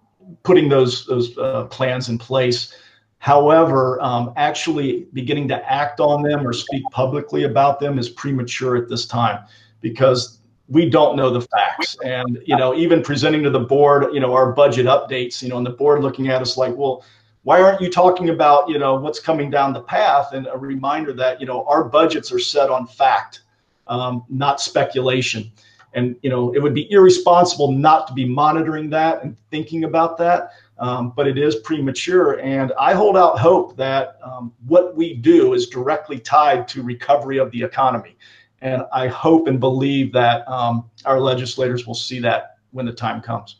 putting 0.44 0.70
those 0.70 1.04
those 1.04 1.36
uh, 1.36 1.64
plans 1.64 2.08
in 2.08 2.16
place. 2.16 2.74
However, 3.18 4.00
um, 4.00 4.32
actually 4.36 5.08
beginning 5.12 5.46
to 5.48 5.70
act 5.70 6.00
on 6.00 6.22
them 6.22 6.46
or 6.46 6.54
speak 6.54 6.84
publicly 6.90 7.44
about 7.44 7.80
them 7.80 7.98
is 7.98 8.08
premature 8.08 8.78
at 8.78 8.88
this 8.88 9.04
time 9.04 9.44
because 9.82 10.38
we 10.68 10.88
don't 10.88 11.16
know 11.16 11.28
the 11.28 11.42
facts. 11.42 11.98
And 12.02 12.38
you 12.46 12.56
know, 12.56 12.74
even 12.74 13.02
presenting 13.02 13.42
to 13.42 13.50
the 13.50 13.60
board, 13.60 14.06
you 14.14 14.20
know, 14.20 14.32
our 14.32 14.52
budget 14.52 14.86
updates, 14.86 15.42
you 15.42 15.50
know, 15.50 15.58
and 15.58 15.66
the 15.66 15.76
board 15.82 16.00
looking 16.00 16.28
at 16.28 16.40
us 16.40 16.56
like, 16.56 16.74
well 16.74 17.04
why 17.42 17.60
aren't 17.60 17.80
you 17.80 17.90
talking 17.90 18.30
about 18.30 18.68
you 18.68 18.78
know 18.78 18.96
what's 18.96 19.20
coming 19.20 19.50
down 19.50 19.72
the 19.72 19.82
path 19.82 20.32
and 20.32 20.46
a 20.46 20.56
reminder 20.56 21.12
that 21.12 21.40
you 21.40 21.46
know 21.46 21.64
our 21.66 21.84
budgets 21.84 22.32
are 22.32 22.38
set 22.38 22.70
on 22.70 22.86
fact 22.86 23.40
um, 23.88 24.24
not 24.28 24.60
speculation. 24.60 25.50
And 25.94 26.16
you 26.22 26.30
know, 26.30 26.54
it 26.54 26.62
would 26.62 26.74
be 26.74 26.90
irresponsible 26.92 27.72
not 27.72 28.06
to 28.08 28.12
be 28.12 28.24
monitoring 28.24 28.90
that 28.90 29.22
and 29.22 29.36
thinking 29.50 29.84
about 29.84 30.18
that. 30.18 30.50
Um, 30.78 31.12
but 31.16 31.26
it 31.26 31.36
is 31.38 31.56
premature, 31.56 32.38
and 32.38 32.72
I 32.78 32.94
hold 32.94 33.16
out 33.16 33.40
hope 33.40 33.76
that 33.78 34.16
um, 34.22 34.52
what 34.68 34.94
we 34.94 35.12
do 35.12 35.54
is 35.54 35.68
directly 35.68 36.20
tied 36.20 36.68
to 36.68 36.84
recovery 36.84 37.38
of 37.38 37.50
the 37.50 37.60
economy. 37.60 38.16
And 38.60 38.84
I 38.92 39.08
hope 39.08 39.48
and 39.48 39.58
believe 39.58 40.12
that 40.12 40.46
um, 40.46 40.88
our 41.04 41.18
legislators 41.18 41.84
will 41.84 41.96
see 41.96 42.20
that 42.20 42.58
when 42.70 42.86
the 42.86 42.92
time 42.92 43.20
comes. 43.20 43.56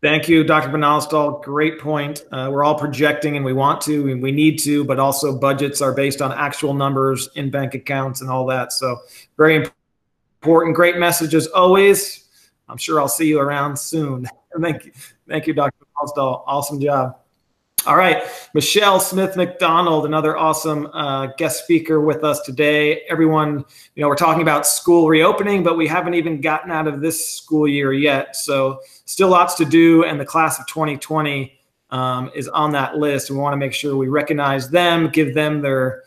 Thank 0.00 0.28
you, 0.28 0.44
Dr. 0.44 0.68
Vannasdall. 0.68 1.42
Great 1.42 1.80
point. 1.80 2.24
Uh, 2.30 2.48
we're 2.52 2.62
all 2.62 2.76
projecting 2.78 3.36
and 3.36 3.44
we 3.44 3.52
want 3.52 3.80
to 3.82 4.08
and 4.10 4.22
we 4.22 4.30
need 4.30 4.58
to, 4.60 4.84
but 4.84 5.00
also 5.00 5.36
budgets 5.36 5.82
are 5.82 5.92
based 5.92 6.22
on 6.22 6.32
actual 6.32 6.72
numbers 6.72 7.28
in 7.34 7.50
bank 7.50 7.74
accounts 7.74 8.20
and 8.20 8.30
all 8.30 8.46
that. 8.46 8.72
So 8.72 8.98
very 9.36 9.68
important. 10.40 10.76
Great 10.76 10.98
message 10.98 11.34
as 11.34 11.48
always. 11.48 12.28
I'm 12.68 12.76
sure 12.76 13.00
I'll 13.00 13.08
see 13.08 13.26
you 13.26 13.40
around 13.40 13.76
soon. 13.76 14.28
Thank 14.60 14.84
you. 14.84 14.92
Thank 15.26 15.48
you, 15.48 15.54
Dr. 15.54 15.84
Vannasdall. 15.96 16.44
Awesome 16.46 16.80
job. 16.80 17.18
All 17.88 17.96
right, 17.96 18.22
Michelle 18.52 19.00
Smith 19.00 19.34
McDonald, 19.34 20.04
another 20.04 20.36
awesome 20.36 20.88
uh, 20.92 21.28
guest 21.38 21.64
speaker 21.64 22.02
with 22.02 22.22
us 22.22 22.42
today. 22.42 23.00
Everyone, 23.08 23.64
you 23.94 24.02
know, 24.02 24.08
we're 24.08 24.14
talking 24.14 24.42
about 24.42 24.66
school 24.66 25.08
reopening, 25.08 25.62
but 25.62 25.78
we 25.78 25.86
haven't 25.86 26.12
even 26.12 26.42
gotten 26.42 26.70
out 26.70 26.86
of 26.86 27.00
this 27.00 27.30
school 27.30 27.66
year 27.66 27.94
yet. 27.94 28.36
So, 28.36 28.80
still 29.06 29.30
lots 29.30 29.54
to 29.54 29.64
do, 29.64 30.04
and 30.04 30.20
the 30.20 30.26
class 30.26 30.60
of 30.60 30.66
2020 30.66 31.58
um, 31.88 32.30
is 32.34 32.46
on 32.48 32.72
that 32.72 32.98
list. 32.98 33.30
We 33.30 33.38
want 33.38 33.54
to 33.54 33.56
make 33.56 33.72
sure 33.72 33.96
we 33.96 34.08
recognize 34.08 34.68
them, 34.68 35.08
give 35.08 35.32
them 35.32 35.62
their 35.62 36.02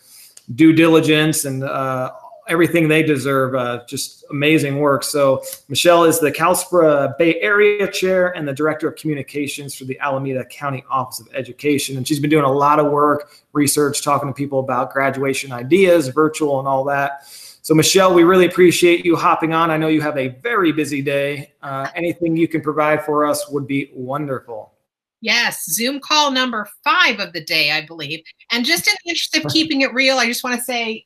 due 0.53 0.73
diligence, 0.73 1.45
and 1.45 1.63
uh, 1.63 2.11
everything 2.47 2.87
they 2.87 3.03
deserve. 3.03 3.55
Uh, 3.55 3.83
just 3.87 4.25
amazing 4.29 4.79
work. 4.79 5.03
So 5.03 5.43
Michelle 5.69 6.03
is 6.03 6.19
the 6.19 6.31
CalSPRA 6.31 7.17
Bay 7.17 7.39
Area 7.41 7.89
Chair 7.91 8.35
and 8.35 8.47
the 8.47 8.53
Director 8.53 8.87
of 8.87 8.95
Communications 8.95 9.75
for 9.75 9.85
the 9.85 9.99
Alameda 9.99 10.45
County 10.45 10.83
Office 10.89 11.19
of 11.19 11.27
Education. 11.33 11.97
And 11.97 12.07
she's 12.07 12.19
been 12.19 12.29
doing 12.29 12.45
a 12.45 12.51
lot 12.51 12.79
of 12.79 12.91
work, 12.91 13.31
research, 13.53 14.03
talking 14.03 14.29
to 14.29 14.33
people 14.33 14.59
about 14.59 14.91
graduation 14.91 15.51
ideas, 15.51 16.07
virtual 16.09 16.59
and 16.59 16.67
all 16.67 16.83
that. 16.85 17.25
So 17.63 17.75
Michelle, 17.75 18.13
we 18.13 18.23
really 18.23 18.47
appreciate 18.47 19.05
you 19.05 19.15
hopping 19.15 19.53
on. 19.53 19.69
I 19.69 19.77
know 19.77 19.87
you 19.87 20.01
have 20.01 20.17
a 20.17 20.29
very 20.29 20.71
busy 20.71 21.01
day. 21.01 21.53
Uh, 21.61 21.87
anything 21.95 22.35
you 22.35 22.47
can 22.47 22.61
provide 22.61 23.05
for 23.05 23.25
us 23.25 23.47
would 23.49 23.67
be 23.67 23.91
wonderful. 23.93 24.73
Yes, 25.21 25.65
Zoom 25.69 25.99
call 25.99 26.31
number 26.31 26.67
five 26.83 27.19
of 27.19 27.31
the 27.33 27.43
day, 27.43 27.71
I 27.71 27.85
believe. 27.85 28.23
And 28.51 28.65
just 28.65 28.87
in 28.87 28.95
the 29.05 29.11
interest 29.11 29.37
of 29.37 29.51
keeping 29.51 29.81
it 29.81 29.93
real, 29.93 30.17
I 30.17 30.25
just 30.25 30.43
want 30.43 30.57
to 30.57 30.63
say 30.63 31.05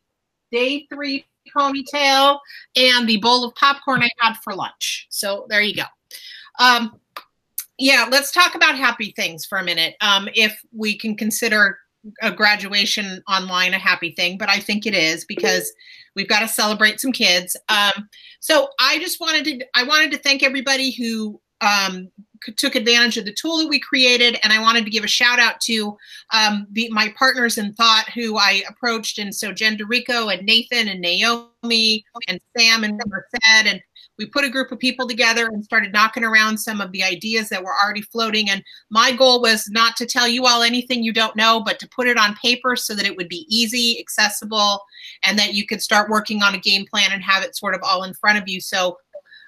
day 0.55 0.87
three 0.91 1.25
ponytail 1.55 2.39
and 2.75 3.07
the 3.07 3.17
bowl 3.17 3.43
of 3.43 3.53
popcorn 3.55 4.01
I 4.01 4.09
had 4.19 4.35
for 4.43 4.55
lunch. 4.55 5.07
So 5.09 5.45
there 5.49 5.61
you 5.61 5.75
go. 5.75 5.83
Um, 6.59 6.99
yeah, 7.77 8.07
let's 8.09 8.31
talk 8.31 8.55
about 8.55 8.75
happy 8.75 9.13
things 9.15 9.45
for 9.45 9.57
a 9.57 9.63
minute. 9.63 9.95
Um, 10.01 10.29
if 10.33 10.59
we 10.71 10.97
can 10.97 11.15
consider 11.15 11.77
a 12.21 12.31
graduation 12.31 13.21
online 13.27 13.73
a 13.73 13.79
happy 13.79 14.11
thing, 14.11 14.37
but 14.37 14.49
I 14.49 14.59
think 14.59 14.85
it 14.85 14.93
is 14.93 15.25
because 15.25 15.71
we've 16.15 16.29
got 16.29 16.39
to 16.39 16.47
celebrate 16.47 17.01
some 17.01 17.11
kids. 17.11 17.57
Um, 17.67 18.07
so 18.39 18.69
I 18.79 18.99
just 18.99 19.19
wanted 19.19 19.45
to 19.45 19.65
I 19.75 19.83
wanted 19.83 20.11
to 20.11 20.17
thank 20.17 20.43
everybody 20.43 20.91
who 20.91 21.41
um, 21.61 22.11
took 22.57 22.75
advantage 22.75 23.17
of 23.17 23.25
the 23.25 23.33
tool 23.33 23.57
that 23.57 23.67
we 23.67 23.79
created. 23.79 24.39
And 24.43 24.51
I 24.51 24.61
wanted 24.61 24.85
to 24.85 24.91
give 24.91 25.03
a 25.03 25.07
shout 25.07 25.39
out 25.39 25.59
to 25.61 25.97
um, 26.33 26.67
the, 26.71 26.89
my 26.91 27.13
partners 27.17 27.57
in 27.57 27.73
thought 27.73 28.09
who 28.13 28.37
I 28.37 28.63
approached. 28.69 29.19
And 29.19 29.33
so 29.33 29.51
Jen 29.51 29.77
DeRico 29.77 30.33
and 30.35 30.45
Nathan 30.45 30.87
and 30.87 31.01
Naomi 31.01 32.05
and 32.27 32.39
Sam 32.57 32.83
and 32.83 33.01
Merced. 33.07 33.65
And 33.65 33.81
we 34.17 34.25
put 34.25 34.45
a 34.45 34.49
group 34.49 34.71
of 34.71 34.79
people 34.79 35.07
together 35.07 35.47
and 35.47 35.63
started 35.63 35.91
knocking 35.91 36.23
around 36.23 36.57
some 36.57 36.79
of 36.79 36.91
the 36.91 37.03
ideas 37.03 37.49
that 37.49 37.63
were 37.63 37.75
already 37.83 38.01
floating. 38.01 38.49
And 38.49 38.63
my 38.89 39.11
goal 39.11 39.41
was 39.41 39.67
not 39.69 39.95
to 39.97 40.05
tell 40.05 40.27
you 40.27 40.45
all 40.45 40.61
anything 40.63 41.03
you 41.03 41.11
don't 41.11 41.35
know, 41.35 41.61
but 41.65 41.79
to 41.79 41.89
put 41.89 42.07
it 42.07 42.17
on 42.17 42.35
paper 42.35 42.75
so 42.75 42.95
that 42.95 43.05
it 43.05 43.17
would 43.17 43.29
be 43.29 43.45
easy, 43.49 43.99
accessible, 43.99 44.81
and 45.23 45.37
that 45.37 45.53
you 45.53 45.65
could 45.65 45.81
start 45.81 46.09
working 46.09 46.43
on 46.43 46.55
a 46.55 46.59
game 46.59 46.85
plan 46.85 47.11
and 47.11 47.23
have 47.23 47.43
it 47.43 47.55
sort 47.55 47.75
of 47.75 47.81
all 47.83 48.03
in 48.03 48.13
front 48.13 48.37
of 48.37 48.47
you. 48.47 48.61
So 48.61 48.97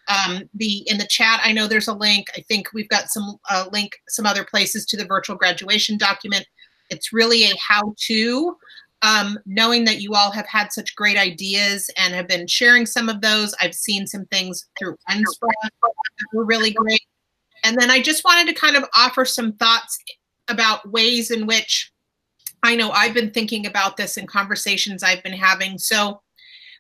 um, 0.08 0.44
the 0.54 0.84
in 0.88 0.98
the 0.98 1.08
chat 1.08 1.40
i 1.44 1.52
know 1.52 1.68
there's 1.68 1.88
a 1.88 1.94
link. 1.94 2.28
I 2.36 2.42
think 2.42 2.74
we've 2.74 2.90
got 2.90 3.10
some 3.10 3.38
uh, 3.50 3.66
link 3.72 3.98
some 4.08 4.26
other 4.26 4.44
places 4.44 4.86
to 4.88 4.98
the 4.98 5.06
virtual 5.06 5.36
graduation 5.36 5.98
document. 5.98 6.46
It's 6.90 7.12
really 7.12 7.44
a 7.44 7.54
how 7.58 7.94
to 8.08 8.58
um, 9.04 9.38
knowing 9.46 9.86
that 9.86 10.02
you 10.02 10.14
all 10.14 10.32
have 10.32 10.48
had 10.48 10.72
such 10.74 10.96
great 10.96 11.18
ideas 11.18 11.90
and 11.98 12.14
have 12.14 12.28
been 12.28 12.48
sharing 12.48 12.86
some 12.86 13.10
of 13.10 13.22
those. 13.22 13.54
I've 13.62 13.76
seen 13.76 14.08
some 14.08 14.26
things 14.26 14.66
through 14.78 14.96
NSPRA 15.10 15.52
that 15.64 15.72
were 16.34 16.46
really 16.46 16.72
great. 16.72 17.02
And 17.64 17.78
then 17.78 17.90
i 17.90 18.02
just 18.02 18.24
wanted 18.24 18.48
to 18.48 18.60
kind 18.60 18.76
of 18.76 18.86
offer 18.96 19.26
some 19.26 19.54
thoughts 19.54 19.98
about 20.48 20.90
ways 20.90 21.32
in 21.32 21.46
which 21.46 21.92
i 22.64 22.76
know 22.76 22.92
i've 22.92 23.14
been 23.14 23.32
thinking 23.32 23.66
about 23.66 23.98
this 23.98 24.16
in 24.16 24.26
conversations 24.26 25.04
i've 25.04 25.24
been 25.24 25.34
having. 25.34 25.78
So 25.78 26.22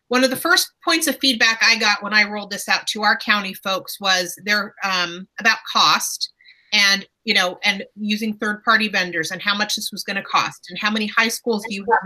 one 0.09 0.23
of 0.23 0.29
the 0.29 0.35
first 0.35 0.71
points 0.83 1.07
of 1.07 1.17
feedback 1.19 1.61
I 1.61 1.77
got 1.77 2.01
when 2.01 2.13
I 2.13 2.29
rolled 2.29 2.51
this 2.51 2.69
out 2.69 2.87
to 2.87 3.03
our 3.03 3.17
county 3.17 3.53
folks 3.53 3.99
was 3.99 4.39
they're 4.45 4.73
um, 4.83 5.27
about 5.39 5.57
cost 5.71 6.31
and 6.73 7.07
you 7.23 7.33
know 7.33 7.57
and 7.63 7.83
using 7.95 8.33
third 8.33 8.63
party 8.63 8.89
vendors 8.89 9.31
and 9.31 9.41
how 9.41 9.55
much 9.55 9.75
this 9.75 9.91
was 9.91 10.03
going 10.03 10.17
to 10.17 10.23
cost 10.23 10.67
and 10.69 10.77
how 10.79 10.91
many 10.91 11.07
high 11.07 11.29
schools 11.29 11.63
do 11.67 11.73
you 11.73 11.85
have 11.89 11.99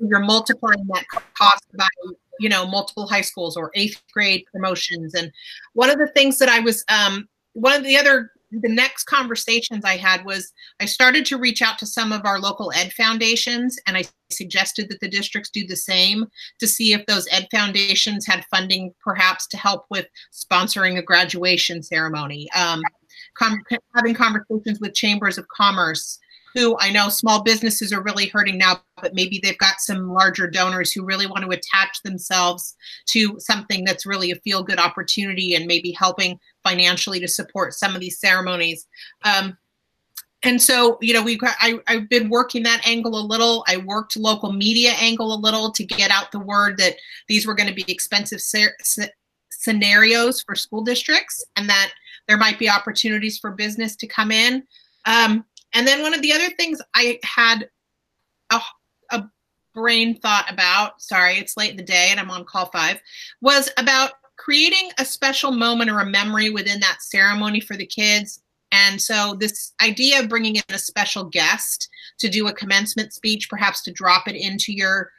you're 0.00 0.20
multiplying 0.20 0.84
that 0.88 1.04
cost 1.36 1.64
by 1.76 1.86
you 2.40 2.48
know 2.48 2.66
multiple 2.66 3.06
high 3.06 3.20
schools 3.20 3.56
or 3.56 3.70
eighth 3.74 4.02
grade 4.12 4.44
promotions. 4.50 5.14
And 5.14 5.30
one 5.74 5.90
of 5.90 5.98
the 5.98 6.08
things 6.08 6.38
that 6.38 6.48
i 6.48 6.58
was 6.58 6.84
um, 6.88 7.28
one 7.52 7.74
of 7.74 7.84
the 7.84 7.96
other 7.96 8.32
the 8.50 8.68
next 8.68 9.04
conversations 9.04 9.84
I 9.84 9.96
had 9.96 10.24
was 10.24 10.52
I 10.80 10.86
started 10.86 11.24
to 11.26 11.38
reach 11.38 11.62
out 11.62 11.78
to 11.78 11.86
some 11.86 12.12
of 12.12 12.24
our 12.24 12.40
local 12.40 12.72
ed 12.74 12.92
foundations 12.92 13.78
and 13.86 13.96
I 13.96 14.04
suggested 14.30 14.88
that 14.88 15.00
the 15.00 15.08
districts 15.08 15.50
do 15.50 15.66
the 15.66 15.76
same 15.76 16.26
to 16.58 16.66
see 16.66 16.92
if 16.92 17.06
those 17.06 17.28
ed 17.30 17.46
foundations 17.50 18.26
had 18.26 18.44
funding 18.50 18.92
perhaps 19.02 19.46
to 19.48 19.56
help 19.56 19.86
with 19.90 20.06
sponsoring 20.32 20.98
a 20.98 21.02
graduation 21.02 21.82
ceremony. 21.82 22.48
Um, 22.52 22.82
having 23.94 24.14
conversations 24.14 24.80
with 24.80 24.94
chambers 24.94 25.38
of 25.38 25.46
commerce 25.48 26.18
who 26.54 26.76
I 26.78 26.90
know 26.90 27.08
small 27.08 27.42
businesses 27.42 27.92
are 27.92 28.02
really 28.02 28.26
hurting 28.26 28.58
now, 28.58 28.82
but 29.00 29.14
maybe 29.14 29.40
they've 29.42 29.58
got 29.58 29.80
some 29.80 30.10
larger 30.10 30.48
donors 30.48 30.92
who 30.92 31.04
really 31.04 31.26
want 31.26 31.44
to 31.44 31.50
attach 31.50 32.02
themselves 32.02 32.74
to 33.10 33.38
something 33.38 33.84
that's 33.84 34.06
really 34.06 34.30
a 34.30 34.36
feel 34.36 34.62
good 34.62 34.78
opportunity 34.78 35.54
and 35.54 35.66
maybe 35.66 35.92
helping 35.92 36.38
financially 36.64 37.20
to 37.20 37.28
support 37.28 37.74
some 37.74 37.94
of 37.94 38.00
these 38.00 38.18
ceremonies. 38.18 38.86
Um, 39.24 39.56
and 40.42 40.60
so, 40.60 40.96
you 41.02 41.12
know, 41.12 41.22
we've 41.22 41.38
I, 41.42 41.78
I've 41.86 42.08
been 42.08 42.30
working 42.30 42.62
that 42.62 42.86
angle 42.86 43.18
a 43.18 43.20
little. 43.20 43.62
I 43.68 43.76
worked 43.76 44.16
local 44.16 44.52
media 44.52 44.92
angle 44.92 45.34
a 45.34 45.38
little 45.38 45.70
to 45.72 45.84
get 45.84 46.10
out 46.10 46.32
the 46.32 46.38
word 46.38 46.78
that 46.78 46.96
these 47.28 47.46
were 47.46 47.54
going 47.54 47.68
to 47.68 47.74
be 47.74 47.84
expensive 47.88 48.40
scenarios 49.50 50.42
for 50.42 50.54
school 50.54 50.82
districts 50.82 51.44
and 51.56 51.68
that 51.68 51.92
there 52.26 52.38
might 52.38 52.58
be 52.58 52.70
opportunities 52.70 53.38
for 53.38 53.50
business 53.50 53.96
to 53.96 54.06
come 54.06 54.30
in. 54.30 54.62
Um, 55.04 55.44
and 55.74 55.86
then 55.86 56.02
one 56.02 56.14
of 56.14 56.22
the 56.22 56.32
other 56.32 56.50
things 56.50 56.80
I 56.94 57.18
had 57.22 57.68
a, 58.50 58.60
a 59.10 59.24
brain 59.74 60.18
thought 60.18 60.50
about, 60.50 61.00
sorry, 61.00 61.34
it's 61.34 61.56
late 61.56 61.70
in 61.70 61.76
the 61.76 61.82
day 61.82 62.08
and 62.10 62.18
I'm 62.18 62.30
on 62.30 62.44
call 62.44 62.66
five, 62.66 63.00
was 63.40 63.70
about 63.76 64.12
creating 64.36 64.90
a 64.98 65.04
special 65.04 65.50
moment 65.52 65.90
or 65.90 66.00
a 66.00 66.06
memory 66.06 66.50
within 66.50 66.80
that 66.80 67.02
ceremony 67.02 67.60
for 67.60 67.76
the 67.76 67.86
kids. 67.86 68.42
And 68.72 69.00
so 69.00 69.36
this 69.38 69.72
idea 69.82 70.20
of 70.20 70.28
bringing 70.28 70.56
in 70.56 70.62
a 70.70 70.78
special 70.78 71.24
guest 71.24 71.88
to 72.18 72.28
do 72.28 72.48
a 72.48 72.52
commencement 72.52 73.12
speech, 73.12 73.50
perhaps 73.50 73.82
to 73.82 73.92
drop 73.92 74.28
it 74.28 74.36
into 74.36 74.72
your 74.72 75.10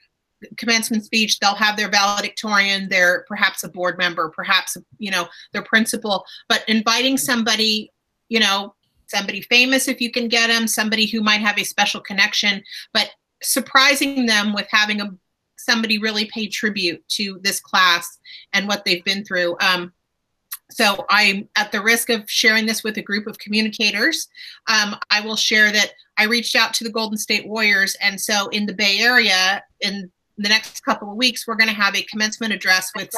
commencement 0.57 1.05
speech 1.05 1.39
they'll 1.39 1.53
have 1.53 1.77
their 1.77 1.89
valedictorian 1.89 2.89
their 2.89 3.25
perhaps 3.27 3.63
a 3.63 3.69
board 3.69 3.95
member 3.97 4.29
perhaps 4.29 4.75
you 4.97 5.11
know 5.11 5.27
their 5.53 5.61
principal 5.61 6.25
but 6.49 6.63
inviting 6.67 7.17
somebody 7.17 7.91
you 8.29 8.39
know 8.39 8.73
somebody 9.11 9.41
famous 9.41 9.87
if 9.87 10.01
you 10.01 10.11
can 10.11 10.27
get 10.27 10.47
them, 10.47 10.67
somebody 10.67 11.05
who 11.05 11.21
might 11.21 11.41
have 11.41 11.59
a 11.59 11.63
special 11.63 12.01
connection, 12.01 12.63
but 12.93 13.11
surprising 13.43 14.25
them 14.25 14.53
with 14.53 14.67
having 14.71 15.01
a 15.01 15.13
somebody 15.57 15.99
really 15.99 16.25
pay 16.25 16.47
tribute 16.47 17.07
to 17.07 17.39
this 17.43 17.59
class 17.59 18.17
and 18.53 18.67
what 18.67 18.83
they've 18.83 19.03
been 19.03 19.23
through. 19.23 19.55
Um, 19.61 19.93
so 20.71 21.05
I'm 21.09 21.47
at 21.55 21.71
the 21.71 21.81
risk 21.81 22.09
of 22.09 22.29
sharing 22.29 22.65
this 22.65 22.83
with 22.83 22.97
a 22.97 23.01
group 23.01 23.27
of 23.27 23.37
communicators. 23.37 24.27
Um, 24.67 24.95
I 25.09 25.21
will 25.21 25.35
share 25.35 25.71
that 25.71 25.93
I 26.17 26.23
reached 26.25 26.55
out 26.55 26.73
to 26.75 26.83
the 26.83 26.89
Golden 26.89 27.17
State 27.17 27.47
Warriors, 27.47 27.95
and 28.01 28.19
so 28.19 28.47
in 28.49 28.65
the 28.65 28.73
Bay 28.73 28.99
Area, 28.99 29.63
in 29.81 30.09
the 30.37 30.49
next 30.49 30.81
couple 30.81 31.11
of 31.11 31.17
weeks, 31.17 31.45
we're 31.45 31.55
going 31.55 31.69
to 31.69 31.75
have 31.75 31.95
a 31.95 32.03
commencement 32.03 32.53
address 32.53 32.91
with 32.95 33.09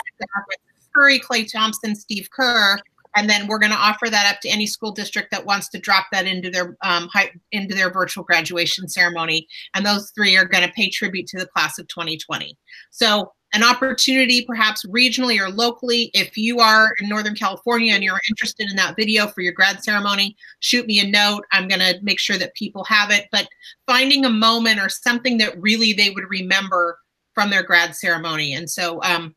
Curry, 0.96 1.20
Klay 1.20 1.50
Thompson, 1.50 1.96
Steve 1.96 2.30
Kerr, 2.32 2.78
and 3.16 3.30
then 3.30 3.48
we're 3.48 3.60
going 3.60 3.72
to 3.72 3.78
offer 3.78 4.10
that 4.10 4.34
up 4.34 4.42
to 4.42 4.50
any 4.50 4.66
school 4.66 4.92
district 4.92 5.32
that 5.32 5.46
wants 5.46 5.70
to 5.70 5.80
drop 5.80 6.08
that 6.12 6.26
into 6.26 6.50
their 6.50 6.76
um, 6.84 7.08
high, 7.14 7.32
into 7.52 7.76
their 7.76 7.92
virtual 7.92 8.24
graduation 8.24 8.88
ceremony. 8.88 9.48
And 9.74 9.86
those 9.86 10.12
three 10.16 10.36
are 10.36 10.46
going 10.46 10.66
to 10.66 10.74
pay 10.74 10.90
tribute 10.90 11.28
to 11.28 11.40
the 11.40 11.48
class 11.48 11.78
of 11.80 11.88
2020. 11.88 12.58
So 12.92 13.32
an 13.54 13.64
opportunity 13.64 14.44
perhaps 14.46 14.84
regionally 14.88 15.40
or 15.40 15.50
locally 15.50 16.10
if 16.14 16.36
you 16.38 16.60
are 16.60 16.96
in 17.00 17.08
northern 17.08 17.36
california 17.36 17.94
and 17.94 18.04
you're 18.04 18.20
interested 18.28 18.68
in 18.70 18.76
that 18.76 18.96
video 18.96 19.28
for 19.28 19.42
your 19.42 19.54
grad 19.54 19.84
ceremony 19.84 20.36
shoot 20.60 20.88
me 20.88 21.00
a 21.00 21.08
note 21.08 21.46
i'm 21.52 21.68
going 21.68 21.80
to 21.80 22.00
make 22.02 22.20
sure 22.20 22.38
that 22.38 22.54
people 22.56 22.84
have 22.84 23.12
it 23.12 23.28
but 23.32 23.48
finding 23.86 24.26
a 24.26 24.30
moment 24.30 24.80
or 24.80 24.90
something 24.90 25.38
that 25.38 25.54
really 25.62 25.94
they 25.94 26.10
would 26.10 26.28
remember 26.30 26.98
from 27.36 27.50
their 27.52 27.64
grad 27.64 27.96
ceremony 27.96 28.54
and 28.54 28.70
so 28.70 29.02
um, 29.04 29.36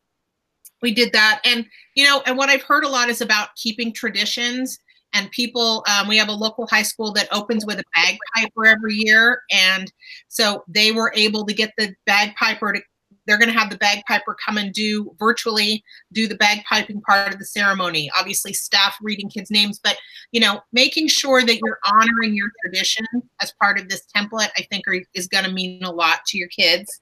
we 0.83 0.93
did 0.93 1.13
that. 1.13 1.41
And 1.45 1.67
you 1.97 2.05
know 2.05 2.23
and 2.27 2.37
what 2.37 2.49
i've 2.49 2.63
heard 2.63 2.85
a 2.85 2.89
lot 2.89 3.09
is 3.09 3.21
about 3.21 3.49
keeping 3.57 3.93
traditions 3.93 4.79
and 5.13 5.31
people 5.31 5.85
um, 5.89 6.07
we 6.07 6.17
have 6.19 6.29
a 6.29 6.33
local 6.33 6.67
high 6.67 6.83
school 6.83 7.13
that 7.15 7.29
opens 7.33 7.67
with 7.67 7.81
a 7.81 7.85
bagpiper 7.95 8.67
every 8.67 8.95
year. 8.95 9.43
And 9.51 9.91
so 10.29 10.63
they 10.69 10.93
were 10.93 11.13
able 11.15 11.45
to 11.47 11.55
get 11.55 11.73
the 11.79 11.95
bagpiper 12.07 12.75
to 12.75 12.81
they're 13.27 13.39
going 13.39 13.53
to 13.53 13.59
have 13.59 13.71
the 13.71 13.79
bagpiper 13.79 14.37
come 14.45 14.57
and 14.57 14.73
do 14.73 15.13
virtually 15.19 15.83
do 16.13 16.29
the 16.29 16.39
bagpiping 16.39 17.03
part 17.03 17.33
of 17.33 17.41
the 17.41 17.45
ceremony. 17.45 18.09
Obviously 18.17 18.53
staff 18.53 18.97
reading 19.01 19.31
kids 19.31 19.51
names 19.51 19.81
but 19.83 19.97
you 20.33 20.41
know 20.41 20.61
making 20.73 21.09
sure 21.09 21.43
that 21.43 21.59
you're 21.59 21.79
honoring 21.87 22.35
your 22.35 22.51
tradition 22.63 23.07
as 23.41 23.53
part 23.61 23.81
of 23.81 23.89
this 23.89 24.03
template 24.15 24.51
i 24.57 24.63
think 24.71 24.87
are, 24.87 25.01
is 25.15 25.29
going 25.29 25.45
to 25.45 25.53
mean 25.53 25.83
a 25.83 25.91
lot 25.91 26.19
to 26.27 26.37
your 26.37 26.49
kids. 26.49 27.01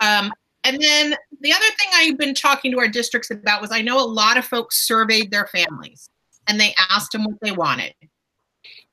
Um, 0.00 0.32
and 0.64 0.80
then 0.80 1.14
the 1.40 1.52
other 1.52 1.64
thing 1.78 1.88
i've 1.94 2.18
been 2.18 2.34
talking 2.34 2.70
to 2.72 2.78
our 2.78 2.88
districts 2.88 3.30
about 3.30 3.60
was 3.60 3.72
i 3.72 3.82
know 3.82 3.98
a 3.98 4.04
lot 4.04 4.36
of 4.36 4.44
folks 4.44 4.86
surveyed 4.86 5.30
their 5.30 5.46
families 5.46 6.08
and 6.46 6.60
they 6.60 6.74
asked 6.90 7.12
them 7.12 7.24
what 7.24 7.38
they 7.42 7.52
wanted 7.52 7.94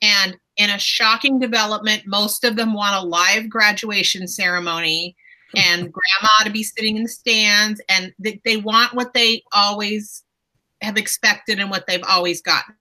and 0.02 0.38
in 0.58 0.70
a 0.70 0.80
shocking 0.80 1.40
development 1.40 2.04
most 2.06 2.44
of 2.44 2.56
them 2.56 2.74
want 2.74 2.96
a 2.96 3.08
live 3.08 3.50
graduation 3.50 4.28
ceremony 4.28 5.16
and 5.56 5.80
grandma 5.92 6.44
to 6.44 6.52
be 6.52 6.64
sitting 6.64 6.98
in 6.98 7.04
the 7.04 7.10
stands 7.10 7.82
and 7.90 8.14
they, 8.20 8.42
they 8.46 8.58
want 8.58 8.94
what 8.94 9.14
they 9.14 9.44
always 9.54 10.24
have 10.82 10.98
expected 10.98 11.60
and 11.60 11.70
what 11.70 11.86
they've 11.88 12.04
always 12.08 12.42
gotten. 12.42 12.76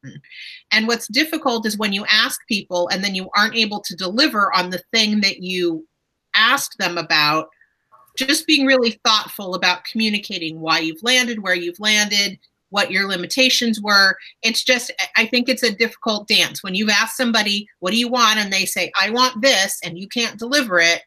And 0.70 0.88
what's 0.88 1.08
difficult 1.08 1.66
is 1.66 1.76
when 1.76 1.92
you 1.92 2.04
ask 2.10 2.40
people 2.48 2.88
and 2.88 3.04
then 3.04 3.14
you 3.14 3.28
aren't 3.36 3.56
able 3.56 3.80
to 3.80 3.96
deliver 3.96 4.54
on 4.54 4.70
the 4.70 4.82
thing 4.92 5.20
that 5.20 5.42
you 5.42 5.86
asked 6.34 6.76
them 6.78 6.96
about, 6.96 7.48
just 8.16 8.46
being 8.46 8.66
really 8.66 9.00
thoughtful 9.04 9.54
about 9.54 9.84
communicating 9.84 10.60
why 10.60 10.80
you've 10.80 11.02
landed, 11.02 11.42
where 11.42 11.54
you've 11.54 11.80
landed, 11.80 12.38
what 12.70 12.90
your 12.90 13.08
limitations 13.08 13.80
were. 13.80 14.16
It's 14.42 14.62
just, 14.62 14.92
I 15.16 15.26
think 15.26 15.48
it's 15.48 15.62
a 15.62 15.74
difficult 15.74 16.28
dance. 16.28 16.62
When 16.62 16.74
you've 16.74 16.90
asked 16.90 17.16
somebody, 17.16 17.68
what 17.80 17.90
do 17.90 17.98
you 17.98 18.08
want? 18.08 18.38
And 18.38 18.52
they 18.52 18.64
say, 18.64 18.92
I 19.00 19.10
want 19.10 19.42
this, 19.42 19.80
and 19.84 19.98
you 19.98 20.08
can't 20.08 20.38
deliver 20.38 20.78
it 20.78 21.02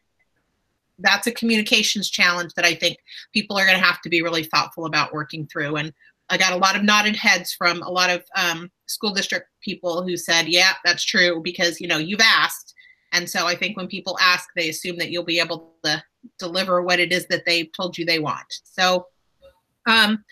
that's 0.98 1.26
a 1.26 1.32
communications 1.32 2.10
challenge 2.10 2.54
that 2.54 2.64
I 2.64 2.74
think 2.74 2.98
people 3.32 3.56
are 3.58 3.66
going 3.66 3.78
to 3.78 3.84
have 3.84 4.00
to 4.02 4.08
be 4.08 4.22
really 4.22 4.44
thoughtful 4.44 4.86
about 4.86 5.12
working 5.12 5.46
through. 5.46 5.76
And 5.76 5.92
I 6.30 6.38
got 6.38 6.52
a 6.52 6.56
lot 6.56 6.76
of 6.76 6.82
nodded 6.82 7.16
heads 7.16 7.52
from 7.52 7.82
a 7.82 7.90
lot 7.90 8.10
of 8.10 8.24
um, 8.36 8.70
school 8.86 9.12
district 9.12 9.48
people 9.60 10.02
who 10.02 10.16
said, 10.16 10.48
"Yeah, 10.48 10.72
that's 10.84 11.04
true," 11.04 11.40
because 11.42 11.80
you 11.80 11.88
know 11.88 11.98
you've 11.98 12.20
asked, 12.20 12.74
and 13.12 13.28
so 13.28 13.46
I 13.46 13.54
think 13.54 13.76
when 13.76 13.88
people 13.88 14.18
ask, 14.20 14.48
they 14.56 14.68
assume 14.68 14.96
that 14.98 15.10
you'll 15.10 15.24
be 15.24 15.40
able 15.40 15.74
to 15.84 16.02
deliver 16.38 16.82
what 16.82 17.00
it 17.00 17.12
is 17.12 17.26
that 17.26 17.44
they 17.44 17.64
told 17.76 17.96
you 17.96 18.04
they 18.04 18.18
want. 18.18 18.46
So, 18.64 19.06
um, 19.86 20.24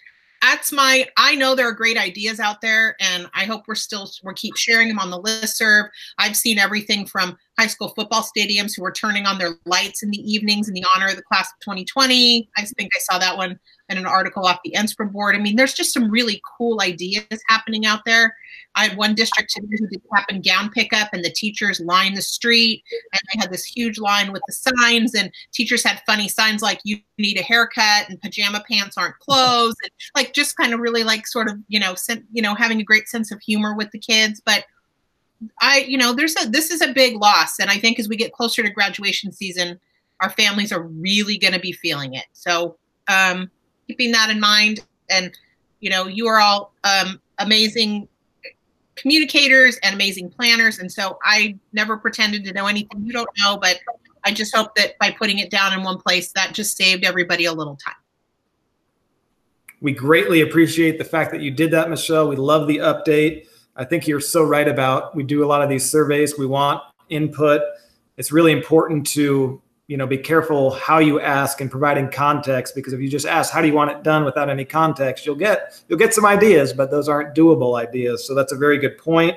that's 0.43 0.73
my 0.73 1.09
i 1.17 1.35
know 1.35 1.55
there 1.55 1.69
are 1.69 1.73
great 1.73 1.97
ideas 1.97 2.41
out 2.41 2.61
there 2.61 2.97
and 3.01 3.31
i 3.35 3.45
hope 3.45 3.63
we're 3.67 3.75
still 3.75 4.11
we're 4.23 4.35
keep 4.35 4.57
sharing 4.57 4.89
them 4.89 4.99
on 4.99 5.09
the 5.09 5.19
list 5.19 5.57
serve 5.57 5.87
i've 6.19 6.37
seen 6.37 6.59
everything 6.59 7.07
from 7.07 7.39
high 7.59 7.67
school 7.67 7.89
football 7.89 8.23
stadiums 8.23 8.75
who 8.75 8.83
were 8.83 8.93
turning 8.93 9.27
on 9.27 9.39
their 9.39 9.57
lights 9.67 10.03
in 10.03 10.11
the 10.11 10.19
evenings 10.19 10.69
in 10.69 10.75
the 10.75 10.85
honor 10.95 11.09
of 11.09 11.17
the 11.17 11.23
class 11.23 11.49
of 11.53 11.61
2020 11.61 12.49
i 12.57 12.63
think 12.63 12.91
i 12.95 12.99
saw 13.01 13.19
that 13.19 13.37
one 13.37 13.59
in 13.93 13.99
an 13.99 14.07
article 14.07 14.47
off 14.47 14.59
the 14.65 14.75
NSPRA 14.77 15.13
board. 15.13 15.37
I 15.37 15.39
mean 15.39 15.57
there's 15.57 15.75
just 15.75 15.93
some 15.93 16.11
really 16.11 16.41
cool 16.57 16.81
ideas 16.81 17.27
happening 17.49 17.87
out 17.87 18.01
there. 18.05 18.35
I 18.75 18.89
had 18.89 18.97
one 18.97 19.15
district 19.15 19.53
today 19.53 19.67
who 19.79 19.87
did 19.87 20.01
cap 20.13 20.25
and 20.31 20.43
gown 20.43 20.71
pickup, 20.71 21.11
and 21.13 21.23
the 21.23 21.31
teachers 21.31 21.79
lined 21.81 22.17
the 22.17 22.23
street, 22.23 22.83
and 23.13 23.21
they 23.33 23.41
had 23.41 23.53
this 23.53 23.65
huge 23.65 23.99
line 23.99 24.33
with 24.33 24.43
the 24.47 24.55
signs, 24.55 25.15
and 25.15 25.31
teachers 25.53 25.85
had 25.85 26.01
funny 26.07 26.27
signs 26.27 26.63
like 26.63 26.81
"You 26.85 26.99
need 27.19 27.39
a 27.39 27.43
haircut" 27.43 28.09
and 28.09 28.21
"Pajama 28.21 28.65
pants 28.69 28.97
aren't 28.97 29.19
clothes," 29.19 29.75
and 29.83 29.91
like 30.17 30.33
just 30.33 30.57
kind 30.57 30.73
of 30.73 30.81
really 30.81 31.05
like 31.05 31.27
sort 31.27 31.49
of 31.49 31.59
you 31.69 31.79
know 31.79 31.95
you 32.33 32.41
know 32.41 32.55
having 32.55 32.81
a 32.81 32.85
great 32.85 33.09
sense 33.09 33.31
of 33.31 33.41
humor 33.43 33.75
with 33.77 33.91
the 33.91 33.99
kids. 33.99 34.41
But 34.45 34.65
I 35.61 35.81
you 35.89 35.99
know 35.99 36.13
there's 36.13 36.35
a 36.43 36.49
this 36.49 36.71
is 36.71 36.81
a 36.83 36.93
big 36.93 37.17
loss, 37.17 37.59
and 37.59 37.71
I 37.71 37.79
think 37.79 37.99
as 37.99 38.09
we 38.09 38.17
get 38.17 38.33
closer 38.33 38.63
to 38.63 38.71
graduation 38.71 39.33
season, 39.33 39.81
our 40.21 40.31
families 40.31 40.73
are 40.73 40.83
really 40.83 41.39
going 41.39 41.55
to 41.55 41.61
be 41.61 41.73
feeling 41.73 42.15
it. 42.15 42.27
So 42.33 42.77
um, 43.09 43.51
keeping 43.87 44.13
that 44.13 44.31
in 44.31 44.41
mind, 44.41 44.81
and 45.11 45.37
you 45.81 45.91
know 45.91 46.07
you 46.07 46.29
are 46.29 46.41
all 46.41 46.73
um, 46.85 47.21
amazing 47.39 48.09
communicators 48.97 49.79
and 49.83 49.95
amazing 49.95 50.31
planners. 50.31 50.79
And 50.79 50.91
so 50.91 51.19
I 51.25 51.59
never 51.73 51.97
pretended 51.97 52.45
to 52.45 52.53
know 52.53 52.67
anything 52.67 53.05
you 53.05 53.13
don't 53.13 53.29
know, 53.39 53.57
but 53.57 53.81
I 54.25 54.33
just 54.33 54.55
hope 54.55 54.75
that 54.77 54.99
by 54.99 55.11
putting 55.11 55.39
it 55.39 55.51
down 55.51 55.73
in 55.73 55.83
one 55.83 55.99
place, 55.99 56.33
that 56.33 56.53
just 56.53 56.77
saved 56.77 57.05
everybody 57.05 57.47
a 57.47 57.53
little 57.53 57.77
time. 57.77 57.95
We 59.81 59.93
greatly 59.93 60.43
appreciate 60.43 60.99
the 60.99 61.05
fact 61.05 61.33
that 61.33 61.41
you 61.41 61.51
did 61.51 61.73
that, 61.73 61.91
Michelle. 61.91 62.29
We 62.29 62.37
love 62.37 62.69
the 62.69 62.79
update. 62.79 63.49
I 63.77 63.85
think 63.85 64.07
you're 64.07 64.21
so 64.21 64.45
right 64.45 64.69
about 64.69 65.15
we 65.15 65.23
do 65.23 65.45
a 65.45 65.47
lot 65.47 65.63
of 65.63 65.69
these 65.69 65.89
surveys. 65.89 66.39
We 66.39 66.47
want 66.47 66.83
input. 67.09 67.63
It's 68.17 68.33
really 68.33 68.53
important 68.53 69.07
to 69.09 69.61
you 69.89 69.97
know 69.97 70.07
be 70.07 70.19
careful 70.19 70.71
how 70.71 70.99
you 70.99 71.21
ask 71.21 71.61
and 71.61 71.71
providing 71.71 72.11
context 72.11 72.75
because 72.75 72.93
if 72.93 73.01
you 73.01 73.09
just 73.09 73.27
ask 73.27 73.53
how 73.53 73.61
do 73.61 73.67
you 73.67 73.75
want 73.75 73.91
it 73.91 74.03
done? 74.03 74.25
without 74.25 74.49
any 74.49 74.65
context 74.65 75.27
you'll 75.27 75.35
get 75.35 75.83
you'll 75.89 75.99
get 75.99 76.15
some 76.15 76.25
ideas 76.25 76.73
but 76.73 76.91
those 76.91 77.09
aren't 77.09 77.35
doable 77.35 77.79
ideas. 77.81 78.27
So 78.27 78.35
that's 78.35 78.53
a 78.53 78.57
very 78.57 78.79
good 78.79 78.97
point. 78.97 79.37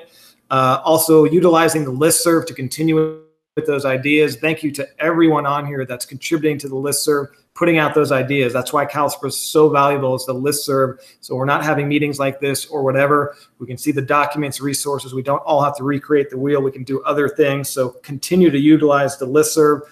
Uh, 0.50 0.80
also 0.84 1.24
utilizing 1.24 1.84
the 1.84 1.90
list 1.90 2.22
serve 2.22 2.46
to 2.46 2.54
continue 2.54 3.22
with 3.56 3.66
those 3.66 3.84
ideas. 3.84 4.36
Thank 4.36 4.62
you 4.62 4.70
to 4.72 4.88
everyone 4.98 5.46
on 5.46 5.66
here 5.66 5.84
that's 5.84 6.06
contributing 6.06 6.58
to 6.58 6.68
the 6.68 6.76
list 6.76 7.04
serve 7.04 7.28
putting 7.56 7.78
out 7.78 7.94
those 7.94 8.12
ideas. 8.12 8.52
That's 8.52 8.72
why 8.72 8.84
CalSPRA 8.86 9.28
is 9.28 9.36
so 9.36 9.68
valuable 9.68 10.14
is 10.14 10.26
the 10.26 10.34
list 10.34 10.64
serve 10.64 11.00
so 11.20 11.34
we're 11.34 11.46
not 11.46 11.64
having 11.64 11.88
meetings 11.88 12.18
like 12.18 12.38
this 12.38 12.66
or 12.66 12.82
whatever. 12.82 13.34
We 13.58 13.66
can 13.66 13.78
see 13.78 13.92
the 13.92 14.02
documents 14.02 14.60
resources. 14.60 15.14
We 15.14 15.22
don't 15.22 15.38
all 15.38 15.62
have 15.62 15.76
to 15.78 15.84
recreate 15.84 16.30
the 16.30 16.38
wheel. 16.38 16.60
We 16.60 16.70
can 16.70 16.84
do 16.84 17.02
other 17.02 17.28
things. 17.28 17.68
So 17.68 17.90
continue 18.02 18.50
to 18.50 18.58
utilize 18.58 19.18
the 19.18 19.26
list 19.26 19.54
serve 19.54 19.82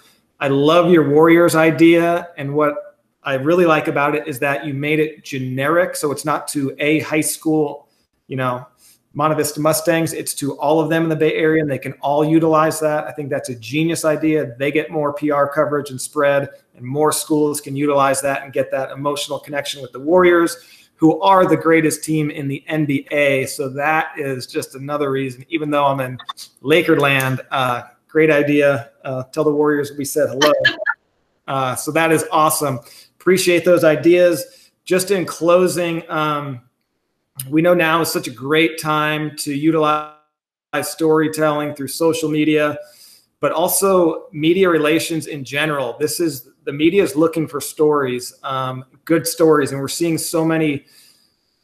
I 0.41 0.49
love 0.49 0.91
your 0.91 1.09
Warriors 1.09 1.55
idea. 1.55 2.29
And 2.37 2.55
what 2.55 2.99
I 3.23 3.35
really 3.35 3.67
like 3.67 3.89
about 3.89 4.15
it 4.15 4.27
is 4.27 4.39
that 4.41 4.67
you 4.67 4.75
made 4.75 5.01
it 5.01 5.25
generic. 5.25 5.97
So 5.97 6.13
it's 6.13 6.25
not 6.25 6.49
to 6.49 6.75
a 6.79 7.01
high 7.01 7.21
school, 7.21 7.89
you 8.27 8.37
know, 8.37 8.67
Monte 9.15 9.37
Vista 9.37 9.61
Mustangs. 9.61 10.13
It's 10.13 10.35
to 10.35 10.59
all 10.59 10.81
of 10.81 10.91
them 10.91 11.05
in 11.05 11.09
the 11.09 11.17
Bay 11.17 11.35
Area, 11.35 11.63
and 11.63 11.71
they 11.71 11.79
can 11.79 11.93
all 11.95 12.25
utilize 12.25 12.79
that. 12.81 13.05
I 13.05 13.13
think 13.13 13.31
that's 13.31 13.49
a 13.49 13.55
genius 13.55 14.05
idea. 14.05 14.55
They 14.59 14.71
get 14.71 14.91
more 14.91 15.13
PR 15.15 15.47
coverage 15.47 15.91
and 15.91 16.01
spread, 16.01 16.51
and 16.77 16.85
more 16.85 17.13
schools 17.13 17.61
can 17.61 17.77
utilize 17.77 18.21
that 18.23 18.43
and 18.43 18.53
get 18.53 18.71
that 18.73 18.91
emotional 18.91 19.39
connection 19.39 19.81
with 19.81 19.93
the 19.93 20.01
Warriors, 20.01 20.57
who 20.97 21.21
are 21.21 21.47
the 21.47 21.57
greatest 21.57 22.05
team 22.05 22.31
in 22.31 22.49
the 22.49 22.65
NBA. 22.69 23.49
So 23.49 23.69
that 23.71 24.13
is 24.19 24.47
just 24.47 24.75
another 24.75 25.11
reason, 25.11 25.45
even 25.49 25.71
though 25.71 25.87
I'm 25.87 26.01
in 26.01 26.19
Lakerland, 26.63 27.41
uh, 27.51 27.83
Great 28.15 28.31
idea. 28.31 28.91
Uh, 29.05 29.25
tell 29.25 29.43
the 29.43 29.51
Warriors 29.51 29.91
we 29.99 30.05
said 30.05 30.29
hello. 30.29 30.53
Uh, 31.47 31.77
so 31.77 31.93
that 31.93 32.11
is 32.11 32.25
awesome. 32.33 32.81
Appreciate 33.21 33.67
those 33.67 33.85
ideas. 33.85 34.71
Just 34.87 35.11
in 35.11 35.27
closing, 35.27 36.03
um, 36.11 36.63
we 37.49 37.63
know 37.63 37.75
now 37.75 38.01
is 38.01 38.13
such 38.13 38.29
a 38.29 38.31
great 38.31 38.79
time 38.79 39.37
to 39.39 39.53
utilize 39.53 40.13
storytelling 40.83 41.75
through 41.75 41.89
social 41.89 42.29
media, 42.29 42.79
but 43.41 43.53
also 43.53 44.27
media 44.33 44.69
relations 44.69 45.27
in 45.27 45.45
general. 45.45 45.97
This 45.99 46.21
is 46.21 46.49
the 46.65 46.73
media 46.73 47.03
is 47.03 47.15
looking 47.15 47.47
for 47.47 47.61
stories, 47.61 48.33
um, 48.43 48.85
good 49.05 49.27
stories, 49.27 49.73
and 49.73 49.81
we're 49.81 49.89
seeing 49.89 50.17
so 50.17 50.45
many 50.45 50.87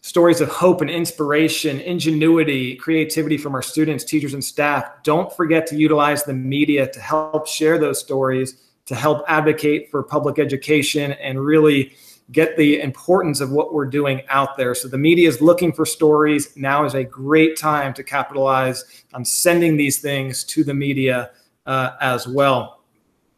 stories 0.02 0.40
of 0.40 0.48
hope 0.48 0.80
and 0.80 0.90
inspiration, 0.90 1.80
ingenuity, 1.80 2.74
creativity 2.76 3.36
from 3.36 3.54
our 3.54 3.62
students, 3.62 4.04
teachers, 4.04 4.34
and 4.34 4.44
staff. 4.44 5.02
Don't 5.02 5.32
forget 5.34 5.66
to 5.68 5.76
utilize 5.76 6.24
the 6.24 6.32
media 6.32 6.90
to 6.90 7.00
help 7.00 7.46
share 7.46 7.78
those 7.78 8.00
stories, 8.00 8.56
to 8.86 8.94
help 8.94 9.24
advocate 9.28 9.90
for 9.90 10.02
public 10.02 10.38
education, 10.38 11.12
and 11.12 11.40
really 11.40 11.92
get 12.32 12.56
the 12.56 12.80
importance 12.80 13.40
of 13.40 13.50
what 13.50 13.72
we're 13.74 13.86
doing 13.86 14.22
out 14.28 14.56
there. 14.56 14.74
So 14.74 14.88
the 14.88 14.98
media 14.98 15.28
is 15.28 15.40
looking 15.40 15.72
for 15.72 15.84
stories. 15.84 16.56
Now 16.56 16.84
is 16.84 16.94
a 16.94 17.04
great 17.04 17.56
time 17.56 17.92
to 17.94 18.04
capitalize 18.04 19.04
on 19.14 19.24
sending 19.24 19.76
these 19.76 19.98
things 20.00 20.44
to 20.44 20.64
the 20.64 20.74
media 20.74 21.30
uh, 21.66 21.90
as 22.00 22.28
well. 22.28 22.82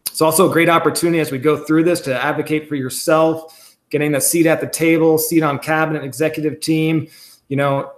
It's 0.07 0.21
also 0.21 0.49
a 0.49 0.53
great 0.53 0.69
opportunity 0.69 1.21
as 1.21 1.33
we 1.33 1.39
go 1.39 1.65
through 1.65 1.85
this 1.85 2.01
to 2.03 2.23
advocate 2.23 2.69
for 2.69 2.75
yourself 2.75 3.59
getting 3.93 4.11
the 4.11 4.21
seat 4.21 4.47
at 4.47 4.61
the 4.61 4.67
table, 4.67 5.19
seat 5.19 5.43
on 5.43 5.59
cabinet, 5.59 6.03
executive 6.03 6.59
team. 6.59 7.07
You 7.49 7.59
know, 7.59 7.93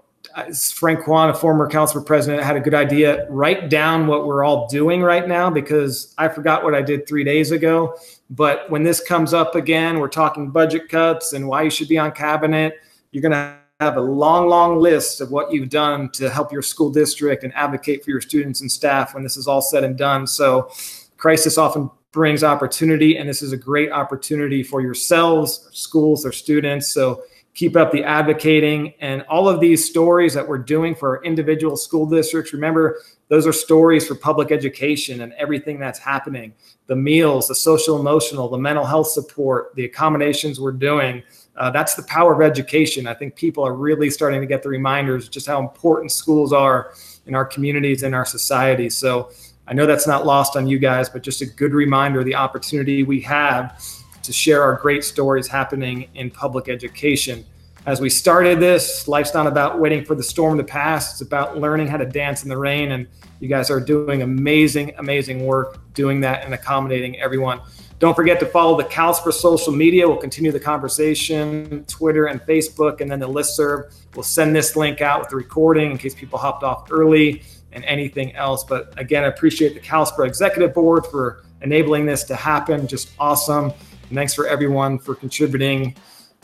Frank 0.74 1.04
Kwan, 1.04 1.30
a 1.30 1.34
former 1.34 1.70
council 1.70 2.02
president, 2.02 2.42
had 2.42 2.56
a 2.56 2.60
good 2.60 2.74
idea. 2.74 3.26
Write 3.30 3.70
down 3.70 4.08
what 4.08 4.26
we're 4.26 4.44
all 4.44 4.66
doing 4.66 5.00
right 5.00 5.26
now 5.26 5.48
because 5.48 6.12
I 6.18 6.28
forgot 6.28 6.64
what 6.64 6.74
I 6.74 6.82
did 6.82 7.06
three 7.06 7.22
days 7.24 7.52
ago. 7.52 7.96
But 8.30 8.70
when 8.70 8.82
this 8.82 9.00
comes 9.00 9.34
up 9.34 9.54
again, 9.54 9.98
we're 9.98 10.08
talking 10.08 10.50
budget 10.50 10.88
cuts 10.88 11.32
and 11.32 11.46
why 11.46 11.62
you 11.62 11.70
should 11.70 11.88
be 11.88 11.98
on 11.98 12.12
cabinet. 12.12 12.80
You're 13.12 13.22
going 13.22 13.32
to 13.32 13.56
have 13.80 13.96
a 13.96 14.00
long, 14.00 14.48
long 14.48 14.78
list 14.78 15.20
of 15.20 15.30
what 15.30 15.52
you've 15.52 15.68
done 15.68 16.08
to 16.10 16.30
help 16.30 16.52
your 16.52 16.62
school 16.62 16.90
district 16.90 17.44
and 17.44 17.52
advocate 17.54 18.04
for 18.04 18.10
your 18.10 18.20
students 18.20 18.60
and 18.60 18.70
staff 18.70 19.14
when 19.14 19.22
this 19.22 19.36
is 19.36 19.46
all 19.46 19.60
said 19.60 19.84
and 19.84 19.98
done. 19.98 20.26
So, 20.26 20.70
crisis 21.16 21.58
often 21.58 21.90
brings 22.12 22.44
opportunity, 22.44 23.16
and 23.18 23.28
this 23.28 23.42
is 23.42 23.52
a 23.52 23.56
great 23.56 23.90
opportunity 23.90 24.62
for 24.62 24.80
yourselves, 24.80 25.68
schools, 25.72 26.24
or 26.24 26.32
students. 26.32 26.88
So, 26.88 27.24
keep 27.54 27.76
up 27.76 27.92
the 27.92 28.02
advocating 28.04 28.94
and 29.00 29.22
all 29.22 29.48
of 29.48 29.60
these 29.60 29.88
stories 29.88 30.34
that 30.34 30.46
we're 30.46 30.58
doing 30.58 30.94
for 30.94 31.16
our 31.16 31.24
individual 31.24 31.76
school 31.76 32.06
districts. 32.06 32.52
Remember, 32.52 33.00
those 33.28 33.46
are 33.46 33.52
stories 33.52 34.06
for 34.06 34.14
public 34.14 34.52
education 34.52 35.22
and 35.22 35.32
everything 35.34 35.78
that's 35.78 35.98
happening 35.98 36.52
the 36.86 36.96
meals, 36.96 37.48
the 37.48 37.54
social 37.54 37.98
emotional, 37.98 38.46
the 38.46 38.58
mental 38.58 38.84
health 38.84 39.08
support, 39.08 39.74
the 39.74 39.86
accommodations 39.86 40.60
we're 40.60 40.70
doing. 40.70 41.22
Uh, 41.56 41.70
that's 41.70 41.94
the 41.94 42.02
power 42.02 42.34
of 42.34 42.42
education. 42.42 43.06
I 43.06 43.14
think 43.14 43.36
people 43.36 43.64
are 43.64 43.74
really 43.74 44.10
starting 44.10 44.40
to 44.42 44.46
get 44.46 44.62
the 44.62 44.68
reminders 44.68 45.28
just 45.30 45.46
how 45.46 45.60
important 45.60 46.12
schools 46.12 46.52
are 46.52 46.92
in 47.26 47.34
our 47.34 47.46
communities 47.46 48.02
and 48.02 48.14
our 48.14 48.26
society. 48.26 48.90
So 48.90 49.30
I 49.66 49.72
know 49.72 49.86
that's 49.86 50.06
not 50.06 50.26
lost 50.26 50.56
on 50.56 50.66
you 50.66 50.78
guys, 50.78 51.08
but 51.08 51.22
just 51.22 51.40
a 51.40 51.46
good 51.46 51.72
reminder 51.72 52.22
the 52.22 52.34
opportunity 52.34 53.02
we 53.02 53.20
have 53.22 53.82
to 54.22 54.32
share 54.32 54.62
our 54.62 54.74
great 54.74 55.04
stories 55.04 55.46
happening 55.46 56.08
in 56.14 56.30
public 56.30 56.68
education. 56.68 57.46
As 57.86 58.00
we 58.00 58.08
started 58.08 58.60
this, 58.60 59.06
life's 59.08 59.34
not 59.34 59.46
about 59.46 59.78
waiting 59.78 60.06
for 60.06 60.14
the 60.14 60.22
storm 60.22 60.56
to 60.56 60.64
pass. 60.64 61.12
It's 61.12 61.20
about 61.20 61.58
learning 61.58 61.86
how 61.86 61.98
to 61.98 62.06
dance 62.06 62.42
in 62.42 62.48
the 62.48 62.56
rain. 62.56 62.92
And 62.92 63.06
you 63.40 63.48
guys 63.48 63.70
are 63.70 63.78
doing 63.78 64.22
amazing, 64.22 64.94
amazing 64.96 65.44
work 65.44 65.78
doing 65.92 66.20
that 66.20 66.46
and 66.46 66.54
accommodating 66.54 67.20
everyone. 67.20 67.60
Don't 67.98 68.14
forget 68.14 68.40
to 68.40 68.46
follow 68.46 68.76
the 68.78 68.84
CalSPRA 68.84 69.34
social 69.34 69.72
media. 69.72 70.08
We'll 70.08 70.16
continue 70.16 70.50
the 70.50 70.60
conversation, 70.60 71.84
Twitter 71.84 72.26
and 72.26 72.40
Facebook, 72.40 73.02
and 73.02 73.10
then 73.10 73.20
the 73.20 73.26
list 73.26 73.54
serve. 73.54 73.92
We'll 74.14 74.22
send 74.22 74.56
this 74.56 74.76
link 74.76 75.02
out 75.02 75.20
with 75.20 75.28
the 75.28 75.36
recording 75.36 75.90
in 75.90 75.98
case 75.98 76.14
people 76.14 76.38
hopped 76.38 76.64
off 76.64 76.90
early 76.90 77.42
and 77.72 77.84
anything 77.84 78.34
else. 78.34 78.64
But 78.64 78.98
again, 78.98 79.24
I 79.24 79.26
appreciate 79.26 79.74
the 79.74 79.80
CalSPRA 79.80 80.26
Executive 80.26 80.72
Board 80.72 81.04
for 81.06 81.44
enabling 81.60 82.06
this 82.06 82.24
to 82.24 82.34
happen. 82.34 82.86
Just 82.86 83.12
awesome. 83.18 83.72
And 84.08 84.14
thanks 84.14 84.32
for 84.32 84.46
everyone 84.46 84.98
for 84.98 85.14
contributing, 85.14 85.94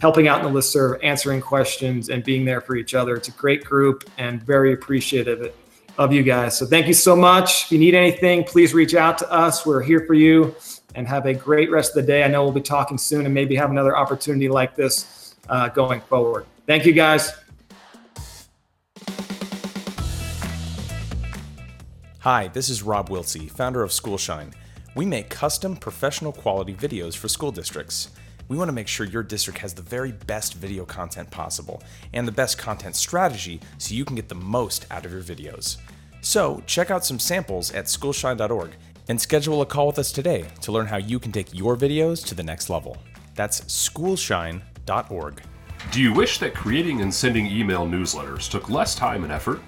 helping 0.00 0.28
out 0.28 0.40
in 0.40 0.46
the 0.46 0.52
list 0.52 0.72
serve, 0.72 0.98
answering 1.02 1.40
questions, 1.40 2.08
and 2.08 2.24
being 2.24 2.44
there 2.44 2.60
for 2.60 2.74
each 2.76 2.94
other. 2.94 3.14
It's 3.16 3.28
a 3.28 3.32
great 3.32 3.64
group 3.64 4.08
and 4.18 4.42
very 4.42 4.72
appreciative 4.72 5.52
of 5.98 6.12
you 6.12 6.22
guys. 6.22 6.56
So 6.56 6.64
thank 6.64 6.86
you 6.86 6.94
so 6.94 7.14
much. 7.14 7.64
If 7.64 7.72
you 7.72 7.78
need 7.78 7.94
anything, 7.94 8.44
please 8.44 8.72
reach 8.72 8.94
out 8.94 9.18
to 9.18 9.30
us. 9.30 9.66
We're 9.66 9.82
here 9.82 10.04
for 10.06 10.14
you 10.14 10.54
and 10.94 11.06
have 11.06 11.26
a 11.26 11.34
great 11.34 11.70
rest 11.70 11.90
of 11.90 12.02
the 12.02 12.06
day. 12.10 12.24
I 12.24 12.28
know 12.28 12.42
we'll 12.42 12.52
be 12.52 12.62
talking 12.62 12.96
soon 12.96 13.26
and 13.26 13.34
maybe 13.34 13.54
have 13.56 13.70
another 13.70 13.96
opportunity 13.96 14.48
like 14.48 14.74
this 14.74 15.34
uh, 15.48 15.68
going 15.68 16.00
forward. 16.00 16.46
Thank 16.66 16.86
you 16.86 16.92
guys. 16.92 17.32
Hi, 22.20 22.48
this 22.48 22.68
is 22.68 22.82
Rob 22.82 23.08
Wiltsey, 23.08 23.50
founder 23.50 23.82
of 23.82 23.92
Schoolshine. 23.92 24.52
We 24.94 25.06
make 25.06 25.30
custom 25.30 25.76
professional 25.76 26.32
quality 26.32 26.74
videos 26.74 27.16
for 27.16 27.28
school 27.28 27.52
districts. 27.52 28.10
We 28.50 28.56
want 28.56 28.68
to 28.68 28.72
make 28.72 28.88
sure 28.88 29.06
your 29.06 29.22
district 29.22 29.60
has 29.60 29.74
the 29.74 29.82
very 29.82 30.10
best 30.10 30.54
video 30.54 30.84
content 30.84 31.30
possible 31.30 31.84
and 32.12 32.26
the 32.26 32.32
best 32.32 32.58
content 32.58 32.96
strategy 32.96 33.60
so 33.78 33.94
you 33.94 34.04
can 34.04 34.16
get 34.16 34.28
the 34.28 34.34
most 34.34 34.86
out 34.90 35.06
of 35.06 35.12
your 35.12 35.22
videos. 35.22 35.76
So, 36.20 36.60
check 36.66 36.90
out 36.90 37.04
some 37.04 37.20
samples 37.20 37.70
at 37.70 37.84
schoolshine.org 37.84 38.72
and 39.08 39.20
schedule 39.20 39.62
a 39.62 39.66
call 39.66 39.86
with 39.86 40.00
us 40.00 40.10
today 40.10 40.48
to 40.62 40.72
learn 40.72 40.86
how 40.86 40.96
you 40.96 41.20
can 41.20 41.30
take 41.30 41.54
your 41.54 41.76
videos 41.76 42.26
to 42.26 42.34
the 42.34 42.42
next 42.42 42.68
level. 42.68 42.96
That's 43.36 43.60
schoolshine.org. 43.72 45.42
Do 45.92 46.02
you 46.02 46.12
wish 46.12 46.38
that 46.38 46.52
creating 46.52 47.02
and 47.02 47.14
sending 47.14 47.46
email 47.46 47.86
newsletters 47.86 48.50
took 48.50 48.68
less 48.68 48.96
time 48.96 49.22
and 49.22 49.32
effort? 49.32 49.60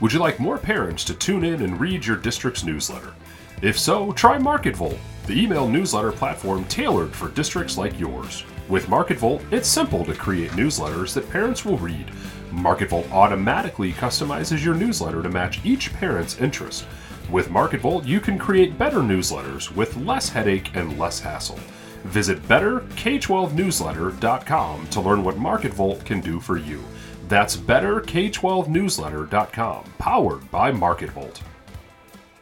Would 0.00 0.12
you 0.12 0.20
like 0.20 0.38
more 0.38 0.58
parents 0.58 1.02
to 1.06 1.14
tune 1.14 1.42
in 1.42 1.62
and 1.62 1.80
read 1.80 2.06
your 2.06 2.16
district's 2.16 2.62
newsletter? 2.62 3.14
If 3.62 3.76
so, 3.76 4.12
try 4.12 4.38
MarketVolt, 4.38 4.96
the 5.28 5.40
email 5.40 5.68
newsletter 5.68 6.10
platform 6.10 6.64
tailored 6.64 7.14
for 7.14 7.28
districts 7.28 7.76
like 7.76 8.00
yours. 8.00 8.44
With 8.68 8.86
MarketVolt, 8.86 9.42
it's 9.52 9.68
simple 9.68 10.02
to 10.06 10.14
create 10.14 10.52
newsletters 10.52 11.12
that 11.12 11.28
parents 11.30 11.66
will 11.66 11.76
read. 11.76 12.10
MarketVolt 12.50 13.12
automatically 13.12 13.92
customizes 13.92 14.64
your 14.64 14.74
newsletter 14.74 15.22
to 15.22 15.28
match 15.28 15.60
each 15.64 15.92
parent's 15.92 16.40
interest. 16.40 16.86
With 17.30 17.50
MarketVolt, 17.50 18.06
you 18.06 18.20
can 18.20 18.38
create 18.38 18.78
better 18.78 19.00
newsletters 19.00 19.70
with 19.76 19.98
less 19.98 20.30
headache 20.30 20.74
and 20.74 20.98
less 20.98 21.20
hassle. 21.20 21.60
Visit 22.04 22.42
betterk12newsletter.com 22.44 24.86
to 24.86 25.00
learn 25.00 25.24
what 25.24 25.36
MarketVolt 25.36 26.06
can 26.06 26.22
do 26.22 26.40
for 26.40 26.56
you. 26.56 26.82
That's 27.28 27.54
betterk12newsletter.com, 27.54 29.84
powered 29.98 30.50
by 30.50 30.72
MarketVolt. 30.72 31.42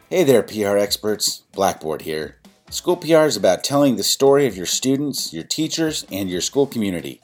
Hey 0.09 0.23
there, 0.23 0.41
PR 0.41 0.77
experts. 0.77 1.43
Blackboard 1.51 2.03
here. 2.03 2.37
School 2.69 2.97
PR 2.97 3.23
is 3.23 3.37
about 3.37 3.63
telling 3.63 3.95
the 3.95 4.03
story 4.03 4.45
of 4.45 4.57
your 4.57 4.65
students, 4.65 5.31
your 5.31 5.45
teachers, 5.45 6.05
and 6.11 6.29
your 6.29 6.41
school 6.41 6.67
community. 6.67 7.21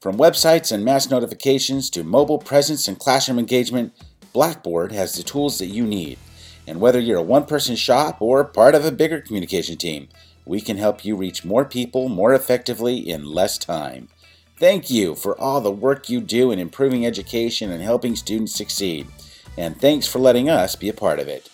From 0.00 0.16
websites 0.16 0.72
and 0.72 0.84
mass 0.84 1.08
notifications 1.08 1.90
to 1.90 2.02
mobile 2.02 2.40
presence 2.40 2.88
and 2.88 2.98
classroom 2.98 3.38
engagement, 3.38 3.92
Blackboard 4.32 4.90
has 4.90 5.14
the 5.14 5.22
tools 5.22 5.58
that 5.58 5.66
you 5.66 5.86
need. 5.86 6.18
And 6.66 6.80
whether 6.80 6.98
you're 6.98 7.18
a 7.18 7.22
one 7.22 7.46
person 7.46 7.76
shop 7.76 8.20
or 8.20 8.42
part 8.42 8.74
of 8.74 8.84
a 8.84 8.90
bigger 8.90 9.20
communication 9.20 9.76
team, 9.76 10.08
we 10.44 10.60
can 10.60 10.76
help 10.76 11.04
you 11.04 11.14
reach 11.14 11.44
more 11.44 11.64
people 11.64 12.08
more 12.08 12.34
effectively 12.34 12.98
in 12.98 13.24
less 13.24 13.58
time. 13.58 14.08
Thank 14.58 14.90
you 14.90 15.14
for 15.14 15.40
all 15.40 15.60
the 15.60 15.70
work 15.70 16.10
you 16.10 16.20
do 16.20 16.50
in 16.50 16.58
improving 16.58 17.06
education 17.06 17.70
and 17.70 17.80
helping 17.80 18.16
students 18.16 18.56
succeed. 18.56 19.06
And 19.56 19.80
thanks 19.80 20.08
for 20.08 20.18
letting 20.18 20.50
us 20.50 20.74
be 20.74 20.88
a 20.88 20.92
part 20.92 21.20
of 21.20 21.28
it. 21.28 21.48